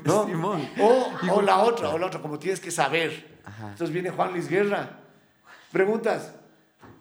¿no? 0.05 0.27
Simón. 0.27 0.69
O, 0.81 1.13
o 1.33 1.43
la 1.43 1.59
otra, 1.59 1.91
o 1.91 1.99
la 1.99 2.07
otra, 2.07 2.21
como 2.21 2.39
tienes 2.39 2.61
que 2.61 2.71
saber. 2.71 3.39
Entonces 3.61 3.91
viene 3.91 4.11
Juan 4.11 4.33
Luis 4.33 4.49
Guerra. 4.49 5.01
Preguntas. 5.73 6.35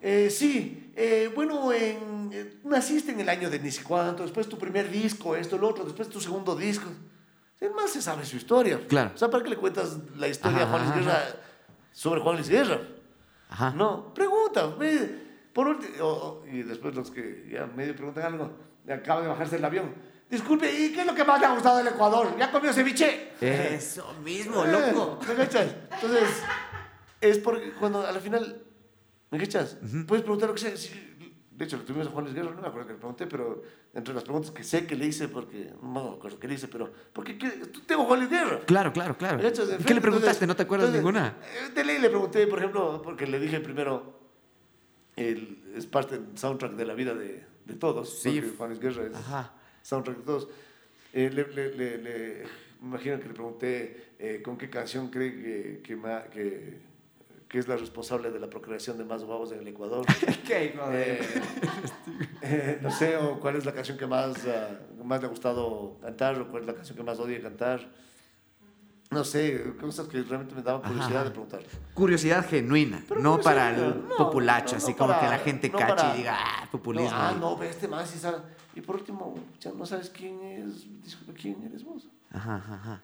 Eh, 0.02 0.30
sí, 0.30 0.92
eh, 0.96 1.32
bueno, 1.36 1.72
en, 1.74 2.30
eh, 2.34 2.54
naciste 2.64 3.12
en 3.12 3.20
el 3.20 3.30
año 3.30 3.50
de 3.50 3.60
ni 3.60 3.72
sé 3.72 3.84
cuánto, 3.84 4.24
después 4.24 4.48
tu 4.48 4.58
primer 4.58 4.90
disco, 4.90 5.36
esto, 5.36 5.58
lo 5.58 5.68
otro, 5.70 5.84
después 5.84 6.10
tu 6.10 6.22
segundo 6.22 6.56
disco. 6.56 6.90
El 7.60 7.72
más 7.72 7.92
se 7.92 8.02
sabe 8.02 8.26
su 8.26 8.38
historia. 8.38 8.80
Claro. 8.88 9.12
O 9.14 9.18
sea, 9.18 9.30
¿para 9.30 9.44
qué 9.44 9.50
le 9.50 9.58
cuentas 9.58 9.98
la 10.16 10.28
historia 10.30 10.60
Ajá, 10.60 10.66
a 10.68 10.70
Juan 10.70 10.82
Luis 10.84 11.08
ajá, 11.08 11.20
Guerra 11.20 11.36
sobre 11.92 12.22
Juan 12.22 12.36
Luis 12.38 12.50
Guerra? 12.50 12.80
Ajá. 13.50 13.72
No, 13.72 14.14
pregunta. 14.14 14.76
Por 15.54 15.68
último, 15.68 16.44
y 16.50 16.62
después 16.62 16.96
los 16.96 17.12
que 17.12 17.50
ya 17.52 17.66
medio 17.66 17.94
preguntan 17.96 18.24
algo, 18.26 18.52
acaba 18.90 19.22
de 19.22 19.28
bajarse 19.28 19.56
del 19.58 19.66
avión. 19.66 19.94
Disculpe, 20.30 20.72
¿y 20.72 20.94
qué 20.94 21.02
es 21.02 21.06
lo 21.08 21.16
que 21.16 21.26
más 21.26 21.40
le 21.40 21.48
ha 21.48 21.54
gustado 21.54 21.80
del 21.80 21.88
Ecuador? 21.88 22.34
¿Ya 22.38 22.52
comió 22.52 22.72
ceviche? 22.72 23.32
Eso 23.42 24.14
mismo, 24.24 24.64
Eh, 24.64 24.72
loco. 24.72 25.20
¿Me? 25.28 25.44
Entonces, 25.44 26.44
es 27.20 27.40
porque 27.40 27.72
cuando 27.74 28.06
a 28.06 28.12
la 28.12 28.20
final, 28.20 28.62
¿me 29.32 29.38
cachas? 29.40 29.78
Puedes 30.08 30.24
preguntar 30.24 30.50
lo 30.50 30.56
que 30.56 30.62
sea. 30.62 30.72
de 31.52 31.66
hecho, 31.66 31.78
lo 31.78 31.84
tuvimos 31.84 32.08
a 32.08 32.12
Juan 32.12 32.24
Luis 32.26 32.36
Guerra, 32.36 32.52
no 32.56 32.62
me 32.62 32.68
acuerdo 32.68 32.88
que 32.88 32.94
le 32.94 33.00
pregunté, 33.00 33.28
pero 33.28 33.62
entre 33.94 34.14
las 34.14 34.24
preguntas 34.24 34.52
que 34.52 34.64
sé 34.64 34.86
que 34.88 34.96
le 34.96 35.06
hice, 35.08 35.28
porque 35.28 35.72
no 35.82 35.90
me 36.12 36.16
acuerdo 36.16 36.40
qué 36.40 36.48
le 36.48 36.54
hice, 36.56 36.68
pero, 36.70 36.92
porque 37.12 37.38
¿qué? 37.38 37.50
tú 37.68 37.82
tengo 37.82 38.06
Juan 38.06 38.20
Luis 38.20 38.32
Guerra. 38.32 38.62
Claro, 38.66 38.94
claro, 38.94 39.18
claro. 39.18 39.38
¿Me 39.38 39.44
cachas? 39.44 39.68
De 39.68 39.78
¿Qué 39.78 39.94
le 39.94 40.02
preguntaste? 40.02 40.46
entonces- 40.46 40.48
¿No 40.48 40.56
te 40.56 40.64
acuerdas 40.64 40.88
entonces, 40.94 41.04
ninguna? 41.14 41.38
eh, 41.68 41.72
De 41.74 41.84
ley 41.84 42.00
le 42.00 42.10
pregunté, 42.10 42.48
por 42.48 42.60
ejemplo, 42.60 43.02
porque 43.04 43.28
le 43.28 43.40
dije 43.40 43.60
primero, 43.60 44.20
el, 45.16 45.74
es 45.76 45.86
parte 45.86 46.18
del 46.18 46.38
soundtrack 46.38 46.74
de 46.74 46.86
la 46.86 46.94
vida 46.94 47.14
de, 47.14 47.44
de 47.66 47.74
todos. 47.76 48.20
Sí. 48.22 48.40
porque 48.40 48.58
Juan 48.58 48.70
Luis 48.70 48.82
Guerra 48.82 49.08
es 49.08 49.16
Ajá. 49.16 49.54
soundtrack 49.84 50.18
de 50.18 50.24
todos. 50.24 50.48
Eh, 51.14 51.30
le, 51.34 51.48
le- 51.48 51.76
le- 51.76 51.98
le- 51.98 52.44
me 52.82 52.88
imagino 52.88 53.20
que 53.20 53.28
le 53.28 53.34
pregunté 53.34 54.12
eh, 54.20 54.42
con 54.42 54.58
qué 54.58 54.70
canción 54.70 55.10
cree 55.10 55.34
que, 55.34 55.82
que, 55.84 56.00
que- 56.32 56.78
que 57.50 57.58
es 57.58 57.68
la 57.68 57.76
responsable 57.76 58.30
de 58.30 58.40
la 58.40 58.48
procreación 58.50 58.98
de 59.00 59.04
más 59.04 59.24
guavos 59.24 59.52
en 59.52 59.60
el 59.60 59.68
Ecuador. 59.68 60.06
¿Qué, 60.48 60.76
Eh, 60.92 61.42
eh, 62.44 62.80
no 62.82 62.92
sé, 62.92 63.18
o 63.18 63.40
cuál 63.40 63.56
es 63.56 63.66
la 63.66 63.74
canción 63.74 63.98
que 63.98 64.06
más, 64.06 64.38
ah, 64.48 64.80
más 65.04 65.20
le 65.20 65.26
ha 65.28 65.30
gustado 65.30 65.98
cantar, 66.02 66.40
o 66.40 66.48
cuál 66.50 66.62
es 66.64 66.68
la 66.68 66.76
canción 66.76 66.96
que 66.96 67.04
más 67.04 67.20
odia 67.20 67.42
cantar. 67.42 67.90
No 69.12 69.24
sé, 69.24 69.74
cosas 69.82 70.08
que 70.08 70.22
realmente 70.22 70.54
me 70.54 70.62
daban 70.62 70.84
curiosidad 70.84 71.16
Ajá. 71.22 71.24
de 71.26 71.32
preguntar. 71.32 71.62
Curiosidad 71.96 72.48
genuina, 72.48 73.04
Pero 73.08 73.20
no 73.22 73.38
curiosidad, 73.38 73.54
para 73.56 73.76
el 73.76 74.08
no, 74.08 74.16
populacho, 74.18 74.74
no, 74.74 74.78
así 74.78 74.92
no 74.92 74.98
como 74.98 75.10
para- 75.14 75.20
que 75.22 75.28
la 75.30 75.40
gente 75.40 75.72
cache 75.72 75.86
para- 75.96 76.14
y 76.14 76.18
diga, 76.20 76.36
ah, 76.38 76.68
populismo. 76.72 77.10
No, 77.10 77.18
ah, 77.18 77.36
no, 77.40 77.58
ve 77.58 77.70
este 77.70 77.88
más 77.88 78.16
y 78.16 78.20
sabe. 78.20 78.38
Y 78.76 78.82
por 78.82 78.98
último, 78.98 79.34
ya 79.60 79.72
no 79.72 79.84
sabes 79.88 80.12
quién 80.12 80.40
es, 80.44 80.86
disculpa, 81.04 81.34
quién 81.34 81.64
eres 81.64 81.84
vos. 81.84 82.08
Ajá, 82.32 82.58
ajá. 82.58 83.02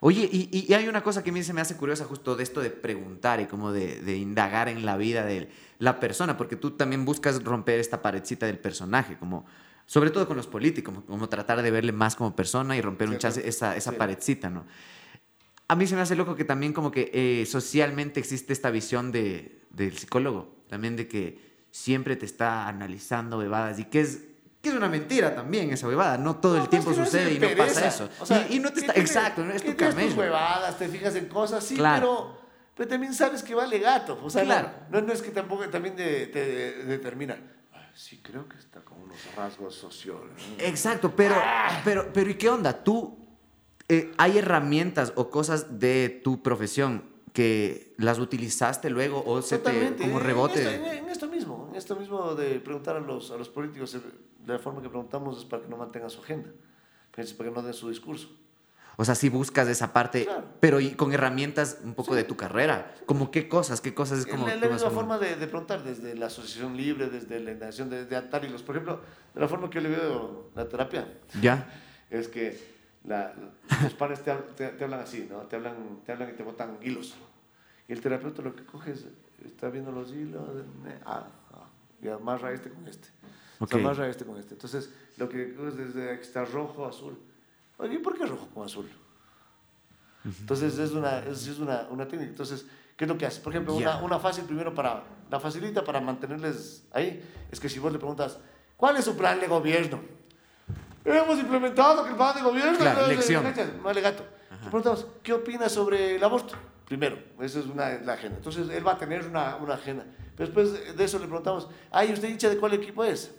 Oye, 0.00 0.28
y, 0.30 0.48
y- 0.68 0.72
hay 0.74 0.86
una 0.88 1.02
cosa 1.02 1.24
que 1.24 1.30
a 1.30 1.32
mí 1.32 1.42
se 1.42 1.52
me 1.52 1.60
hace 1.60 1.76
curiosa 1.76 2.04
justo 2.04 2.36
de 2.36 2.44
esto 2.44 2.60
de 2.60 2.70
preguntar 2.70 3.40
y 3.40 3.46
como 3.46 3.72
de, 3.72 4.00
de 4.00 4.16
indagar 4.16 4.68
en 4.68 4.86
la 4.86 4.96
vida 4.96 5.24
de 5.24 5.48
la 5.78 5.98
persona, 5.98 6.36
porque 6.36 6.54
tú 6.56 6.72
también 6.72 7.04
buscas 7.04 7.42
romper 7.42 7.80
esta 7.80 8.00
paredcita 8.00 8.46
del 8.46 8.58
personaje, 8.58 9.16
como 9.18 9.44
sobre 9.86 10.10
todo 10.10 10.28
con 10.28 10.36
los 10.36 10.46
políticos, 10.46 10.94
como, 10.94 11.06
como 11.06 11.28
tratar 11.28 11.62
de 11.62 11.70
verle 11.70 11.92
más 11.92 12.14
como 12.14 12.36
persona 12.36 12.76
y 12.76 12.80
romper 12.80 13.08
un 13.08 13.18
chance 13.18 13.46
esa, 13.48 13.74
esa 13.76 13.90
Sí. 13.92 13.96
paredcita, 13.96 14.50
¿no? 14.50 14.66
A 15.66 15.74
mí 15.74 15.86
se 15.86 15.94
me 15.96 16.00
hace 16.00 16.14
loco 16.16 16.34
que 16.36 16.44
también 16.44 16.72
como 16.72 16.90
que 16.90 17.10
eh, 17.12 17.44
socialmente 17.46 18.20
existe 18.20 18.52
esta 18.52 18.70
visión 18.70 19.12
de, 19.12 19.60
del 19.70 19.98
psicólogo, 19.98 20.54
también 20.68 20.96
de 20.96 21.08
que 21.08 21.38
siempre 21.70 22.16
te 22.16 22.24
está 22.24 22.68
analizando 22.68 23.36
bebadas 23.38 23.78
y 23.78 23.84
que 23.84 24.00
es, 24.00 24.22
que 24.60 24.70
es 24.70 24.74
una 24.74 24.88
mentira 24.88 25.34
también 25.34 25.70
esa 25.72 25.86
bebada, 25.86 26.18
no 26.18 26.36
todo 26.36 26.56
No, 26.56 26.62
el 26.64 26.68
tiempo 26.68 26.92
sucede 26.92 27.34
y 27.34 27.38
no 27.38 27.48
pasa 27.56 27.86
eso. 27.88 28.08
O 28.20 28.26
sea, 28.26 28.46
y, 28.50 28.56
y 28.56 28.58
no 28.58 28.72
te 28.72 28.80
está, 28.80 28.92
exacto, 28.94 29.44
no 29.44 29.52
es 29.52 29.62
tu 29.62 29.68
tus 29.68 29.76
camello. 29.76 30.16
huevadas, 30.16 30.76
te 30.78 30.88
fijas 30.88 31.14
en 31.14 31.26
cosas, 31.26 31.62
sí, 31.64 31.76
Claro. 31.76 32.00
pero, 32.00 32.38
pero 32.74 32.88
también 32.88 33.14
sabes 33.14 33.42
que 33.42 33.54
vale 33.54 33.78
gato. 33.78 34.18
O 34.22 34.28
sea, 34.30 34.42
Claro. 34.44 34.70
no, 34.90 35.00
no 35.00 35.12
es 35.12 35.22
que 35.22 35.30
tampoco 35.30 35.68
también 35.68 35.94
te 35.96 36.26
determina. 36.86 37.36
"Ah, 37.72 37.88
Sí, 37.94 38.20
creo 38.22 38.48
que 38.48 38.56
está 38.56 38.80
con 38.80 39.00
unos 39.02 39.16
rasgos 39.36 39.74
sociales. 39.74 40.30
Exacto, 40.58 41.12
pero, 41.14 41.34
Ah. 41.36 41.80
pero, 41.84 42.12
pero 42.12 42.30
¿y 42.30 42.34
qué 42.34 42.48
onda? 42.48 42.72
Tú, 42.84 43.16
eh, 43.88 44.12
hay 44.18 44.38
herramientas 44.38 45.12
o 45.16 45.30
cosas 45.30 45.78
de 45.80 46.20
tu 46.22 46.42
profesión 46.42 47.04
que 47.32 47.94
las 47.98 48.18
utilizaste 48.18 48.90
luego 48.90 49.22
o 49.24 49.40
se 49.42 49.58
te, 49.58 49.94
como 49.96 50.18
En 50.18 50.24
rebote. 50.24 50.60
esto, 50.62 50.70
en, 50.90 50.98
en 51.04 51.08
esto 51.08 51.28
mismo, 51.28 51.68
en 51.70 51.76
esto 51.76 51.94
mismo 51.96 52.34
de 52.34 52.58
preguntar 52.60 52.96
a 52.96 53.00
los, 53.00 53.30
a 53.30 53.36
los 53.36 53.48
políticos, 53.48 53.94
eh, 53.94 54.00
de 54.48 54.54
la 54.54 54.58
forma 54.58 54.82
que 54.82 54.88
preguntamos 54.88 55.38
es 55.38 55.44
para 55.44 55.62
que 55.62 55.68
no 55.68 55.76
mantengan 55.76 56.10
su 56.10 56.20
agenda, 56.22 56.50
es 57.16 57.32
para 57.34 57.50
que 57.50 57.54
no 57.56 57.62
den 57.62 57.74
su 57.74 57.88
discurso. 57.88 58.28
O 59.00 59.04
sea, 59.04 59.14
si 59.14 59.28
buscas 59.28 59.68
esa 59.68 59.92
parte, 59.92 60.24
Claro. 60.24 60.44
pero 60.58 60.80
y 60.80 60.90
con 60.90 61.12
herramientas 61.12 61.78
un 61.84 61.94
poco 61.94 62.16
de 62.16 62.24
tu 62.24 62.36
carrera. 62.36 62.92
Como 63.06 63.30
qué 63.30 63.48
cosas, 63.48 63.80
qué 63.80 63.94
cosas 63.94 64.20
es 64.20 64.26
como... 64.26 64.44
la, 64.48 64.56
la 64.56 64.68
misma 64.68 64.90
forma 64.90 65.18
de, 65.18 65.36
de 65.36 65.46
preguntar, 65.46 65.84
desde 65.84 66.16
la 66.16 66.26
asociación 66.26 66.76
libre, 66.76 67.08
desde 67.08 67.38
la 67.38 67.54
nación 67.54 67.90
de, 67.90 68.06
de 68.06 68.16
Antarilos. 68.16 68.64
Por 68.64 68.74
ejemplo, 68.74 69.00
de 69.34 69.40
la 69.40 69.46
forma 69.46 69.70
que 69.70 69.76
yo 69.76 69.82
le 69.82 69.90
veo 69.90 70.50
la 70.56 70.68
terapia, 70.68 71.06
Ya. 71.40 71.70
es 72.10 72.26
que 72.26 72.58
la- 73.04 73.32
los 73.84 73.94
padres 73.94 74.24
te, 74.24 74.32
te- 74.56 74.68
te 74.70 74.82
hablan 74.84 74.98
así, 75.00 75.28
¿no? 75.30 75.42
Te 75.42 75.54
hablan, 75.54 76.00
te 76.04 76.10
hablan 76.10 76.30
y 76.30 76.32
te 76.32 76.42
botan 76.42 76.78
hilos. 76.82 77.14
Y 77.86 77.92
el 77.92 78.00
terapeuta 78.00 78.42
lo 78.42 78.56
que 78.56 78.64
coge 78.64 78.90
es, 78.92 79.06
está 79.46 79.68
viendo 79.70 79.92
los 79.92 80.10
hilos, 80.12 80.42
ah, 81.06 81.28
ah, 81.52 81.68
y 82.02 82.08
amarra 82.08 82.52
este 82.52 82.68
con 82.70 82.88
este. 82.88 83.08
Ok. 83.60 83.70
Se 83.70 83.76
amarra 83.78 84.08
este 84.08 84.24
con 84.24 84.36
este. 84.38 84.54
Entonces, 84.54 84.90
lo 85.16 85.28
que 85.28 85.42
es 85.66 85.76
desde 85.76 86.16
que 86.16 86.22
está 86.22 86.44
rojo, 86.44 86.86
azul. 86.86 87.18
Oye, 87.78 87.94
¿y 87.94 87.98
por 87.98 88.16
qué 88.16 88.26
rojo 88.26 88.48
con 88.54 88.64
azul? 88.64 88.88
Entonces, 90.24 90.78
es 90.78 90.90
una, 90.92 91.20
es, 91.20 91.46
es 91.46 91.58
una, 91.58 91.86
una 91.90 92.06
técnica. 92.06 92.30
Entonces, 92.30 92.66
¿qué 92.96 93.04
es 93.04 93.08
lo 93.08 93.16
que 93.16 93.24
hace? 93.26 93.40
Por 93.40 93.52
ejemplo, 93.52 93.78
Ya. 93.78 93.96
una, 93.96 94.04
una 94.04 94.18
fácil 94.18 94.44
primero 94.44 94.74
para, 94.74 95.02
la 95.30 95.40
facilita 95.40 95.82
para 95.84 96.00
mantenerles 96.00 96.84
ahí, 96.92 97.22
es 97.50 97.58
que 97.58 97.68
si 97.68 97.78
vos 97.78 97.92
le 97.92 97.98
preguntas, 97.98 98.38
¿cuál 98.76 98.96
es 98.96 99.04
su 99.04 99.16
plan 99.16 99.40
de 99.40 99.46
gobierno? 99.46 100.00
Hemos 101.04 101.38
implementado 101.38 102.04
que 102.04 102.10
el 102.10 102.16
plan 102.16 102.34
de 102.34 102.42
gobierno... 102.42 102.76
Claro, 102.78 103.00
entonces, 103.08 103.16
lección. 103.16 103.42
¿cachas? 103.44 103.82
Vale, 103.82 104.00
gato. 104.00 104.24
Le 104.50 104.58
preguntamos, 104.58 105.06
¿qué 105.22 105.32
opina 105.32 105.68
sobre 105.68 106.16
el 106.16 106.24
aborto? 106.24 106.54
Primero, 106.84 107.18
esa 107.40 107.60
es 107.60 107.66
una, 107.66 107.90
la 107.98 108.14
agenda. 108.14 108.36
Entonces, 108.38 108.68
él 108.68 108.86
va 108.86 108.92
a 108.92 108.98
tener 108.98 109.24
una, 109.26 109.56
una 109.56 109.74
agenda. 109.74 110.04
Pero 110.36 110.50
después 110.50 110.96
de 110.96 111.04
eso 111.04 111.18
le 111.18 111.26
preguntamos, 111.26 111.68
ay, 111.90 112.12
¿usted 112.12 112.28
hincha 112.28 112.50
de 112.50 112.58
cuál 112.58 112.74
equipo 112.74 113.04
es? 113.04 113.34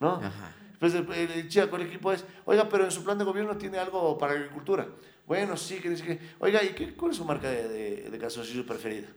¿No? 0.00 0.16
Ajá. 0.16 0.54
Después 0.80 0.94
el, 0.94 1.12
el 1.12 1.40
hincha 1.40 1.62
de 1.62 1.68
cuál 1.70 1.82
equipo 1.82 2.12
es, 2.12 2.24
oiga, 2.44 2.68
pero 2.68 2.84
en 2.84 2.90
su 2.92 3.02
plan 3.02 3.18
de 3.18 3.24
gobierno 3.24 3.56
tiene 3.56 3.78
algo 3.78 4.16
para 4.16 4.34
agricultura. 4.34 4.86
Bueno, 5.26 5.56
sí, 5.56 5.78
que 5.80 5.90
dice 5.90 6.04
que, 6.04 6.18
oiga, 6.38 6.62
¿y 6.62 6.68
qué, 6.68 6.94
cuál 6.94 7.10
es 7.10 7.16
su 7.16 7.24
marca 7.24 7.50
de, 7.50 7.68
de, 7.68 8.10
de 8.10 8.18
calzoncillo 8.18 8.64
preferida? 8.64 9.08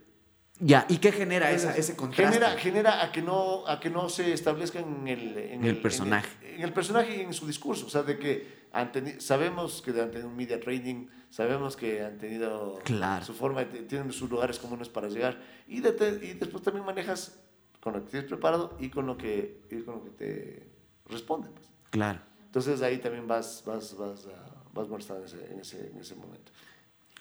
Ya, 0.59 0.85
¿y 0.89 0.97
qué 0.97 1.11
genera 1.11 1.49
esa, 1.51 1.75
ese 1.75 1.95
contraste? 1.95 2.33
Genera, 2.33 2.51
genera 2.57 3.03
a, 3.03 3.11
que 3.11 3.21
no, 3.21 3.65
a 3.67 3.79
que 3.79 3.89
no 3.89 4.09
se 4.09 4.31
establezca 4.33 4.79
en 4.79 5.07
el, 5.07 5.37
En 5.37 5.63
el 5.65 5.77
personaje. 5.81 6.29
En 6.41 6.47
el, 6.49 6.55
en 6.55 6.61
el 6.63 6.73
personaje 6.73 7.15
y 7.17 7.21
en 7.21 7.33
su 7.33 7.47
discurso. 7.47 7.85
O 7.87 7.89
sea, 7.89 8.03
de 8.03 8.19
que 8.19 8.61
han 8.71 8.91
teni- 8.91 9.19
sabemos 9.19 9.81
que 9.81 9.91
han 9.91 10.11
tenido 10.11 10.27
un 10.29 10.35
media 10.35 10.59
training, 10.59 11.07
sabemos 11.31 11.75
que 11.77 12.03
han 12.03 12.17
tenido 12.17 12.79
Claro. 12.83 13.25
su 13.25 13.33
forma, 13.33 13.63
tienen 13.65 14.11
sus 14.11 14.29
lugares 14.29 14.59
comunes 14.59 14.87
para 14.89 15.07
llegar. 15.09 15.39
Y, 15.67 15.79
de 15.79 15.93
te- 15.93 16.25
y 16.25 16.33
después 16.33 16.61
también 16.63 16.85
manejas 16.85 17.39
con 17.79 17.93
lo 17.93 18.03
que 18.03 18.11
tienes 18.11 18.29
preparado 18.29 18.77
y 18.79 18.89
con 18.89 19.07
lo 19.07 19.17
que, 19.17 19.61
y 19.71 19.81
con 19.81 19.95
lo 19.95 20.03
que 20.03 20.09
te 20.11 20.70
responden. 21.11 21.51
pues. 21.51 21.67
Claro. 21.91 22.19
Entonces 22.45 22.81
ahí 22.81 22.97
también 22.97 23.27
vas, 23.27 23.63
vas, 23.65 23.95
vas, 23.97 24.27
ah, 24.27 24.63
vas 24.73 24.87
molestando 24.87 25.21
en 25.21 25.27
ese, 25.27 25.53
en, 25.53 25.59
ese, 25.59 25.87
en 25.87 25.97
ese 25.99 26.15
momento. 26.15 26.51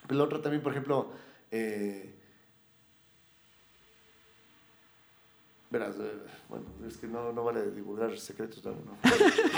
Pero 0.07 0.17
lo 0.17 0.23
otro 0.25 0.41
también, 0.41 0.63
por 0.63 0.71
ejemplo, 0.71 1.11
eh, 1.51 2.13
verás, 5.69 5.95
eh, 5.99 6.19
bueno, 6.49 6.65
es 6.85 6.97
que 6.97 7.07
no, 7.07 7.31
no 7.31 7.43
vale 7.43 7.71
divulgar 7.71 8.17
secretos 8.17 8.63
¿no? 8.65 8.97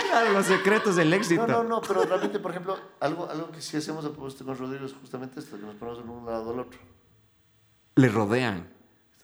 Claro, 0.08 0.32
los 0.32 0.46
secretos 0.46 0.96
del 0.96 1.12
éxito. 1.12 1.46
No, 1.46 1.62
no, 1.62 1.68
no, 1.68 1.80
pero 1.80 2.04
realmente, 2.04 2.38
por 2.38 2.52
ejemplo, 2.52 2.78
algo, 3.00 3.28
algo 3.28 3.50
que 3.50 3.60
sí 3.60 3.76
hacemos 3.76 4.04
a 4.04 4.10
propósito 4.10 4.44
con 4.44 4.56
Rodrigo 4.56 4.86
es 4.86 4.94
justamente 4.94 5.40
esto, 5.40 5.56
que 5.56 5.66
nos 5.66 5.74
ponemos 5.74 6.04
de 6.04 6.10
un 6.10 6.26
lado 6.26 6.52
al 6.52 6.60
otro. 6.60 6.78
Le 7.96 8.08
rodean. 8.08 8.68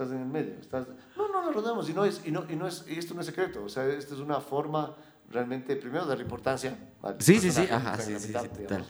Estás 0.00 0.16
en 0.16 0.22
el 0.22 0.28
medio. 0.28 0.54
Estás... 0.58 0.86
No, 1.14 1.28
no 1.28 1.42
lo 1.44 1.52
rodeamos 1.52 1.86
y 1.90 1.92
no 1.92 2.06
es, 2.06 2.26
y 2.26 2.30
no, 2.30 2.50
y 2.50 2.56
no 2.56 2.66
es, 2.66 2.86
y 2.88 2.98
esto 2.98 3.12
no 3.12 3.20
es 3.20 3.26
secreto. 3.26 3.62
O 3.62 3.68
sea, 3.68 3.86
esto 3.86 4.14
es 4.14 4.20
una 4.20 4.40
forma 4.40 4.96
realmente, 5.30 5.76
primero, 5.76 6.06
darle 6.06 6.22
importancia. 6.24 6.94
al 7.02 7.20
Sí, 7.20 7.38
sí, 7.38 7.50
sí, 7.50 7.68
ajá, 7.70 7.98
sí, 7.98 8.12
la 8.14 8.18
sí, 8.18 8.26
sí, 8.28 8.32
digamos. 8.32 8.58
total. 8.62 8.86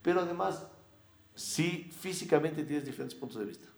Pero 0.00 0.20
además, 0.22 0.66
sí, 1.34 1.90
físicamente 1.94 2.64
tienes 2.64 2.86
diferentes 2.86 3.14
puntos 3.18 3.40
de 3.40 3.44
vista. 3.44 3.68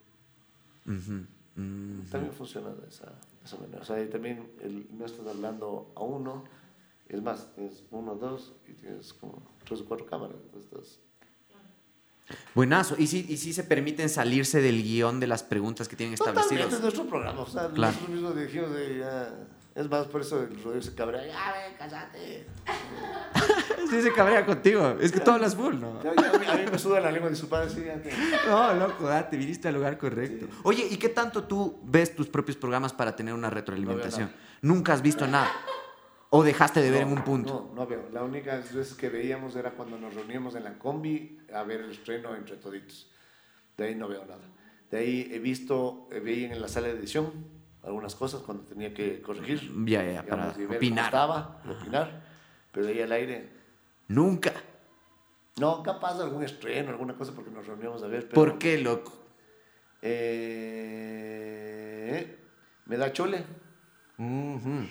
Ujú, 0.86 1.24
mm. 1.60 2.02
También 2.08 2.32
funciona 2.32 2.68
de 2.72 2.86
esa, 2.86 3.06
de 3.06 3.44
esa 3.44 3.56
manera. 3.56 3.80
O 3.82 3.84
sea, 3.84 4.00
y 4.00 4.08
también 4.08 4.48
el- 4.60 4.86
no 4.96 5.06
estás 5.06 5.26
hablando 5.26 5.90
a 5.96 6.04
uno, 6.04 6.44
es 7.08 7.20
más, 7.20 7.48
es 7.56 7.82
uno, 7.90 8.14
dos, 8.14 8.52
y 8.68 8.74
tienes 8.74 9.12
como 9.12 9.42
tres 9.64 9.80
o 9.80 9.86
cuatro 9.86 10.06
cámaras. 10.06 10.36
Entonces, 10.40 10.70
estás- 10.70 11.00
Buenazo. 12.54 12.96
¿Y 12.98 13.06
si, 13.06 13.24
¿Y 13.28 13.36
si 13.36 13.52
se 13.52 13.62
permiten 13.64 14.08
salirse 14.08 14.60
del 14.60 14.82
guion 14.82 15.20
de 15.20 15.26
las 15.26 15.42
preguntas 15.42 15.88
que 15.88 15.96
tienen 15.96 16.16
Totalmente 16.16 16.44
es 16.46 16.52
establecidos? 16.52 16.82
nuestro 16.82 17.06
programa. 17.06 17.40
O 17.40 17.46
sea, 17.46 17.68
Claro. 17.68 17.92
nosotros 17.92 18.08
mismos 18.08 18.36
dijimos 18.36 18.70
de 18.74 18.98
ya. 18.98 19.34
Es 19.74 19.90
más, 19.90 20.06
por 20.06 20.22
eso 20.22 20.40
el 20.42 20.48
Rodrigo 20.62 20.80
se 20.82 20.94
cabrea. 20.94 21.26
Ya, 21.26 21.52
ve, 21.52 21.76
cállate. 21.78 22.46
Sí, 23.90 24.02
se 24.02 24.12
cabrea 24.12 24.44
contigo. 24.44 24.96
Es 25.00 25.12
que 25.12 25.20
tú 25.20 25.30
hablas 25.30 25.54
full, 25.54 25.76
¿no? 25.76 26.00
A, 26.00 26.38
mí, 26.38 26.46
a 26.48 26.54
mí 26.56 26.64
me 26.72 26.76
suda 26.76 26.98
la 26.98 27.12
lengua 27.12 27.30
de 27.30 27.36
su 27.36 27.48
padre. 27.48 27.70
Sí, 27.70 27.84
No, 28.48 28.74
loco, 28.74 29.04
date, 29.06 29.36
viniste 29.36 29.68
al 29.68 29.74
lugar 29.74 29.96
correcto. 29.96 30.46
Oye, 30.64 30.88
¿y 30.90 30.96
qué 30.96 31.08
tanto 31.08 31.44
tú 31.44 31.78
ves 31.84 32.16
tus 32.16 32.26
propios 32.26 32.56
programas 32.56 32.92
para 32.92 33.14
tener 33.14 33.32
una 33.32 33.48
retroalimentación? 33.48 34.32
Nunca 34.62 34.92
has 34.92 35.02
visto 35.02 35.26
nada. 35.28 35.52
¿O 36.30 36.42
dejaste 36.42 36.82
de 36.82 36.90
ver 36.90 37.02
en 37.02 37.12
un 37.12 37.22
punto? 37.22 37.68
No, 37.70 37.74
no 37.82 37.86
veo. 37.86 38.08
La 38.12 38.24
única 38.24 38.56
veces 38.56 38.94
que 38.94 39.08
veíamos 39.08 39.54
era 39.56 39.70
cuando 39.72 39.96
nos 39.98 40.14
reuníamos 40.14 40.54
en 40.56 40.64
la 40.64 40.76
combi 40.78 41.38
a 41.54 41.62
ver 41.62 41.82
el 41.82 41.90
estreno 41.92 42.34
entre 42.34 42.56
toditos. 42.56 43.08
De 43.76 43.84
ahí 43.86 43.94
no 43.94 44.08
veo 44.08 44.24
nada. 44.24 44.42
De 44.90 44.98
ahí 44.98 45.30
he 45.32 45.38
visto, 45.38 46.08
eh, 46.10 46.18
veía 46.20 46.52
en 46.52 46.60
la 46.60 46.68
sala 46.68 46.88
de 46.88 46.94
edición 46.94 47.32
algunas 47.82 48.14
cosas 48.16 48.42
cuando 48.42 48.64
tenía 48.64 48.92
que 48.92 49.22
corregir. 49.22 49.70
Ya, 49.86 50.04
ya, 50.04 50.22
para 50.24 50.52
digamos, 50.52 50.76
opinar. 50.76 51.04
estaba, 51.06 51.62
opinar. 51.68 52.24
Pero 52.72 52.86
de 52.86 52.92
ahí 52.92 53.00
al 53.00 53.12
aire. 53.12 53.48
Nunca. 54.08 54.52
No, 55.58 55.82
capaz 55.82 56.18
de 56.18 56.24
algún 56.24 56.42
estreno, 56.42 56.90
alguna 56.90 57.14
cosa 57.14 57.32
porque 57.34 57.50
nos 57.50 57.66
reuníamos 57.66 58.02
a 58.02 58.08
ver. 58.08 58.28
Pero, 58.28 58.34
¿Por 58.34 58.58
qué, 58.58 58.76
loco? 58.78 59.12
Eh, 60.02 61.06
me 62.86 62.96
da 62.96 63.12
chole. 63.12 63.44
Ujú. 64.18 64.86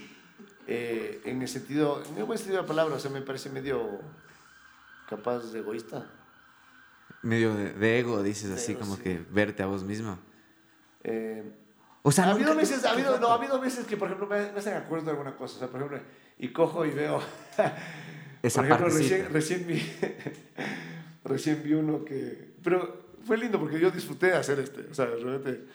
Eh, 0.67 1.21
en 1.25 1.41
el 1.41 1.47
sentido, 1.47 2.01
en 2.09 2.17
el 2.17 2.23
buen 2.23 2.37
sentido 2.39 2.57
de 2.57 2.63
la 2.63 2.67
palabra, 2.67 2.95
o 2.95 2.99
sea, 2.99 3.11
me 3.11 3.21
parece 3.21 3.49
medio 3.49 3.99
capaz 5.09 5.51
de 5.51 5.59
egoísta. 5.59 6.09
Medio 7.21 7.53
de, 7.55 7.73
de 7.73 7.99
ego, 7.99 8.21
dices 8.23 8.49
así, 8.51 8.71
Ego, 8.73 8.81
como 8.81 8.95
sí. 8.95 9.01
que 9.03 9.25
verte 9.31 9.61
a 9.63 9.67
vos 9.67 9.83
mismo. 9.83 10.17
Eh, 11.03 11.43
O 12.03 12.11
sea, 12.11 12.23
ha 12.25 12.27
nunca- 12.27 12.41
habido 12.45 12.55
veces, 12.55 12.83
ha 12.85 12.91
habido, 12.91 13.19
no, 13.19 13.29
ha 13.29 13.35
habido 13.35 13.59
veces 13.59 13.85
que, 13.85 13.95
por 13.97 14.07
ejemplo, 14.07 14.27
me, 14.27 14.51
me 14.51 14.59
hacen 14.59 14.75
acuerdo 14.75 15.05
de 15.05 15.11
alguna 15.11 15.35
cosa. 15.35 15.55
O 15.55 15.59
sea, 15.59 15.67
por 15.69 15.81
ejemplo, 15.81 15.99
y 16.39 16.49
cojo 16.49 16.85
y 16.85 16.91
veo. 16.91 17.19
Esa 18.43 18.61
por 18.61 18.65
ejemplo, 18.71 18.87
recién, 18.89 19.27
recién 19.33 19.65
vi, 19.67 19.81
recién 21.23 21.63
vi 21.63 21.73
uno 21.73 22.03
que. 22.05 22.53
Pero 22.63 23.05
fue 23.25 23.37
lindo 23.37 23.59
porque 23.59 23.79
yo 23.79 23.89
disfruté 23.91 24.27
de 24.27 24.33
hacer 24.37 24.59
este. 24.59 24.81
O 24.89 24.93
sea, 24.93 25.05
realmente 25.05 25.65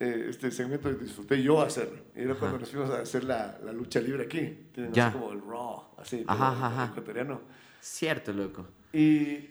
eh, 0.00 0.26
este 0.30 0.50
segmento 0.50 0.92
disfruté 0.92 1.42
yo 1.42 1.60
hacerlo. 1.62 1.98
Y 2.14 2.20
era 2.22 2.34
cuando 2.34 2.56
Ajá. 2.56 2.58
nos 2.60 2.70
fuimos 2.70 2.90
a 2.90 3.00
hacer 3.00 3.24
la, 3.24 3.58
la 3.64 3.72
lucha 3.72 4.00
libre 4.00 4.24
aquí. 4.24 4.68
Tienen 4.72 4.92
Ya. 4.92 5.08
así 5.08 5.18
como 5.18 5.32
el 5.32 5.40
Raw, 5.40 5.84
así, 5.98 6.24
Ajá, 6.26 6.92
pero 7.04 7.20
ajá. 7.22 7.40
Cierto, 7.80 8.32
loco. 8.32 8.66
Y, 8.92 9.50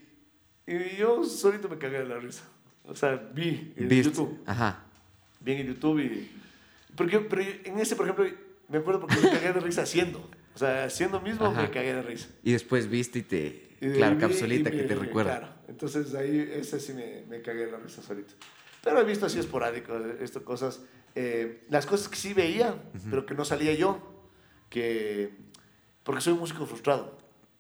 y 0.67 0.95
yo 0.97 1.23
solito 1.23 1.69
me 1.69 1.77
cagué 1.77 1.99
de 1.99 2.05
la 2.05 2.19
risa. 2.19 2.43
O 2.83 2.95
sea, 2.95 3.15
vi 3.33 3.73
en. 3.75 3.89
YouTube. 3.89 4.39
Ajá. 4.45 4.83
Vi 5.39 5.53
en 5.53 5.67
YouTube 5.67 5.99
y... 5.99 6.31
Porque, 6.95 7.19
pero 7.19 7.41
en 7.41 7.79
ese, 7.79 7.95
por 7.95 8.05
ejemplo, 8.07 8.25
me 8.69 8.77
acuerdo 8.77 9.01
porque 9.01 9.15
me 9.17 9.29
cagué 9.29 9.53
de 9.53 9.59
risa 9.59 9.81
haciendo. 9.83 10.29
O 10.53 10.57
sea, 10.57 10.85
haciendo 10.85 11.19
mismo 11.21 11.45
Ajá. 11.47 11.63
me 11.63 11.69
cagué 11.71 11.93
de 11.93 12.01
risa. 12.01 12.27
Y 12.43 12.51
después 12.53 12.87
viste 12.89 13.19
y 13.19 13.23
te... 13.23 13.65
Y 13.81 13.89
claro, 13.91 14.15
vi 14.15 14.21
capsulita 14.21 14.69
y 14.69 14.71
que 14.71 14.81
me- 14.83 14.87
te 14.87 14.95
recuerda. 14.95 15.37
Claro, 15.39 15.53
entonces 15.67 16.13
ahí 16.15 16.39
ese 16.53 16.79
sí 16.79 16.93
me, 16.93 17.23
me 17.27 17.41
cagué 17.41 17.65
de 17.65 17.71
la 17.73 17.77
risa 17.79 18.01
solito. 18.01 18.33
Pero 18.85 19.01
he 19.01 19.03
visto 19.03 19.25
así 19.25 19.39
esporádico, 19.39 19.97
estas 20.21 20.43
cosas. 20.43 20.79
eh, 21.15 21.65
las 21.69 21.85
cosas 21.85 22.07
que 22.07 22.15
sí 22.15 22.33
veía, 22.33 22.75
pero 23.09 23.25
que 23.25 23.33
no 23.33 23.43
salía 23.43 23.73
yo, 23.73 23.99
que... 24.69 25.33
Porque 26.03 26.21
soy 26.21 26.33
un 26.33 26.39
músico 26.39 26.65
frustrado. 26.67 27.17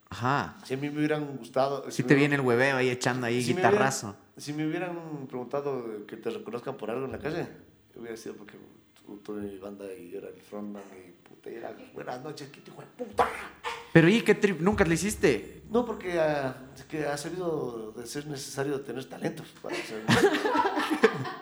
Ajá. 0.09 0.55
Si 0.63 0.75
a 0.75 0.77
mí 0.77 0.89
me 0.89 0.99
hubieran 0.99 1.25
gustado... 1.37 1.89
Si 1.91 2.03
me 2.03 2.09
te 2.09 2.15
viene 2.15 2.35
el 2.35 2.41
hueveo 2.41 2.77
ahí 2.77 2.89
echando 2.89 3.25
ahí 3.25 3.41
si 3.41 3.53
me 3.53 3.61
hubieran- 3.61 3.71
guitarrazo. 3.73 4.15
si 4.37 4.53
me 4.53 4.67
hubieran 4.67 5.25
preguntado 5.27 6.05
que 6.05 6.15
te 6.15 6.29
reconozcan 6.29 6.77
por 6.77 6.91
algo 6.91 7.05
en 7.05 7.11
la 7.11 7.19
calle, 7.19 7.47
hubiera 7.95 8.15
sido 8.15 8.35
porque 8.35 8.53
tu- 9.03 9.17
tuve 9.17 9.41
mi 9.41 9.57
banda 9.57 9.85
y 9.93 10.11
yo 10.11 10.19
era 10.19 10.29
el 10.29 10.39
frontman 10.41 10.83
y 10.95 11.24
era 11.45 11.75
buenas 11.93 12.21
noches, 12.21 12.51
te 12.51 12.59
hijo 12.59 12.81
de 12.81 12.87
puta. 12.87 13.27
Pero 13.93 14.09
¿y 14.09 14.21
qué 14.21 14.35
trip? 14.35 14.59
¿Nunca 14.59 14.83
le 14.83 14.95
hiciste? 14.95 15.63
No, 15.69 15.85
porque 15.85 16.19
ah, 16.19 16.55
es 16.75 16.83
que 16.85 17.05
ha 17.05 17.17
sabido 17.17 17.93
de 17.95 18.05
ser 18.05 18.27
necesario 18.27 18.81
tener 18.81 19.05
talentos 19.05 19.47
para 19.61 19.75
hacer. 19.75 20.03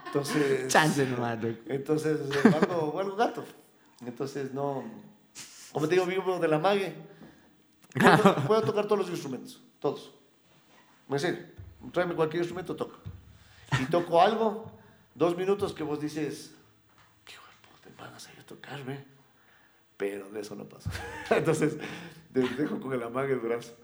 Entonces. 0.05 0.67
Chance 0.67 1.05
nomás. 1.07 1.39
Entonces, 1.67 2.19
eh, 2.19 2.55
algo, 2.61 2.99
algo 2.99 3.15
gato. 3.15 3.43
Entonces, 4.05 4.53
no. 4.53 4.83
Como 5.71 5.87
te 5.87 5.95
digo, 5.95 6.05
vivo 6.05 6.39
de 6.39 6.47
la 6.47 6.59
mague. 6.59 6.93
Puedo, 7.93 8.35
puedo 8.47 8.61
tocar 8.61 8.85
todos 8.85 8.99
los 8.99 9.09
instrumentos, 9.09 9.61
todos. 9.79 10.11
En 11.09 11.19
serio, 11.19 11.45
tráeme 11.91 12.15
cualquier 12.15 12.41
instrumento, 12.41 12.75
toco. 12.75 12.97
Y 13.79 13.85
toco 13.85 14.21
algo, 14.21 14.71
dos 15.15 15.37
minutos 15.37 15.73
que 15.73 15.83
vos 15.83 15.99
dices, 15.99 16.53
qué 17.25 17.33
puta, 17.61 18.03
van 18.03 18.13
a 18.13 18.19
salir 18.19 18.39
a 18.39 18.45
tocarme. 18.45 19.12
Pero 19.97 20.29
de 20.29 20.41
eso 20.41 20.55
no 20.55 20.65
pasa. 20.65 20.89
Entonces, 21.29 21.77
dejo 22.31 22.79
con 22.79 22.93
el 22.93 23.03
amague 23.03 23.33
el 23.33 23.39
brazo. 23.39 23.75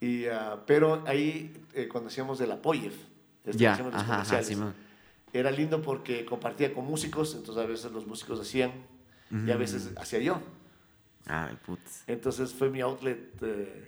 Y, 0.00 0.26
ah, 0.26 0.62
pero 0.66 1.02
ahí, 1.06 1.54
eh, 1.72 1.88
cuando 1.88 2.08
hacíamos 2.08 2.40
el 2.40 2.50
Apoyev, 2.52 2.92
este, 3.44 3.58
Ya, 3.58 3.72
hacíamos 3.72 3.94
los 3.94 4.02
ajá, 4.02 4.20
ajá, 4.20 4.74
era 5.32 5.50
lindo 5.50 5.82
porque 5.82 6.24
compartía 6.24 6.72
con 6.72 6.84
músicos, 6.84 7.34
entonces 7.34 7.62
a 7.62 7.66
veces 7.66 7.92
los 7.92 8.06
músicos 8.06 8.40
hacían 8.40 8.72
y 9.30 9.50
a 9.50 9.56
veces 9.56 9.90
hacía 9.96 10.20
yo. 10.20 10.40
Ay, 11.26 11.56
putz. 11.66 12.04
Entonces 12.06 12.54
fue 12.54 12.70
mi 12.70 12.80
outlet 12.80 13.18
eh, 13.42 13.84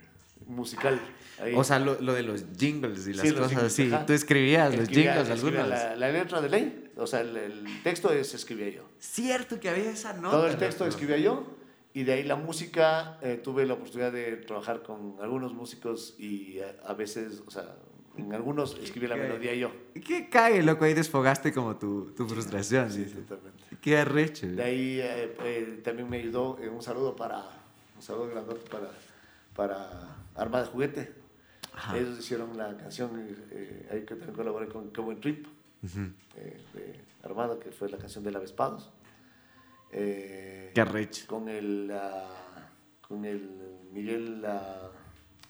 musical. 0.47 0.99
ahí. 1.41 1.53
O 1.55 1.63
sea, 1.63 1.79
lo, 1.79 1.99
lo 2.01 2.13
de 2.13 2.23
los 2.23 2.45
jingles 2.57 3.07
y 3.07 3.13
las 3.13 3.27
Sí, 3.27 3.33
cosas 3.33 3.63
así. 3.63 3.91
Tú 4.07 4.13
escribías 4.13 4.71
los 4.75 4.83
Escribía- 4.89 5.13
jingles 5.15 5.29
algunos. 5.31 5.67
La, 5.69 5.95
la 5.95 6.11
letra 6.11 6.41
de 6.41 6.49
ley, 6.49 6.91
o 6.97 7.07
sea, 7.07 7.21
el, 7.21 7.37
el 7.37 7.83
texto 7.83 8.11
es, 8.11 8.33
escribía 8.33 8.69
yo. 8.69 8.83
Cierto 8.99 9.59
que 9.59 9.69
había 9.69 9.89
esa 9.91 10.13
nota. 10.13 10.31
Todo 10.37 10.47
el 10.47 10.57
texto 10.57 10.83
loco. 10.85 10.95
escribía 10.95 11.17
yo 11.17 11.55
y 11.93 12.03
de 12.03 12.13
ahí 12.13 12.23
la 12.23 12.35
música, 12.35 13.17
eh, 13.21 13.39
tuve 13.43 13.65
la 13.65 13.73
oportunidad 13.73 14.11
de 14.11 14.37
trabajar 14.37 14.83
con 14.83 15.15
algunos 15.21 15.53
músicos 15.53 16.15
y 16.19 16.59
a, 16.59 16.75
a 16.89 16.93
veces, 16.93 17.41
o 17.47 17.51
sea, 17.51 17.75
en 18.17 18.33
algunos 18.33 18.77
escribí 18.83 19.07
la 19.07 19.15
melodía 19.15 19.53
yo. 19.55 19.71
Qué 20.05 20.29
cague, 20.29 20.61
loco. 20.61 20.83
Ahí 20.85 20.93
desfogaste 20.93 21.53
como 21.53 21.77
tu, 21.77 22.11
tu 22.17 22.27
frustración. 22.27 22.91
Sí, 22.91 23.05
totalmente. 23.05 23.63
Qué 23.81 23.97
arrecho. 23.97 24.45
De 24.47 24.61
ahí 24.63 24.99
eh, 25.01 25.35
eh, 25.43 25.81
también 25.83 26.09
me 26.09 26.17
ayudó 26.17 26.57
eh, 26.61 26.67
un 26.67 26.81
saludo 26.83 27.15
para, 27.15 27.37
un 27.95 28.01
saludo 28.01 28.27
grandote 28.27 28.69
para, 28.69 28.91
para 29.55 30.17
Arma 30.35 30.61
de 30.61 30.67
Juguete. 30.67 31.13
Ajá. 31.73 31.97
Ellos 31.97 32.19
hicieron 32.19 32.57
la 32.57 32.75
canción, 32.77 33.11
eh, 33.51 33.87
ahí 33.91 34.01
que 34.01 34.15
también 34.15 34.33
colaboré 34.33 34.67
con 34.67 34.91
Qué 34.91 35.01
Buen 35.01 35.19
Trip, 35.21 35.45
eh, 36.35 36.61
de 36.73 36.99
Armada, 37.23 37.59
que 37.59 37.71
fue 37.71 37.89
la 37.89 37.97
canción 37.97 38.23
de 38.23 38.31
La 38.31 38.39
Vespados. 38.39 38.91
Eh, 39.91 40.71
Qué 40.73 40.81
arrecho. 40.81 41.25
con 41.27 41.47
el, 41.49 41.89
ah, 41.93 42.69
con 43.07 43.25
el 43.25 43.49
Miguel 43.91 44.43
ah, 44.45 44.89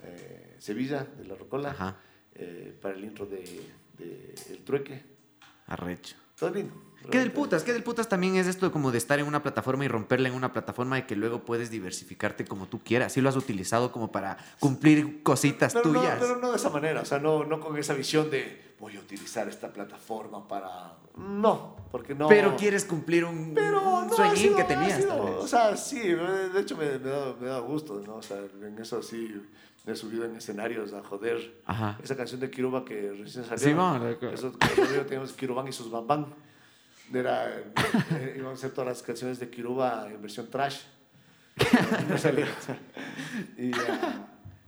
eh, 0.04 0.56
Sevilla 0.60 1.04
de 1.04 1.26
La 1.26 1.36
Rocola, 1.36 1.72
Ajá. 1.72 1.98
eh, 2.36 2.78
para 2.82 2.96
el 2.96 3.04
intro 3.04 3.26
de, 3.26 3.44
de 3.98 4.34
El 4.50 4.60
Trueque. 4.64 5.04
Arrecho. 5.68 6.16
Todo 6.38 6.52
lindo. 6.52 6.74
¿Qué 7.12 7.20
del 7.20 7.32
putas? 7.32 7.64
¿Qué 7.64 7.74
del 7.74 7.84
putas 7.84 8.08
también 8.10 8.36
es 8.36 8.48
esto 8.48 8.72
como 8.72 8.92
de 8.92 8.98
estar 8.98 9.20
en 9.20 9.26
una 9.28 9.42
plataforma 9.42 9.86
y 9.86 9.88
romperla 9.88 10.30
en 10.30 10.36
una 10.36 10.52
plataforma 10.54 11.00
y 11.00 11.04
que 11.04 11.16
luego 11.16 11.44
puedes 11.44 11.72
diversificarte 11.72 12.46
como 12.46 12.68
tú 12.68 12.80
quieras? 12.84 13.14
¿Sí 13.14 13.22
lo 13.22 13.30
has 13.30 13.36
utilizado 13.36 13.92
como 13.92 14.12
para 14.12 14.38
cumplir 14.60 15.24
cositas 15.24 15.74
pero 15.74 15.90
no, 15.92 16.00
tuyas? 16.00 16.18
pero 16.20 16.36
no 16.38 16.52
de 16.52 16.58
esa 16.58 16.70
manera, 16.70 17.02
o 17.02 17.06
sea, 17.06 17.20
no, 17.20 17.46
no 17.46 17.60
con 17.60 17.78
esa 17.78 17.94
visión 17.94 18.30
de 18.30 18.70
voy 18.80 18.96
a 18.96 19.00
utilizar 19.00 19.48
esta 19.50 19.74
plataforma 19.74 20.48
para... 20.48 20.96
No, 21.18 21.76
porque 21.92 22.16
no... 22.16 22.28
Pero 22.30 22.56
quieres 22.56 22.86
cumplir 22.86 23.26
un, 23.26 23.54
Pero 23.54 23.82
un 23.82 24.08
no, 24.08 24.36
sido- 24.36 24.56
que 24.56 24.64
tenías. 24.64 25.02
sido- 25.02 25.40
o 25.40 25.48
sea, 25.48 25.76
sí, 25.76 26.00
de 26.00 26.60
hecho 26.62 26.78
me, 26.78 26.86
me, 26.98 27.10
da, 27.10 27.36
me 27.40 27.48
da 27.48 27.60
gusto, 27.60 28.02
¿no? 28.06 28.16
O 28.16 28.22
sea, 28.22 28.38
en 28.38 28.78
eso 28.80 29.04
sí 29.04 29.42
he 29.86 29.96
subido 29.96 30.24
en 30.26 30.36
escenarios 30.36 30.94
a 30.94 31.04
joder. 31.04 31.60
Ajá. 31.66 31.98
Esa 32.02 32.16
canción 32.16 32.40
de 32.40 32.50
Kiruba 32.50 32.86
que 32.86 33.12
recién 33.20 33.44
salió. 33.44 33.58
Sí, 33.58 33.74
loco. 33.74 34.28
Eso, 34.28 34.54
cuando 34.58 35.02
teníamos 35.06 35.34
Kirubán 35.34 35.68
y 35.68 35.72
sus 35.74 35.90
bambán. 35.92 36.28
Era, 37.14 37.50
eh, 38.12 38.36
íbamos 38.38 38.60
a 38.60 38.60
hacer 38.60 38.72
todas 38.72 38.88
las 38.90 39.02
canciones 39.04 39.40
de 39.40 39.50
Kiruba 39.50 40.08
en 40.10 40.22
versión 40.22 40.50
trash. 40.50 40.82
No 42.10 42.18
salió. 42.18 42.46
y, 43.58 43.72
ah, 43.74 44.28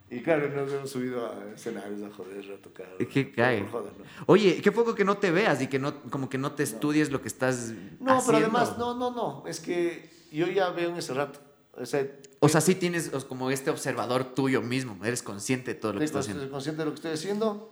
y 0.10 0.22
claro, 0.22 0.50
nos 0.50 0.72
hemos 0.74 0.90
subido 0.90 1.26
a 1.26 1.54
escenarios 1.54 2.02
a 2.02 2.14
joder, 2.14 2.44
a 2.52 2.62
tocar. 2.62 2.88
Qué 3.10 3.32
cae. 3.32 3.66
joder, 3.72 3.94
¿no? 3.98 4.04
Oye, 4.26 4.60
qué 4.62 4.72
poco 4.72 4.94
que 4.96 5.06
no 5.06 5.18
te 5.18 5.32
veas 5.32 5.62
y 5.62 5.68
que 5.68 5.80
no, 5.80 6.02
como 6.10 6.30
que 6.30 6.38
no 6.38 6.52
te 6.54 6.64
estudies 6.64 7.12
lo 7.12 7.22
que 7.22 7.28
estás 7.28 7.70
No, 7.70 7.76
pero 8.00 8.16
haciendo. 8.18 8.38
además, 8.38 8.78
no, 8.78 8.94
no, 8.96 9.12
no. 9.12 9.44
Es 9.48 9.60
que 9.60 10.10
yo 10.32 10.48
ya 10.48 10.70
veo 10.72 10.90
en 10.90 10.98
ese 10.98 11.14
rato. 11.14 11.40
O 11.78 11.86
sea, 11.86 12.06
O 12.40 12.50
sea, 12.50 12.60
sí 12.60 12.76
tienes 12.76 13.10
como 13.30 13.50
este 13.52 13.70
observador 13.70 14.36
tuyo 14.36 14.62
mismo, 14.62 14.98
eres 15.06 15.24
consciente 15.24 15.74
de 15.74 15.80
todo 15.80 15.94
lo 15.94 16.00
que 16.00 16.06
estás 16.06 16.26
haciendo. 16.28 16.50
consciente 16.52 16.80
de 16.82 16.86
lo 16.86 16.92
que 16.92 16.96
estoy 16.96 17.12
haciendo. 17.14 17.72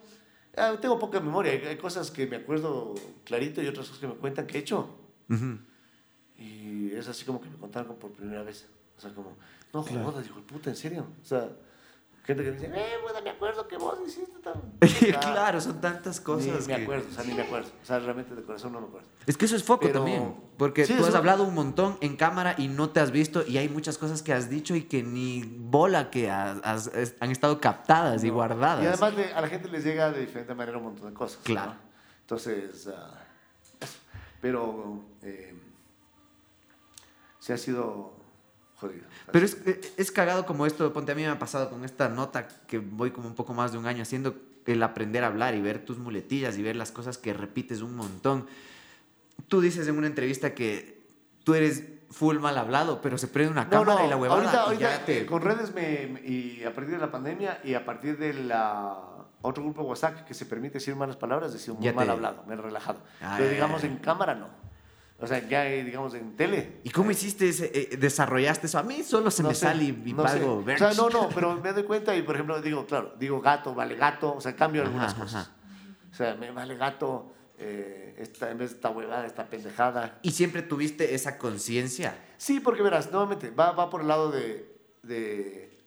Ah, 0.59 0.77
tengo 0.79 0.99
poca 0.99 1.19
memoria. 1.19 1.53
Hay, 1.53 1.59
hay 1.65 1.77
cosas 1.77 2.11
que 2.11 2.27
me 2.27 2.35
acuerdo 2.35 2.93
clarito 3.23 3.61
y 3.61 3.67
otras 3.67 3.87
cosas 3.87 4.01
que 4.01 4.07
me 4.07 4.15
cuentan 4.15 4.45
que 4.45 4.57
he 4.57 4.61
hecho. 4.61 4.95
Ujú. 5.29 5.59
Y 6.37 6.91
es 6.91 7.07
así 7.07 7.25
como 7.25 7.41
que 7.41 7.49
me 7.49 7.57
contaron 7.57 7.95
por 7.95 8.11
primera 8.11 8.43
vez. 8.43 8.67
O 8.97 9.01
sea, 9.01 9.13
como, 9.13 9.37
no 9.73 9.83
jodas, 9.83 10.23
dijo, 10.23 10.41
puta, 10.41 10.69
¿en 10.69 10.75
serio? 10.75 11.07
O 11.21 11.25
sea, 11.25 11.49
gente 12.23 12.43
que 12.43 12.51
dice, 12.51 12.65
eh, 12.73 12.97
bueno, 13.01 13.21
me 13.23 13.29
acuerdo 13.31 13.67
que 13.67 13.77
vos 13.77 13.97
hiciste 14.05 14.39
tal. 14.43 14.61
claro, 15.21 15.59
son 15.59 15.81
tantas 15.81 16.19
cosas. 16.21 16.67
Ni 16.67 16.73
me 16.75 16.83
acuerdo, 16.83 17.07
o 17.09 17.13
sea, 17.13 17.23
ni 17.23 17.33
me 17.33 17.41
acuerdo. 17.41 17.69
O 17.81 17.85
sea, 17.85 17.99
realmente 17.99 18.35
de 18.35 18.43
corazón 18.43 18.73
no 18.73 18.81
me 18.81 18.87
acuerdo. 18.87 19.07
Es 19.25 19.37
que 19.37 19.45
eso 19.45 19.55
es 19.55 19.63
foco 19.63 19.81
Pero- 19.81 19.93
también, 19.99 20.35
porque 20.57 20.85
Sí, 20.85 20.95
tú 20.95 21.05
has 21.05 21.15
hablado 21.15 21.43
un 21.43 21.53
montón 21.55 21.97
en 22.01 22.15
cámara 22.17 22.55
y 22.57 22.67
no 22.67 22.89
te 22.89 22.99
has 22.99 23.11
visto 23.11 23.43
y 23.47 23.57
hay 23.57 23.69
muchas 23.69 23.97
cosas 23.97 24.21
que 24.21 24.33
has 24.33 24.49
dicho 24.49 24.75
y 24.75 24.83
que 24.83 25.01
ni 25.03 25.43
bola 25.43 26.09
que 26.11 26.29
has- 26.29 26.91
han 27.19 27.31
estado 27.31 27.59
captadas 27.59 28.23
y 28.23 28.29
guardadas. 28.29 28.83
Y 28.83 28.87
además 28.87 29.13
le- 29.15 29.33
a 29.33 29.41
la 29.41 29.47
gente 29.47 29.69
les 29.69 29.83
llega 29.83 30.11
de 30.11 30.21
diferente 30.21 30.53
manera 30.53 30.77
un 30.77 30.83
montón 30.85 31.07
de 31.09 31.13
cosas. 31.13 31.39
Claro. 31.43 31.71
¿no? 31.73 31.77
Entonces, 32.21 32.87
ah, 32.95 33.25
pero 34.41 35.03
eh, 35.23 35.53
sí 37.39 37.53
ha 37.53 37.57
sido 37.57 38.13
jodido. 38.79 39.05
Pero 39.31 39.45
es, 39.45 39.57
es 39.97 40.11
cagado 40.11 40.45
como 40.45 40.65
esto, 40.65 40.91
ponte 40.93 41.11
a 41.11 41.15
mí 41.15 41.21
me 41.23 41.27
ha 41.29 41.39
pasado 41.39 41.69
con 41.69 41.83
esta 41.85 42.09
nota 42.09 42.47
que 42.67 42.79
voy 42.79 43.11
como 43.11 43.27
un 43.27 43.35
poco 43.35 43.53
más 43.53 43.71
de 43.71 43.77
un 43.77 43.85
año 43.85 44.03
haciendo, 44.03 44.35
el 44.65 44.81
aprender 44.83 45.23
a 45.23 45.27
hablar 45.27 45.55
y 45.55 45.61
ver 45.61 45.83
tus 45.83 45.97
muletillas 45.97 46.57
y 46.57 46.61
ver 46.63 46.75
las 46.75 46.91
cosas 46.91 47.17
que 47.17 47.33
repites 47.33 47.81
un 47.81 47.95
montón. 47.95 48.45
Tú 49.47 49.61
dices 49.61 49.87
en 49.87 49.97
una 49.97 50.07
entrevista 50.07 50.53
que 50.53 50.99
tú 51.43 51.53
eres 51.55 51.83
full 52.11 52.37
mal 52.39 52.57
hablado, 52.57 53.01
pero 53.01 53.17
se 53.17 53.27
prende 53.27 53.51
una 53.51 53.69
cámara 53.69 54.05
y 54.05 54.09
la 54.09 54.17
huevada 54.17 54.41
ahorita, 54.41 54.57
y 54.57 54.65
ahorita, 54.85 54.99
ya 54.99 55.05
te... 55.05 55.19
eh, 55.21 55.25
con 55.25 55.41
redes 55.41 55.73
me, 55.73 56.07
me- 56.07 56.21
y 56.21 56.63
a 56.63 56.73
partir 56.73 56.93
de 56.95 56.99
la 56.99 57.11
pandemia 57.11 57.59
y 57.63 57.73
a 57.75 57.85
partir 57.85 58.17
de 58.17 58.33
la 58.33 58.97
otro 59.41 59.63
grupo 59.63 59.83
WhatsApp 59.83 60.25
que 60.25 60.33
se 60.33 60.45
permite 60.45 60.75
decir 60.75 60.95
malas 60.95 61.15
palabras, 61.15 61.53
decir 61.53 61.73
muy 61.73 61.83
Ya 61.83 61.93
mal 61.93 62.05
te- 62.07 62.11
hablado, 62.11 62.43
me 62.47 62.53
he 62.55 62.57
relajado. 62.57 62.99
Ah, 63.21 63.35
Pero 63.37 63.49
digamos 63.49 63.81
ya. 63.81 63.87
en 63.87 63.97
cámara 63.97 64.35
no. 64.35 64.47
O 65.21 65.27
sea, 65.27 65.45
ya 65.47 65.67
eh, 65.67 65.83
digamos 65.83 66.13
en 66.13 66.35
tele. 66.35 66.79
¿Y 66.83 66.91
cómo 66.91 67.11
hiciste 67.11 67.49
ese, 67.49 67.71
eh, 67.73 67.97
desarrollaste 67.97 68.67
eso? 68.67 68.79
A 68.79 68.83
mí 68.83 69.03
solo 69.03 69.29
se 69.29 69.43
No 69.43 69.49
me 69.49 69.55
sé, 69.55 69.61
sale 69.65 69.83
y, 69.83 69.91
no 70.13 70.27
sé. 70.27 70.39
valgo 70.39 70.63
O 70.65 70.77
sea, 70.77 70.93
no, 70.93 71.09
no, 71.09 71.29
pero 71.29 71.59
me 71.59 71.73
doy 71.73 71.83
cuenta 71.83 72.15
y 72.15 72.21
por 72.21 72.35
ejemplo 72.35 72.61
digo, 72.61 72.85
claro, 72.85 73.15
digo 73.19 73.41
gato, 73.41 73.75
vale 73.75 73.95
gato, 73.95 74.33
o 74.33 74.39
sea, 74.41 74.55
cambio 74.55 74.81
algunas 74.81 75.13
ajá, 75.13 75.21
cosas. 75.21 75.47
ajá. 75.47 75.55
O 76.11 76.15
sea, 76.15 76.35
me 76.35 76.51
vale 76.51 76.75
gato, 76.77 77.33
eh, 77.57 78.15
esta, 78.17 78.49
en 78.49 78.57
vez 78.57 78.69
de 78.69 78.75
esta 78.77 78.89
huevada, 78.89 79.25
esta 79.25 79.45
pendejada. 79.45 80.19
¿Y 80.21 80.31
siempre 80.31 80.61
tuviste 80.61 81.13
esa 81.13 81.37
conciencia? 81.37 82.15
Sí, 82.37 82.61
porque 82.61 82.81
verás, 82.81 83.11
nuevamente, 83.11 83.51
va, 83.51 83.71
va 83.71 83.89
por 83.89 84.01
el 84.01 84.07
lado 84.07 84.31
de. 84.31 84.73
de 85.03 85.77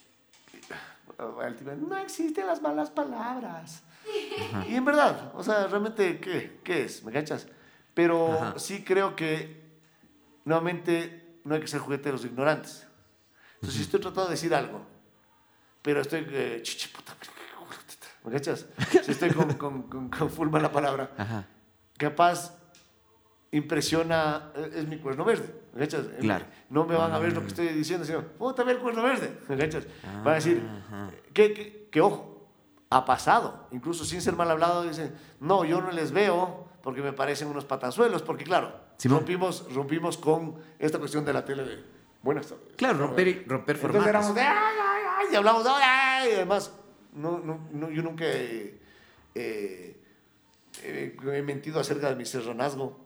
el 1.46 1.56
tipo, 1.56 1.70
no 1.72 1.96
existen 1.98 2.46
las 2.46 2.60
malas 2.60 2.90
palabras. 2.90 3.82
Y 4.68 4.74
en 4.74 4.84
verdad, 4.84 5.32
o 5.34 5.42
sea, 5.42 5.66
realmente, 5.68 6.18
¿qué, 6.20 6.58
qué 6.64 6.84
es? 6.84 7.02
¿Me 7.04 7.12
cachas? 7.12 7.46
Pero 7.94 8.32
Ajá. 8.32 8.58
sí 8.58 8.82
creo 8.84 9.14
que, 9.16 9.62
nuevamente, 10.44 11.38
no 11.44 11.54
hay 11.54 11.60
que 11.60 11.66
ser 11.68 11.80
juguete 11.80 12.04
de 12.04 12.12
los 12.12 12.24
ignorantes. 12.24 12.86
Entonces, 13.54 13.76
si 13.76 13.82
estoy 13.82 14.00
tratando 14.00 14.24
de 14.26 14.30
decir 14.32 14.54
algo, 14.54 14.80
pero 15.82 16.00
estoy. 16.00 16.26
eh, 16.30 16.62
¿Me 18.24 18.32
cachas? 18.32 18.66
Si 19.04 19.10
estoy 19.10 19.30
con, 19.30 19.52
con, 19.58 19.82
con, 19.82 20.08
con 20.08 20.30
full 20.30 20.48
mala 20.48 20.70
palabra, 20.70 21.10
Ajá. 21.18 21.44
capaz 21.98 22.56
impresiona, 23.50 24.50
eh, 24.54 24.70
es 24.76 24.86
mi 24.88 24.98
cuerno 24.98 25.24
verde, 25.24 25.52
¿me 25.74 25.80
cachas? 25.80 26.06
Eh, 26.06 26.18
Claro. 26.20 26.46
No 26.70 26.86
me 26.86 26.94
van 26.96 27.12
a 27.12 27.18
ver 27.18 27.32
lo 27.34 27.40
que 27.42 27.48
estoy 27.48 27.68
diciendo, 27.68 28.06
sino, 28.06 28.22
puta, 28.22 28.62
ve 28.64 28.72
el 28.72 28.78
cuerno 28.78 29.02
verde, 29.02 29.36
¿me 29.48 29.56
cachas? 29.58 29.84
Van 30.24 30.28
a 30.28 30.34
decir, 30.34 30.62
que, 31.34 31.52
que, 31.52 31.88
que 31.90 32.00
ojo, 32.00 32.48
ha 32.90 33.04
pasado, 33.04 33.68
incluso 33.72 34.04
sin 34.04 34.22
ser 34.22 34.36
mal 34.36 34.50
hablado, 34.50 34.84
dicen, 34.84 35.14
no, 35.40 35.64
yo 35.64 35.80
no 35.82 35.90
les 35.90 36.12
veo 36.12 36.68
porque 36.82 37.00
me 37.02 37.12
parecen 37.12 37.48
unos 37.48 37.64
patanzuelos, 37.64 38.22
porque 38.22 38.44
claro, 38.44 38.74
Simón. 38.96 39.18
rompimos, 39.18 39.72
rompimos 39.74 40.18
con 40.18 40.56
esta 40.78 40.98
cuestión 40.98 41.24
de 41.24 41.32
la 41.32 41.44
tele 41.44 41.64
de, 41.64 41.84
buenas 42.22 42.46
tardes. 42.48 42.64
Claro, 42.76 42.98
romper, 42.98 43.28
y- 43.28 43.32
romper 43.46 43.76
Entonces 43.76 43.80
formatos. 43.80 44.08
éramos 44.08 44.34
de, 44.34 44.40
ay, 44.42 44.74
ay, 44.80 45.02
ay, 45.18 45.26
y 45.32 45.36
hablamos 45.36 45.64
de, 45.64 45.70
ay, 45.70 45.82
ay, 45.84 46.30
y 46.30 46.34
además, 46.34 46.72
no, 47.14 47.38
no, 47.38 47.68
no, 47.72 47.90
yo 47.90 48.02
nunca 48.02 48.24
he, 48.26 48.80
eh, 49.34 49.96
eh, 50.82 51.16
he 51.32 51.42
mentido 51.42 51.80
acerca 51.80 52.08
de 52.08 52.16
mi 52.16 52.24
serranazgo. 52.24 52.98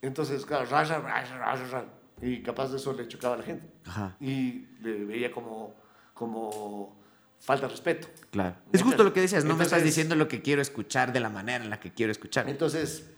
Entonces, 0.00 0.46
claro, 0.46 0.66
raya, 0.66 0.98
raya, 1.00 1.38
raya, 1.38 1.66
raya. 1.70 1.88
Y 2.22 2.42
capaz 2.42 2.68
de 2.70 2.76
eso 2.78 2.92
le 2.92 3.06
chocaba 3.08 3.34
a 3.34 3.38
la 3.38 3.44
gente. 3.44 3.66
Ajá, 3.86 4.16
Y 4.20 4.66
le 4.80 5.04
veía 5.04 5.30
como, 5.32 5.74
como 6.14 6.96
falta 7.40 7.66
de 7.66 7.72
respeto. 7.72 8.08
claro. 8.30 8.56
¿Me 8.72 8.76
Es 8.78 8.82
justo 8.82 9.02
lo 9.04 9.12
que 9.12 9.20
decías, 9.20 9.44
no 9.44 9.54
me 9.56 9.62
estás 9.64 9.78
Entonces- 9.78 9.84
diciendo 9.96 10.14
lo 10.16 10.26
que 10.28 10.42
quiero 10.42 10.60
escuchar 10.62 11.12
de 11.12 11.20
la 11.20 11.28
manera 11.30 11.62
en 11.64 11.70
la 11.70 11.78
que 11.80 11.92
quiero 11.92 12.10
escuchar. 12.12 12.48
Entonces, 12.48 13.10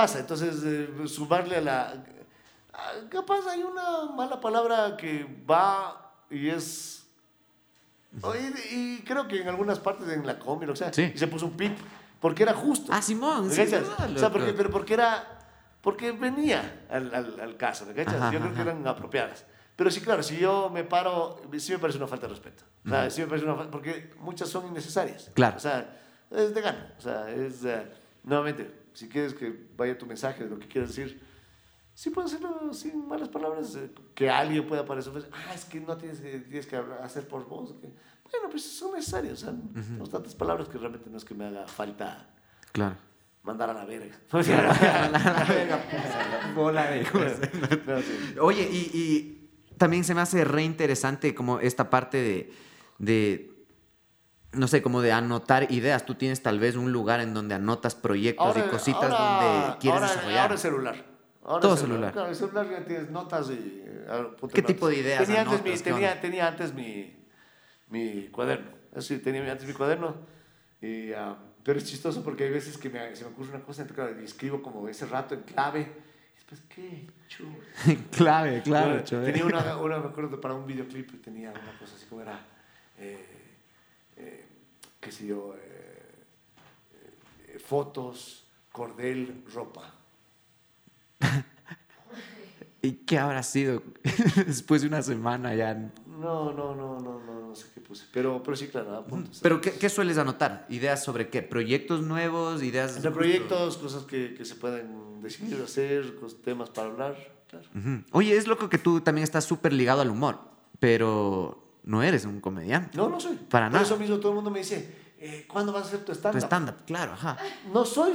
pasa. 0.00 0.18
Entonces, 0.20 0.62
eh, 0.64 0.88
sumarle 1.06 1.56
a 1.56 1.60
la... 1.60 2.04
Capaz 3.10 3.46
hay 3.48 3.62
una 3.62 4.06
mala 4.14 4.40
palabra 4.40 4.96
que 4.96 5.26
va 5.48 6.12
y 6.30 6.48
es... 6.48 7.06
Oye, 8.22 8.52
y 8.72 8.98
creo 9.02 9.28
que 9.28 9.40
en 9.42 9.48
algunas 9.48 9.78
partes, 9.78 10.08
en 10.08 10.26
la 10.26 10.38
combi, 10.38 10.66
que 10.66 10.74
sea, 10.76 10.92
Sí. 10.92 11.12
y 11.14 11.18
se 11.18 11.26
puso 11.28 11.46
un 11.46 11.56
pip, 11.56 11.76
porque 12.20 12.42
era 12.42 12.54
justo. 12.54 12.90
Ah, 12.92 13.00
Simón, 13.02 13.46
¿Me 13.48 13.54
sí, 13.54 13.64
verdad, 13.70 14.10
O 14.16 14.18
sea, 14.18 14.30
porque, 14.30 14.52
pero 14.52 14.70
porque 14.70 14.94
era... 14.94 15.36
Porque 15.80 16.12
venía 16.12 16.86
al, 16.90 17.14
al, 17.14 17.40
al 17.40 17.56
caso, 17.56 17.86
¿me 17.86 17.94
cachas? 17.94 18.14
Ajá, 18.16 18.32
Yo 18.32 18.40
creo 18.40 18.54
que 18.54 18.60
eran 18.60 18.86
apropiadas. 18.86 19.44
Pero 19.76 19.90
sí, 19.90 20.00
claro, 20.02 20.22
si 20.22 20.36
yo 20.38 20.68
me 20.70 20.84
paro, 20.84 21.40
sí 21.58 21.72
me 21.72 21.78
parece 21.78 21.98
una 21.98 22.06
falta 22.06 22.26
de 22.26 22.34
respeto. 22.34 22.64
O 22.84 22.88
sea, 22.88 23.08
sí 23.10 23.20
me 23.22 23.26
parece 23.28 23.46
una 23.46 23.54
falta, 23.54 23.70
porque 23.70 24.12
muchas 24.18 24.48
son 24.48 24.66
innecesarias. 24.66 25.30
Claro. 25.34 25.56
O 25.56 25.60
sea, 25.60 25.98
es 26.30 26.52
de 26.54 26.60
gana. 26.60 26.94
O 26.98 27.00
sea, 27.00 27.30
es, 27.30 27.64
eh, 27.64 27.86
nuevamente, 28.24 28.79
si 28.94 29.08
quieres 29.08 29.34
que 29.34 29.68
vaya 29.76 29.96
tu 29.98 30.06
mensaje 30.06 30.44
de 30.44 30.50
lo 30.50 30.58
que 30.58 30.66
quieres 30.68 30.94
decir, 30.94 31.20
sí 31.94 32.10
puedes 32.10 32.32
hacerlo 32.32 32.72
sin 32.72 33.06
malas 33.08 33.28
palabras, 33.28 33.74
eh, 33.76 33.90
que 34.14 34.30
alguien 34.30 34.66
pueda 34.66 34.84
parecer, 34.84 35.12
pues, 35.12 35.26
ah, 35.32 35.54
es 35.54 35.64
que 35.64 35.80
no 35.80 35.96
tienes 35.96 36.20
que, 36.20 36.38
tienes 36.40 36.66
que 36.66 36.76
hacer 36.76 37.26
por 37.28 37.46
vos. 37.48 37.72
que- 37.80 37.88
Bueno, 38.30 38.48
pues 38.50 38.62
son 38.64 38.92
necesarias. 38.94 39.42
O 39.42 39.46
sea, 39.46 39.54
no 39.98 40.06
tantas 40.06 40.34
palabras 40.34 40.68
que 40.68 40.78
realmente 40.78 41.10
no 41.10 41.16
es 41.16 41.24
que 41.24 41.34
me 41.34 41.46
haga 41.46 41.66
falta 41.66 42.28
Claro. 42.72 42.96
mandar 43.42 43.70
a 43.70 43.74
la 43.74 43.84
verga. 43.84 44.14
Bola 46.54 46.90
de 46.90 47.02
No, 47.86 48.00
sí. 48.00 48.34
Oye, 48.40 48.68
y, 48.70 48.90
y 48.94 49.48
también 49.76 50.04
se 50.04 50.14
me 50.14 50.20
hace 50.20 50.44
re 50.44 50.62
interesante 50.62 51.34
como 51.34 51.58
esta 51.60 51.90
parte 51.90 52.18
de, 52.18 52.52
de, 52.98 53.50
no 54.52 54.66
sé, 54.68 54.82
como 54.82 55.00
de 55.02 55.12
anotar 55.12 55.70
ideas. 55.72 56.04
Tú 56.06 56.14
tienes 56.14 56.42
tal 56.42 56.58
vez 56.58 56.76
un 56.76 56.92
lugar 56.92 57.20
en 57.20 57.34
donde 57.34 57.54
anotas 57.54 57.94
proyectos 57.94 58.56
y 58.56 58.62
cositas 58.62 59.10
ahora- 59.10 59.44
donde 59.62 59.78
quieres 59.78 60.00
ahora- 60.00 60.12
desarrollar. 60.12 60.40
Ahora 60.42 60.56
celular. 60.56 61.04
Ahora 61.42 61.60
Todo 61.60 61.76
celular. 61.76 62.12
Claro, 62.12 62.28
el 62.28 62.36
celular 62.36 62.70
ya 62.70 62.84
tienes 62.84 63.10
notas 63.10 63.50
y... 63.50 63.82
eh, 63.84 64.26
¿Qué 64.52 64.62
tipo 64.62 64.88
de 64.88 64.96
ideas 64.98 65.24
Tenía 65.24 65.42
antes, 65.42 65.62
mi, 65.64 65.70
¿Qué 65.70 65.78
tenía, 65.78 66.20
tenía 66.20 66.48
antes 66.48 66.74
mi, 66.74 67.16
mi 67.88 68.28
cuaderno. 68.28 68.70
Sí, 68.98 69.18
tenía 69.18 69.50
antes 69.50 69.66
mi 69.66 69.72
cuaderno. 69.72 70.16
Y, 70.82 71.12
ah, 71.12 71.36
pero 71.62 71.78
es 71.78 71.84
chistoso 71.86 72.22
porque 72.22 72.44
hay 72.44 72.50
veces 72.50 72.76
que 72.76 72.90
me, 72.90 73.14
se 73.16 73.24
me 73.24 73.30
ocurre 73.30 73.50
una 73.50 73.60
cosa 73.64 73.86
y 74.20 74.24
escribo 74.24 74.62
como 74.62 74.88
ese 74.88 75.06
rato 75.06 75.34
en 75.34 75.42
clave. 75.42 75.80
Y 75.80 76.34
después, 76.36 76.60
¿qué? 76.68 77.06
Chu. 77.28 77.44
clave, 78.10 78.62
Bueno, 78.66 79.02
tenía 79.04 79.44
una, 79.44 79.76
una, 79.78 79.98
me 79.98 80.06
acuerdo, 80.08 80.40
para 80.40 80.54
un 80.54 80.66
videoclip 80.66 81.22
tenía 81.22 81.50
una 81.50 81.78
cosa 81.78 81.94
así 81.96 82.06
como 82.06 82.22
era, 82.22 82.38
eh, 82.98 83.39
qué 85.00 85.10
sé 85.10 85.26
yo, 85.26 85.54
eh, 85.56 86.24
eh, 87.48 87.58
fotos, 87.58 88.44
cordel, 88.70 89.44
ropa. 89.52 89.94
¿Y 92.82 92.92
qué 92.92 93.18
habrá 93.18 93.42
sido 93.42 93.82
después 94.46 94.82
de 94.82 94.88
una 94.88 95.02
semana 95.02 95.54
ya? 95.54 95.74
No, 95.74 96.52
no, 96.52 96.74
no, 96.74 96.98
no, 97.00 97.20
no, 97.20 97.48
no 97.48 97.54
sé 97.54 97.66
qué 97.74 97.80
puse. 97.80 98.06
Pero, 98.12 98.42
pero 98.42 98.56
sí, 98.56 98.68
claro, 98.68 98.96
apuntes. 98.96 99.40
¿Pero 99.42 99.60
qué, 99.60 99.72
qué 99.72 99.88
sueles 99.88 100.18
anotar? 100.18 100.66
¿Ideas 100.68 101.02
sobre 101.02 101.28
qué? 101.28 101.42
¿Proyectos 101.42 102.02
nuevos? 102.02 102.62
¿Ideas? 102.62 103.02
De 103.02 103.10
proyectos, 103.10 103.78
cosas 103.78 104.04
que, 104.04 104.34
que 104.34 104.44
se 104.44 104.54
pueden 104.54 105.20
decidir 105.22 105.60
hacer, 105.62 106.14
temas 106.42 106.70
para 106.70 106.88
hablar, 106.88 107.16
claro. 107.48 107.66
Oye, 108.12 108.36
es 108.36 108.46
loco 108.46 108.68
que 108.68 108.78
tú 108.78 109.00
también 109.00 109.24
estás 109.24 109.44
súper 109.44 109.72
ligado 109.72 110.00
al 110.00 110.10
humor, 110.10 110.38
pero 110.78 111.69
no 111.84 112.02
eres 112.02 112.24
un 112.24 112.40
comediante. 112.40 112.96
No, 112.96 113.08
no 113.08 113.18
soy. 113.20 113.36
Para 113.36 113.66
Por 113.66 113.72
nada. 113.74 113.84
eso 113.84 113.96
mismo 113.96 114.18
todo 114.18 114.30
el 114.30 114.34
mundo 114.36 114.50
me 114.50 114.60
dice, 114.60 115.12
eh, 115.18 115.46
¿cuándo 115.48 115.72
vas 115.72 115.84
a 115.84 115.86
hacer 115.88 116.00
tu 116.00 116.06
Tu 116.12 116.18
stand-up? 116.18 116.42
stand-up, 116.44 116.74
claro, 116.86 117.12
ajá. 117.12 117.36
No 117.72 117.84
soy. 117.84 118.12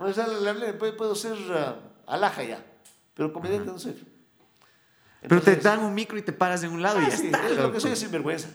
O 0.00 0.12
sea, 0.12 0.26
puedo, 0.78 1.14
ser 1.14 1.36
ah, 1.52 1.76
alhaja 2.06 2.42
ya, 2.42 2.64
pero 3.14 3.32
comediante 3.32 3.70
no 3.70 3.78
soy. 3.78 3.94
Pero 5.22 5.42
te 5.42 5.56
dan 5.56 5.80
un 5.80 5.92
micro 5.94 6.16
y 6.16 6.22
te 6.22 6.32
paras 6.32 6.62
en 6.64 6.72
un 6.72 6.80
lado 6.82 6.98
y 7.00 7.04
Ah, 7.04 7.08
ya 7.10 7.16
sí, 7.16 7.26
está. 7.26 7.46
es 7.48 7.56
lo 7.58 7.70
que 7.72 7.80
soy 7.80 7.92
es 7.92 7.98
sinvergüenza. 7.98 8.48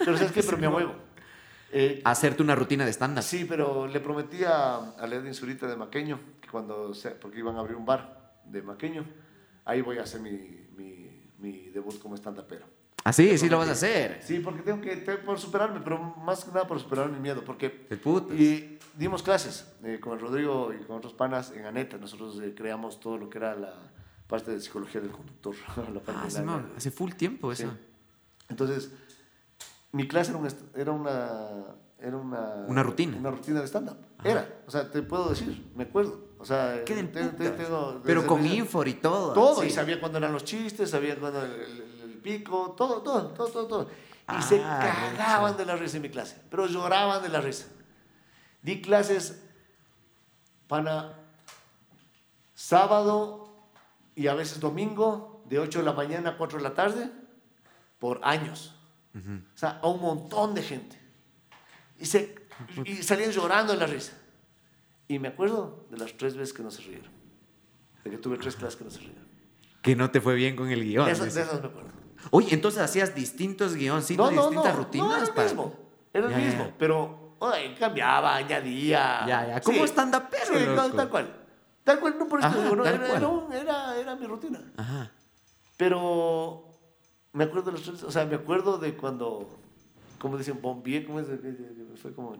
Pero 0.00 0.16
¿sabes 0.18 0.32
qué? 0.32 0.42
Pero 0.44 0.58
me 0.58 0.68
huevo. 0.68 0.94
Eh, 1.72 2.02
Hacerte 2.04 2.42
una 2.42 2.54
rutina 2.54 2.84
de 2.84 2.92
stand-up. 2.92 3.22
sí, 3.22 3.44
pero 3.48 3.86
le 3.86 4.00
prometí 4.00 4.42
a, 4.44 4.90
a 4.98 5.06
Led 5.06 5.32
Zurita 5.32 5.68
de 5.68 5.76
Maqueño, 5.76 6.18
que 6.40 6.48
cuando 6.48 6.92
se- 6.92 7.12
porque 7.12 7.38
iban 7.38 7.54
a 7.56 7.60
abrir 7.60 7.76
un 7.76 7.86
bar 7.86 8.34
de 8.44 8.60
Maqueño, 8.60 9.04
ahí 9.64 9.80
voy 9.80 9.98
a 9.98 10.02
hacer 10.02 10.20
mi, 10.20 10.66
mi, 10.76 11.30
mi 11.38 11.68
debut 11.70 11.96
como 12.00 12.16
stand-upero. 12.16 12.66
Ah, 13.04 13.12
sí, 13.12 13.38
sí 13.38 13.48
lo 13.48 13.58
vas 13.58 13.68
a 13.68 13.72
hacer. 13.72 14.20
Sí, 14.22 14.40
porque 14.40 14.62
tengo 14.62 14.80
que, 14.80 14.96
tengo 14.98 15.20
por 15.20 15.38
superarme, 15.38 15.80
pero 15.80 15.98
más 15.98 16.44
que 16.44 16.50
nada 16.52 16.66
por 16.66 16.78
superar 16.78 17.08
mi 17.10 17.18
miedo, 17.18 17.42
porque... 17.44 17.86
El 17.88 17.98
putas. 17.98 18.38
Y 18.38 18.78
dimos 18.96 19.22
clases 19.22 19.66
eh, 19.84 19.98
con 20.00 20.18
Rodrigo 20.20 20.72
y 20.78 20.84
con 20.84 20.96
otros 20.98 21.14
panas 21.14 21.50
en 21.52 21.64
Aneta. 21.64 21.96
Nosotros 21.96 22.38
eh, 22.42 22.54
creamos 22.54 23.00
todo 23.00 23.16
lo 23.16 23.30
que 23.30 23.38
era 23.38 23.54
la 23.56 23.74
parte 24.26 24.50
de 24.50 24.60
psicología 24.60 25.00
del 25.00 25.10
conductor. 25.12 25.54
la 25.94 26.00
parte 26.00 26.12
Ah, 26.22 26.26
de 26.28 26.32
la- 26.34 26.42
no, 26.42 26.66
hace 26.76 26.90
full 26.90 27.12
tiempo 27.12 27.54
Sí. 27.54 27.62
eso. 27.62 27.72
Entonces, 28.48 28.90
mi 29.92 30.06
clase 30.06 30.32
era, 30.32 30.38
un 30.40 30.48
era 30.76 30.92
una... 30.92 31.64
Era 32.02 32.16
una, 32.16 32.64
Una 32.66 32.82
rutina. 32.82 33.16
Una 33.18 33.30
rutina 33.30 33.60
de 33.60 33.66
stand-up. 33.66 33.98
Era. 34.24 34.62
O 34.66 34.70
sea, 34.70 34.90
te 34.90 35.02
puedo 35.02 35.28
decir, 35.28 35.70
me 35.76 35.84
acuerdo. 35.84 36.28
O 36.38 36.46
sea, 36.46 36.82
Qué 36.86 36.94
del 36.94 37.12
te- 37.12 37.24
te- 37.24 37.28
putas. 37.50 37.56
tengo- 37.58 38.00
Pero 38.02 38.26
con 38.26 38.46
infor 38.46 38.88
y 38.88 38.94
todo. 38.94 39.34
todo, 39.34 39.60
sí. 39.60 39.66
y 39.68 39.70
sabía 39.70 40.00
cuándo 40.00 40.16
eran 40.16 40.32
los 40.32 40.44
chistes, 40.44 40.88
sabía 40.88 41.18
cuándo 41.20 41.44
el 41.44 41.84
pico, 42.20 42.74
todo, 42.76 43.02
todo, 43.02 43.28
todo, 43.28 43.48
todo, 43.48 43.66
todo. 43.66 43.82
Y 43.82 43.86
Ah, 44.32 44.42
se 44.42 44.58
cagaban 44.60 45.56
de 45.56 45.66
la 45.66 45.74
risa 45.76 45.96
en 45.96 46.02
mi 46.02 46.08
clase, 46.10 46.40
pero 46.50 46.66
lloraban 46.66 47.22
de 47.22 47.28
la 47.28 47.40
risa. 47.40 47.66
Di 48.62 48.80
clases 48.80 49.42
para 50.68 51.18
sábado 52.54 53.52
y 54.14 54.28
a 54.28 54.34
veces 54.34 54.60
domingo, 54.60 55.42
de 55.46 55.58
8 55.58 55.80
de 55.80 55.84
la 55.84 55.92
mañana 55.92 56.30
a 56.30 56.36
4 56.36 56.58
de 56.58 56.62
la 56.62 56.74
tarde, 56.74 57.10
por 57.98 58.20
años. 58.22 58.76
O 59.14 59.58
sea, 59.58 59.80
a 59.82 59.88
un 59.88 60.00
montón 60.00 60.54
de 60.54 60.62
gente. 60.62 60.96
Y, 61.98 62.06
se, 62.06 62.36
y 62.84 63.02
salían 63.02 63.32
llorando 63.32 63.72
de 63.72 63.78
la 63.80 63.86
risa. 63.86 64.12
Y 65.08 65.18
me 65.18 65.28
acuerdo 65.28 65.86
de 65.90 65.98
las 65.98 66.16
tres 66.16 66.36
veces 66.36 66.54
que 66.54 66.62
no 66.62 66.70
se 66.70 66.82
rieron. 66.82 67.10
De 68.04 68.10
que 68.10 68.18
tuve 68.18 68.38
tres 68.38 68.54
clases 68.54 68.76
que 68.76 68.84
no 68.84 68.90
se 68.90 69.00
rieron. 69.00 69.24
Que 69.82 69.96
no 69.96 70.10
te 70.12 70.20
fue 70.20 70.36
bien 70.36 70.54
con 70.54 70.70
el 70.70 70.84
guion. 70.84 71.06
De 71.06 71.12
esas, 71.12 71.34
de 71.34 71.42
esas 71.42 71.60
me 71.60 71.66
acuerdo. 71.66 71.90
Oye, 72.30 72.48
entonces 72.54 72.80
hacías 72.82 73.14
distintos 73.14 73.74
guioncitos, 73.74 74.30
distintas 74.30 74.76
rutinas. 74.76 75.08
No, 75.08 75.16
era 75.16 75.24
el 75.26 75.32
para- 75.32 75.48
mismo. 75.48 75.72
Era 76.12 76.26
el 76.26 76.32
Ya, 76.32 76.38
ya. 76.38 76.44
mismo. 76.46 76.72
Pero 76.78 77.34
oye, 77.38 77.74
cambiaba, 77.78 78.36
añadía. 78.36 79.24
Ya, 79.26 79.46
ya. 79.48 79.60
¿Cómo 79.60 79.84
stand-upero, 79.84 80.58
Sí, 80.58 80.66
loco? 80.66 80.96
tal 80.96 81.08
cual. 81.10 81.36
Tal 81.84 81.98
cual, 82.00 82.18
no 82.18 82.28
por 82.28 82.40
eso 82.40 82.48
Ajá, 82.48 82.62
digo, 82.62 82.76
no, 82.76 82.82
tal 82.82 82.94
era, 82.94 83.06
era, 83.60 83.96
era, 83.98 84.16
mi 84.16 84.26
rutina. 84.26 84.60
Ajá. 84.76 85.10
Pero 85.76 86.68
me 87.32 87.44
acuerdo 87.44 87.70
de 87.72 87.78
los 87.78 88.02
o 88.04 88.10
sea, 88.10 88.26
me 88.26 88.34
acuerdo 88.36 88.78
de 88.78 88.94
cuando, 88.96 89.48
como 90.18 90.36
dicen, 90.36 90.60
bombié, 90.60 91.04
como 91.06 91.20
es, 91.20 91.26
fue 92.00 92.12
como, 92.14 92.34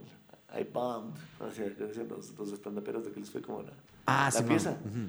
I 0.59 0.65
bombed, 0.65 1.19
o 1.41 1.51
sea, 1.51 1.65
que 1.75 1.85
decían 1.85 2.09
los, 2.09 2.31
los 2.39 2.53
estandaperos 2.53 3.05
de 3.07 3.13
que 3.13 3.21
les 3.21 3.31
fue 3.31 3.41
como 3.41 3.63
la, 3.63 3.73
Ah, 4.07 4.25
la 4.33 4.41
sí, 4.41 4.45
pieza. 4.45 4.71
Ujú. 4.85 5.09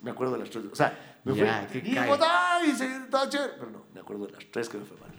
Me 0.00 0.10
acuerdo 0.12 0.34
de 0.34 0.40
las 0.40 0.50
tres, 0.50 0.64
o 0.70 0.76
sea, 0.76 1.20
me 1.24 1.34
Ya, 1.34 1.66
fue, 1.70 1.82
qué 1.82 1.88
y 1.90 1.94
cague. 1.94 2.12
¡ay! 2.22 2.72
Se 2.72 2.86
chévere, 3.28 3.52
pero 3.58 3.70
no, 3.70 3.84
me 3.92 4.00
acuerdo 4.00 4.26
de 4.26 4.32
las 4.32 4.44
tres 4.50 4.68
que 4.68 4.78
me 4.78 4.84
fue 4.84 4.96
mal. 4.98 5.10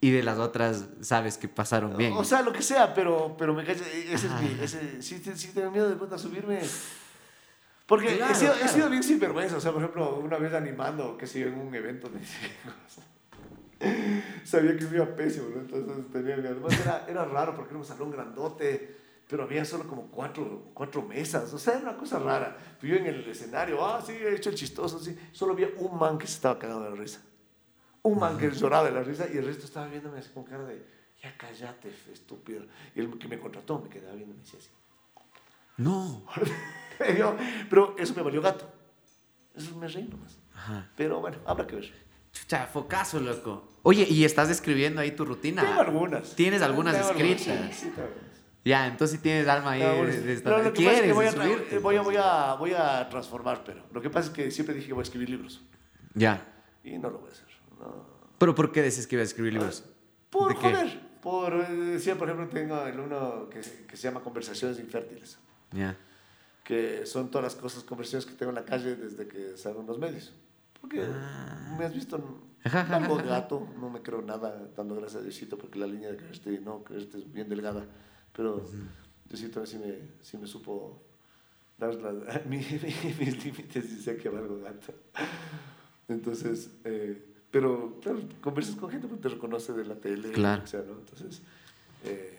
Y 0.00 0.12
de 0.12 0.22
las 0.22 0.38
otras, 0.38 0.86
sabes 1.00 1.38
que 1.38 1.48
pasaron 1.48 1.96
bien. 1.96 2.12
O 2.16 2.22
sea, 2.22 2.42
lo 2.42 2.52
que 2.52 2.62
sea, 2.62 2.94
pero, 2.94 3.34
pero 3.36 3.52
me 3.52 3.64
cae, 3.64 3.74
ese 3.74 4.14
es 4.14 4.24
Ajá. 4.26 4.40
mi, 4.40 4.62
ese, 4.62 5.02
sí, 5.02 5.20
sí, 5.34 5.48
tengo 5.52 5.72
miedo 5.72 5.88
de 5.88 5.96
puta 5.96 6.16
subirme. 6.16 6.60
Porque 7.86 8.16
Claro, 8.16 8.32
he, 8.32 8.36
sido, 8.36 8.52
he 8.54 8.58
claro. 8.58 8.72
sido 8.72 8.90
bien 8.90 9.02
sinvergüenza, 9.02 9.56
o 9.56 9.60
sea, 9.60 9.72
por 9.72 9.82
ejemplo, 9.82 10.20
una 10.22 10.38
vez 10.38 10.54
animando, 10.54 11.16
que 11.16 11.26
yo, 11.26 11.48
en 11.48 11.58
un 11.58 11.74
evento 11.74 12.08
de 12.10 12.20
sabía 14.44 14.76
que 14.76 14.84
me 14.86 14.96
iba 14.96 15.06
pésimo, 15.16 15.48
¿no? 15.54 15.60
Entonces 15.62 16.10
tenía, 16.12 16.34
además 16.34 16.78
era, 16.80 17.06
era 17.08 17.24
raro 17.24 17.54
porque 17.54 17.70
era 17.70 17.78
un 17.78 17.84
salón 17.84 18.10
grandote, 18.10 18.96
pero 19.28 19.42
había 19.42 19.64
solo 19.64 19.86
como 19.86 20.06
cuatro, 20.06 20.70
cuatro 20.72 21.02
mesas, 21.02 21.52
o 21.52 21.58
sea, 21.58 21.74
era 21.74 21.90
una 21.90 21.98
cosa 21.98 22.18
rara. 22.18 22.56
Yo 22.82 22.96
en 22.96 23.06
el 23.06 23.28
escenario, 23.28 23.84
ah, 23.84 24.02
sí, 24.04 24.12
he 24.12 24.34
hecho 24.34 24.48
el 24.48 24.56
chistoso, 24.56 24.98
sí, 24.98 25.16
solo 25.32 25.52
había 25.52 25.68
un 25.76 25.98
man 25.98 26.18
que 26.18 26.26
se 26.26 26.34
estaba 26.34 26.58
cagando 26.58 26.84
de 26.84 26.90
la 26.90 26.96
risa. 26.96 27.20
Un 28.02 28.18
man 28.18 28.38
que 28.38 28.50
lloraba 28.50 28.86
de 28.86 28.92
la 28.92 29.02
risa 29.02 29.26
y 29.32 29.36
el 29.36 29.44
resto 29.44 29.66
estaba 29.66 29.86
viéndome 29.86 30.18
así 30.20 30.30
con 30.32 30.44
cara 30.44 30.64
de, 30.64 30.82
ya 31.22 31.36
cállate, 31.36 31.92
estúpido. 32.10 32.64
Y 32.94 33.00
el 33.00 33.18
que 33.18 33.28
me 33.28 33.38
contrató 33.38 33.78
me 33.78 33.90
quedaba 33.90 34.14
viendo 34.14 34.32
y 34.34 34.38
me 34.38 34.42
decía 34.42 34.58
así. 34.58 34.70
No. 35.76 36.24
Yo, 37.18 37.36
pero 37.68 37.96
eso 37.98 38.14
me 38.14 38.22
valió 38.22 38.40
gato. 38.40 38.66
Eso 39.54 39.76
me 39.76 39.88
reí 39.88 40.08
nomás. 40.08 40.38
Ajá. 40.54 40.90
Pero 40.96 41.20
bueno, 41.20 41.38
habrá 41.44 41.66
que 41.66 41.76
ver. 41.76 41.92
Chucha, 42.32 42.66
focazo, 42.66 43.20
loco. 43.20 43.68
Oye, 43.82 44.06
¿y 44.08 44.24
estás 44.24 44.48
escribiendo 44.48 45.00
ahí 45.00 45.10
tu 45.12 45.24
rutina? 45.24 45.62
Tengo 45.62 45.80
algunas. 45.80 46.34
¿Tienes 46.34 46.62
algunas 46.62 46.96
Tengo 46.96 47.10
escritas? 47.10 47.74
sí, 47.74 47.80
sí, 47.80 47.92
algunas. 47.96 48.27
Ya, 48.64 48.86
entonces 48.86 49.16
sí 49.16 49.22
tienes 49.22 49.46
alma 49.48 49.72
ahí 49.72 49.80
Tengo 49.80 50.04
de, 50.06 50.20
de 50.20 50.34
lo 50.34 50.42
que 50.42 50.42
pasa 50.44 50.66
es 50.66 50.72
que 50.72 50.72
¿Quieres 50.82 51.14
voy 51.14 51.26
a, 51.26 51.32
subirte? 51.32 51.78
voy, 51.78 51.96
a, 51.96 52.02
voy, 52.02 52.16
a, 52.16 52.54
voy 52.54 52.72
a 52.74 53.08
transformar, 53.08 53.62
pero 53.64 53.82
lo 53.92 54.00
que 54.02 54.10
pasa 54.10 54.28
es 54.28 54.34
que 54.34 54.50
siempre 54.50 54.74
dije 54.74 54.88
que 54.88 54.92
voy 54.92 55.02
a 55.02 55.04
escribir 55.04 55.30
libros. 55.30 55.62
Ya. 56.14 56.44
Y 56.84 56.98
no 56.98 57.08
lo 57.10 57.18
voy 57.20 57.30
a 57.30 57.32
hacer. 57.32 57.46
No. 57.78 58.04
¿Pero 58.38 58.54
por 58.54 58.72
qué 58.72 58.82
dices 58.82 59.06
que 59.06 59.16
ibas 59.16 59.26
a 59.26 59.30
escribir 59.30 59.54
libros? 59.54 59.84
Por 60.30 60.54
joder. 60.54 61.08
Por, 61.22 61.52
eh, 61.54 61.72
decía, 61.72 62.16
por 62.16 62.28
ejemplo, 62.28 62.48
tengo 62.48 62.84
el 62.86 62.98
uno 63.00 63.48
que, 63.48 63.60
que 63.60 63.96
se 63.96 64.02
llama 64.04 64.20
Conversaciones 64.20 64.78
Infértiles. 64.78 65.38
Ya. 65.72 65.96
que 66.64 67.06
son 67.06 67.30
todas 67.30 67.44
las 67.44 67.54
cosas, 67.54 67.82
conversaciones 67.84 68.26
que 68.26 68.34
tengo 68.34 68.50
en 68.50 68.56
la 68.56 68.64
calle 68.64 68.94
desde 68.96 69.26
que 69.26 69.56
salgo 69.56 69.80
en 69.80 69.86
los 69.86 69.98
medios. 69.98 70.34
Porque 70.80 71.02
Ah. 71.02 71.76
me 71.78 71.84
has 71.86 71.94
visto 71.94 72.16
algo 72.16 73.16
gato, 73.16 73.66
no 73.80 73.88
me 73.90 74.02
creo 74.02 74.20
nada, 74.22 74.68
dando 74.76 74.94
gracias 74.96 75.20
a 75.20 75.24
Diosito, 75.24 75.56
porque 75.58 75.78
la 75.78 75.86
línea 75.86 76.10
de 76.12 76.52
y 76.52 76.58
no 76.58 76.84
creerte 76.84 77.18
es 77.18 77.32
bien 77.32 77.48
delgada. 77.48 77.86
Pero 78.38 78.64
Diosito 79.28 79.66
sí 79.66 79.78
me, 79.78 79.94
sí 80.22 80.38
me 80.38 80.46
supo 80.46 81.02
dar 81.76 81.92
la- 81.96 82.40
mi- 82.48 82.58
mi- 82.58 83.14
mis 83.18 83.44
límites 83.44 83.84
y 83.92 84.00
sé 84.00 84.16
que 84.16 84.28
valgo 84.28 84.60
gato. 84.60 84.94
Entonces, 86.06 86.70
eh, 86.84 87.20
pero 87.50 87.98
claro, 88.00 88.20
conversas 88.40 88.76
con 88.76 88.90
gente 88.90 89.08
que 89.08 89.16
te 89.16 89.28
reconoce 89.28 89.72
de 89.72 89.84
la 89.84 89.96
tele, 89.96 90.30
Claro. 90.30 90.62
o 90.62 90.66
sea, 90.68 90.82
¿no? 90.82 90.92
Entonces, 91.00 91.42
eh, 92.04 92.38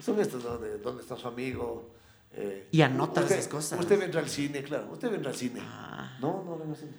son 0.00 0.18
estos, 0.18 0.42
¿no? 0.42 0.58
De 0.58 0.78
dónde 0.78 1.02
está 1.02 1.16
su 1.16 1.28
amigo. 1.28 1.88
eh, 2.32 2.66
Y 2.72 2.80
anotas 2.82 3.24
usted- 3.24 3.36
esas 3.38 3.48
cosas. 3.48 3.78
Usted 3.78 3.98
vendrá 4.00 4.20
al 4.20 4.28
cine, 4.28 4.64
claro, 4.64 4.90
usted 4.92 5.10
vendrá 5.12 5.30
al 5.30 5.36
cine. 5.36 5.60
Ah. 5.62 6.16
No, 6.20 6.42
no 6.44 6.58
vengo 6.58 6.72
al 6.72 6.76
cine. 6.76 6.92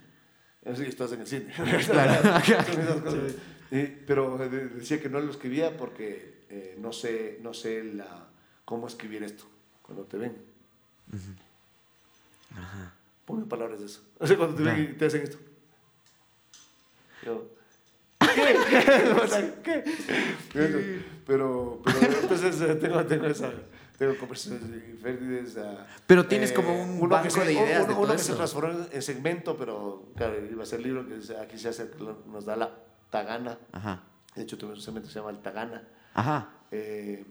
Eh, 0.64 0.74
Sí, 0.76 0.84
estás 0.84 1.12
en 1.12 1.20
el 1.22 1.28
cine. 1.28 1.54
Claro. 1.86 2.42
Pero 4.08 4.38
de- 4.38 4.68
decía 4.70 5.02
que 5.02 5.10
no 5.10 5.20
lo 5.20 5.32
escribía 5.32 5.76
porque 5.78 6.41
eh, 6.54 6.76
no 6.80 6.92
sé, 6.92 7.40
no 7.42 7.54
sé 7.54 7.84
la, 7.84 8.28
cómo 8.66 8.88
escribir 8.88 9.24
esto 9.24 9.46
cuando 9.82 10.04
te 10.04 10.18
ven. 10.18 10.36
Ajá. 12.56 12.94
Ponme 13.26 13.46
palabras 13.46 13.80
de 13.80 13.86
eso. 13.86 14.02
O 14.20 14.28
sea, 14.28 14.38
cuando 14.38 14.56
te 14.58 14.64
ven 14.64 14.92
y 14.92 14.98
te 14.98 15.06
hacen 15.06 15.22
esto. 15.22 15.38
Yo, 17.26 17.48
¿qué? 18.20 19.54
¿qué? 19.64 19.84
Eso. 20.60 20.78
Pero, 21.26 21.82
pero 21.84 22.20
entonces 22.22 22.60
eh, 22.62 22.76
tengo, 22.76 23.06
tengo 23.06 23.26
esa. 23.28 23.52
Tengo 23.98 24.18
conversaciones 24.18 24.64
infértiles. 24.90 25.56
Pero 26.08 26.26
tienes 26.26 26.52
como 26.52 26.74
un 26.82 27.08
banco 27.08 27.30
se- 27.30 27.46
de 27.46 27.54
ideas 27.54 27.84
uno, 27.86 27.94
de 27.94 28.00
uno 28.02 28.12
que 28.14 28.18
se 28.18 28.34
transformó 28.34 28.72
en- 28.72 28.88
en 28.92 29.02
segmento, 29.04 29.56
pero 29.56 30.12
claro, 30.16 30.44
iba 30.44 30.64
a 30.64 30.66
ser 30.66 30.80
libro 30.82 31.08
que 31.08 31.20
aquí 31.38 31.60
se 31.60 31.70
hace, 31.70 31.92
nos 32.26 32.46
da 32.46 32.56
la 32.56 32.76
tagana. 33.12 33.60
Ajá. 33.72 34.02
De 34.36 34.42
hecho, 34.42 34.58
tenemos 34.58 34.80
un 34.80 34.84
segmento 34.86 35.08
que 35.08 35.14
se 35.14 35.20
llama 35.20 35.30
el 35.32 35.40
tagana. 35.44 35.88
Ajá. 36.14 36.50
Eh, 36.72 37.24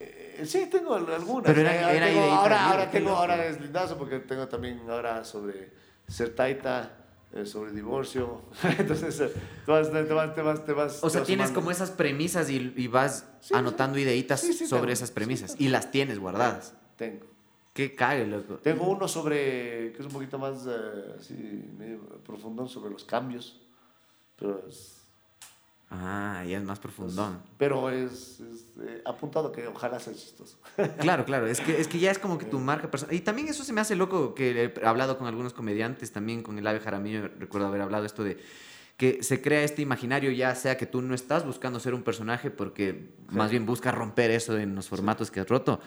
eh, 0.00 0.42
sí, 0.46 0.66
tengo 0.70 0.94
al- 0.94 1.10
algunas. 1.10 1.46
Pero 1.46 1.60
era- 1.62 1.74
Eh, 1.74 1.78
ahora 1.84 1.96
era 1.96 2.06
tengo- 2.06 2.20
ahora, 2.20 2.56
libre, 2.56 2.72
ahora 2.72 2.90
tengo, 2.90 3.10
ahora 3.10 3.46
es 3.46 3.60
lindazo 3.60 3.96
porque 3.98 4.18
tengo 4.20 4.46
también 4.48 4.80
ahora 4.88 5.24
sobre 5.24 5.70
ser 6.08 6.34
taita, 6.34 6.92
eh, 7.32 7.46
sobre 7.46 7.72
divorcio. 7.72 8.42
Entonces, 8.78 9.18
eh, 9.20 9.32
te 9.64 9.70
vas, 9.72 9.90
te 9.90 10.02
vas, 10.12 10.34
te 10.34 10.42
vas, 10.42 10.64
te 10.64 10.72
vas. 10.72 11.04
O 11.04 11.10
sea, 11.10 11.20
vas 11.20 11.26
tienes 11.26 11.46
sumando. 11.48 11.60
como 11.60 11.70
esas 11.70 11.90
premisas 11.90 12.50
y, 12.50 12.72
y 12.76 12.86
vas 12.88 13.26
Sí, 13.40 13.54
anotando 13.54 13.98
ideitas 13.98 14.40
Sí, 14.40 14.52
sí, 14.52 14.66
sobre 14.66 14.82
tengo. 14.82 14.92
esas 14.92 15.08
Sí, 15.08 15.14
premisas. 15.14 15.56
y 15.58 15.68
las 15.68 15.90
tienes 15.90 16.18
guardadas. 16.18 16.74
Tengo. 16.96 17.26
Qué 17.72 17.94
cague, 17.94 18.26
loco. 18.26 18.54
Tengo 18.56 18.88
uno 18.88 19.06
sobre, 19.06 19.92
que 19.92 19.96
es 20.00 20.06
un 20.06 20.12
poquito 20.12 20.38
más 20.38 20.66
eh, 20.66 21.14
así, 21.20 21.34
medio 21.78 22.00
profundo, 22.24 22.66
sobre 22.66 22.90
los 22.90 23.04
cambios. 23.04 23.60
Pero 24.38 24.62
es, 24.66 24.95
Ah, 25.88 26.42
ya 26.46 26.58
es 26.58 26.64
más 26.64 26.80
profundón. 26.80 27.40
pero 27.58 27.90
es, 27.90 28.40
es, 28.40 28.66
eh, 28.82 29.02
apuntado 29.04 29.52
que 29.52 29.68
ojalá 29.68 30.00
sea 30.00 30.12
chistoso. 30.12 30.58
Claro, 30.98 31.24
claro, 31.24 31.46
es 31.46 31.60
que, 31.60 31.80
es 31.80 31.86
que 31.86 32.00
ya 32.00 32.10
es 32.10 32.18
como 32.18 32.38
que 32.38 32.44
tu 32.44 32.58
marca 32.58 32.90
personal. 32.90 33.14
Y 33.14 33.20
también 33.20 33.48
eso 33.48 33.62
se 33.62 33.72
me 33.72 33.80
hace 33.80 33.94
loco 33.94 34.34
que 34.34 34.72
he 34.74 34.86
hablado 34.86 35.16
con 35.16 35.28
algunos 35.28 35.52
comediantes, 35.52 36.12
también 36.12 36.42
con 36.42 36.58
el 36.58 36.66
Ave 36.66 36.80
Jaramillo, 36.80 37.28
recuerdo 37.38 37.68
haber 37.68 37.82
hablado 37.82 38.04
esto 38.04 38.24
de 38.24 38.38
que 38.96 39.22
se 39.22 39.42
crea 39.42 39.62
este 39.62 39.82
imaginario, 39.82 40.30
ya 40.32 40.54
sea 40.54 40.76
que 40.76 40.86
tú 40.86 41.02
no 41.02 41.14
estás 41.14 41.44
buscando 41.44 41.78
ser 41.78 41.94
un 41.94 42.02
personaje, 42.02 42.50
porque 42.50 43.10
más 43.28 43.50
bien 43.50 43.66
buscas 43.66 43.94
romper 43.94 44.30
eso 44.30 44.58
en 44.58 44.74
los 44.74 44.88
formatos 44.88 45.30
que 45.30 45.40
has 45.40 45.48
roto. 45.48 45.80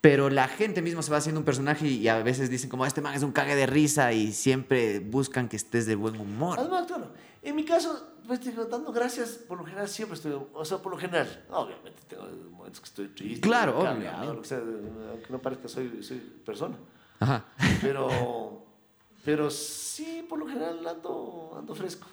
Pero 0.00 0.30
la 0.30 0.46
gente 0.46 0.80
misma 0.82 1.02
se 1.02 1.10
va 1.10 1.16
haciendo 1.16 1.40
un 1.40 1.44
personaje 1.44 1.86
y 1.86 2.06
a 2.08 2.22
veces 2.22 2.50
dicen 2.50 2.70
como 2.70 2.86
este 2.86 3.00
man 3.00 3.14
es 3.14 3.22
un 3.22 3.32
cague 3.32 3.56
de 3.56 3.66
risa 3.66 4.12
y 4.12 4.32
siempre 4.32 5.00
buscan 5.00 5.48
que 5.48 5.56
estés 5.56 5.86
de 5.86 5.96
buen 5.96 6.20
humor. 6.20 6.58
Además, 6.58 6.86
claro, 6.86 7.12
en 7.42 7.56
mi 7.56 7.64
caso, 7.64 8.14
pues 8.26 8.40
digo, 8.40 8.64
dando 8.66 8.92
gracias, 8.92 9.30
por 9.46 9.58
lo 9.58 9.64
general 9.64 9.88
siempre 9.88 10.16
estoy, 10.16 10.38
o 10.52 10.64
sea, 10.64 10.78
por 10.78 10.92
lo 10.92 10.98
general, 10.98 11.44
obviamente 11.50 12.02
tengo 12.08 12.24
momentos 12.50 12.80
que 12.80 12.86
estoy 12.86 13.08
triste, 13.08 13.40
Claro, 13.40 13.78
que 14.40 14.46
sea, 14.48 14.58
aunque 14.58 15.30
no 15.30 15.38
parezca 15.38 15.68
soy, 15.68 16.02
soy 16.02 16.18
persona, 16.44 16.76
Ajá. 17.20 17.44
pero, 17.80 18.66
Pero 19.24 19.50
sí, 19.50 20.24
por 20.28 20.38
lo 20.38 20.46
general 20.46 20.86
ando, 20.86 21.54
ando 21.58 21.74
fresco. 21.74 22.06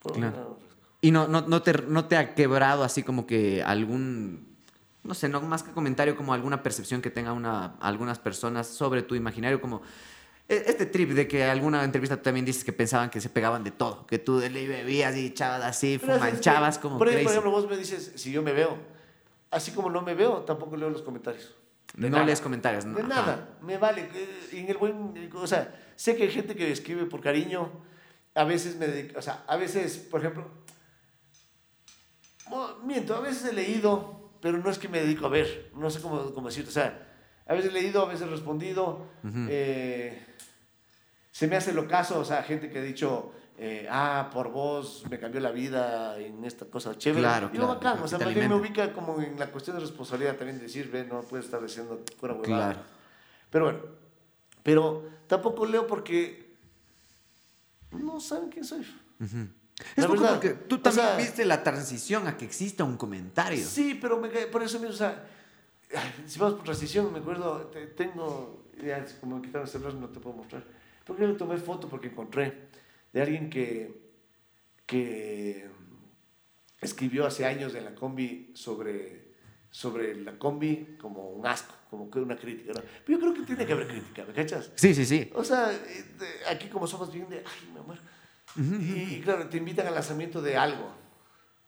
Por 0.00 0.12
lo 0.12 0.14
general 0.16 0.40
ando 0.40 0.56
fresco. 0.56 0.76
¿Y 1.02 1.10
no, 1.10 1.26
no, 1.28 1.42
no, 1.42 1.62
te, 1.62 1.72
no 1.72 2.04
te 2.06 2.16
ha 2.16 2.34
quebrado 2.34 2.84
así 2.84 3.02
como 3.02 3.26
que 3.26 3.62
algún, 3.62 4.46
no 5.02 5.14
sé, 5.14 5.28
no 5.28 5.40
más 5.40 5.62
que 5.62 5.72
comentario, 5.72 6.16
como 6.16 6.34
alguna 6.34 6.62
percepción 6.62 7.00
que 7.00 7.10
tenga 7.10 7.32
una, 7.32 7.76
algunas 7.80 8.18
personas 8.18 8.66
sobre 8.66 9.02
tu 9.02 9.14
imaginario, 9.14 9.60
como 9.60 9.80
este 10.56 10.86
trip 10.86 11.10
de 11.10 11.28
que 11.28 11.44
alguna 11.44 11.84
entrevista 11.84 12.16
tú 12.16 12.22
también 12.24 12.44
dices 12.44 12.64
que 12.64 12.72
pensaban 12.72 13.08
que 13.10 13.20
se 13.20 13.28
pegaban 13.28 13.62
de 13.64 13.70
todo, 13.70 14.06
que 14.06 14.18
tú 14.18 14.40
ley 14.40 14.66
bebías 14.66 15.16
y 15.16 15.26
echabas 15.26 15.62
así, 15.62 15.98
Pero 16.00 16.14
es 16.16 16.22
que, 16.22 16.30
manchabas 16.32 16.78
como 16.78 16.98
por, 16.98 17.06
crazy. 17.08 17.22
por 17.24 17.32
ejemplo, 17.32 17.50
vos 17.52 17.68
me 17.68 17.76
dices 17.76 18.12
si 18.16 18.32
yo 18.32 18.42
me 18.42 18.52
veo. 18.52 18.76
Así 19.50 19.70
como 19.72 19.90
no 19.90 20.02
me 20.02 20.14
veo, 20.14 20.38
tampoco 20.42 20.76
leo 20.76 20.90
los 20.90 21.02
comentarios. 21.02 21.54
De 21.94 22.08
no 22.08 22.14
nada. 22.16 22.26
lees 22.26 22.40
comentarios, 22.40 22.84
¿no? 22.84 22.94
De 22.94 23.00
Ajá. 23.02 23.08
nada, 23.08 23.48
me 23.62 23.76
vale. 23.78 24.08
eh, 24.14 24.48
En 24.52 24.68
el 24.68 24.76
buen, 24.76 25.30
o 25.34 25.46
sea, 25.46 25.74
sé 25.96 26.14
que 26.16 26.22
hay 26.24 26.30
gente 26.30 26.54
que 26.54 26.70
escribe 26.70 27.04
por 27.06 27.20
cariño. 27.20 27.70
A 28.34 28.44
veces 28.44 28.76
me 28.76 28.86
dedico, 28.86 29.18
o 29.18 29.22
sea, 29.22 29.42
a 29.48 29.56
veces, 29.56 29.98
por 29.98 30.20
ejemplo, 30.20 30.48
miento, 32.84 33.14
a 33.16 33.20
veces 33.20 33.44
he 33.50 33.52
leído, 33.52 34.30
pero 34.40 34.58
no 34.58 34.70
es 34.70 34.78
que 34.78 34.88
me 34.88 35.00
dedico 35.00 35.26
a 35.26 35.30
ver, 35.30 35.70
no 35.74 35.90
sé 35.90 36.00
cómo, 36.00 36.32
cómo 36.32 36.48
decirte. 36.48 36.70
O 36.70 36.72
sea, 36.72 37.06
a 37.46 37.54
veces 37.54 37.70
he 37.70 37.74
leído, 37.74 38.02
a 38.02 38.06
veces 38.08 38.26
he 38.26 38.30
respondido. 38.30 39.06
eh, 39.48 40.26
se 41.30 41.46
me 41.46 41.56
hace 41.56 41.72
lo 41.72 41.86
caso, 41.86 42.18
o 42.18 42.24
sea, 42.24 42.42
gente 42.42 42.70
que 42.70 42.78
ha 42.78 42.82
dicho, 42.82 43.32
eh, 43.58 43.86
ah, 43.90 44.30
por 44.32 44.50
vos 44.50 45.04
me 45.10 45.18
cambió 45.18 45.40
la 45.40 45.50
vida 45.52 46.18
en 46.18 46.44
esta 46.44 46.66
cosa 46.66 46.96
chévere. 46.96 47.22
Claro, 47.22 47.48
Digo, 47.50 47.64
claro, 47.66 47.74
bacán, 47.74 48.02
o 48.02 48.08
sea, 48.08 48.18
más 48.18 48.34
bien 48.34 48.48
me 48.48 48.54
ubica 48.56 48.92
como 48.92 49.20
en 49.20 49.38
la 49.38 49.46
cuestión 49.50 49.76
de 49.76 49.80
responsabilidad 49.82 50.36
también 50.36 50.58
de 50.58 50.64
decir, 50.64 50.90
ve, 50.90 51.04
no 51.04 51.20
puedes 51.22 51.46
estar 51.46 51.60
diciendo 51.62 52.00
pura 52.18 52.34
huevada. 52.34 52.72
Claro. 52.72 52.80
Pero 53.50 53.64
bueno, 53.64 53.80
pero 54.62 55.08
tampoco 55.26 55.66
leo 55.66 55.86
porque 55.86 56.54
no 57.92 58.20
saben 58.20 58.48
quién 58.50 58.64
soy. 58.64 58.80
Es 59.20 59.28
La 59.96 60.06
poco 60.06 60.20
verdad, 60.20 60.34
porque 60.34 60.50
tú 60.50 60.76
o 60.76 60.80
también 60.80 61.06
sea, 61.06 61.16
viste 61.16 61.44
la 61.44 61.62
transición 61.62 62.26
a 62.28 62.36
que 62.36 62.44
exista 62.44 62.84
un 62.84 62.96
comentario. 62.96 63.64
Sí, 63.66 63.98
pero 64.00 64.18
me 64.18 64.28
por 64.28 64.62
eso 64.62 64.78
mismo, 64.78 64.94
o 64.94 64.98
sea, 64.98 65.26
si 66.26 66.38
vamos 66.38 66.54
por 66.56 66.64
transición, 66.64 67.12
me 67.12 67.18
acuerdo, 67.18 67.66
te- 67.72 67.86
tengo, 67.88 68.64
ya, 68.84 69.04
como 69.20 69.36
me 69.36 69.42
quitaron 69.42 69.66
el 69.66 69.72
celular, 69.72 69.94
no 69.94 70.08
te 70.08 70.20
puedo 70.20 70.36
mostrar. 70.36 70.62
Porque 71.10 71.26
le 71.26 71.34
tomé 71.34 71.56
foto 71.56 71.88
porque 71.88 72.06
encontré 72.06 72.68
de 73.12 73.20
alguien 73.20 73.50
que, 73.50 73.90
que 74.86 75.68
escribió 76.80 77.26
hace 77.26 77.44
años 77.44 77.74
en 77.74 77.84
la 77.84 77.96
combi 77.96 78.52
sobre, 78.54 79.34
sobre 79.72 80.14
la 80.14 80.38
combi 80.38 80.96
como 81.00 81.30
un 81.30 81.44
asco, 81.48 81.74
como 81.90 82.08
que 82.08 82.20
una 82.20 82.36
crítica, 82.36 82.72
¿no? 82.74 82.80
Pero 83.04 83.18
yo 83.18 83.20
creo 83.20 83.34
que 83.34 83.42
tiene 83.42 83.66
que 83.66 83.72
haber 83.72 83.88
crítica, 83.88 84.24
¿me 84.24 84.32
cachas? 84.32 84.70
Sí, 84.76 84.94
sí, 84.94 85.04
sí. 85.04 85.28
O 85.34 85.42
sea, 85.42 85.66
de- 85.66 86.46
aquí 86.48 86.68
como 86.68 86.86
somos 86.86 87.12
bien 87.12 87.28
de, 87.28 87.38
ay, 87.38 87.70
mi 87.72 87.80
amor. 87.80 87.98
Y, 88.56 89.16
y 89.16 89.20
claro, 89.20 89.48
te 89.48 89.56
invitan 89.56 89.88
al 89.88 89.94
lanzamiento 89.94 90.40
de 90.40 90.56
algo, 90.56 90.92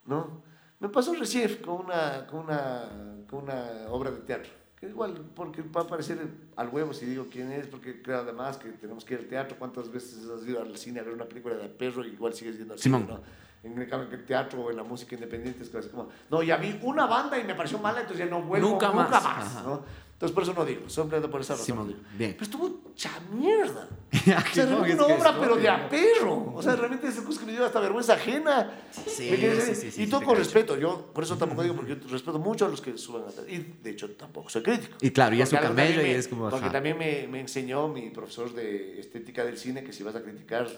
¿no? 0.07 0.45
Me 0.79 0.89
pasó 0.89 1.15
recién 1.15 1.57
con 1.57 1.85
una, 1.87 2.29
con 2.29 2.45
una, 2.45 2.89
con 3.29 3.43
una 3.43 3.87
obra 3.89 4.13
de 4.13 4.21
teatro. 4.21 4.53
Igual, 4.83 5.15
porque 5.37 5.63
va 5.63 5.83
a 5.83 5.87
parecer 5.87 6.19
al 6.57 6.69
huevo 6.69 6.93
si 6.93 7.07
digo 7.07 7.29
quién 7.31 7.53
es, 7.53 7.69
porque 7.69 8.03
creo 8.03 8.19
además 8.19 8.57
que 8.57 8.69
tenemos 8.71 9.05
que 9.05 9.15
ir 9.15 9.21
al 9.21 9.27
teatro. 9.27 9.57
¿Cuántas 9.57 9.91
veces 9.93 10.27
has 10.29 10.45
ido 10.47 10.61
al 10.61 10.77
cine 10.77 10.99
a 10.99 11.05
ver 11.05 11.15
una 11.15 11.25
película 11.25 11.55
de 11.55 11.69
perro 11.69 12.05
y 12.05 12.09
igual 12.09 12.35
sigues 12.35 12.59
yendo 12.59 12.75
al 12.75 12.81
Simón. 12.81 13.03
cine, 13.03 13.13
¿no? 13.15 13.21
En 13.63 13.81
el 13.81 13.89
cambio 13.89 14.09
que 14.09 14.17
el 14.17 14.25
teatro 14.25 14.61
o 14.63 14.71
en 14.73 14.77
la 14.77 14.83
música 14.83 15.15
independiente 15.15 15.63
es 15.63 15.71
cosas 15.71 15.89
como, 15.89 16.09
no, 16.29 16.43
ya 16.43 16.57
vi 16.57 16.81
una 16.83 17.07
banda 17.07 17.39
y 17.39 17.45
me 17.45 17.55
pareció 17.55 17.79
mala, 17.79 18.01
entonces 18.01 18.27
ya 18.27 18.31
no 18.31 18.43
vuelvo 18.43 18.71
Nunca 18.71 18.89
nunca, 18.89 19.03
más. 19.03 19.23
más, 19.23 19.25
Ajá. 19.57 19.63
¿no? 19.63 19.83
Entonces 20.23 20.35
por 20.37 20.45
eso 20.45 20.55
no 20.55 20.65
digo, 20.65 20.83
ando 21.17 21.29
por 21.33 21.41
esa 21.41 21.55
razón. 21.55 21.67
Simón, 21.67 21.87
no 21.89 21.93
digo. 21.95 22.01
bien. 22.17 22.33
Pero 22.35 22.45
estuvo 22.45 22.69
mucha 22.69 23.11
mierda. 23.33 23.89
Ya, 24.25 24.39
O 24.39 24.55
sea, 24.55 24.67
no, 24.67 24.83
una 24.83 25.05
obra, 25.07 25.37
pero 25.41 25.57
de 25.57 25.69
a 25.69 25.89
perro. 25.89 26.53
O 26.55 26.63
sea, 26.63 26.77
realmente 26.77 27.09
es 27.09 27.17
que 27.17 27.45
me 27.45 27.51
dio 27.51 27.65
hasta 27.65 27.81
vergüenza 27.81 28.13
ajena. 28.15 28.71
Sí, 28.93 29.31
sí, 29.31 29.37
sí, 29.61 29.75
sí, 29.75 29.87
y 29.89 29.91
sí, 29.91 30.07
todo 30.07 30.21
con 30.21 30.29
cacho. 30.35 30.39
respeto. 30.45 30.79
Yo 30.79 31.11
por 31.13 31.25
eso 31.25 31.37
tampoco 31.37 31.65
digo, 31.65 31.75
porque 31.75 31.97
yo 32.01 32.09
respeto 32.09 32.39
mucho 32.39 32.67
a 32.67 32.69
los 32.69 32.81
que 32.81 32.97
suben 32.97 33.25
a 33.25 33.51
Y 33.51 33.79
de 33.83 33.91
hecho 33.91 34.09
tampoco 34.13 34.49
soy 34.49 34.63
crítico. 34.63 34.97
Y 35.01 35.11
claro, 35.11 35.35
y 35.35 35.43
es 35.43 35.49
su 35.49 35.57
camello 35.57 36.03
y 36.07 36.11
es 36.11 36.29
como, 36.29 36.49
Porque 36.51 36.67
ajá. 36.67 36.73
también 36.75 36.97
me, 36.99 37.27
me 37.27 37.41
enseñó 37.41 37.89
mi 37.89 38.11
profesor 38.11 38.55
de 38.55 39.01
estética 39.01 39.45
del 39.45 39.59
cine 39.59 39.83
que 39.83 39.93
si 39.93 40.05
vas 40.05 40.15
a 40.15 40.23
criticar 40.23 40.69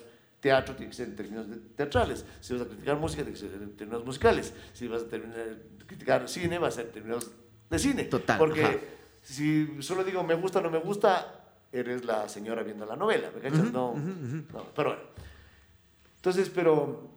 teatro 0.41 0.75
tiene 0.75 0.89
que 0.89 0.97
ser 0.97 1.09
en 1.09 1.16
términos 1.16 1.47
teatrales. 1.77 2.25
Si 2.41 2.55
vas 2.55 2.62
a 2.62 2.66
criticar 2.66 2.97
música 2.97 3.23
tiene 3.25 3.39
que 3.39 3.47
ser 3.47 3.53
en 3.61 3.77
términos 3.77 4.07
musicales. 4.07 4.55
Si 4.73 4.89
vas 4.89 5.03
a 5.03 5.07
terminar- 5.09 5.59
criticar 5.87 6.27
cine 6.31 6.59
va 6.59 6.69
a 6.69 6.71
ser 6.71 6.87
en 6.87 6.93
términos 6.93 7.31
de 7.69 7.79
cine. 7.79 8.05
Total, 8.05 8.39
Porque 8.39 8.65
ajá. 8.65 8.75
Si 9.24 9.82
solo 9.82 10.05
digo 10.05 10.22
me 10.22 10.34
gusta 10.34 10.60
o 10.60 10.62
no 10.62 10.70
me 10.70 10.78
gusta, 10.78 11.40
eres 11.72 12.05
la 12.05 12.28
señora 12.28 12.62
viendo 12.62 12.86
la 12.86 12.94
novela, 12.94 13.30
¿me 13.34 13.40
cachas? 13.40 13.72
no, 13.72 13.94
no, 13.96 14.64
pero 14.76 14.90
bueno. 14.90 15.02
Entonces, 16.16 16.48
pero 16.55 17.10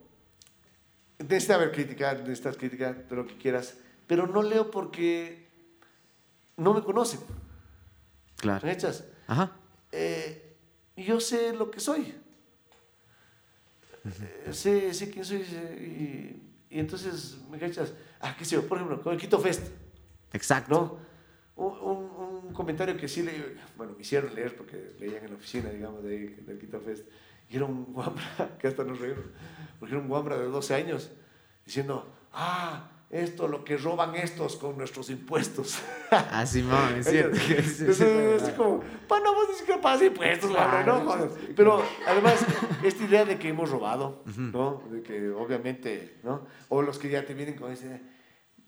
necesita 1.19 1.55
haber 1.55 1.71
crítica, 1.71 2.13
necesitas 2.15 2.57
crítica 2.57 2.93
de 2.93 3.15
lo 3.15 3.27
que 3.27 3.37
quieras, 3.37 3.77
pero 4.07 4.25
no 4.25 4.41
leo 4.41 4.71
porque 4.71 5.47
no 6.57 6.73
me 6.73 6.81
conocen, 6.81 7.19
Claro. 8.37 8.65
¿me 8.65 8.73
cachas? 8.73 9.03
Ajá. 9.27 9.51
Eh, 9.91 10.55
yo 10.95 11.19
sé 11.19 11.53
lo 11.53 11.69
que 11.69 11.79
soy. 11.79 12.15
Eh, 14.05 14.53
sé, 14.53 14.93
sé 14.93 15.09
quién 15.09 15.25
soy 15.25 15.37
y, 15.41 16.75
y 16.75 16.79
entonces, 16.79 17.37
¿me 17.49 17.59
cachas? 17.59 17.93
Ah, 18.19 18.35
qué 18.37 18.45
sé 18.45 18.55
yo, 18.55 18.67
por 18.67 18.77
ejemplo, 18.77 19.01
con 19.01 19.13
el 19.13 19.19
Quito 19.19 19.39
Fest. 19.39 19.67
Exacto. 20.33 20.73
¿no? 20.73 21.06
Un, 21.57 21.73
un- 21.81 22.45
un 22.47 22.53
comentario 22.53 22.95
que 22.97 23.07
sí 23.07 23.23
le, 23.23 23.31
bueno, 23.75 23.93
me 23.95 24.01
hicieron 24.01 24.33
leer 24.33 24.55
porque 24.55 24.93
leían 24.99 25.23
en 25.25 25.31
la 25.31 25.35
oficina, 25.37 25.69
digamos, 25.69 26.03
de 26.03 26.09
ahí, 26.11 26.25
del 26.45 26.57
Quito 26.59 26.79
Fest, 26.79 27.05
y 27.49 27.55
era 27.57 27.65
un 27.65 27.85
guambra, 27.93 28.23
que 28.59 28.67
hasta 28.67 28.83
nos 28.83 28.99
reímos, 28.99 29.25
porque 29.79 29.93
era 29.95 30.01
un 30.01 30.07
guambra 30.07 30.37
de 30.37 30.45
12 30.45 30.73
años, 30.75 31.11
diciendo, 31.65 32.07
ah, 32.33 32.91
esto, 33.09 33.47
lo 33.47 33.63
que 33.63 33.77
roban 33.77 34.15
estos 34.15 34.57
con 34.57 34.77
nuestros 34.77 35.09
impuestos. 35.09 35.79
Ah, 36.11 36.45
Simón, 36.45 36.95
es 36.97 37.09
cierto. 37.09 37.37
que 37.37 37.57
Entonces, 37.57 37.97
sí, 37.97 38.43
así 38.43 38.51
como, 38.53 38.81
pa, 39.09 39.19
no, 39.19 39.33
vos 39.33 39.47
siquiera 39.57 39.81
pagas 39.81 40.01
impuestos, 40.03 40.51
Claro. 40.51 40.99
no 41.03 41.09
jodas". 41.09 41.31
Pero 41.55 41.81
además, 42.07 42.45
esta 42.83 43.03
idea 43.03 43.25
de 43.25 43.37
que 43.37 43.49
hemos 43.49 43.69
robado, 43.69 44.23
¿no? 44.37 44.83
De 44.89 45.01
que 45.03 45.29
obviamente, 45.31 46.17
¿no? 46.23 46.45
O 46.69 46.81
los 46.81 46.97
que 46.97 47.09
ya 47.09 47.25
te 47.25 47.33
vienen 47.33 47.55
con 47.55 47.71
idea, 47.73 48.01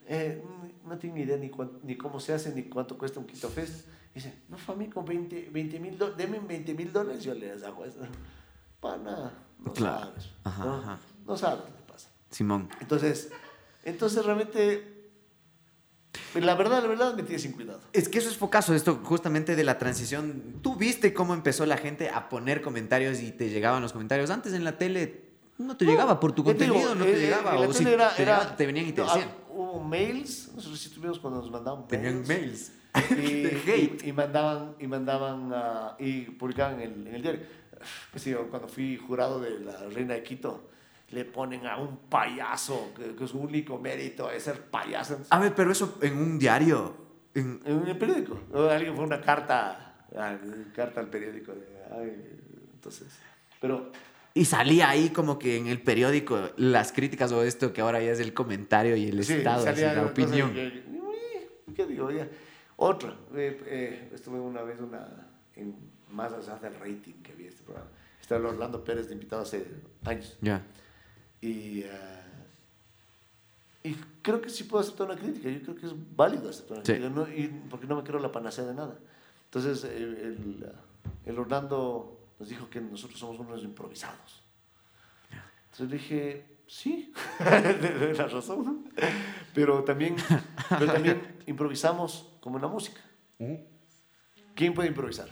eh, 0.10 0.44
no 0.86 0.98
tengo 0.98 1.16
ni 1.16 1.22
idea 1.22 1.38
ni, 1.38 1.50
ni 1.84 1.96
cómo 1.96 2.20
se 2.20 2.34
hace 2.34 2.54
ni 2.54 2.64
cuánto 2.64 2.98
cuesta 2.98 3.20
un 3.20 3.26
Quito 3.28 3.48
Fest. 3.48 3.86
Dice, 4.14 4.34
no, 4.50 4.58
fue 4.58 4.74
a 4.76 4.78
mí 4.78 4.90
con 4.90 5.06
20 5.06 5.52
mil 5.80 5.98
dólares, 5.98 6.18
denme 6.18 6.40
20 6.40 6.74
mil 6.74 6.92
dólares, 6.92 7.24
yo 7.24 7.34
les 7.36 7.64
hago 7.64 7.86
eso. 7.86 8.00
Para 8.82 8.98
nada, 8.98 9.34
no 9.60 9.72
Claro. 9.72 10.00
sabes. 10.08 10.30
Ajá, 10.44 10.66
¿no? 10.66 10.74
ajá. 10.76 11.00
No 11.28 11.38
sabes 11.38 11.60
lo 11.60 11.66
que 11.66 11.92
pasa. 11.92 12.10
Simón. 12.32 12.70
Entonces, 12.82 13.30
entonces 13.84 14.26
realmente, 14.26 15.12
la 16.34 16.56
verdad, 16.56 16.82
la 16.82 16.88
verdad 16.88 17.14
me 17.14 17.22
tiene 17.24 17.40
sin 17.40 17.52
cuidado. 17.52 17.82
Es 17.94 18.10
que 18.10 18.18
eso 18.18 18.30
es 18.30 18.38
focazo, 18.38 18.74
esto 18.74 19.00
justamente 19.04 19.56
de 19.56 19.64
la 19.64 19.78
transición. 19.78 20.56
Tú 20.64 20.76
viste 20.76 21.14
cómo 21.14 21.34
empezó 21.36 21.66
la 21.68 21.78
gente 21.78 22.10
a 22.10 22.30
poner 22.30 22.62
comentarios 22.62 23.20
y 23.22 23.32
te 23.32 23.50
llegaban 23.50 23.82
los 23.84 23.94
comentarios. 23.94 24.30
Antes 24.32 24.54
en 24.54 24.64
la 24.64 24.78
tele 24.78 25.30
no 25.60 25.78
te 25.78 25.86
llegaba 25.86 26.20
por 26.20 26.32
tu 26.32 26.42
digo, 26.42 26.58
contenido, 26.58 26.96
no 26.96 27.04
te 27.06 27.14
eh, 27.16 27.20
llegaba. 27.20 27.54
en 27.56 27.62
la 27.62 27.68
O 27.68 27.74
si 27.74 27.84
era- 27.84 27.90
te, 28.16 28.22
era- 28.24 28.38
llegaban, 28.38 28.58
te 28.58 28.66
venían 28.66 28.88
y 28.88 28.92
te 28.94 29.02
no, 29.02 29.08
decían. 29.08 29.30
Hubo 29.60 29.84
mails, 29.84 30.52
nosotros 30.56 30.80
sí 30.80 30.90
tuvimos 30.90 31.20
cuando 31.20 31.42
nos 31.42 31.52
mandaban 31.52 31.86
Tenían 31.86 32.26
mails. 32.26 32.72
mails. 32.96 33.20
y, 33.22 33.46
hate. 33.70 34.04
y- 34.06 34.10
y 34.10 34.14
mandaban 34.14 34.76
y 34.80 34.88
mandaban 34.88 35.52
ah, 35.54 35.96
y 36.00 36.22
publicaban 36.22 36.80
en 36.80 36.92
el, 37.02 37.08
en 37.08 37.16
el 37.16 37.22
diario 37.22 37.42
pues 38.12 38.24
sí, 38.24 38.34
cuando 38.50 38.68
fui 38.70 38.96
jurado 38.98 39.40
de 39.42 39.60
la 39.60 39.78
reina 39.90 40.14
de 40.14 40.24
Quito 40.24 40.70
le 41.10 41.26
ponen 41.26 41.66
a 41.68 41.76
un 41.78 41.98
payaso 42.10 42.92
que, 42.96 43.16
que 43.16 43.28
su 43.28 43.38
único 43.40 43.78
mérito 43.78 44.32
es 44.32 44.44
ser 44.44 44.62
payaso 44.70 45.20
A 45.30 45.40
ver, 45.40 45.54
pero 45.56 45.72
eso 45.74 45.98
en 46.02 46.18
un 46.18 46.40
diario. 46.40 46.96
en- 47.36 47.60
en 47.66 47.86
el 47.88 47.98
periódico 47.98 48.40
alguien 48.72 48.96
fue 48.96 49.04
una 49.04 49.20
carta 49.20 50.06
carta 50.74 51.02
al 51.02 51.08
periódico 51.10 51.52
de, 51.54 51.68
ay, 51.92 52.40
entonces 52.76 53.08
pero 53.60 53.92
y 54.34 54.46
salía 54.46 54.90
ahí 54.90 55.10
como 55.10 55.38
que 55.40 55.58
en 55.58 55.68
el 55.68 55.82
periódico 55.82 56.50
las 56.58 56.92
críticas 56.92 57.32
o 57.32 57.44
esto 57.44 57.74
que 57.74 57.82
ahora 57.82 58.02
ya 58.02 58.12
es 58.12 58.20
el 58.20 58.34
comentario 58.34 58.96
y 58.96 59.08
el 59.08 59.24
sí, 59.24 59.34
estado, 59.34 59.68
así, 59.68 59.82
salía 59.82 59.94
la 59.94 60.02
una 60.04 60.14
cosa 60.14 60.24
opinión. 60.24 60.54
que- 60.54 60.84
¿qué 61.76 61.86
digo? 61.86 62.12
Ya. 62.12 62.28
otra 62.78 63.16
eh, 63.36 63.62
eh, 63.66 64.10
estuve 64.14 64.40
una 64.40 64.62
vez 64.64 64.80
una 64.82 65.28
en 65.56 65.76
más 66.12 66.34
allá 66.34 66.58
del 66.58 66.74
rating 66.76 67.14
que 67.24 67.34
vi 67.34 67.46
este 67.46 67.64
programa 67.64 67.90
estaba 68.22 68.50
Orlando 68.50 68.84
Pérez 68.84 69.08
de 69.08 69.14
invitado 69.14 69.42
hace 69.44 69.66
años 70.06 70.38
Ya. 70.42 70.62
Y, 71.42 71.82
eh, 71.82 71.90
y 73.84 73.96
creo 74.22 74.42
que 74.42 74.50
sí 74.50 74.66
puedo 74.66 74.82
aceptar 74.84 75.08
una 75.10 75.16
crítica. 75.18 75.50
Yo 75.50 75.62
creo 75.62 75.76
que 75.76 75.86
es 75.86 75.94
válido 76.16 76.50
aceptar 76.50 76.78
una 76.78 76.86
Sí. 76.86 76.92
crítica. 76.94 77.10
no- 77.10 77.28
y 77.30 77.48
porque 77.70 77.88
no 77.88 77.96
me 77.96 78.04
creo 78.04 78.20
la 78.20 78.32
panacea 78.32 78.66
de 78.66 78.74
nada. 78.74 78.96
Entonces, 79.46 79.84
el, 79.86 80.16
el, 80.18 80.66
el 81.26 81.40
Orlando 81.40 82.19
nos 82.40 82.48
dijo 82.50 82.70
que 82.70 82.80
nosotros 82.80 83.20
somos 83.20 83.40
unos 83.40 83.64
improvisados. 83.64 84.44
Entonces 85.66 85.90
dije, 85.92 86.58
sí, 86.68 87.14
doy 88.00 88.14
la 88.14 88.28
razón. 88.28 88.90
Pero 89.54 89.84
también, 89.84 90.16
pero 90.70 90.92
también 90.92 91.38
improvisamos 91.46 92.38
como 92.40 92.58
en 92.58 92.62
la 92.64 92.68
música. 92.68 93.02
¿Quién 94.56 94.74
puede 94.74 94.90
improvisar? 94.90 95.30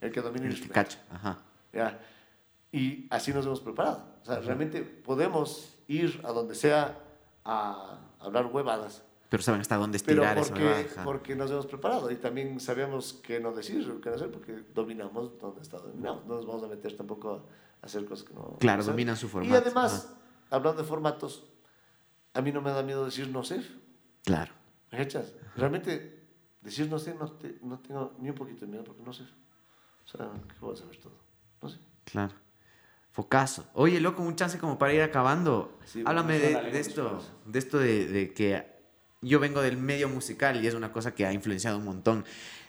El 0.00 0.12
que 0.12 0.20
domina 0.20 0.46
el 0.46 0.52
instrumento. 0.52 0.74
cacha. 0.74 0.98
Ajá. 1.10 1.38
¿ya? 1.72 2.00
Y 2.70 3.06
así 3.10 3.32
nos 3.32 3.46
hemos 3.46 3.60
preparado. 3.60 4.04
O 4.22 4.24
sea, 4.24 4.40
realmente 4.40 4.82
podemos 4.82 5.76
ir 5.88 6.20
a 6.24 6.32
donde 6.32 6.54
sea 6.54 6.98
a 7.44 7.98
hablar 8.18 8.46
huevadas. 8.46 9.02
Pero 9.28 9.42
saben 9.42 9.60
hasta 9.60 9.76
dónde 9.76 9.98
Pero 9.98 10.22
estirar 10.22 10.38
esa 10.38 10.48
porque, 10.54 10.64
baja. 10.88 11.04
porque 11.04 11.34
nos 11.36 11.50
hemos 11.50 11.66
preparado 11.66 12.10
y 12.10 12.16
también 12.16 12.60
sabemos 12.60 13.20
qué 13.22 13.40
no 13.40 13.52
decir, 13.52 13.98
qué 14.02 14.10
no 14.10 14.16
hacer, 14.16 14.30
porque 14.30 14.62
dominamos 14.74 15.38
donde 15.40 15.60
está 15.62 15.78
dominado. 15.78 16.22
No 16.26 16.36
nos 16.36 16.46
vamos 16.46 16.62
a 16.62 16.68
meter 16.68 16.96
tampoco 16.96 17.46
a 17.82 17.86
hacer 17.86 18.04
cosas 18.04 18.26
que 18.28 18.34
no. 18.34 18.56
Claro, 18.60 18.84
dominan 18.84 19.16
su 19.16 19.26
Y 19.26 19.30
formato. 19.30 19.56
además, 19.56 20.12
hablando 20.50 20.82
de 20.82 20.88
formatos, 20.88 21.44
a 22.34 22.40
mí 22.42 22.52
no 22.52 22.60
me 22.60 22.70
da 22.70 22.82
miedo 22.82 23.04
decir 23.04 23.28
no 23.28 23.42
sé. 23.42 23.64
Claro. 24.24 24.52
¿Me 24.92 24.98
cachas? 24.98 25.32
Realmente, 25.56 26.22
decir 26.60 26.88
no 26.88 26.98
sé, 26.98 27.14
no, 27.14 27.30
te- 27.32 27.58
no 27.62 27.78
tengo 27.80 28.14
ni 28.20 28.28
un 28.28 28.34
poquito 28.36 28.60
de 28.60 28.66
miedo 28.68 28.84
porque 28.84 29.02
no 29.02 29.12
sé. 29.12 29.24
O 29.24 30.06
sea, 30.06 30.30
¿qué 30.48 30.54
voy 30.60 30.74
a 30.74 30.76
saber 30.76 30.96
todo? 30.98 31.14
No 31.62 31.68
sé. 31.68 31.78
Claro. 32.04 32.34
Focazo. 33.10 33.64
Oye, 33.74 34.00
loco, 34.00 34.22
un 34.22 34.34
chance 34.36 34.58
como 34.58 34.76
para 34.78 34.92
ir 34.92 35.02
acabando. 35.02 35.78
Sí, 35.84 36.02
Háblame 36.04 36.38
de, 36.38 36.54
de 36.70 36.80
esto, 36.80 37.20
de 37.46 37.58
esto 37.58 37.78
de, 37.78 38.06
de 38.08 38.34
que 38.34 38.73
yo 39.24 39.40
vengo 39.40 39.62
del 39.62 39.76
medio 39.76 40.08
musical 40.08 40.62
y 40.62 40.66
es 40.66 40.74
una 40.74 40.92
cosa 40.92 41.14
que 41.14 41.26
ha 41.26 41.32
influenciado 41.32 41.78
un 41.78 41.84
montón. 41.84 42.24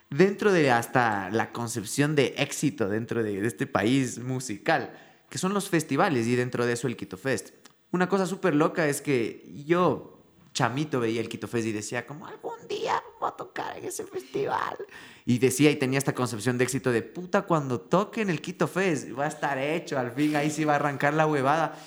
Dentro 0.09 0.51
de 0.51 0.71
hasta 0.71 1.29
la 1.29 1.51
concepción 1.51 2.15
de 2.15 2.35
éxito 2.37 2.87
dentro 2.87 3.23
de, 3.23 3.45
este 3.45 3.67
país 3.67 4.19
musical, 4.19 4.93
que 5.29 5.37
son 5.37 5.53
los 5.53 5.69
festivales 5.69 6.27
y 6.27 6.35
dentro 6.35 6.65
de 6.65 6.73
eso 6.73 6.87
el 6.87 6.95
Quito 6.95 7.17
Fest. 7.17 7.49
Una 7.91 8.07
cosa 8.07 8.25
súper 8.25 8.55
loca 8.55 8.87
es 8.87 9.01
que 9.01 9.63
yo, 9.65 10.21
chamito, 10.53 10.99
veía 10.99 11.21
el 11.21 11.29
Quito 11.29 11.47
Fest 11.47 11.67
y 11.67 11.71
decía 11.71 12.05
como 12.05 12.27
algún 12.27 12.67
día 12.69 13.01
voy 13.19 13.29
a 13.29 13.31
tocar 13.31 13.77
en 13.77 13.85
ese 13.85 14.05
festival. 14.05 14.77
Y 15.25 15.39
decía 15.39 15.71
y 15.71 15.75
tenía 15.75 15.97
esta 15.97 16.13
concepción 16.13 16.57
de 16.57 16.65
éxito 16.65 16.91
de 16.91 17.01
puta, 17.01 17.41
cuando 17.41 17.81
toque 17.81 18.21
en 18.21 18.29
el 18.29 18.41
Quito 18.41 18.67
Fest 18.67 19.07
va 19.17 19.25
a 19.25 19.29
estar 19.29 19.57
hecho, 19.57 19.97
al 19.97 20.11
fin 20.11 20.35
ahí 20.35 20.51
sí 20.51 20.65
va 20.65 20.73
a 20.73 20.75
arrancar 20.77 21.13
la 21.13 21.25
huevada. 21.25 21.77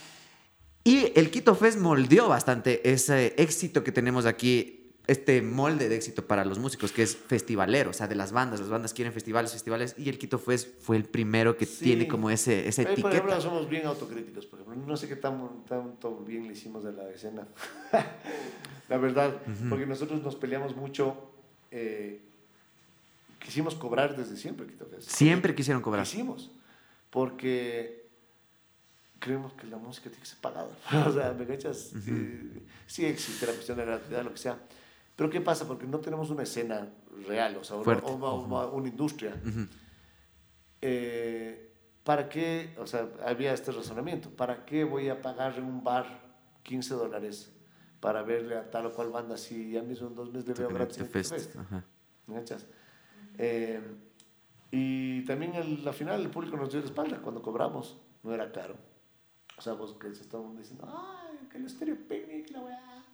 Y 0.89 1.13
el 1.15 1.31
Quito 1.31 1.55
Fest 1.55 1.79
moldeó 1.79 2.29
bastante 2.29 2.89
ese 2.91 3.35
éxito 3.37 3.83
que 3.85 3.93
tenemos 3.93 4.25
aquí, 4.27 4.75
este 5.07 5.43
molde 5.43 5.89
de 5.89 5.97
éxito 5.97 6.27
para 6.27 6.45
los 6.45 6.59
músicos, 6.59 6.93
que 6.93 7.03
es 7.03 7.17
festivalero, 7.17 7.91
o 7.91 7.93
sea, 7.93 8.07
de 8.09 8.15
las 8.15 8.31
bandas. 8.33 8.61
Las 8.61 8.69
bandas 8.71 8.95
quieren 8.95 9.13
festivales, 9.13 9.53
festivales, 9.53 9.95
y 9.99 10.09
el 10.09 10.19
Quito 10.19 10.39
Fest 10.39 10.69
fue 10.81 10.97
el 10.97 11.05
primero 11.05 11.57
que 11.57 11.67
Sí. 11.67 11.85
tiene 11.85 12.09
como 12.09 12.31
ese, 12.31 12.69
esa 12.69 12.83
Ahí, 12.83 12.87
por 12.87 12.93
etiqueta. 12.95 13.17
ejemplo, 13.17 13.41
somos 13.41 13.69
bien 13.69 13.87
autocríticos. 13.87 14.47
Por 14.47 14.61
ejemplo, 14.61 14.83
no 14.87 14.97
sé 14.97 15.09
qué 15.09 15.17
tan, 15.17 15.65
tanto 15.67 16.17
bien 16.25 16.47
le 16.47 16.53
hicimos 16.55 16.85
de 16.85 16.93
la 16.93 17.09
escena. 17.11 17.47
la 18.89 18.97
verdad, 18.99 19.35
porque 19.69 19.85
nosotros 19.87 20.23
nos 20.23 20.37
peleamos 20.37 20.75
mucho. 20.77 21.33
eh, 21.71 22.23
quisimos 23.39 23.75
cobrar 23.75 24.17
desde 24.17 24.37
siempre, 24.37 24.67
Quito 24.67 24.87
Fest. 24.87 25.09
Siempre 25.11 25.55
quisieron 25.55 25.83
cobrar. 25.83 26.05
Quisimos. 26.05 26.51
Porque 27.11 28.08
creemos 29.19 29.53
que 29.55 29.67
la 29.67 29.77
música 29.79 30.09
tiene 30.11 30.21
que 30.23 30.27
ser 30.29 30.39
pagada. 30.41 30.71
o 31.07 31.13
sea, 31.13 31.33
¿me 31.33 31.47
cachas? 31.47 31.93
Eh, 32.07 32.63
sí 32.87 33.05
existe 33.05 33.47
la 33.47 33.53
cuestión 33.53 33.77
de 33.79 33.87
la 33.87 33.93
gratuidad, 33.97 34.25
lo 34.25 34.33
que 34.33 34.39
sea. 34.39 34.59
Pero 35.17 35.31
¿qué 35.31 35.41
pasa? 35.41 35.67
Porque 35.67 35.87
no 35.87 35.99
tenemos 35.99 36.31
una 36.31 36.45
escena 36.45 36.89
real, 37.27 37.57
o 37.57 37.65
sea, 37.65 37.77
una, 37.77 37.85
una- 38.15 38.33
una- 38.33 38.67
una 38.67 38.89
industria. 38.89 39.35
Ujú. 39.45 39.67
Eh, 40.81 41.65
¿Para 42.05 42.29
qué? 42.29 42.75
O 42.79 42.87
sea, 42.87 43.09
había 43.27 43.53
este 43.53 43.73
razonamiento. 43.73 44.31
¿Para 44.31 44.65
qué 44.65 44.85
voy 44.85 45.09
a 45.09 45.21
pagar 45.21 45.59
en 45.59 45.65
un 45.65 45.83
bar 45.85 46.21
15 46.63 46.95
dólares 46.95 47.53
para 48.01 48.23
verle 48.23 48.57
a 48.57 48.71
tal 48.71 48.87
o 48.87 48.93
cual 48.93 49.11
banda 49.11 49.37
si 49.37 49.73
ya 49.73 49.83
mismo 49.83 50.09
en 50.09 50.15
dos 50.15 50.31
meses 50.33 50.47
le 50.49 50.55
veo 50.55 50.69
gratis. 50.69 50.99
¿Me 52.27 52.35
cachas? 52.37 52.67
Eh, 53.37 53.81
y 54.71 55.25
también 55.25 55.55
en 55.55 55.85
la 55.85 55.93
final 55.93 56.21
el 56.21 56.31
público 56.31 56.57
nos 56.57 56.71
dio 56.71 56.81
la 56.81 56.87
espalda 56.87 57.19
cuando 57.19 57.43
cobramos. 57.43 57.97
No 58.23 58.33
era 58.35 58.51
caro. 58.53 58.77
O 59.59 59.61
sea, 59.61 59.73
vos 59.75 59.95
que 59.95 60.15
se 60.15 60.23
estaban 60.23 60.57
diciendo, 60.57 60.87
¡ay, 60.89 61.49
que 61.51 61.59
el 61.59 61.67
estéreo 61.67 61.97
picnic, 62.09 62.51
la 62.53 62.61
weá! 62.61 63.05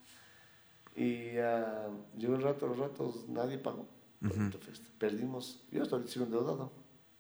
Y 0.94 1.36
ah, 1.38 1.88
llegó 2.16 2.36
el 2.36 2.42
rato, 2.42 2.66
los 2.68 2.78
ratos, 2.78 3.28
nadie 3.28 3.58
pagó. 3.58 3.86
Quito 4.20 4.58
Fest. 4.58 4.86
Perdimos, 4.98 5.62
yo 5.70 5.82
hasta 5.82 5.96
ahorita 5.96 6.12
sigo 6.12 6.24
endeudado. 6.26 6.70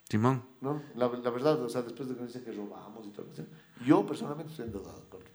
Simón. 0.08 0.42
¿no? 0.60 0.82
La, 0.94 1.08
la 1.08 1.30
verdad, 1.30 1.60
o 1.62 1.68
sea, 1.68 1.82
después 1.82 2.08
de 2.08 2.14
que 2.14 2.20
me 2.20 2.26
dicen 2.26 2.44
que 2.44 2.52
robamos 2.52 3.06
y 3.06 3.10
todo 3.10 3.26
eso, 3.32 3.44
yo 3.84 4.06
personalmente 4.06 4.52
estoy 4.52 4.66
endeudado 4.66 5.08
con 5.08 5.20
el. 5.22 5.34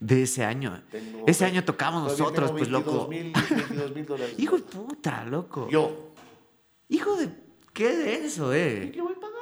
De 0.00 0.22
ese 0.22 0.44
año. 0.44 0.82
Tengo- 0.90 1.24
Ese 1.26 1.44
año 1.44 1.62
tocamos 1.64 2.04
nosotros, 2.04 2.52
pues, 2.52 2.68
loco. 2.70 3.06
22 3.06 3.94
mil 3.94 4.06
dólares. 4.06 4.34
Hijo 4.38 4.56
de 4.56 4.62
puta, 4.62 5.24
loco. 5.24 5.68
Yo. 5.68 6.12
Hijo 6.88 7.16
de... 7.16 7.30
¿Qué 7.72 7.96
de 7.96 8.24
eso, 8.24 8.54
¿Y 8.54 8.58
eh? 8.58 8.90
qué 8.94 9.00
voy 9.02 9.12
a 9.12 9.20
pagar? 9.20 9.40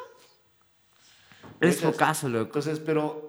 Es 1.60 1.80
focazo, 1.80 2.28
loco. 2.28 2.46
Entonces, 2.46 2.80
pero, 2.80 3.27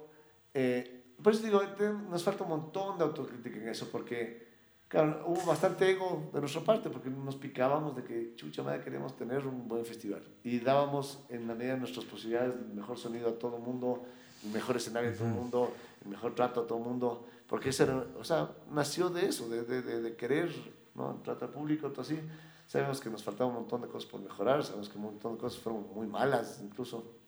eh, 0.62 1.06
por 1.24 1.32
eso 1.32 1.44
digo, 1.44 1.62
nos 2.10 2.22
falta 2.22 2.44
un 2.44 2.50
montón 2.50 2.98
de 2.98 3.06
autocrítica 3.06 3.58
en 3.58 3.70
eso, 3.70 3.88
porque, 3.90 4.46
claro, 4.90 5.24
hubo 5.26 5.46
bastante 5.46 5.90
ego 5.90 6.30
de 6.34 6.42
nuestra 6.42 6.62
parte, 6.62 6.90
porque 6.90 7.10
nos 7.10 7.38
picábamos 7.38 7.96
de 7.96 8.04
que, 8.04 8.36
chucha 8.36 8.62
madre, 8.62 8.82
queremos 8.82 9.16
tener 9.16 9.48
un 9.48 9.70
buen 9.70 9.86
festival. 9.86 10.22
Y 10.44 10.60
dábamos, 10.60 11.24
en 11.30 11.48
la 11.48 11.56
medida 11.56 11.76
de 11.76 11.80
nuestras 11.80 12.06
posibilidades, 12.06 12.56
el 12.56 12.74
mejor 12.74 12.98
sonido 12.98 13.30
a 13.30 13.40
todo 13.40 13.56
el 13.56 13.64
mundo, 13.64 14.04
el 14.44 14.52
mejor 14.52 14.76
escenario 14.76 15.12
a 15.12 15.14
todo 15.14 15.28
el 15.28 15.34
mundo, 15.34 15.72
el 16.04 16.10
mejor 16.10 16.36
trato 16.36 16.62
a 16.62 16.68
todo 16.68 16.78
el 16.78 16.84
mundo, 16.84 17.26
porque 17.48 17.70
ese 17.70 17.84
era, 17.84 18.06
o 18.20 18.24
sea, 18.26 18.52
nació 18.74 19.10
de 19.10 19.28
eso, 19.28 19.48
de, 19.48 19.64
de, 19.64 19.82
de, 19.82 20.02
de 20.02 20.16
querer, 20.18 20.54
¿no? 20.94 21.22
Al 21.26 21.50
público, 21.50 21.90
todo 21.90 22.02
así. 22.02 22.20
Sabemos 22.68 23.00
que 23.00 23.10
nos 23.10 23.24
faltaba 23.24 23.50
un 23.50 23.56
montón 23.56 23.82
de 23.82 23.88
cosas 23.88 24.10
por 24.10 24.20
mejorar, 24.20 24.62
sabemos 24.64 24.90
que 24.90 24.98
un 24.98 25.06
montón 25.06 25.36
de 25.36 25.40
cosas 25.40 25.58
fueron 25.58 25.88
muy 25.96 26.06
malas, 26.06 26.60
incluso. 26.62 27.19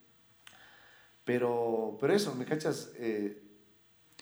Pero, 1.32 1.95
pero 1.98 2.14
eso, 2.14 2.36
¿me 2.36 2.44
cachas? 2.44 2.91
Eh, 2.98 3.41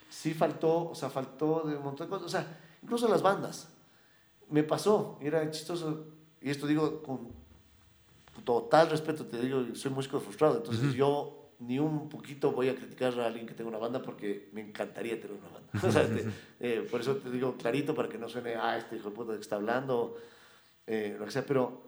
sí 0.09 0.35
faltó, 0.35 0.89
o 0.91 0.93
sea, 0.93 1.09
faltó 1.09 1.63
de 1.65 1.75
un 1.75 1.83
montón 1.83 2.05
de 2.05 2.11
cosas. 2.11 2.27
O 2.27 2.29
sea, 2.29 2.59
incluso 2.83 3.07
las 3.07 3.23
bandas. 3.23 3.67
Me 4.51 4.61
pasó, 4.61 5.17
era 5.19 5.49
chistoso, 5.49 6.05
y 6.39 6.51
esto 6.51 6.67
digo 6.67 7.01
con 7.01 7.29
total 8.43 8.91
respeto, 8.91 9.25
te 9.25 9.41
digo, 9.41 9.63
soy 9.73 9.89
músico 9.91 10.19
frustrado, 10.19 10.57
entonces 10.57 10.93
yo 10.93 11.49
ni 11.59 11.77
un 11.79 12.09
poquito 12.09 12.51
voy 12.51 12.69
a 12.69 12.75
criticar 12.75 13.19
a 13.19 13.25
alguien 13.25 13.45
que 13.47 13.53
tenga 13.55 13.69
una 13.69 13.79
banda 13.79 14.01
porque 14.01 14.49
me 14.53 14.61
encantaría 14.61 15.19
tener 15.19 15.35
una 15.37 15.49
banda. 15.49 15.69
O 15.87 15.91
sea, 15.91 16.07
te- 16.07 16.25
eh, 16.59 16.87
por 16.89 17.01
eso 17.01 17.15
te 17.17 17.29
digo 17.31 17.55
clarito 17.57 17.93
para 17.95 18.07
que 18.07 18.17
no 18.19 18.29
suene, 18.29 18.55
ah, 18.55 18.77
este 18.77 18.95
hijo 18.97 19.09
de 19.09 19.15
puta 19.15 19.33
que 19.33 19.41
está 19.41 19.55
hablando, 19.57 20.15
eh, 20.87 21.15
lo 21.19 21.25
que 21.25 21.31
sea, 21.31 21.45
pero 21.45 21.81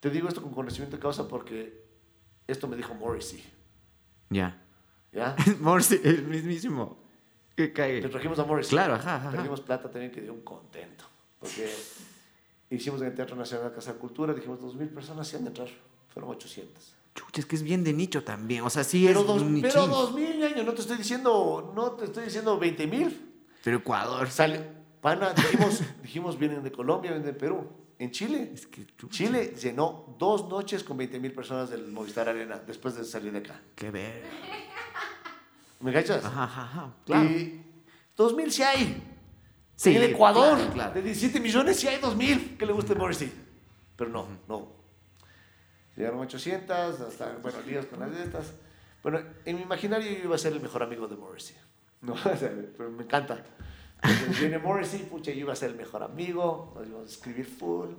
te 0.00 0.10
digo 0.10 0.28
esto 0.28 0.42
con 0.42 0.52
conocimiento 0.52 0.96
de 0.96 1.02
causa 1.02 1.26
porque 1.28 1.82
esto 2.46 2.68
me 2.68 2.76
dijo 2.76 2.94
Morrissey, 2.94 3.42
Ya. 4.30 4.60
¿ya? 5.12 5.36
Morsi, 5.60 6.00
el 6.02 6.24
mismísimo. 6.26 6.96
Que 7.56 7.64
Le 7.64 7.72
cae. 7.72 8.00
trajimos 8.08 8.38
a 8.38 8.44
Morrissey. 8.44 8.70
Claro, 8.70 8.94
ajá, 8.94 9.16
ajá. 9.16 9.30
Perdimos 9.32 9.60
plata 9.60 9.90
también 9.90 10.10
que 10.12 10.20
dio 10.20 10.32
un 10.32 10.40
contento. 10.42 11.04
Porque 11.38 11.70
hicimos 12.70 13.00
en 13.02 13.08
el 13.08 13.14
Teatro 13.14 13.36
Nacional 13.36 13.68
de 13.70 13.74
Casa 13.74 13.92
de 13.92 13.98
Cultura, 13.98 14.32
dijimos 14.32 14.60
2.000 14.60 14.88
personas 14.90 15.26
sí 15.28 15.36
han 15.36 15.42
de 15.42 15.48
entrar. 15.48 15.68
Fueron 16.08 16.30
800. 16.30 16.94
Chucha, 17.14 17.40
es 17.40 17.46
que 17.46 17.56
es 17.56 17.62
bien 17.62 17.82
de 17.82 17.92
nicho 17.92 18.22
también. 18.22 18.62
O 18.62 18.70
sea, 18.70 18.84
sí 18.84 19.04
Pero, 19.06 19.20
es 19.20 19.26
dos, 19.26 19.42
un 19.42 19.60
pero 19.60 19.86
nichín. 19.86 20.40
2.000 20.40 20.52
años, 20.54 20.64
no 20.66 20.72
te 20.74 20.80
estoy 20.80 20.96
diciendo, 20.96 21.72
no 21.74 21.90
te 21.92 22.04
estoy 22.04 22.24
diciendo 22.24 22.58
20.000. 22.60 23.16
Pero 23.64 23.76
Ecuador. 23.78 24.30
Sale, 24.30 24.64
pana, 25.00 25.32
dijimos, 25.34 25.82
dijimos 26.02 26.38
vienen 26.38 26.62
de 26.62 26.70
Colombia, 26.72 27.10
vienen 27.10 27.26
de 27.26 27.38
Perú. 27.38 27.66
En 28.00 28.10
Chile, 28.10 28.50
Es 28.54 28.66
que 28.66 28.86
chucha, 28.96 29.14
Chile 29.14 29.54
llenó 29.60 30.16
dos 30.18 30.48
noches 30.48 30.82
con 30.82 30.98
20.000 30.98 31.34
personas 31.34 31.68
del 31.68 31.86
Movistar 31.88 32.30
Arena 32.30 32.58
después 32.66 32.94
de 32.94 33.04
salir 33.04 33.30
de 33.30 33.40
acá. 33.40 33.60
Qué 33.76 33.90
ver. 33.90 34.24
¿Me 35.80 35.92
cachas? 35.92 36.24
Ajá, 36.24 36.44
ajá. 36.44 36.94
Claro. 37.04 37.28
Y 37.28 37.62
2.000 38.16 38.48
sí 38.48 38.62
hay. 38.62 39.02
Sí, 39.76 39.90
en 39.90 40.02
el 40.02 40.10
Ecuador, 40.12 40.56
claro, 40.56 40.72
claro. 40.72 40.94
de 40.94 41.02
17 41.02 41.40
millones, 41.40 41.78
sí 41.78 41.88
hay 41.88 42.00
2.000 42.00 42.56
que 42.56 42.64
le 42.64 42.72
guste 42.72 42.94
Morrissey. 42.94 43.30
Pero 43.96 44.10
no, 44.10 44.26
no. 44.48 44.72
Llegaron 45.94 46.20
800, 46.20 47.02
hasta, 47.02 47.36
bueno, 47.42 47.58
líos 47.66 47.84
con 47.84 48.00
las 48.00 48.10
de 48.12 48.24
estas. 48.24 48.54
Bueno, 49.02 49.20
en 49.44 49.56
mi 49.56 49.62
imaginario 49.62 50.10
yo 50.10 50.24
iba 50.24 50.36
a 50.36 50.38
ser 50.38 50.54
el 50.54 50.60
mejor 50.60 50.82
amigo 50.82 51.06
de 51.06 51.16
Morrissey. 51.16 51.56
No, 52.00 52.14
pero 52.78 52.90
me 52.90 53.02
encanta. 53.02 53.44
Entonces, 54.02 54.40
viene 54.40 54.58
Morrissey, 54.58 55.00
pucha, 55.00 55.32
yo 55.32 55.40
iba 55.40 55.52
a 55.52 55.56
ser 55.56 55.70
el 55.70 55.76
mejor 55.76 56.02
amigo, 56.02 56.72
nos 56.74 56.86
íbamos 56.86 57.08
a 57.08 57.12
escribir 57.12 57.44
full, 57.44 57.90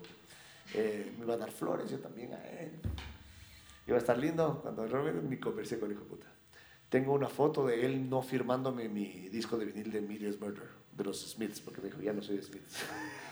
eh, 0.73 1.13
me 1.17 1.25
iba 1.25 1.33
a 1.35 1.37
dar 1.37 1.51
flores, 1.51 1.89
yo 1.89 1.99
también 1.99 2.33
a 2.33 2.43
él. 2.47 2.71
Iba 3.87 3.97
a 3.97 3.99
estar 3.99 4.17
lindo, 4.17 4.59
cuando 4.61 4.87
realmente 4.87 5.21
ni 5.27 5.37
conversé 5.37 5.79
con 5.79 5.89
el 5.89 5.97
hijo 5.97 6.05
puta. 6.05 6.27
Tengo 6.89 7.13
una 7.13 7.27
foto 7.27 7.65
de 7.65 7.85
él 7.85 8.09
no 8.09 8.21
firmándome 8.21 8.89
mi 8.89 9.29
disco 9.29 9.57
de 9.57 9.65
vinil 9.65 9.91
de 9.91 10.01
Millions 10.01 10.39
Murder, 10.39 10.67
de 10.95 11.03
los 11.03 11.31
Smiths, 11.31 11.61
porque 11.61 11.81
me 11.81 11.87
dijo, 11.87 12.01
ya 12.01 12.13
no 12.13 12.21
soy 12.21 12.37
de 12.37 12.43
Smiths. 12.43 12.83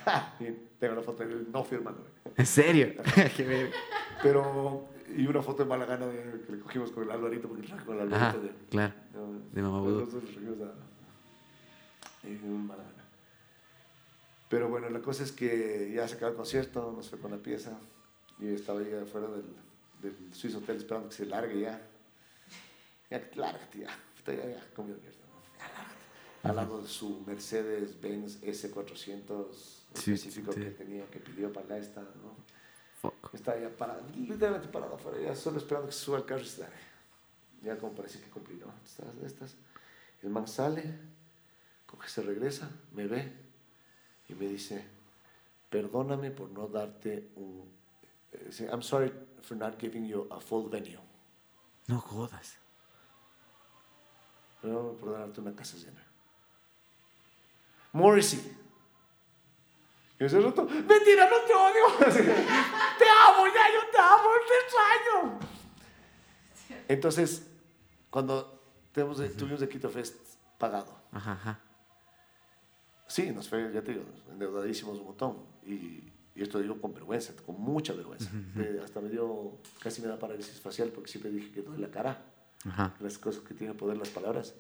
tengo 0.79 0.93
una 0.93 1.01
foto 1.01 1.25
de 1.25 1.33
él 1.33 1.47
no 1.51 1.63
firmándome. 1.63 2.07
¿En 2.37 2.45
serio? 2.45 2.93
Pero, 4.23 4.87
y 5.15 5.25
una 5.27 5.41
foto 5.41 5.63
de 5.63 5.69
mala 5.69 5.85
gana 5.85 6.07
que 6.45 6.53
le 6.53 6.59
cogimos 6.59 6.91
con 6.91 7.03
el 7.03 7.11
Alvarito, 7.11 7.47
porque 7.47 7.67
con 7.85 7.99
el 7.99 8.13
Ajá, 8.13 8.29
Alvarito 8.31 8.47
de... 8.47 8.65
claro. 8.69 8.93
no, 9.13 9.39
de 9.51 9.61
Mamá 9.61 9.81
Un. 12.23 12.71
Pero 14.49 14.67
bueno, 14.69 14.89
la 14.89 15.01
cosa 15.01 15.23
es 15.23 15.31
que 15.31 15.91
ya 15.93 16.07
se 16.07 16.15
acabó 16.15 16.31
el 16.31 16.37
concierto, 16.37 16.91
nos 16.95 17.09
fue 17.09 17.19
con 17.19 17.31
la 17.31 17.37
pieza, 17.37 17.77
y 18.39 18.47
yo 18.47 18.53
estaba 18.53 18.79
ahí 18.79 18.91
afuera 18.93 19.27
del, 19.27 19.45
del 20.01 20.33
Swiss 20.33 20.55
Hotel 20.55 20.77
esperando 20.77 21.09
que 21.09 21.15
se 21.15 21.25
largue 21.25 21.61
ya. 21.61 21.81
Ya, 23.09 23.29
lárgate 23.35 23.79
ya. 23.79 23.89
Puta, 24.15 24.33
ya, 24.33 24.45
ya, 24.47 24.67
comió 24.75 24.95
mierda. 24.95 25.17
¿no? 25.19 25.57
Ya, 25.59 25.67
lárgate. 25.67 25.95
Al 26.43 26.55
lado 26.55 26.81
de 26.81 26.87
su 26.87 27.21
Mercedes-Benz 27.27 28.41
S400 28.41 29.45
Sí, 29.93 30.13
específico 30.13 30.53
sí. 30.53 30.59
que 30.61 30.69
tenía, 30.71 31.05
que 31.07 31.19
pidió 31.19 31.51
para 31.51 31.67
la 31.67 31.77
esta, 31.79 32.01
¿no? 32.01 32.35
Fuck. 33.01 33.33
Está 33.33 33.59
ya 33.59 33.69
parado, 33.69 34.03
literalmente 34.15 34.67
parado 34.67 34.95
afuera, 34.95 35.19
ya 35.19 35.35
solo 35.35 35.57
esperando 35.57 35.87
que 35.87 35.93
se 35.93 35.99
suba 36.01 36.17
el 36.17 36.25
carro 36.25 36.41
y 36.41 36.45
se 36.45 36.61
dale. 36.61 36.75
Ya 37.63 37.77
como 37.77 37.93
parece 37.93 38.19
que 38.19 38.29
cumplí, 38.29 38.55
¿no? 38.55 38.73
Estas, 38.85 39.19
de 39.19 39.25
estas. 39.25 39.55
El 40.21 40.29
man 40.29 40.47
sale, 40.47 40.83
coge, 41.89 42.09
se 42.09 42.21
regresa, 42.21 42.69
me 42.91 43.07
ve 43.07 43.33
y 44.27 44.33
me 44.35 44.47
dice, 44.47 44.85
perdóname 45.69 46.31
por 46.31 46.49
no 46.51 46.67
darte 46.67 47.29
un... 47.35 47.67
eh, 48.31 48.69
I'm 48.71 48.83
sorry 48.83 49.11
for 49.41 49.57
not 49.57 49.79
giving 49.79 50.05
you 50.05 50.27
a 50.29 50.39
full 50.39 50.69
venue. 50.69 50.99
No 51.87 51.99
jodas. 51.99 52.57
Perdóname 54.61 54.97
por 54.99 55.11
darte 55.17 55.41
una 55.41 55.55
casa 55.55 55.77
llena. 55.77 56.03
Morrissey. 57.93 58.55
Y 60.19 60.25
ese 60.25 60.39
rato, 60.41 60.63
mentira, 60.65 61.29
no 61.29 61.37
te 61.47 61.53
odio. 61.53 61.97
Te 62.99 63.05
amo, 63.05 63.47
ya, 63.47 63.73
yo 63.73 63.89
te 63.89 63.97
amo, 63.97 64.29
te 64.45 64.55
extraño. 64.65 65.39
Entonces, 66.89 67.47
cuando 68.09 68.61
tuvimos 68.91 69.61
el 69.61 69.69
Quito 69.69 69.89
Fest 69.89 70.17
pagado, 70.57 70.93
Ajá, 71.13 71.31
ajá. 71.31 71.59
Sí, 73.09 73.31
nos 73.31 73.49
fue, 73.49 73.71
ya 73.73 73.83
te 73.83 73.91
digo, 73.91 74.05
endeudadísimos 74.31 74.97
un 74.99 75.05
montón. 75.05 75.37
Y, 75.65 76.03
y 76.35 76.41
esto 76.41 76.59
digo 76.59 76.79
con 76.79 76.93
vergüenza, 76.93 77.33
con 77.45 77.59
mucha 77.59 77.91
vergüenza. 77.91 78.31
Eh, 78.57 78.79
hasta 78.81 79.01
me 79.01 79.09
dio, 79.09 79.57
casi 79.83 80.01
me 80.01 80.07
da 80.07 80.17
parálisis 80.17 80.61
facial 80.61 80.89
porque 80.89 81.11
siempre 81.11 81.31
dije 81.31 81.51
que 81.51 81.61
duele 81.61 81.81
la 81.81 81.91
cara 81.91 82.23
las 82.99 83.17
cosas 83.17 83.43
que 83.43 83.53
tienen 83.53 83.75
poder 83.75 83.97
las 83.97 84.09
palabras. 84.09 84.55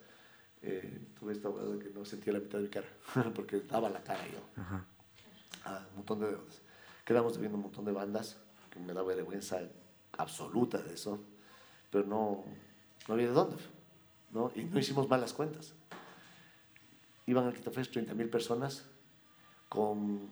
Eh, 0.61 1.07
tuve 1.17 1.31
esta 1.31 1.47
hueá 1.49 1.63
de 1.65 1.79
que 1.79 1.89
no 1.91 2.03
sentía 2.03 2.33
la 2.33 2.39
mitad 2.39 2.57
de 2.57 2.65
mi 2.65 2.69
cara, 2.69 2.87
porque 3.35 3.61
daba 3.61 3.89
la 3.89 4.03
cara 4.03 4.25
yo. 4.27 4.61
Ajá. 4.61 4.85
a 5.63 5.85
un 5.91 5.95
montón 5.97 6.19
de 6.19 6.27
deudas. 6.27 6.61
Quedamos 7.05 7.33
debiendo 7.35 7.57
un 7.57 7.63
montón 7.63 7.85
de 7.85 7.91
bandas, 7.91 8.37
que 8.69 8.79
me 8.79 8.93
da 8.93 9.01
vergüenza 9.01 9.61
absoluta 10.17 10.79
de 10.79 10.93
eso, 10.95 11.23
pero 11.89 12.05
no, 12.05 12.43
no 13.07 13.13
había 13.13 13.27
de 13.27 13.33
dónde, 13.33 13.55
¿no? 14.31 14.51
Y 14.53 14.65
no 14.65 14.79
hicimos 14.79 15.07
malas 15.07 15.33
cuentas. 15.33 15.73
Iban 17.29 17.45
al 17.45 17.53
Quito 17.53 17.69
Fest 17.69 17.91
30 17.93 18.15
mil 18.15 18.27
personas, 18.27 18.85
con 19.69 20.29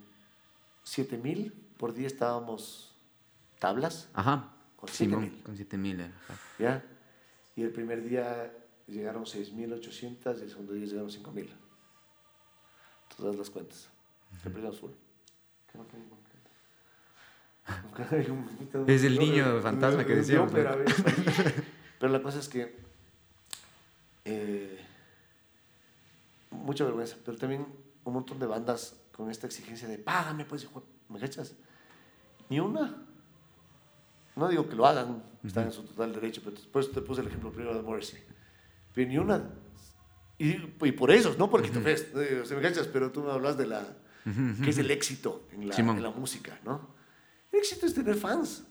7 0.84 1.18
mil 1.19 1.53
por 1.78 1.94
día 1.94 2.07
estábamos 2.07 2.95
tablas, 3.60 4.10
Ajá. 4.15 4.52
Con 4.78 4.90
siete 4.90 5.11
Simón, 5.14 5.22
mil. 5.32 5.44
Con 5.44 5.56
7000 5.57 5.99
era. 5.99 6.11
ajá. 6.28 6.40
¿ya? 6.57 6.84
Y 7.56 7.61
el 7.61 7.72
primer 7.72 8.02
día 8.03 8.52
llegaron 8.88 9.26
6.800 9.26 10.40
y 10.40 10.41
el 10.44 10.49
segundo 10.49 10.74
día 10.74 10.86
llegaron 10.88 11.10
5.000. 11.11 11.49
Todas 13.15 13.36
las 13.36 13.49
cuentas. 13.52 13.90
Hay 18.11 18.26
un- 18.32 18.88
Es 18.90 19.03
el 19.03 19.19
niño 19.19 19.61
fantasma 19.61 20.03
que 20.03 20.15
decíamos, 20.15 20.52
pero 20.52 22.11
la 22.11 22.22
cosa 22.24 22.40
es 22.40 22.48
que 22.49 22.76
eh, 24.26 24.80
mucha 26.68 26.84
vergüenza, 26.84 27.15
pero 27.26 27.38
también 27.38 27.65
un 28.03 28.14
montón 28.14 28.38
de 28.39 28.45
bandas 28.45 28.95
con 29.11 29.31
esta 29.31 29.48
exigencia 29.48 29.88
de 29.88 29.98
págame, 29.98 30.45
pues, 30.45 30.64
hijo, 30.64 30.84
¿me 31.10 31.19
cachas? 31.19 31.56
Ni 32.49 32.60
una. 32.60 33.03
No 34.35 34.48
digo 34.49 34.69
que 34.69 34.76
lo 34.76 34.85
hagan, 34.85 35.23
están 35.44 35.65
en 35.65 35.72
su 35.72 35.84
total 35.84 36.14
derecho, 36.14 36.41
pero 36.44 36.56
después 36.56 36.91
te 36.91 37.02
puse 37.02 37.22
el 37.22 37.27
ejemplo 37.27 37.52
primero 37.52 37.73
de 37.73 37.81
Morrissey. 37.81 38.19
Pero 38.94 39.10
ni 39.10 39.18
una. 39.18 39.49
Y, 40.38 40.49
y 40.84 40.91
por 40.91 41.10
eso, 41.10 41.35
no 41.39 41.49
porque 41.49 41.69
te 41.69 41.80
ves, 41.80 42.10
eh, 42.15 42.44
me 42.52 42.61
cachas, 42.61 42.88
pero 42.88 43.11
tú 43.11 43.23
me 43.23 43.31
hablas 43.31 43.57
de 43.57 43.65
la. 43.65 43.81
que 44.64 44.69
es 44.69 44.77
el 44.77 44.91
éxito 44.91 45.48
en 45.53 45.69
la, 45.69 45.76
en 45.76 46.03
la 46.03 46.11
música, 46.11 46.60
¿no? 46.64 46.95
El 47.52 47.60
éxito 47.60 47.85
es 47.88 47.94
tener 47.94 48.15
fans. 48.15 48.65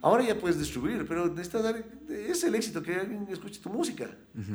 Ahora 0.00 0.22
ya 0.22 0.38
puedes 0.38 0.58
distribuir, 0.58 1.06
pero 1.06 1.26
necesitas 1.28 1.62
dar, 1.62 1.84
es 2.08 2.44
el 2.44 2.54
éxito 2.54 2.82
que 2.82 2.94
alguien 2.94 3.26
escuche 3.28 3.60
tu 3.60 3.68
música, 3.68 4.08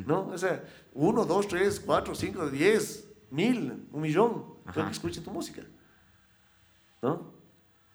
¿no? 0.05 0.27
O 0.27 0.37
sea, 0.37 0.63
uno, 0.93 1.25
dos, 1.25 1.47
tres, 1.47 1.79
cuatro, 1.79 2.15
cinco, 2.15 2.49
diez, 2.49 3.07
mil, 3.31 3.87
un 3.91 4.01
millón, 4.01 4.45
que 4.73 4.81
escuche 4.89 5.21
tu 5.21 5.31
música, 5.31 5.63
¿no? 7.01 7.33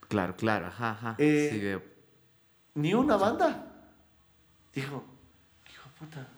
Claro, 0.09 0.37
claro. 0.37 0.67
Ajá, 0.67 0.91
ajá. 0.91 1.15
Eh, 1.19 1.49
sí, 1.53 1.59
veo. 1.61 1.83
Ni 2.75 2.95
una 2.95 3.17
banda 3.17 3.67
dijo, 4.75 5.05
hijo 5.71 5.89
de 5.89 5.95
puta, 5.99 6.29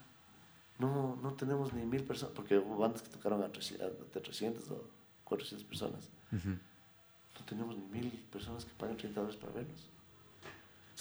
no, 0.78 1.18
no 1.22 1.32
tenemos 1.34 1.72
ni 1.72 1.84
mil 1.84 2.04
personas, 2.04 2.34
porque 2.34 2.58
hubo 2.58 2.76
bandas 2.76 3.02
que 3.02 3.08
tocaron 3.08 3.42
a 3.42 3.50
300, 3.50 4.12
de 4.12 4.20
300 4.20 4.70
o 4.70 4.84
400 5.24 5.66
personas. 5.66 6.08
No 6.30 7.44
tenemos 7.46 7.76
ni 7.76 7.86
mil 7.86 8.10
personas 8.30 8.64
que 8.64 8.72
paguen 8.74 8.96
30 8.96 9.20
dólares 9.20 9.40
para 9.40 9.52
vernos. 9.52 9.88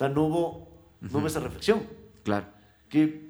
Sea, 0.02 0.10
no 0.10 0.24
hubo, 0.24 0.68
no 1.00 1.20
hubo 1.20 1.28
esa 1.28 1.40
reflexión. 1.40 1.88
Claro. 2.24 2.48
que 2.90 3.30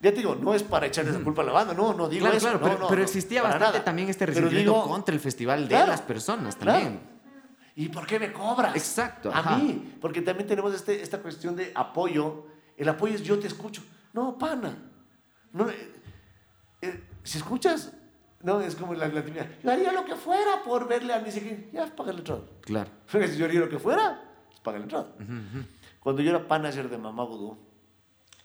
ya 0.00 0.10
te 0.10 0.16
digo, 0.16 0.34
no 0.34 0.54
es 0.54 0.62
para 0.62 0.86
echarle 0.86 1.12
la 1.12 1.20
culpa 1.20 1.42
a 1.42 1.44
la 1.44 1.52
banda, 1.52 1.74
no, 1.74 1.92
no 1.92 2.08
digo 2.08 2.22
Claro, 2.22 2.36
eso. 2.38 2.46
claro, 2.46 2.58
no, 2.58 2.64
pero, 2.64 2.78
no, 2.78 2.88
pero 2.88 2.98
no, 3.00 3.04
existía 3.04 3.42
bastante 3.42 3.66
nada. 3.66 3.84
también 3.84 4.08
este 4.08 4.24
resentimiento 4.24 4.82
contra 4.82 5.14
el 5.14 5.20
festival 5.20 5.62
de 5.62 5.68
claro, 5.68 5.88
las 5.88 6.00
personas 6.00 6.56
claro. 6.56 6.78
también. 6.80 7.00
¿Y 7.76 7.88
por 7.90 8.06
qué 8.06 8.18
me 8.18 8.32
cobras? 8.32 8.74
Exacto, 8.74 9.30
A 9.30 9.38
ajá. 9.40 9.58
mí, 9.58 9.94
porque 10.00 10.22
también 10.22 10.46
tenemos 10.46 10.74
este, 10.74 11.02
esta 11.02 11.18
cuestión 11.20 11.54
de 11.54 11.70
apoyo. 11.74 12.46
El 12.78 12.88
apoyo 12.88 13.14
es 13.14 13.22
yo 13.22 13.38
te 13.38 13.46
escucho. 13.46 13.82
No, 14.14 14.38
pana. 14.38 14.74
No, 15.52 15.68
eh, 15.68 15.92
eh, 16.80 17.04
si 17.22 17.38
escuchas, 17.38 17.92
no, 18.42 18.60
es 18.62 18.74
como 18.74 18.94
la, 18.94 19.08
la 19.08 19.22
Yo 19.62 19.70
haría 19.70 19.92
lo 19.92 20.04
que 20.04 20.16
fuera 20.16 20.62
por 20.62 20.88
verle 20.88 21.12
a 21.12 21.30
siquiera. 21.30 21.58
Ya, 21.72 21.86
paga 21.94 22.12
la 22.12 22.18
entrada. 22.20 22.42
Claro. 22.62 22.90
Si 23.06 23.18
yo 23.36 23.44
haría 23.44 23.60
lo 23.60 23.68
que 23.68 23.78
fuera, 23.78 24.33
paga 24.64 24.78
la 24.78 24.84
entrada. 24.84 25.06
Ujú, 25.20 25.32
ujú. 25.32 25.64
Cuando 26.00 26.22
yo 26.22 26.30
era 26.30 26.40
manager 26.48 26.88
de 26.90 26.98
Mamá 26.98 27.22
Vudú, 27.24 27.56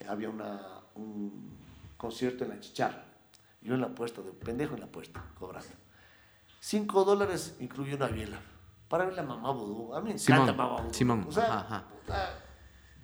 había 0.07 0.29
una, 0.29 0.59
un 0.95 1.57
concierto 1.97 2.43
en 2.43 2.51
la 2.51 2.59
chicharra. 2.59 3.05
Yo 3.61 3.73
en 3.73 3.81
la 3.81 3.89
puesta, 3.89 4.21
de 4.21 4.31
pendejo 4.31 4.75
en 4.75 4.81
la 4.81 4.87
puesta, 4.87 5.23
cobrando. 5.37 5.67
Cinco 6.59 7.03
dólares 7.03 7.55
incluye 7.59 7.95
una 7.95 8.07
biela. 8.07 8.39
Para 8.87 9.05
ver 9.05 9.15
la 9.15 9.23
Mamá 9.23 9.51
Vudú. 9.51 9.93
A 9.95 9.99
mí 10.01 10.09
me 10.09 10.11
encanta 10.13 10.43
Simón, 10.45 10.57
Mamá 10.57 10.81
Vudú. 10.81 10.93
Simón, 10.93 11.25
O 11.27 11.31
sea, 11.31 11.45
ajá, 11.59 11.85
ajá. 12.07 12.29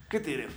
¿qué 0.10 0.20
te 0.20 0.30
diré? 0.32 0.48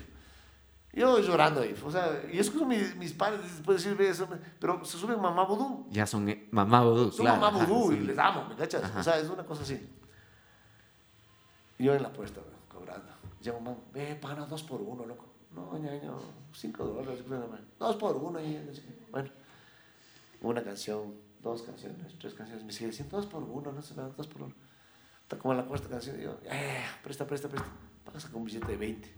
Yo 0.93 1.19
llorando 1.21 1.61
ahí. 1.61 1.75
O 1.85 1.91
sea, 1.91 2.23
y 2.33 2.39
escucho 2.39 2.65
mis, 2.65 2.97
mis 2.97 3.13
padres 3.13 3.43
después 3.43 3.83
decir 3.83 4.01
eso, 4.03 4.29
pero 4.59 4.85
se 4.85 4.97
suben 4.99 5.21
Mamá 5.21 5.45
Vudú. 5.45 5.87
Ya 5.91 6.07
son 6.07 6.29
eh, 6.29 6.49
mamá 6.51 6.83
vudú, 6.83 7.11
Son 7.13 7.25
claro. 7.27 7.41
mamá 7.41 7.59
ajá, 7.59 7.67
vudú 7.67 7.93
sí. 7.93 7.99
y 7.99 8.01
les 8.07 8.19
amo, 8.19 8.47
¿me 8.49 8.55
cachas? 8.57 8.83
Ajá. 8.85 9.01
O 9.01 9.03
sea, 9.03 9.19
es 9.19 9.29
una 9.29 9.45
cosa 9.45 9.63
así. 9.63 9.89
Yo 11.79 11.95
en 11.95 12.03
la 12.03 12.13
puesta, 12.13 12.41
weón, 12.41 12.59
cobrando. 12.69 13.13
Llega 13.41 13.57
un 13.57 13.65
man, 13.65 13.77
ve, 13.93 14.15
pana, 14.17 14.47
dos 14.47 14.63
por 14.63 14.81
uno, 14.83 15.07
loco. 15.07 15.25
No, 15.55 15.79
ñaño, 15.79 16.19
cinco 16.53 16.85
dólares, 16.85 17.25
dos 17.79 17.97
por 17.97 18.17
uno. 18.17 18.41
Y, 18.41 18.55
no 18.67 18.75
sé 18.75 18.83
qué. 18.83 18.95
bueno, 19.11 19.31
una 20.43 20.63
canción, 20.63 21.15
dos 21.43 21.63
canciones, 21.63 22.19
tres 22.19 22.35
canciones. 22.35 22.65
Me 22.65 22.73
sigue 22.73 22.87
diciendo 22.91 23.17
dos 23.17 23.27
por 23.27 23.43
uno, 23.43 23.73
no 23.73 23.81
sé 23.83 23.95
nada, 23.95 24.11
dos 24.17 24.27
por 24.27 24.43
uno. 24.43 24.55
Está 25.23 25.39
como 25.39 25.53
en 25.55 25.59
la 25.59 25.67
cuarta 25.67 25.89
canción 25.89 26.19
y 26.19 26.25
yo, 26.25 26.39
eh, 26.45 26.83
presta, 27.03 27.27
presta, 27.27 27.49
presta. 27.49 27.69
Pagas 28.05 28.25
con 28.27 28.37
un 28.41 28.45
billete 28.47 28.67
de 28.67 28.77
20. 28.77 29.15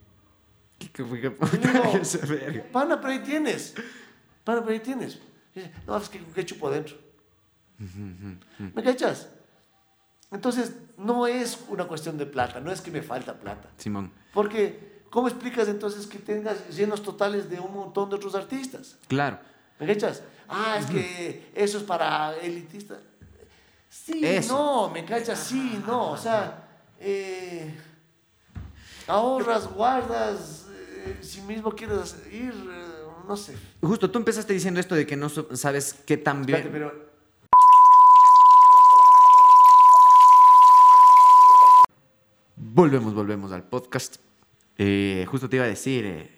¿Qué- 0.78 0.88
qué 0.92 1.04
que- 1.04 1.98
Esa 2.00 2.26
verga. 2.26 2.64
pana, 2.72 3.00
pero 3.00 3.12
ahí 3.12 3.20
tienes. 3.22 3.74
Pana, 4.44 4.60
pero 4.60 4.72
ahí 4.72 4.80
tienes. 4.80 5.18
No, 5.86 5.96
es 5.96 6.08
que 6.08 6.24
¿qué 6.26 6.44
chupo 6.44 6.68
adentro. 6.68 6.96
¿Me 7.78 8.82
cachas? 8.82 9.28
Entonces, 10.30 10.72
no 10.96 11.26
es 11.26 11.58
una 11.68 11.86
cuestión 11.86 12.16
de 12.18 12.26
plata, 12.26 12.60
no 12.60 12.70
es 12.70 12.80
que 12.80 12.90
me 12.90 13.02
falta 13.02 13.34
plata. 13.34 13.68
Simón. 13.76 14.12
Porque, 14.32 15.02
¿cómo 15.10 15.28
explicas 15.28 15.68
entonces 15.68 16.06
que 16.06 16.18
tengas 16.18 16.68
llenos 16.74 17.02
totales 17.02 17.50
de 17.50 17.58
un 17.58 17.72
montón 17.72 18.08
de 18.10 18.16
otros 18.16 18.34
artistas? 18.34 18.96
Claro. 19.08 19.38
¿Me 19.78 19.86
cachas? 19.86 20.22
Ah, 20.48 20.76
es 20.78 20.86
que 20.86 21.50
eso 21.54 21.78
es 21.78 21.84
para 21.84 22.36
elitistas. 22.38 22.98
Sí, 23.88 24.24
Eso. 24.24 24.54
no, 24.54 24.90
me 24.90 25.04
cachas, 25.04 25.38
sí, 25.38 25.82
no. 25.84 26.12
O 26.12 26.16
sea, 26.16 26.68
eh, 27.00 27.74
ahorras, 29.08 29.66
guardas, 29.72 30.66
eh, 30.70 31.18
si 31.22 31.40
mismo 31.40 31.72
quieres 31.72 32.16
ir, 32.30 32.52
eh, 32.52 32.84
no 33.26 33.36
sé. 33.36 33.56
Justo, 33.80 34.08
tú 34.10 34.18
empezaste 34.18 34.52
diciendo 34.52 34.78
esto 34.78 34.94
de 34.94 35.06
que 35.06 35.16
no 35.16 35.28
sabes 35.28 35.94
qué 36.06 36.16
tan 36.16 36.44
bien. 36.46 36.58
Espérate, 36.60 36.78
pero 36.78 37.09
Volvemos, 42.80 43.12
volvemos 43.12 43.52
al 43.52 43.64
podcast. 43.64 44.16
Eh, 44.78 45.26
justo 45.28 45.50
te 45.50 45.56
iba 45.56 45.66
a 45.66 45.68
decir 45.68 46.06
eh, 46.06 46.30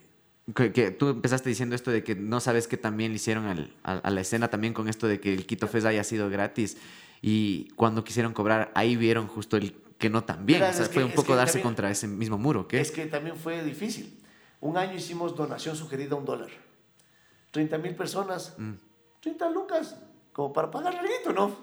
que, 0.57 0.73
que 0.73 0.91
tú 0.91 1.07
empezaste 1.11 1.49
diciendo 1.49 1.77
esto 1.77 1.93
de 1.93 2.03
que 2.03 2.17
no 2.17 2.41
sabes 2.41 2.67
qué 2.67 2.77
también 2.77 3.13
le 3.13 3.17
hicieron 3.17 3.45
al- 3.47 3.73
a, 3.85 3.99
a 3.99 4.11
la 4.11 4.23
escena 4.23 4.49
también 4.49 4.75
con 4.75 4.89
esto 4.89 5.07
de 5.07 5.21
que 5.21 5.33
el 5.33 5.47
Quito 5.47 5.69
Fest 5.69 5.87
haya 5.87 6.03
sido 6.03 6.29
gratis 6.31 6.79
y 7.21 7.69
cuando 7.77 8.03
quisieron 8.03 8.33
cobrar 8.33 8.73
ahí 8.75 8.97
vieron 8.97 9.29
justo 9.29 9.57
el 9.57 9.73
que 9.99 10.11
no. 10.11 10.25
Mira, 10.45 10.71
o 10.71 10.73
sea, 10.73 10.89
que- 10.89 10.95
fue 10.95 11.05
un 11.05 11.13
poco 11.13 11.29
que 11.29 11.35
darse 11.37 11.53
también- 11.61 11.63
contra 11.63 11.91
ese 11.93 12.09
mismo 12.09 12.39
muro, 12.39 12.67
¿qué? 12.67 12.81
Es 12.81 12.91
que 12.91 13.07
también 13.07 13.37
fue 13.37 13.63
difícil, 13.63 14.19
Un 14.59 14.77
año 14.77 14.97
hicimos 14.97 15.37
donación 15.37 15.77
sugerida 15.77 16.17
a 16.17 16.19
un 16.19 16.25
dólar. 16.25 16.51
30 17.53 17.79
mil 17.79 17.95
personas, 17.95 18.57
30 19.21 19.49
lucas, 19.51 19.97
como 20.33 20.53
para 20.53 20.73
pagar 20.73 20.95
el 20.95 21.35
¿no? 21.37 21.57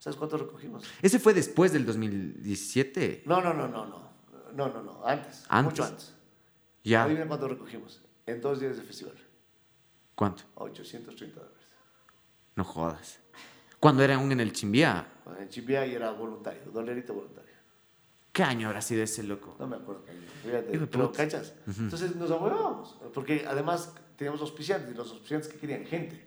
¿Sabes 0.00 0.16
cuánto 0.16 0.38
recogimos? 0.38 0.82
¿Ese 1.02 1.20
fue 1.20 1.34
después 1.34 1.72
del 1.72 1.86
2017? 1.86 3.22
No, 3.26 3.40
no, 3.40 3.54
no, 3.54 3.68
no, 3.68 3.86
no. 3.86 4.03
No, 4.54 4.68
no, 4.68 4.82
no. 4.82 5.06
Antes. 5.06 5.44
¿Antes? 5.48 5.72
Mucho 5.72 5.84
antes. 5.84 6.14
Ya. 6.82 7.04
Adivina 7.04 7.26
cuánto 7.26 7.48
recogimos. 7.48 8.00
En 8.26 8.40
dos 8.40 8.60
días 8.60 8.76
de 8.76 8.82
festival. 8.82 9.14
¿Cuánto? 10.14 10.44
830 10.54 11.40
dólares. 11.40 11.68
No 12.56 12.64
jodas. 12.64 13.18
¿Cuándo 13.80 14.02
era 14.02 14.14
aún 14.14 14.32
en 14.32 14.40
el 14.40 14.52
Chimbía? 14.52 15.06
Bueno, 15.24 15.40
En 15.40 15.48
Chimbia 15.48 15.86
y 15.86 15.94
era 15.94 16.10
voluntario, 16.12 16.62
dolerito 16.72 17.12
voluntario. 17.14 17.52
¿Qué 18.32 18.42
año 18.42 18.68
habrá 18.68 18.80
sido 18.80 19.02
ese 19.02 19.22
loco? 19.22 19.56
No 19.58 19.66
me 19.66 19.76
acuerdo 19.76 20.04
qué 20.04 20.10
año. 20.12 20.20
Fíjate, 20.42 20.76
Hijo 20.76 20.86
pero 20.90 21.12
cachas. 21.12 21.54
Entonces 21.66 22.16
nos 22.16 22.30
abuevábamos. 22.30 22.96
Porque 23.12 23.44
además 23.46 23.94
teníamos 24.16 24.40
auspiciantes 24.40 24.92
y 24.92 24.94
los 24.96 25.10
auspiciantes 25.10 25.48
que 25.48 25.58
querían 25.58 25.84
gente. 25.84 26.24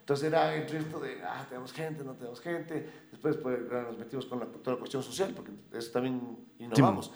Entonces 0.00 0.26
era 0.26 0.54
entre 0.56 0.78
esto 0.78 0.98
de, 0.98 1.22
ah, 1.22 1.46
tenemos 1.48 1.72
gente, 1.72 2.02
no 2.02 2.14
tenemos 2.14 2.40
gente. 2.40 2.90
Después 3.10 3.36
pues, 3.36 3.60
nos 3.70 3.96
metimos 3.96 4.26
con 4.26 4.40
la, 4.40 4.46
toda 4.46 4.72
la 4.72 4.78
cuestión 4.78 5.02
social, 5.02 5.32
porque 5.34 5.52
eso 5.72 5.92
también 5.92 6.38
innovamos. 6.58 7.12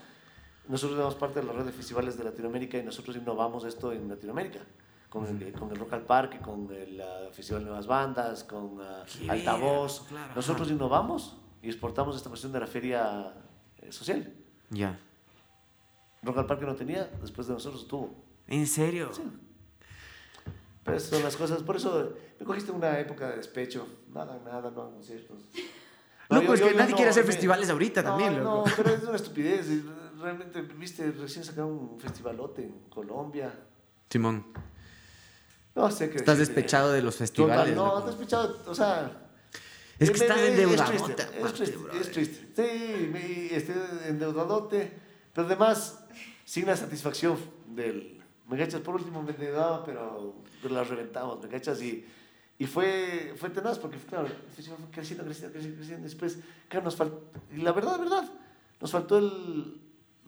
Nosotros 0.69 0.97
éramos 0.99 1.15
parte 1.15 1.41
de 1.41 1.47
la 1.47 1.53
red 1.53 1.65
de 1.65 1.73
festivales 1.73 2.17
de 2.19 2.25
Latinoamérica 2.25 2.77
y 2.79 2.83
nosotros 2.83 3.17
innovamos 3.17 3.65
esto 3.65 3.93
en 3.93 4.09
Latinoamérica. 4.09 4.61
Con, 5.09 5.25
el, 5.27 5.53
con 5.53 5.71
el 5.71 5.77
Rock 5.79 5.93
al 5.95 6.03
Parque, 6.03 6.39
con 6.41 6.69
el 6.75 7.01
ah, 7.01 7.29
Festival 7.33 7.63
de 7.63 7.67
Nuevas 7.67 7.87
Bandas, 7.87 8.45
con 8.45 8.79
Qué 9.19 9.31
Altavoz. 9.31 10.03
claro, 10.09 10.33
nosotros 10.35 10.69
innovamos 10.71 11.37
y 11.63 11.69
exportamos 11.69 12.17
esta 12.17 12.29
cuestión 12.29 12.53
de 12.53 12.61
la 12.61 12.67
feria 12.67 13.33
eh, 13.81 13.93
social. 13.93 14.31
Ya. 14.69 14.99
Rock 16.23 16.39
al 16.39 16.47
Parque 16.47 16.67
no 16.67 16.75
tenía, 16.75 17.09
después 17.23 17.47
de 17.47 17.55
nosotros 17.55 17.87
tuvo. 17.87 18.15
¿En 18.49 18.67
serio? 18.67 19.11
Sí. 19.15 19.23
Pero 20.85 20.97
esas 20.97 21.11
son 21.11 21.23
las 21.23 21.37
cosas. 21.37 21.63
Por 21.63 21.77
eso 21.77 22.13
me 22.39 22.45
cogiste 22.45 22.73
una 22.73 22.99
época 22.99 23.29
de 23.31 23.37
despecho. 23.37 23.87
Nada, 24.13 24.39
nada, 24.45 24.71
no 24.71 24.81
hagan 24.83 24.95
conciertos. 24.95 25.39
No, 26.29 26.41
Loco, 26.41 26.47
yo- 26.49 26.55
es 26.55 26.61
yo- 26.61 26.67
que 26.67 26.73
yo 26.73 26.79
nadie 26.79 26.91
no, 26.91 26.97
quiere 26.97 27.11
hacer 27.11 27.25
me- 27.25 27.33
festivales 27.33 27.71
ahorita 27.71 28.03
no, 28.03 28.09
también, 28.11 28.35
No, 28.43 28.57
loco. 28.57 28.71
pero 28.77 28.91
es 28.91 29.03
una 29.05 29.17
estupidez. 29.17 29.69
Realmente, 30.21 30.63
viste, 30.63 31.11
recién 31.13 31.45
sacaron 31.45 31.73
un 31.73 32.01
festivalote 32.01 32.63
en 32.63 32.73
Colombia. 32.89 33.53
Simón, 34.11 34.47
No 35.75 35.91
sé 35.91 36.09
qué 36.11 36.17
estás 36.17 36.39
despechado 36.39 36.93
de 36.93 37.03
los 37.03 37.17
festivales. 37.17 37.75
no, 37.77 37.99
estás 37.99 38.07
despechado. 38.17 38.63
O 38.67 38.75
sea. 38.75 39.23
Es 39.99 40.11
que 40.11 40.19
me- 40.19 40.25
estás 40.27 40.41
me- 40.41 40.49
endeudado, 40.49 40.93
Es 40.93 41.03
triste, 41.03 41.15
te 41.15 41.43
es 41.43 41.53
triste, 41.55 41.79
es 42.01 42.11
triste. 42.13 42.47
Sí, 42.57 43.09
me, 43.13 43.55
estoy 43.57 43.75
endeudadote. 44.09 44.93
Pero 45.35 45.47
además, 45.47 46.05
sin 46.45 46.67
la 46.67 46.77
satisfacción 46.77 47.39
del. 47.75 48.23
Me 48.49 48.57
cachas, 48.57 48.81
por 48.81 48.95
último 48.95 49.23
me 49.23 49.33
endeudaba, 49.33 49.85
pero, 49.85 50.37
pero 50.63 50.75
la 50.75 50.85
reventamos, 50.85 51.43
me 51.43 51.49
cachas. 51.49 51.83
Y, 51.83 52.07
y 52.59 52.67
fue, 52.67 53.35
fue 53.37 53.51
tenaz, 53.51 53.79
porque 53.79 53.99
claro, 53.99 54.27
el 54.27 54.33
festival 54.55 54.79
fue 54.81 54.91
creciendo, 54.91 55.25
creciendo, 55.25 55.53
creciendo, 55.53 55.77
creciendo. 55.79 56.05
Después, 56.05 56.39
claro, 56.69 56.85
nos 56.85 56.97
faltó. 56.97 57.23
Y 57.53 57.57
la 57.59 57.73
verdad, 57.73 57.93
la 57.93 57.99
verdad, 57.99 58.31
nos 58.81 58.91
faltó 58.91 59.19
el. 59.19 59.81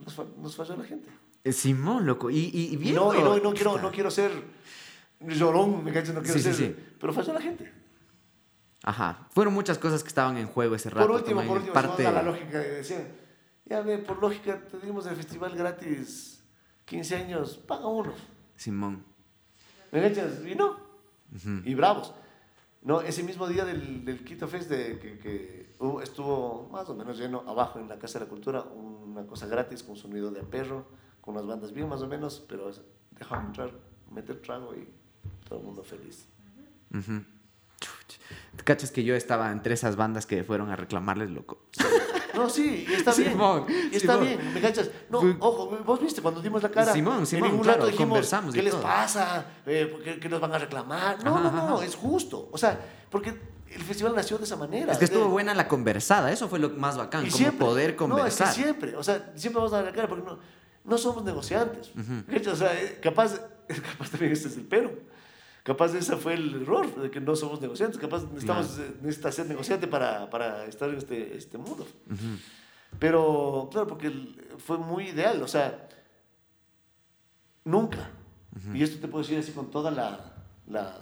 Nos, 0.05 0.19
nos 0.39 0.57
falló 0.57 0.77
la 0.77 0.85
gente. 0.85 1.09
Eh, 1.45 1.53
Simón, 1.53 2.07
loco. 2.07 2.31
Y, 2.31 2.51
y, 2.53 2.77
viendo- 2.77 3.13
no, 3.13 3.19
y 3.19 3.23
no, 3.23 3.37
y 3.37 3.41
no, 3.41 3.53
quiero, 3.55 3.79
no 3.79 3.91
quiero 3.91 4.11
ser 4.11 4.31
llorón, 5.21 5.83
me 5.85 5.93
cachas, 5.93 6.15
no 6.15 6.21
quiero 6.23 6.39
Sí, 6.39 6.41
sí, 6.43 6.55
ser. 6.55 6.75
sí. 6.75 6.77
Pero 7.01 7.13
falló 7.13 7.33
la 7.33 7.41
gente. 7.41 7.73
Ajá. 8.85 9.29
Fueron 9.33 9.55
muchas 9.55 9.79
cosas 9.79 10.03
que 10.03 10.09
estaban 10.09 10.37
en 10.37 10.47
juego 10.47 10.75
ese 10.75 10.91
rato. 10.91 11.07
Por 11.07 11.17
último, 11.17 11.43
por 11.43 11.57
último, 11.59 11.73
parte... 11.75 12.03
la 12.05 12.23
lógica 12.23 12.63
que 12.63 12.69
decían, 12.69 13.09
ya 13.65 13.81
ve, 13.83 13.99
por 13.99 14.21
lógica, 14.21 14.61
te 14.67 14.79
dimos 14.79 15.07
el 15.07 15.17
festival 15.17 15.55
gratis 15.57 16.43
15 16.85 17.17
años, 17.17 17.59
paga 17.59 17.87
uno. 17.89 18.13
Simón. 18.57 19.05
¿Me 19.93 20.01
cachas? 20.03 20.41
Y 20.47 20.55
no. 20.55 20.77
Y 21.65 21.75
bravos. 21.75 22.15
No, 22.83 23.01
ese 23.01 23.23
mismo 23.25 23.47
día 23.49 23.65
del, 23.65 24.05
del 24.05 24.25
Quito 24.25 24.47
Fest 24.49 24.71
de, 24.71 24.99
que, 24.99 25.19
que 25.19 25.75
hubo- 25.81 26.01
estuvo 26.01 26.69
más 26.71 26.89
o 26.89 26.95
menos 26.95 27.19
lleno 27.19 27.43
abajo 27.47 27.79
en 27.81 27.89
la 27.89 27.99
Casa 27.99 28.19
de 28.19 28.25
la 28.25 28.29
Cultura, 28.31 28.65
una 29.11 29.27
cosa 29.27 29.47
gratis 29.47 29.83
con 29.83 29.97
sonido 29.97 30.31
de 30.31 30.43
perro, 30.43 30.87
con 31.21 31.35
unas 31.35 31.47
bandas 31.47 31.73
bien 31.73 31.89
más 31.89 32.03
o 32.03 32.07
menos, 32.09 32.45
pero 32.49 32.71
dejaron 33.13 33.47
entrar, 33.47 33.73
meter 34.11 34.41
trago 34.41 34.75
y 34.75 34.89
todo 35.49 35.59
el 35.61 35.65
mundo 35.65 35.83
feliz. 35.83 36.27
Chuch. 37.81 38.19
¿Te 38.57 38.65
cachas 38.65 38.91
que 38.91 39.05
yo 39.05 39.15
estaba 39.15 39.53
entre 39.53 39.75
esas 39.75 39.97
bandas 39.97 40.27
que 40.27 40.43
fueron 40.45 40.71
a 40.71 40.77
reclamarles, 40.77 41.31
loco? 41.31 41.63
No, 42.35 42.49
sí, 42.49 42.87
está 42.89 43.13
bien. 43.15 43.33
Simón, 43.33 43.67
está 43.91 44.13
Simón. 44.13 44.21
bien, 44.21 44.55
¿me 44.55 44.61
cachas? 44.61 44.89
No, 45.11 45.19
ojo, 45.41 45.77
vos 45.85 46.01
viste 46.01 46.23
cuando 46.23 46.41
dimos 46.41 46.63
la 46.63 46.69
cara. 46.69 46.93
Simón, 46.93 47.27
Simón, 47.27 47.47
en 47.47 47.51
ningún 47.51 47.65
claro, 47.65 47.79
rato 47.81 47.91
dijimos, 47.91 48.09
conversamos 48.11 48.55
¿qué 48.55 48.63
les 48.63 48.73
todo. 48.75 48.83
pasa? 48.83 49.47
Eh, 49.67 49.99
¿qué, 50.05 50.21
qué 50.21 50.29
nos 50.29 50.41
van 50.41 50.53
a 50.55 50.59
reclamar? 50.59 51.25
No, 51.25 51.35
Ajá, 51.37 51.51
no, 51.51 51.69
no, 51.69 51.77
ajá. 51.79 51.85
es 51.85 51.97
justo. 51.97 52.49
O 52.53 52.57
sea, 52.59 52.79
porque 53.11 53.41
el 53.75 53.83
festival 53.83 54.15
nació 54.15 54.39
de 54.39 54.45
esa 54.45 54.57
manera. 54.57 54.93
Es 54.93 54.99
que 54.99 55.05
estuvo 55.05 55.25
De- 55.25 55.31
buena 55.31 55.55
la 55.55 55.69
conversada. 55.69 56.31
Eso 56.33 56.49
fue 56.49 56.59
lo 56.59 56.71
más 56.71 56.97
bacán. 56.97 57.23
y 57.27 57.29
como 57.29 57.37
siempre- 57.37 57.67
poder 57.67 57.97
conversar. 57.97 58.47
No, 58.49 58.51
es 58.53 58.57
que 58.57 58.63
siempre, 58.63 58.97
o 58.97 59.03
sea, 59.03 59.33
siempre 59.37 59.59
vamos 59.61 59.73
a 59.73 59.77
dar 59.77 59.85
la 59.87 59.93
cara 59.93 60.09
porque 60.09 60.25
no, 60.25 60.39
no 60.85 60.99
somos 60.99 61.25
negociantes. 61.25 61.91
¿me 61.95 62.23
cachas? 62.35 62.55
O 62.55 62.57
sea, 62.57 62.81
eh, 62.81 62.99
capaz, 63.03 63.41
capaz 63.69 64.11
también 64.11 64.33
este 64.33 64.49
es 64.49 64.57
el 64.57 64.65
pero. 64.65 64.93
Capaz 65.65 65.95
ese 65.95 66.17
fue 66.17 66.33
el 66.33 66.63
error, 66.63 66.95
de 66.97 67.11
que 67.11 67.21
no 67.21 67.37
somos 67.37 67.61
negociantes. 67.61 67.99
Capaz 67.99 68.23
necesitamos 68.25 68.79
eh, 68.79 68.95
necesita 69.03 69.31
ser 69.31 69.47
negociante 69.47 69.87
para, 69.87 70.31
para 70.31 70.65
estar 70.65 70.89
en 70.89 70.97
este, 70.97 71.37
este 71.37 71.59
mundo. 71.59 71.87
Pero, 72.99 73.69
claro, 73.71 73.87
porque 73.87 74.11
fue 74.59 74.79
muy 74.79 75.09
ideal, 75.09 75.43
o 75.43 75.49
sea, 75.49 75.87
nunca, 77.65 78.11
y 78.73 78.83
esto 78.83 78.99
te 79.01 79.09
puedo 79.09 79.23
decir 79.23 79.39
así 79.39 79.53
con 79.53 79.71
toda 79.71 79.91
la, 79.91 80.33
la, 80.67 80.99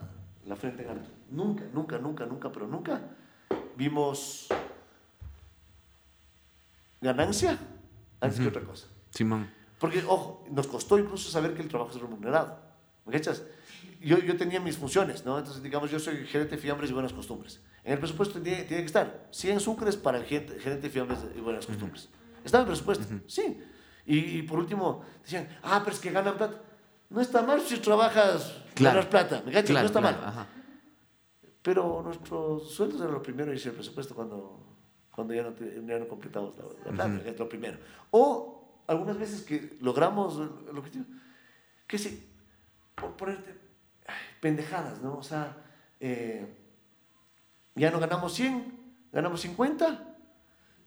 la 0.47 0.57
frente 0.57 0.83
en 0.83 0.91
alto, 0.91 1.09
nunca, 1.31 1.65
nunca, 1.73 1.99
nunca, 1.99 2.27
nunca, 2.27 2.53
pero 2.53 2.67
nunca 2.67 3.01
vimos 3.77 4.49
ganancia 7.01 7.59
antes 8.21 8.41
que 8.41 8.49
otra 8.49 8.63
cosa. 8.63 8.87
Simón. 9.11 9.51
Porque, 9.79 10.03
ojo, 10.07 10.45
nos 10.51 10.67
costó 10.67 10.99
incluso 10.99 11.31
saber 11.31 11.55
que 11.55 11.63
el 11.63 11.69
trabajo 11.69 11.91
es 11.95 12.01
remunerado. 12.01 12.59
¿Me 13.05 13.13
cachas? 13.13 13.43
Yo, 14.01 14.19
yo 14.19 14.37
tenía 14.37 14.61
mis 14.61 14.77
funciones, 14.77 15.25
¿no? 15.25 15.39
Entonces, 15.39 15.63
digamos, 15.63 15.91
yo 15.91 15.99
soy 15.99 16.27
gerente 16.27 16.57
de 16.57 16.63
fiambres 16.63 16.91
y 16.91 16.93
buenas 16.95 17.13
costumbres. 17.13 17.61
En 17.85 17.93
el 17.93 17.99
presupuesto 17.99 18.41
tiene, 18.41 18.65
tiene 18.65 18.83
que 18.83 18.87
estar 18.87 19.27
100 19.31 19.61
sucres 19.61 19.97
para 19.97 20.19
el 20.19 20.25
gerente, 20.25 20.59
gerente 20.59 20.83
de 20.89 20.91
fiambres 20.91 21.19
y 21.37 21.41
buenas 21.41 21.67
costumbres. 21.67 22.09
Estaba 22.45 22.63
en 22.63 22.69
el 22.69 22.73
presupuesto, 22.73 23.05
sí. 23.27 23.63
Y, 24.07 24.19
y 24.39 24.43
por 24.43 24.59
último, 24.59 25.05
decían, 25.23 25.49
ah, 25.63 25.81
pero 25.85 25.95
es 25.95 26.01
que 26.01 26.11
ganan 26.11 26.37
plata. 26.37 26.61
No 27.11 27.21
está 27.21 27.43
mal 27.43 27.61
si 27.61 27.77
trabajas 27.79 28.63
Claro. 28.75 28.97
ganas 28.97 29.11
plata, 29.11 29.43
¿me 29.47 29.53
cachas? 29.53 29.71
Claro, 29.71 29.83
no 29.85 29.87
está 29.87 30.01
claro, 30.01 30.19
mal. 30.19 30.29
ajá. 30.29 30.47
Pero 31.67 32.01
nuestros 32.01 32.71
sueldos 32.71 33.01
eran 33.01 33.15
lo 33.15 33.21
primero 33.21 33.53
y 33.53 33.57
el 33.57 33.73
presupuesto 33.73 34.15
cuando, 34.15 34.61
cuando 35.11 35.35
ya, 35.35 35.43
no 35.43 35.53
ya 35.59 35.99
no 35.99 36.07
completamos 36.07 36.55
la, 36.57 36.65
la 36.85 36.93
plata, 36.93 37.29
es 37.29 37.37
lo 37.37 37.49
primero. 37.49 37.77
O 38.13 38.85
algunas 38.87 39.19
veces 39.19 39.43
que 39.43 39.77
logramos 39.81 40.39
el, 40.39 40.79
objetivo, 40.79 41.07
que 41.89 41.99
si, 41.99 42.25
por 42.95 43.17
ponerte 43.17 43.59
ay, 44.07 44.15
pendejadas, 44.41 45.03
¿no? 45.03 45.19
O 45.19 45.25
sea, 45.25 45.57
eh, 45.99 46.47
ya 47.75 47.91
no 47.91 47.99
ganamos 47.99 48.33
100, 48.35 49.09
ganamos 49.11 49.41
50, 49.41 50.17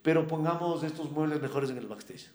pero 0.00 0.26
pongamos 0.26 0.82
estos 0.82 1.10
muebles 1.10 1.42
mejores 1.42 1.68
en 1.68 1.76
el 1.76 1.88
backstage. 1.88 2.30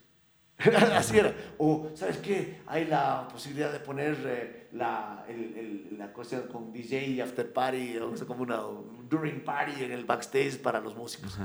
Así 0.93 1.17
era. 1.17 1.33
O, 1.57 1.89
¿sabes 1.95 2.17
qué? 2.17 2.61
Hay 2.67 2.85
la 2.85 3.27
posibilidad 3.27 3.71
de 3.73 3.79
poner 3.79 4.15
eh, 4.25 4.67
la, 4.73 5.25
el, 5.27 5.55
el- 5.57 5.97
la 5.97 6.13
cuestión 6.13 6.43
con 6.47 6.71
DJ 6.71 7.21
after 7.21 7.51
party, 7.51 7.97
o 7.97 8.15
sea, 8.15 8.25
como 8.25 8.43
una 8.43 8.61
during 9.09 9.43
party 9.43 9.83
en 9.83 9.91
el 9.91 10.05
backstage 10.05 10.57
para 10.61 10.79
los 10.79 10.95
músicos. 10.95 11.37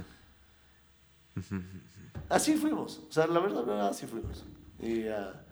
Así 2.28 2.56
fuimos. 2.56 3.00
O 3.08 3.12
sea, 3.12 3.26
la 3.26 3.40
verdad, 3.40 3.64
la 3.66 3.72
verdad, 3.72 3.88
así 3.88 4.06
fuimos. 4.06 4.44
Y, 4.80 5.06
ah, 5.08 5.44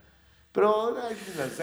pero 0.58 0.96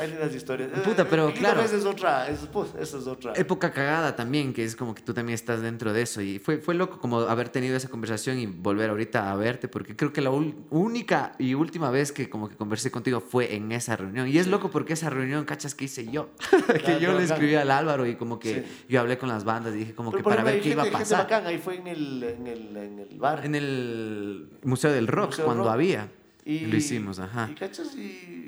hay 0.02 0.08
lindas 0.10 0.34
historias. 0.34 0.70
Puta, 0.82 1.02
Eh, 1.04 1.08
pero 1.10 1.30
y 1.30 1.34
claro. 1.34 1.62
Esa 1.62 1.76
es 1.76 1.86
otra, 1.86 2.30
es, 2.30 2.40
pues, 2.52 2.70
esa 2.80 2.98
es 2.98 3.08
otra. 3.08 3.34
Época 3.36 3.72
cagada 3.72 4.16
también, 4.16 4.54
que 4.54 4.64
es 4.64 4.76
como 4.76 4.96
que 4.96 5.02
tú 5.02 5.14
también 5.14 5.34
estás 5.36 5.62
dentro 5.62 5.92
de 5.92 6.02
eso. 6.02 6.22
Y 6.22 6.40
fue, 6.40 6.58
fue 6.60 6.76
loco 6.76 7.00
como 7.00 7.20
haber 7.22 7.50
tenido 7.50 7.76
esa 7.76 7.90
conversación 7.90 8.40
y 8.40 8.46
volver 8.46 8.90
ahorita 8.90 9.32
a 9.32 9.36
verte, 9.36 9.68
porque 9.68 9.96
creo 9.96 10.14
que 10.14 10.22
la 10.22 10.30
única 10.32 11.34
y 11.40 11.54
última 11.56 11.90
vez 11.90 12.12
que 12.12 12.30
como 12.30 12.48
que 12.50 12.56
conversé 12.56 12.92
contigo 12.92 13.20
fue 13.20 13.56
en 13.56 13.72
esa 13.72 13.96
reunión. 13.98 14.28
Y 14.28 14.38
es 14.38 14.48
loco 14.48 14.70
porque 14.70 14.94
esa 14.94 15.10
reunión, 15.10 15.46
cachas, 15.46 15.76
que 15.76 15.86
hice 15.86 16.08
yo. 16.08 16.30
que 16.68 16.80
Claro, 16.80 17.00
yo 17.00 17.12
le 17.12 17.18
claro. 17.18 17.20
escribí 17.22 17.56
al 17.56 17.72
Álvaro 17.72 18.06
y 18.06 18.16
como 18.16 18.40
que 18.40 18.46
Sí. 18.56 18.86
yo 18.90 19.02
hablé 19.02 19.18
con 19.18 19.28
las 19.30 19.44
bandas 19.44 19.74
y 19.76 19.80
dije 19.80 19.96
como 19.96 20.12
Pero 20.12 20.24
que 20.24 20.30
para 20.30 20.44
ver 20.44 20.62
qué 20.62 20.70
iba 20.70 20.84
a 20.84 20.92
pasar. 20.92 21.24
bacán, 21.24 21.46
ahí 21.48 21.58
fue 21.58 21.76
en 21.78 21.88
el, 21.88 22.24
en 22.24 22.48
el, 22.48 22.78
en 22.78 23.00
el 23.00 23.20
bar. 23.20 23.46
En 23.46 23.56
el 23.56 24.50
Museo 24.64 24.92
del 24.92 25.08
Rock, 25.08 25.32
Museo 25.32 25.46
cuando 25.46 25.64
Rock. 25.64 25.74
había. 25.74 26.10
lo 26.46 26.76
hicimos, 26.78 27.20
ajá. 27.20 27.50
Y 27.52 27.56
cachas, 27.56 27.96
y 27.96 28.45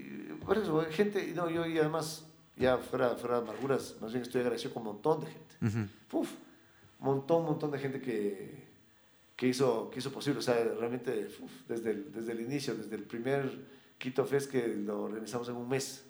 gente, 0.92 1.34
no, 1.36 1.50
yo 1.50 1.66
y 1.66 1.78
además, 1.78 2.26
ya 2.56 2.78
fuera, 2.78 3.16
fuera 3.16 3.42
de 3.42 3.44
amarguras, 3.44 3.96
más 4.02 4.12
bien 4.12 4.24
estoy 4.24 4.42
agradecido 4.42 4.74
con 4.74 4.82
un 4.82 4.94
montón 4.94 5.22
de 5.22 5.28
gente. 5.28 5.56
Ujú. 5.62 6.20
Uf, 6.20 6.32
montón, 7.00 7.46
montón 7.46 7.72
de 7.72 7.80
gente 7.80 8.02
que, 8.02 8.66
que, 9.36 9.48
hizo, 9.48 9.90
que 9.90 10.00
hizo 10.00 10.12
posible. 10.12 10.40
O 10.40 10.42
sea, 10.42 10.56
realmente, 10.80 11.28
uf, 11.40 11.52
desde, 11.68 11.92
el, 11.92 12.12
desde 12.12 12.32
el 12.32 12.42
inicio, 12.42 12.76
desde 12.76 12.96
el 12.96 13.04
primer 13.04 13.78
Quito 13.98 14.26
Fest 14.26 14.52
que 14.52 14.68
lo 14.68 15.04
organizamos 15.04 15.50
en 15.50 15.56
un 15.56 15.68
mes. 15.68 16.04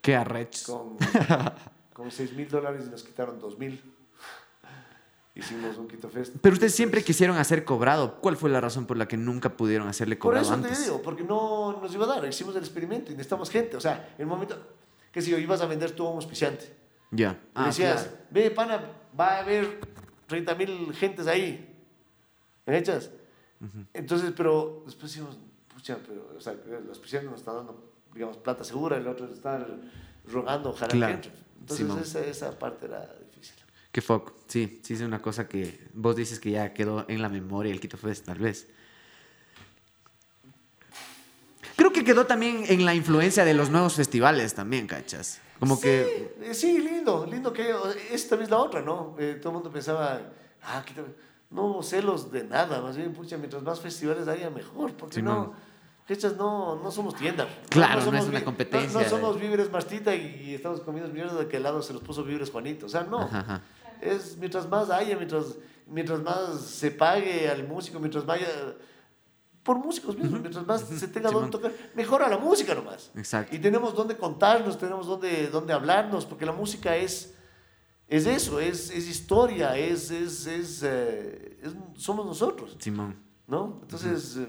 Qué 0.00 0.14
arrechos. 0.14 0.64
con, 0.66 0.96
con 1.92 2.10
6 2.10 2.32
mil 2.34 2.48
dólares 2.48 2.84
y 2.86 2.90
nos 2.90 3.02
quitaron 3.02 3.38
2 3.38 3.58
mil. 3.58 3.80
Hicimos 5.36 5.76
un 5.78 5.88
Quito 5.88 6.08
Fest. 6.08 6.36
Pero 6.40 6.52
ustedes 6.52 6.74
siempre 6.74 7.02
quisieron 7.02 7.36
hacer 7.36 7.64
cobrado. 7.64 8.20
¿Cuál 8.20 8.36
fue 8.36 8.50
la 8.50 8.60
razón 8.60 8.86
por 8.86 8.96
la 8.96 9.08
que 9.08 9.16
nunca 9.16 9.56
pudieron 9.56 9.88
hacerle 9.88 10.14
Por 10.14 10.22
cobrado 10.22 10.44
eso 10.46 10.54
antes? 10.54 10.78
te 10.78 10.84
digo, 10.84 11.02
porque 11.02 11.24
no 11.24 11.80
nos 11.82 11.92
iba 11.92 12.04
a 12.04 12.08
dar. 12.20 12.24
Hicimos 12.28 12.54
el 12.54 12.62
experimento 12.62 13.10
y 13.10 13.14
necesitamos 13.14 13.50
gente. 13.50 13.76
O 13.76 13.80
sea, 13.80 14.10
en 14.16 14.20
el 14.22 14.26
momento 14.28 14.56
que 15.10 15.20
si 15.20 15.30
yo 15.32 15.38
ibas 15.38 15.60
a 15.60 15.66
vender 15.66 15.90
tú 15.92 16.06
a 16.06 16.10
un 16.10 16.16
auspiciante, 16.16 16.72
Ya. 17.10 17.32
y 17.32 17.48
Ah, 17.54 17.66
decías, 17.66 18.02
claro. 18.04 18.16
ve, 18.30 18.50
pana, 18.52 18.80
va 19.18 19.36
a 19.36 19.38
haber 19.40 19.80
30 20.28 20.54
mil 20.54 20.92
gentes 20.94 21.26
ahí. 21.26 21.68
¿Me 22.66 22.78
echas? 22.78 23.10
Entonces, 23.92 24.32
pero 24.36 24.82
después 24.86 25.10
decimos, 25.12 25.38
pucha, 25.72 25.98
pero, 26.06 26.32
o 26.36 26.40
sea, 26.40 26.52
el 26.52 26.88
auspiciante 26.88 27.28
nos 27.28 27.40
está 27.40 27.52
dando, 27.52 27.92
digamos, 28.14 28.36
plata 28.36 28.62
segura, 28.62 28.96
el 28.98 29.06
otro 29.08 29.26
está 29.32 29.66
rogando, 30.30 30.70
ojalá 30.70 30.92
Claro. 30.92 31.20
que 31.20 31.28
entre. 31.28 31.44
Entonces, 31.60 32.08
esa, 32.14 32.20
esa 32.20 32.58
parte 32.58 32.86
era. 32.86 33.10
Qué 33.94 34.00
foco. 34.02 34.34
Sí, 34.48 34.80
sí 34.82 34.94
es 34.94 35.02
una 35.02 35.22
cosa 35.22 35.46
que 35.46 35.86
vos 35.94 36.16
dices 36.16 36.40
que 36.40 36.50
ya 36.50 36.72
quedó 36.72 37.04
en 37.06 37.22
la 37.22 37.28
memoria 37.28 37.72
el 37.72 37.78
Quito 37.78 37.96
Fest, 37.96 38.26
tal 38.26 38.38
vez. 38.40 38.66
Creo 41.76 41.92
que 41.92 42.02
quedó 42.02 42.26
también 42.26 42.64
en 42.66 42.84
la 42.84 42.92
influencia 42.92 43.44
de 43.44 43.54
los 43.54 43.70
nuevos 43.70 43.94
festivales 43.94 44.52
también, 44.52 44.88
¿cachas? 44.88 45.40
Como 45.60 45.80
que... 45.80 46.32
Eh, 46.42 46.54
Sí, 46.54 46.78
lindo, 46.80 47.24
lindo 47.24 47.52
que 47.52 47.72
esta 48.10 48.30
también 48.30 48.46
es 48.46 48.50
la 48.50 48.56
otra, 48.58 48.82
¿no? 48.82 49.14
Eh, 49.16 49.38
todo 49.40 49.50
el 49.50 49.54
mundo 49.54 49.70
pensaba, 49.70 50.22
ah, 50.64 50.82
qué 50.84 50.94
tal- 50.94 51.14
no 51.50 51.80
celos 51.84 52.32
de 52.32 52.42
nada, 52.42 52.80
más 52.80 52.96
bien, 52.96 53.12
pucha, 53.12 53.36
mientras 53.38 53.62
más 53.62 53.78
festivales 53.80 54.26
haya, 54.26 54.50
mejor, 54.50 54.94
porque 54.94 55.14
Simón. 55.16 55.36
no, 55.36 55.54
hechas 56.08 56.36
no, 56.36 56.80
no 56.82 56.90
somos 56.90 57.14
tienda. 57.14 57.46
Claro, 57.68 58.00
no 58.00 58.06
somos 58.06 58.24
es 58.24 58.28
una 58.28 58.44
competencia 58.44 58.90
No, 58.92 59.04
no 59.04 59.08
somos 59.08 59.40
víveres 59.40 59.70
Martita 59.70 60.12
y, 60.16 60.46
y 60.48 60.54
estamos 60.54 60.80
comiendo 60.80 61.12
mierda 61.14 61.38
de 61.38 61.46
que 61.46 61.58
al 61.58 61.62
lado 61.62 61.80
se 61.80 61.92
los 61.92 62.02
puso 62.02 62.24
víveres 62.24 62.50
Juanito, 62.50 62.86
o 62.86 62.88
sea, 62.88 63.04
no. 63.04 63.20
Ajá, 63.20 63.38
ajá. 63.38 63.62
Es 64.04 64.36
mientras 64.36 64.68
más 64.68 64.90
haya, 64.90 65.16
mientras, 65.16 65.56
mientras 65.86 66.22
más 66.22 66.60
se 66.60 66.90
pague 66.90 67.48
al 67.48 67.66
músico, 67.66 67.98
mientras 67.98 68.24
vaya 68.24 68.48
por 69.62 69.78
músicos 69.78 70.16
mismos, 70.16 70.40
mientras 70.40 70.66
más 70.66 70.82
se 70.82 71.08
tenga 71.08 71.30
donde 71.30 71.50
tocar, 71.50 71.72
mejora 71.94 72.28
la 72.28 72.36
música 72.38 72.74
nomás. 72.74 73.10
Exacto. 73.16 73.56
Y 73.56 73.58
tenemos 73.58 73.94
donde 73.94 74.16
contarnos, 74.16 74.78
tenemos 74.78 75.06
donde, 75.06 75.48
donde 75.48 75.72
hablarnos, 75.72 76.26
porque 76.26 76.44
la 76.44 76.52
música 76.52 76.94
es, 76.96 77.34
es 78.06 78.26
eso, 78.26 78.60
es, 78.60 78.90
es 78.90 79.08
historia, 79.08 79.76
es, 79.76 80.10
es, 80.10 80.46
es, 80.46 80.82
eh, 80.84 81.58
somos 81.96 82.26
nosotros, 82.26 82.76
Simón, 82.78 83.16
¿no? 83.46 83.78
Entonces, 83.82 84.36
eh, 84.36 84.48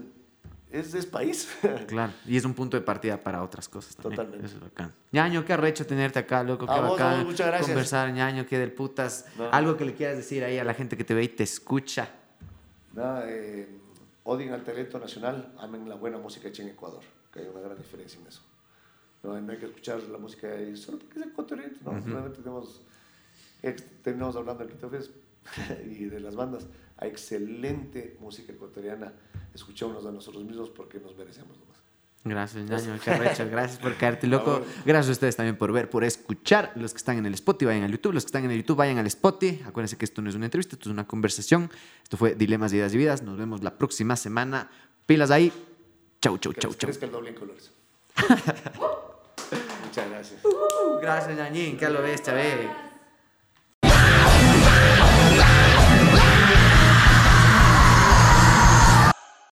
es, 0.71 0.93
es 0.93 1.05
país. 1.05 1.49
claro. 1.87 2.13
Y 2.25 2.37
es 2.37 2.45
un 2.45 2.53
punto 2.53 2.77
de 2.77 2.81
partida 2.81 3.17
para 3.21 3.43
otras 3.43 3.69
cosas 3.69 3.95
también. 3.95 4.17
Totalmente. 4.17 4.45
Eso 4.47 4.57
es 4.57 4.61
bacán. 4.61 4.93
Ñaño, 5.11 5.45
qué 5.45 5.53
arrecho 5.53 5.85
tenerte 5.85 6.19
acá, 6.19 6.43
loco. 6.43 6.65
Qué 6.65 6.73
A 6.73 6.81
bacán. 6.81 7.17
vos, 7.17 7.31
muchas 7.31 7.47
gracias. 7.47 7.67
Conversar, 7.67 8.11
Ñaño, 8.11 8.45
qué 8.45 8.57
del 8.57 8.71
putas. 8.71 9.25
No. 9.37 9.49
Algo 9.51 9.77
que 9.77 9.85
le 9.85 9.93
quieras 9.93 10.17
decir 10.17 10.43
ahí 10.43 10.57
a 10.57 10.63
la 10.63 10.73
gente 10.73 10.97
que 10.97 11.03
te 11.03 11.13
ve 11.13 11.23
y 11.23 11.29
te 11.29 11.43
escucha. 11.43 12.09
Eh, 12.97 13.67
odien 14.23 14.53
al 14.53 14.63
talento 14.63 14.99
nacional, 14.99 15.53
amen 15.59 15.87
la 15.87 15.95
buena 15.95 16.17
música 16.17 16.47
hecha 16.47 16.63
en 16.63 16.69
Ecuador, 16.69 17.03
que 17.31 17.39
hay 17.41 17.47
una 17.47 17.59
gran 17.59 17.77
diferencia 17.77 18.19
en 18.19 18.27
eso. 18.27 18.41
No, 19.23 19.39
no 19.39 19.51
hay 19.51 19.57
que 19.57 19.65
escuchar 19.65 20.01
la 20.03 20.17
música 20.17 20.47
ahí 20.47 20.75
solo 20.77 20.99
porque 20.99 21.19
es 21.19 21.25
ecuatoriano, 21.25 21.73
¿no? 21.83 21.91
Realmente 21.91 22.39
tenemos, 22.39 22.81
terminamos 24.03 24.35
hablando 24.35 24.63
del 24.63 24.73
Quito 24.73 24.89
Fest 24.89 25.11
y 25.85 26.05
de 26.05 26.19
las 26.19 26.35
bandas, 26.35 26.67
hay 26.97 27.09
excelente 27.09 28.17
música 28.19 28.53
ecuatoriana, 28.53 29.13
escuchémonos 29.55 30.05
a 30.05 30.11
nosotros 30.11 30.43
mismos 30.43 30.69
porque 30.69 30.99
nos 30.99 31.15
merecemos 31.15 31.57
nomás. 31.57 31.75
Gracias, 32.25 32.67
ñaño, 32.67 32.99
qué 33.03 33.11
arrecho. 33.11 33.47
Gracias 33.49 33.79
por 33.79 33.95
caerte, 33.97 34.25
loco. 34.35 34.63
Gracias 34.83 35.09
a 35.09 35.11
ustedes 35.11 35.35
también 35.35 35.57
por 35.57 35.71
ver, 35.71 35.89
por 35.91 36.03
escuchar. 36.03 36.71
Los 36.75 36.91
que 36.91 36.97
están 36.97 37.17
en 37.19 37.27
el 37.27 37.35
Spotify, 37.35 37.65
vayan 37.65 37.83
al 37.83 37.91
YouTube. 37.91 38.13
Los 38.13 38.23
que 38.23 38.29
están 38.29 38.45
en 38.45 38.51
el 38.51 38.57
YouTube, 38.57 38.77
vayan 38.77 38.97
al 38.97 39.05
Spotify. 39.05 39.61
Acuérdense 39.65 39.95
que 39.95 40.05
esto 40.05 40.23
no 40.23 40.29
es 40.29 40.35
una 40.35 40.45
entrevista, 40.45 40.75
esto 40.75 40.89
es 40.89 40.93
una 40.93 41.07
conversación. 41.07 41.69
Esto 42.03 42.17
fue 42.17 42.33
Dilemas, 42.33 42.73
Ideas 42.73 42.93
y 42.95 42.97
Vidas. 42.97 43.21
Nos 43.21 43.37
vemos 43.37 43.63
la 43.63 43.77
próxima 43.77 44.15
semana. 44.15 44.71
Pilas 45.05 45.29
ahí. 45.29 45.53
Chau, 46.19 46.39
chau, 46.39 46.53
chau, 46.53 46.73
chau. 46.73 46.89
el 46.89 47.11
doble 47.11 47.29
en 47.29 47.35
colores. 47.35 47.71
Muchas 49.85 50.09
gracias. 50.09 50.41
Gracias, 50.99 51.37
ñañín. 51.37 51.77
Que 51.77 51.89
lo 51.89 52.01
ves, 52.01 52.23
chavé. 52.23 52.84